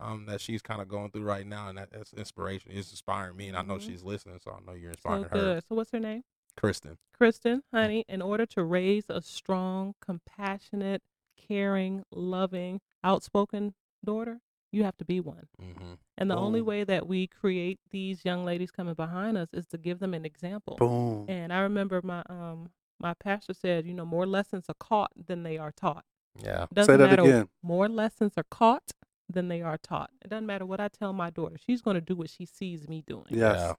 Um, 0.00 0.24
that 0.26 0.40
she's 0.40 0.62
kind 0.62 0.80
of 0.80 0.88
going 0.88 1.10
through 1.10 1.24
right 1.24 1.46
now, 1.46 1.68
and 1.68 1.76
that, 1.76 1.90
that's 1.92 2.14
inspiration. 2.14 2.70
It's 2.72 2.90
inspiring 2.90 3.36
me, 3.36 3.48
and 3.48 3.56
I 3.56 3.60
know 3.62 3.74
Mhm. 3.74 3.80
she's 3.82 4.02
listening, 4.02 4.38
so 4.42 4.52
I 4.52 4.60
know 4.64 4.72
you're 4.72 4.92
So 4.92 4.92
inspiring 4.92 5.24
her, 5.24 5.28
good. 5.30 5.64
So 5.68 5.74
what's 5.74 5.90
her 5.90 6.00
name? 6.00 6.24
Kristen. 6.56 6.96
Kristen, 7.12 7.62
honey, 7.72 8.04
in 8.08 8.22
order 8.22 8.46
to 8.46 8.64
raise 8.64 9.10
a 9.10 9.20
strong, 9.20 9.94
compassionate, 10.00 11.02
caring, 11.36 12.04
loving, 12.10 12.80
outspoken 13.04 13.74
daughter, 14.02 14.40
you 14.72 14.84
have 14.84 14.96
to 14.98 15.04
be 15.04 15.20
one. 15.20 15.46
Mm-hmm. 15.60 15.94
And 16.18 16.30
the 16.30 16.36
only 16.36 16.60
way 16.60 16.84
that 16.84 17.06
we 17.06 17.26
create 17.26 17.80
these 17.90 18.24
young 18.24 18.44
ladies 18.44 18.70
coming 18.70 18.94
behind 18.94 19.36
us 19.36 19.48
is 19.52 19.66
to 19.68 19.78
give 19.78 19.98
them 19.98 20.14
an 20.14 20.24
example. 20.24 20.76
Boom. 20.76 21.26
And 21.28 21.52
I 21.52 21.60
remember 21.60 22.00
my 22.02 22.22
um 22.28 22.70
my 22.98 23.14
pastor 23.14 23.54
said, 23.54 23.86
you 23.86 23.94
know, 23.94 24.04
more 24.04 24.26
lessons 24.26 24.66
are 24.68 24.74
caught 24.78 25.10
than 25.26 25.42
they 25.42 25.56
are 25.56 25.72
taught. 25.72 26.04
Yeah. 26.42 26.66
Doesn't 26.72 26.98
that 26.98 27.10
matter. 27.10 27.22
again. 27.22 27.48
More 27.62 27.88
lessons 27.88 28.34
are 28.36 28.44
caught 28.50 28.92
than 29.28 29.48
they 29.48 29.62
are 29.62 29.78
taught. 29.78 30.10
It 30.22 30.28
doesn't 30.28 30.46
matter 30.46 30.66
what 30.66 30.80
I 30.80 30.88
tell 30.88 31.12
my 31.12 31.30
daughter; 31.30 31.56
she's 31.64 31.80
going 31.82 31.94
to 31.94 32.00
do 32.00 32.14
what 32.14 32.30
she 32.30 32.44
sees 32.46 32.88
me 32.88 33.02
doing. 33.06 33.26
Yes. 33.28 33.56
Yeah. 33.58 33.72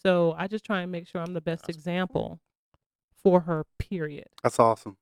So 0.00 0.34
I 0.38 0.46
just 0.46 0.64
try 0.64 0.82
and 0.82 0.92
make 0.92 1.08
sure 1.08 1.20
I'm 1.20 1.34
the 1.34 1.40
best 1.40 1.62
That's- 1.62 1.76
example 1.76 2.40
for 3.22 3.40
her. 3.40 3.64
Period. 3.78 4.26
That's 4.42 4.60
awesome. 4.60 4.96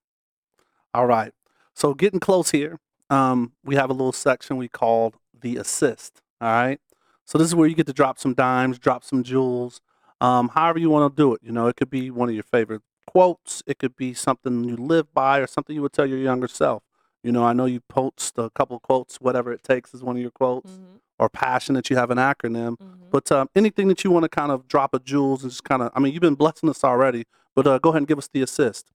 All 0.95 1.07
right. 1.07 1.32
So 1.74 1.93
getting 1.93 2.20
close 2.20 2.51
here. 2.51 2.78
Um, 3.09 3.53
we 3.64 3.76
have 3.76 3.89
a 3.91 3.93
little 3.93 4.12
section 4.12 4.57
we 4.57 4.66
called 4.66 5.16
the 5.41 5.57
assist. 5.57 6.20
All 6.41 6.49
right. 6.49 6.80
So 7.24 7.39
this 7.39 7.47
is 7.49 7.55
where 7.55 7.66
you 7.68 7.74
get 7.74 7.87
to 7.87 7.93
drop 7.93 8.18
some 8.18 8.34
dimes, 8.34 8.78
drop 8.78 9.03
some 9.05 9.22
jewels, 9.22 9.80
um, 10.20 10.49
however 10.49 10.78
you 10.78 10.91
want 10.91 11.14
to 11.14 11.20
do 11.22 11.34
it. 11.34 11.41
You 11.43 11.53
know, 11.53 11.66
it 11.66 11.76
could 11.76 11.91
be 11.91 12.11
one 12.11 12.28
of 12.28 12.34
your 12.34 12.45
favorite 12.45 12.82
quotes. 13.07 13.62
It 13.66 13.78
could 13.78 13.97
be 13.97 14.14
something 14.14 14.64
you 14.64 14.76
live 14.76 15.12
by 15.12 15.39
or 15.39 15.47
something 15.47 15.74
you 15.74 15.82
would 15.82 15.93
tell 15.93 16.07
your 16.07 16.18
younger 16.18 16.49
self. 16.49 16.82
You 17.24 17.32
know, 17.32 17.45
I 17.45 17.53
know 17.53 17.64
you 17.64 17.80
post 17.80 18.39
a 18.39 18.51
couple 18.51 18.78
quotes, 18.78 19.16
whatever 19.16 19.53
it 19.53 19.64
takes 19.64 19.93
is 19.93 20.03
one 20.03 20.16
of 20.16 20.22
your 20.22 20.30
quotes, 20.30 20.70
Mhm, 20.70 21.01
or 21.18 21.28
passion 21.28 21.74
that 21.74 21.91
you 21.91 21.97
have 21.97 22.11
an 22.11 22.18
acronym. 22.18 22.76
mhm. 22.78 23.11
But 23.11 23.32
um, 23.32 23.49
anything 23.57 23.89
that 23.89 24.05
you 24.05 24.11
want 24.12 24.22
to 24.24 24.28
kind 24.28 24.53
of 24.53 24.68
drop 24.68 24.95
a 24.95 25.01
jewels 25.01 25.43
and 25.43 25.51
just 25.51 25.64
kind 25.64 25.82
of, 25.82 25.91
I 25.95 25.99
mean, 26.01 26.12
you've 26.12 26.20
been 26.20 26.34
blessing 26.37 26.68
us 26.68 26.84
already, 26.84 27.24
but 27.55 27.66
uh, 27.66 27.78
go 27.78 27.89
ahead 27.91 28.03
and 28.03 28.07
give 28.07 28.18
us 28.18 28.28
the 28.28 28.43
assist. 28.43 28.93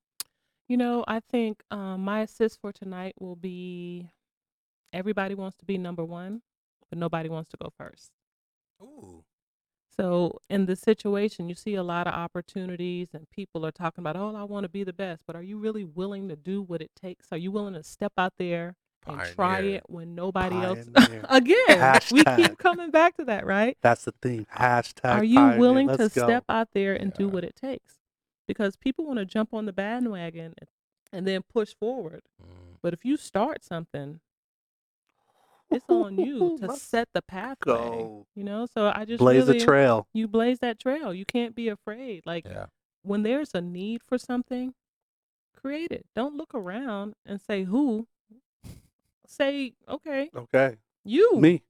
You 0.70 0.78
know, 0.78 1.04
I 1.08 1.20
think 1.20 1.64
um, 1.72 2.06
my 2.06 2.22
assist 2.22 2.62
for 2.62 2.72
tonight 2.72 3.16
will 3.20 3.36
be 3.36 4.10
everybody 4.94 5.36
wants 5.36 5.58
to 5.58 5.66
be 5.66 5.78
number 5.78 6.04
one, 6.06 6.42
but 6.90 6.98
nobody 7.00 7.30
wants 7.30 7.50
to 7.52 7.58
go 7.62 7.70
first. 7.78 8.12
Ooh. 8.82 9.24
So 9.96 10.40
in 10.50 10.66
this 10.66 10.80
situation, 10.80 11.50
you 11.50 11.56
see 11.56 11.76
a 11.76 11.84
lot 11.84 12.08
of 12.08 12.14
opportunities, 12.14 13.10
and 13.14 13.30
people 13.30 13.66
are 13.66 13.72
talking 13.72 14.02
about, 14.02 14.16
"Oh, 14.16 14.36
I 14.36 14.44
want 14.44 14.64
to 14.64 14.70
be 14.70 14.84
the 14.84 14.94
best," 14.94 15.24
but 15.28 15.36
are 15.36 15.44
you 15.44 15.58
really 15.58 15.84
willing 15.84 16.30
to 16.30 16.36
do 16.36 16.62
what 16.62 16.82
it 16.82 16.92
takes? 16.96 17.28
Are 17.32 17.38
you 17.38 17.52
willing 17.52 17.74
to 17.74 17.84
step 17.84 18.14
out 18.18 18.34
there 18.38 18.76
and 19.08 19.22
try 19.36 19.60
it 19.62 19.84
when 19.88 20.16
nobody 20.16 20.56
else. 20.56 20.88
Pioneer. 20.94 21.26
Again, 21.30 22.00
we 22.12 22.24
keep 22.24 22.58
coming 22.58 22.92
back 22.92 23.18
to 23.18 23.26
that, 23.26 23.46
right? 23.46 23.78
That's 23.82 24.06
the 24.06 24.14
theme. 24.22 24.46
Hashtag. 24.56 25.18
Are 25.18 25.24
you 25.24 25.38
pioneer. 25.38 25.60
willing 25.60 25.88
to 25.88 25.96
Let's 25.96 26.16
go. 26.16 26.24
step 26.26 26.44
out 26.50 26.70
there 26.74 26.94
and 26.94 27.14
do 27.14 27.28
what 27.28 27.44
it 27.44 27.56
takes? 27.56 27.96
Because 28.48 28.76
people 28.76 29.06
want 29.06 29.20
to 29.20 29.26
jump 29.26 29.54
on 29.54 29.66
the 29.66 29.74
bandwagon 29.74 30.54
and- 30.58 30.70
and 31.14 31.28
then 31.28 31.42
push 31.44 31.74
forward. 31.74 32.22
Mm. 32.42 32.78
But 32.82 32.94
if 32.94 33.04
you 33.04 33.18
start 33.18 33.64
something, 33.66 34.22
it's 35.72 35.86
on 35.90 36.18
you 36.18 36.58
to 36.60 36.76
set 36.76 37.08
the 37.14 37.22
pathway. 37.22 37.56
go. 37.74 38.28
You 38.36 38.44
know, 38.44 38.68
so 38.74 38.92
I 38.94 39.06
just 39.06 39.20
Blaze 39.20 39.48
really, 39.48 39.58
a 39.62 39.66
trail. 39.66 40.08
You 40.14 40.28
blaze 40.28 40.60
that 40.60 40.80
trail. 40.80 41.14
You 41.14 41.26
can't 41.26 41.56
be 41.56 41.68
afraid. 41.70 42.24
Like 42.26 42.46
Yeah. 42.46 42.66
when 43.04 43.24
there's 43.24 43.54
a 43.54 43.62
need 43.62 44.02
for 44.08 44.18
something, 44.18 44.74
create 45.56 45.92
it. 45.92 46.06
Don't 46.16 46.36
look 46.36 46.54
around 46.54 47.16
and 47.26 47.40
say 47.42 47.64
who. 47.64 48.08
Say 49.28 49.74
okay, 49.88 50.30
Okay. 50.36 50.78
you. 51.06 51.40
Me. 51.40 51.64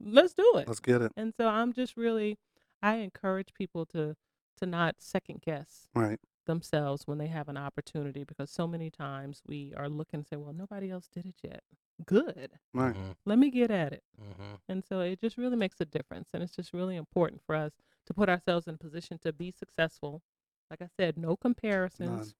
Let's 0.00 0.32
do 0.34 0.56
it. 0.56 0.66
Let's 0.68 0.80
get 0.80 1.02
it. 1.02 1.12
And 1.16 1.34
so 1.36 1.48
I'm 1.48 1.72
just 1.72 1.96
really, 1.96 2.38
I 2.82 2.96
encourage 2.96 3.52
people 3.54 3.84
to 3.86 4.16
to 4.58 4.64
not 4.66 4.96
second 5.00 5.42
guess 5.42 5.86
Right. 5.94 6.18
Themselves 6.46 7.06
when 7.06 7.18
they 7.18 7.26
have 7.26 7.48
an 7.48 7.56
opportunity 7.56 8.24
because 8.24 8.50
so 8.50 8.66
many 8.66 8.90
times 8.90 9.42
we 9.46 9.72
are 9.76 9.88
looking 9.88 10.18
and 10.18 10.26
say, 10.26 10.36
well, 10.36 10.52
nobody 10.52 10.90
else 10.90 11.08
did 11.12 11.26
it 11.26 11.34
yet. 11.42 11.62
Good. 12.04 12.52
Right. 12.74 12.94
Mhm. 12.94 13.16
Let 13.24 13.38
me 13.38 13.50
get 13.50 13.70
at 13.70 13.92
it. 13.92 14.02
Mhm. 14.20 14.58
And 14.68 14.84
so 14.84 15.00
it 15.00 15.20
just 15.20 15.36
really 15.36 15.56
makes 15.56 15.80
a 15.80 15.84
difference. 15.84 16.30
And 16.32 16.42
it's 16.42 16.54
just 16.56 16.72
really 16.72 16.96
important 16.96 17.42
for 17.44 17.54
us 17.54 17.72
to 18.06 18.14
put 18.14 18.28
ourselves 18.28 18.66
in 18.66 18.74
a 18.74 18.78
position 18.78 19.18
to 19.20 19.32
be 19.32 19.50
successful. 19.50 20.22
Like 20.70 20.82
I 20.82 20.88
said, 20.96 21.16
no 21.16 21.36
comparisons. 21.36 22.34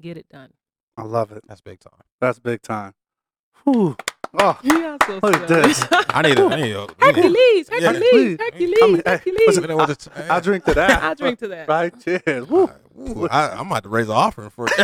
Get 0.00 0.16
it 0.16 0.28
done. 0.28 0.52
I 0.96 1.02
love 1.02 1.32
it. 1.32 1.44
That's 1.46 1.60
big 1.60 1.80
time. 1.80 2.02
That's 2.20 2.38
big 2.38 2.62
time. 2.62 2.94
Whew. 3.64 3.96
Oh, 4.34 4.58
Yeah, 4.62 4.96
so 5.06 5.20
Look 5.22 5.34
at 5.34 5.48
this. 5.48 5.84
I 6.10 6.22
need 6.22 6.38
a, 6.38 6.46
I 6.46 6.56
need 6.60 6.72
a, 6.74 6.86
Hercules, 7.00 7.70
Yeah. 7.72 7.92
Hercules, 7.92 8.10
Please. 8.10 8.38
Hercules, 8.40 8.78
Come 8.80 8.94
here. 8.94 9.02
Hey, 9.04 9.12
Hercules. 9.12 9.40
listen, 9.46 9.62
Look 9.66 9.88
at 9.90 10.30
I 10.30 10.40
drink 10.40 10.64
to 10.66 10.74
that. 10.74 11.02
I 11.02 11.14
drink 11.14 11.38
to 11.40 11.48
that. 11.48 11.68
Right. 11.68 11.92
Cheers. 12.00 12.46
Woo. 12.48 12.70
Ooh, 12.98 13.28
I, 13.30 13.50
I'm 13.52 13.68
about 13.68 13.84
to 13.84 13.88
raise 13.88 14.06
an 14.06 14.14
offering 14.14 14.50
for 14.50 14.66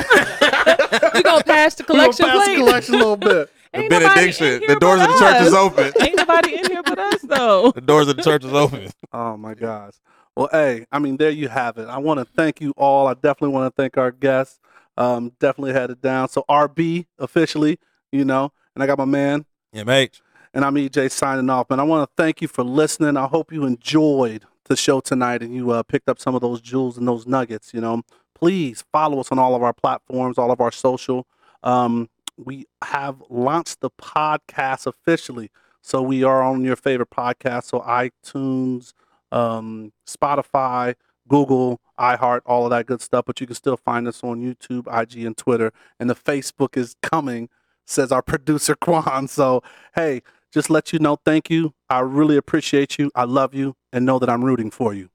we 1.14 1.22
gonna 1.22 1.42
pass 1.44 1.74
the 1.74 1.82
We 1.88 1.98
gonna 1.98 2.12
collection 2.12 2.26
pass 2.26 2.46
the 2.46 2.54
plate. 2.54 2.56
collection 2.58 2.94
a 2.94 2.98
little 2.98 3.16
bit. 3.16 3.50
the 3.72 3.78
Ain't 3.80 3.90
nobody 3.90 4.06
in 4.06 4.14
benediction. 4.14 4.46
here 4.60 4.68
The 4.68 4.76
doors 4.80 5.00
of 5.00 5.06
but 5.08 5.12
the 5.14 5.18
church 5.18 5.40
is 5.42 5.48
us. 5.48 5.54
open. 5.54 5.92
Ain't 6.02 6.16
nobody 6.16 6.54
in 6.58 6.70
here 6.70 6.82
but 6.84 6.98
us 6.98 7.22
though. 7.22 7.72
The 7.72 7.80
doors 7.80 8.08
of 8.08 8.16
the 8.16 8.22
church 8.22 8.44
is 8.44 8.52
open. 8.52 8.90
Oh 9.12 9.36
my 9.36 9.54
gosh. 9.54 9.94
Well, 10.36 10.48
hey, 10.52 10.86
I 10.92 10.98
mean, 11.00 11.16
there 11.16 11.30
you 11.30 11.48
have 11.48 11.78
it. 11.78 11.88
I 11.88 11.98
want 11.98 12.18
to 12.18 12.24
thank 12.24 12.60
you 12.60 12.72
all. 12.76 13.06
I 13.08 13.14
definitely 13.14 13.48
want 13.50 13.74
to 13.74 13.82
thank 13.82 13.96
our 13.98 14.10
guests. 14.10 14.58
Um, 14.96 15.32
definitely 15.40 15.72
had 15.72 15.90
it 15.90 16.00
down. 16.00 16.28
So 16.28 16.44
RB 16.48 17.06
officially, 17.18 17.78
you 18.12 18.24
know, 18.24 18.52
and 18.74 18.82
I 18.82 18.86
got 18.86 18.98
my 18.98 19.04
man, 19.04 19.44
MH. 19.74 20.20
and 20.52 20.64
I'm 20.64 20.74
EJ 20.74 21.10
signing 21.10 21.50
off. 21.50 21.70
And 21.70 21.80
I 21.80 21.84
want 21.84 22.08
to 22.08 22.22
thank 22.22 22.42
you 22.42 22.48
for 22.48 22.64
listening. 22.64 23.16
I 23.16 23.26
hope 23.26 23.52
you 23.52 23.64
enjoyed 23.64 24.44
the 24.66 24.76
show 24.76 25.00
tonight 25.00 25.42
and 25.42 25.54
you 25.54 25.70
uh, 25.70 25.82
picked 25.82 26.08
up 26.08 26.18
some 26.18 26.34
of 26.34 26.40
those 26.40 26.60
jewels 26.60 26.96
and 26.96 27.06
those 27.06 27.26
nuggets. 27.26 27.72
You 27.74 27.80
know, 27.80 28.02
please 28.34 28.84
follow 28.92 29.20
us 29.20 29.30
on 29.30 29.38
all 29.38 29.54
of 29.54 29.62
our 29.62 29.72
platforms, 29.72 30.38
all 30.38 30.50
of 30.50 30.60
our 30.60 30.72
social. 30.72 31.26
Um, 31.62 32.08
we 32.36 32.66
have 32.82 33.22
launched 33.30 33.80
the 33.80 33.90
podcast 33.90 34.86
officially, 34.86 35.50
so 35.82 36.02
we 36.02 36.24
are 36.24 36.42
on 36.42 36.64
your 36.64 36.76
favorite 36.76 37.10
podcast, 37.10 37.64
so 37.64 37.80
iTunes, 37.80 38.92
um, 39.30 39.92
Spotify, 40.06 40.94
Google, 41.28 41.80
iHeart, 41.98 42.40
all 42.44 42.64
of 42.64 42.70
that 42.70 42.86
good 42.86 43.00
stuff. 43.00 43.24
But 43.26 43.40
you 43.40 43.46
can 43.46 43.54
still 43.54 43.76
find 43.76 44.08
us 44.08 44.22
on 44.24 44.40
YouTube, 44.42 44.86
IG, 44.92 45.24
and 45.24 45.36
Twitter. 45.36 45.72
And 46.00 46.10
the 46.10 46.14
Facebook 46.14 46.76
is 46.76 46.96
coming, 47.02 47.48
says 47.86 48.12
our 48.12 48.22
producer 48.22 48.74
Quan. 48.80 49.28
So 49.28 49.62
hey, 49.94 50.22
just 50.52 50.70
let 50.70 50.92
you 50.92 50.98
know, 50.98 51.16
thank 51.24 51.50
you. 51.50 51.74
I 51.90 52.00
really 52.00 52.36
appreciate 52.36 52.98
you. 52.98 53.10
I 53.14 53.24
love 53.24 53.54
you, 53.54 53.74
and 53.92 54.06
know 54.06 54.18
that 54.18 54.30
I'm 54.30 54.44
rooting 54.44 54.70
for 54.70 54.94
you. 54.94 55.10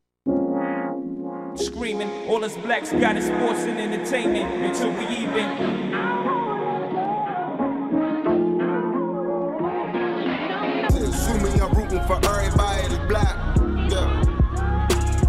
Screaming, 1.56 2.10
all 2.30 2.44
us 2.46 2.56
blacks 2.58 2.92
got 2.92 3.18
is 3.18 3.26
sports 3.26 3.62
and 3.62 3.80
entertainment 3.80 4.64
until 4.64 4.92
we 4.92 5.08
even. 5.18 5.46
Assuming 11.10 11.62
I'm 11.62 11.72
rooting 11.74 12.04
for 12.06 12.20
everybody 12.24 12.88
that's 12.88 13.08
black. 13.08 13.36
Yeah. 13.90 14.24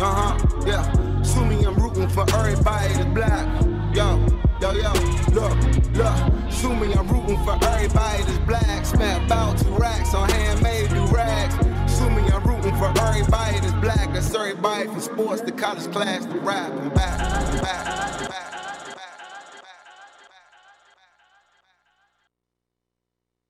Uh 0.00 0.14
huh. 0.14 0.64
Yeah. 0.66 1.20
Assuming 1.20 1.66
I'm 1.66 1.74
rooting 1.76 2.08
for 2.08 2.22
everybody 2.34 2.94
that's 2.94 3.14
black. 3.14 3.62
Yo, 3.94 4.24
yo, 4.60 4.72
yo. 4.72 4.92
Look, 5.32 5.94
look. 5.94 6.39
Assuming 6.60 6.92
I'm 6.98 7.08
rooting 7.08 7.42
for 7.42 7.52
everybody 7.52 8.22
that's 8.22 8.38
black. 8.40 8.84
Spent 8.84 9.24
about 9.24 9.56
two 9.56 9.70
racks 9.76 10.12
on 10.12 10.28
handmade 10.28 10.92
new 10.92 11.06
rags. 11.06 11.54
Assuming 11.90 12.30
I'm 12.30 12.44
rooting 12.44 12.76
for 12.76 12.92
everybody 13.00 13.60
that's 13.60 13.72
black. 13.80 14.12
That's 14.12 14.34
everybody 14.34 14.86
from 14.88 15.00
sports 15.00 15.40
to 15.40 15.52
college 15.52 15.90
class 15.90 16.26
to 16.26 16.38
rap. 16.40 16.70
I'm 16.70 16.90
back. 16.90 17.18
I'm 17.18 17.60
back. 17.62 18.29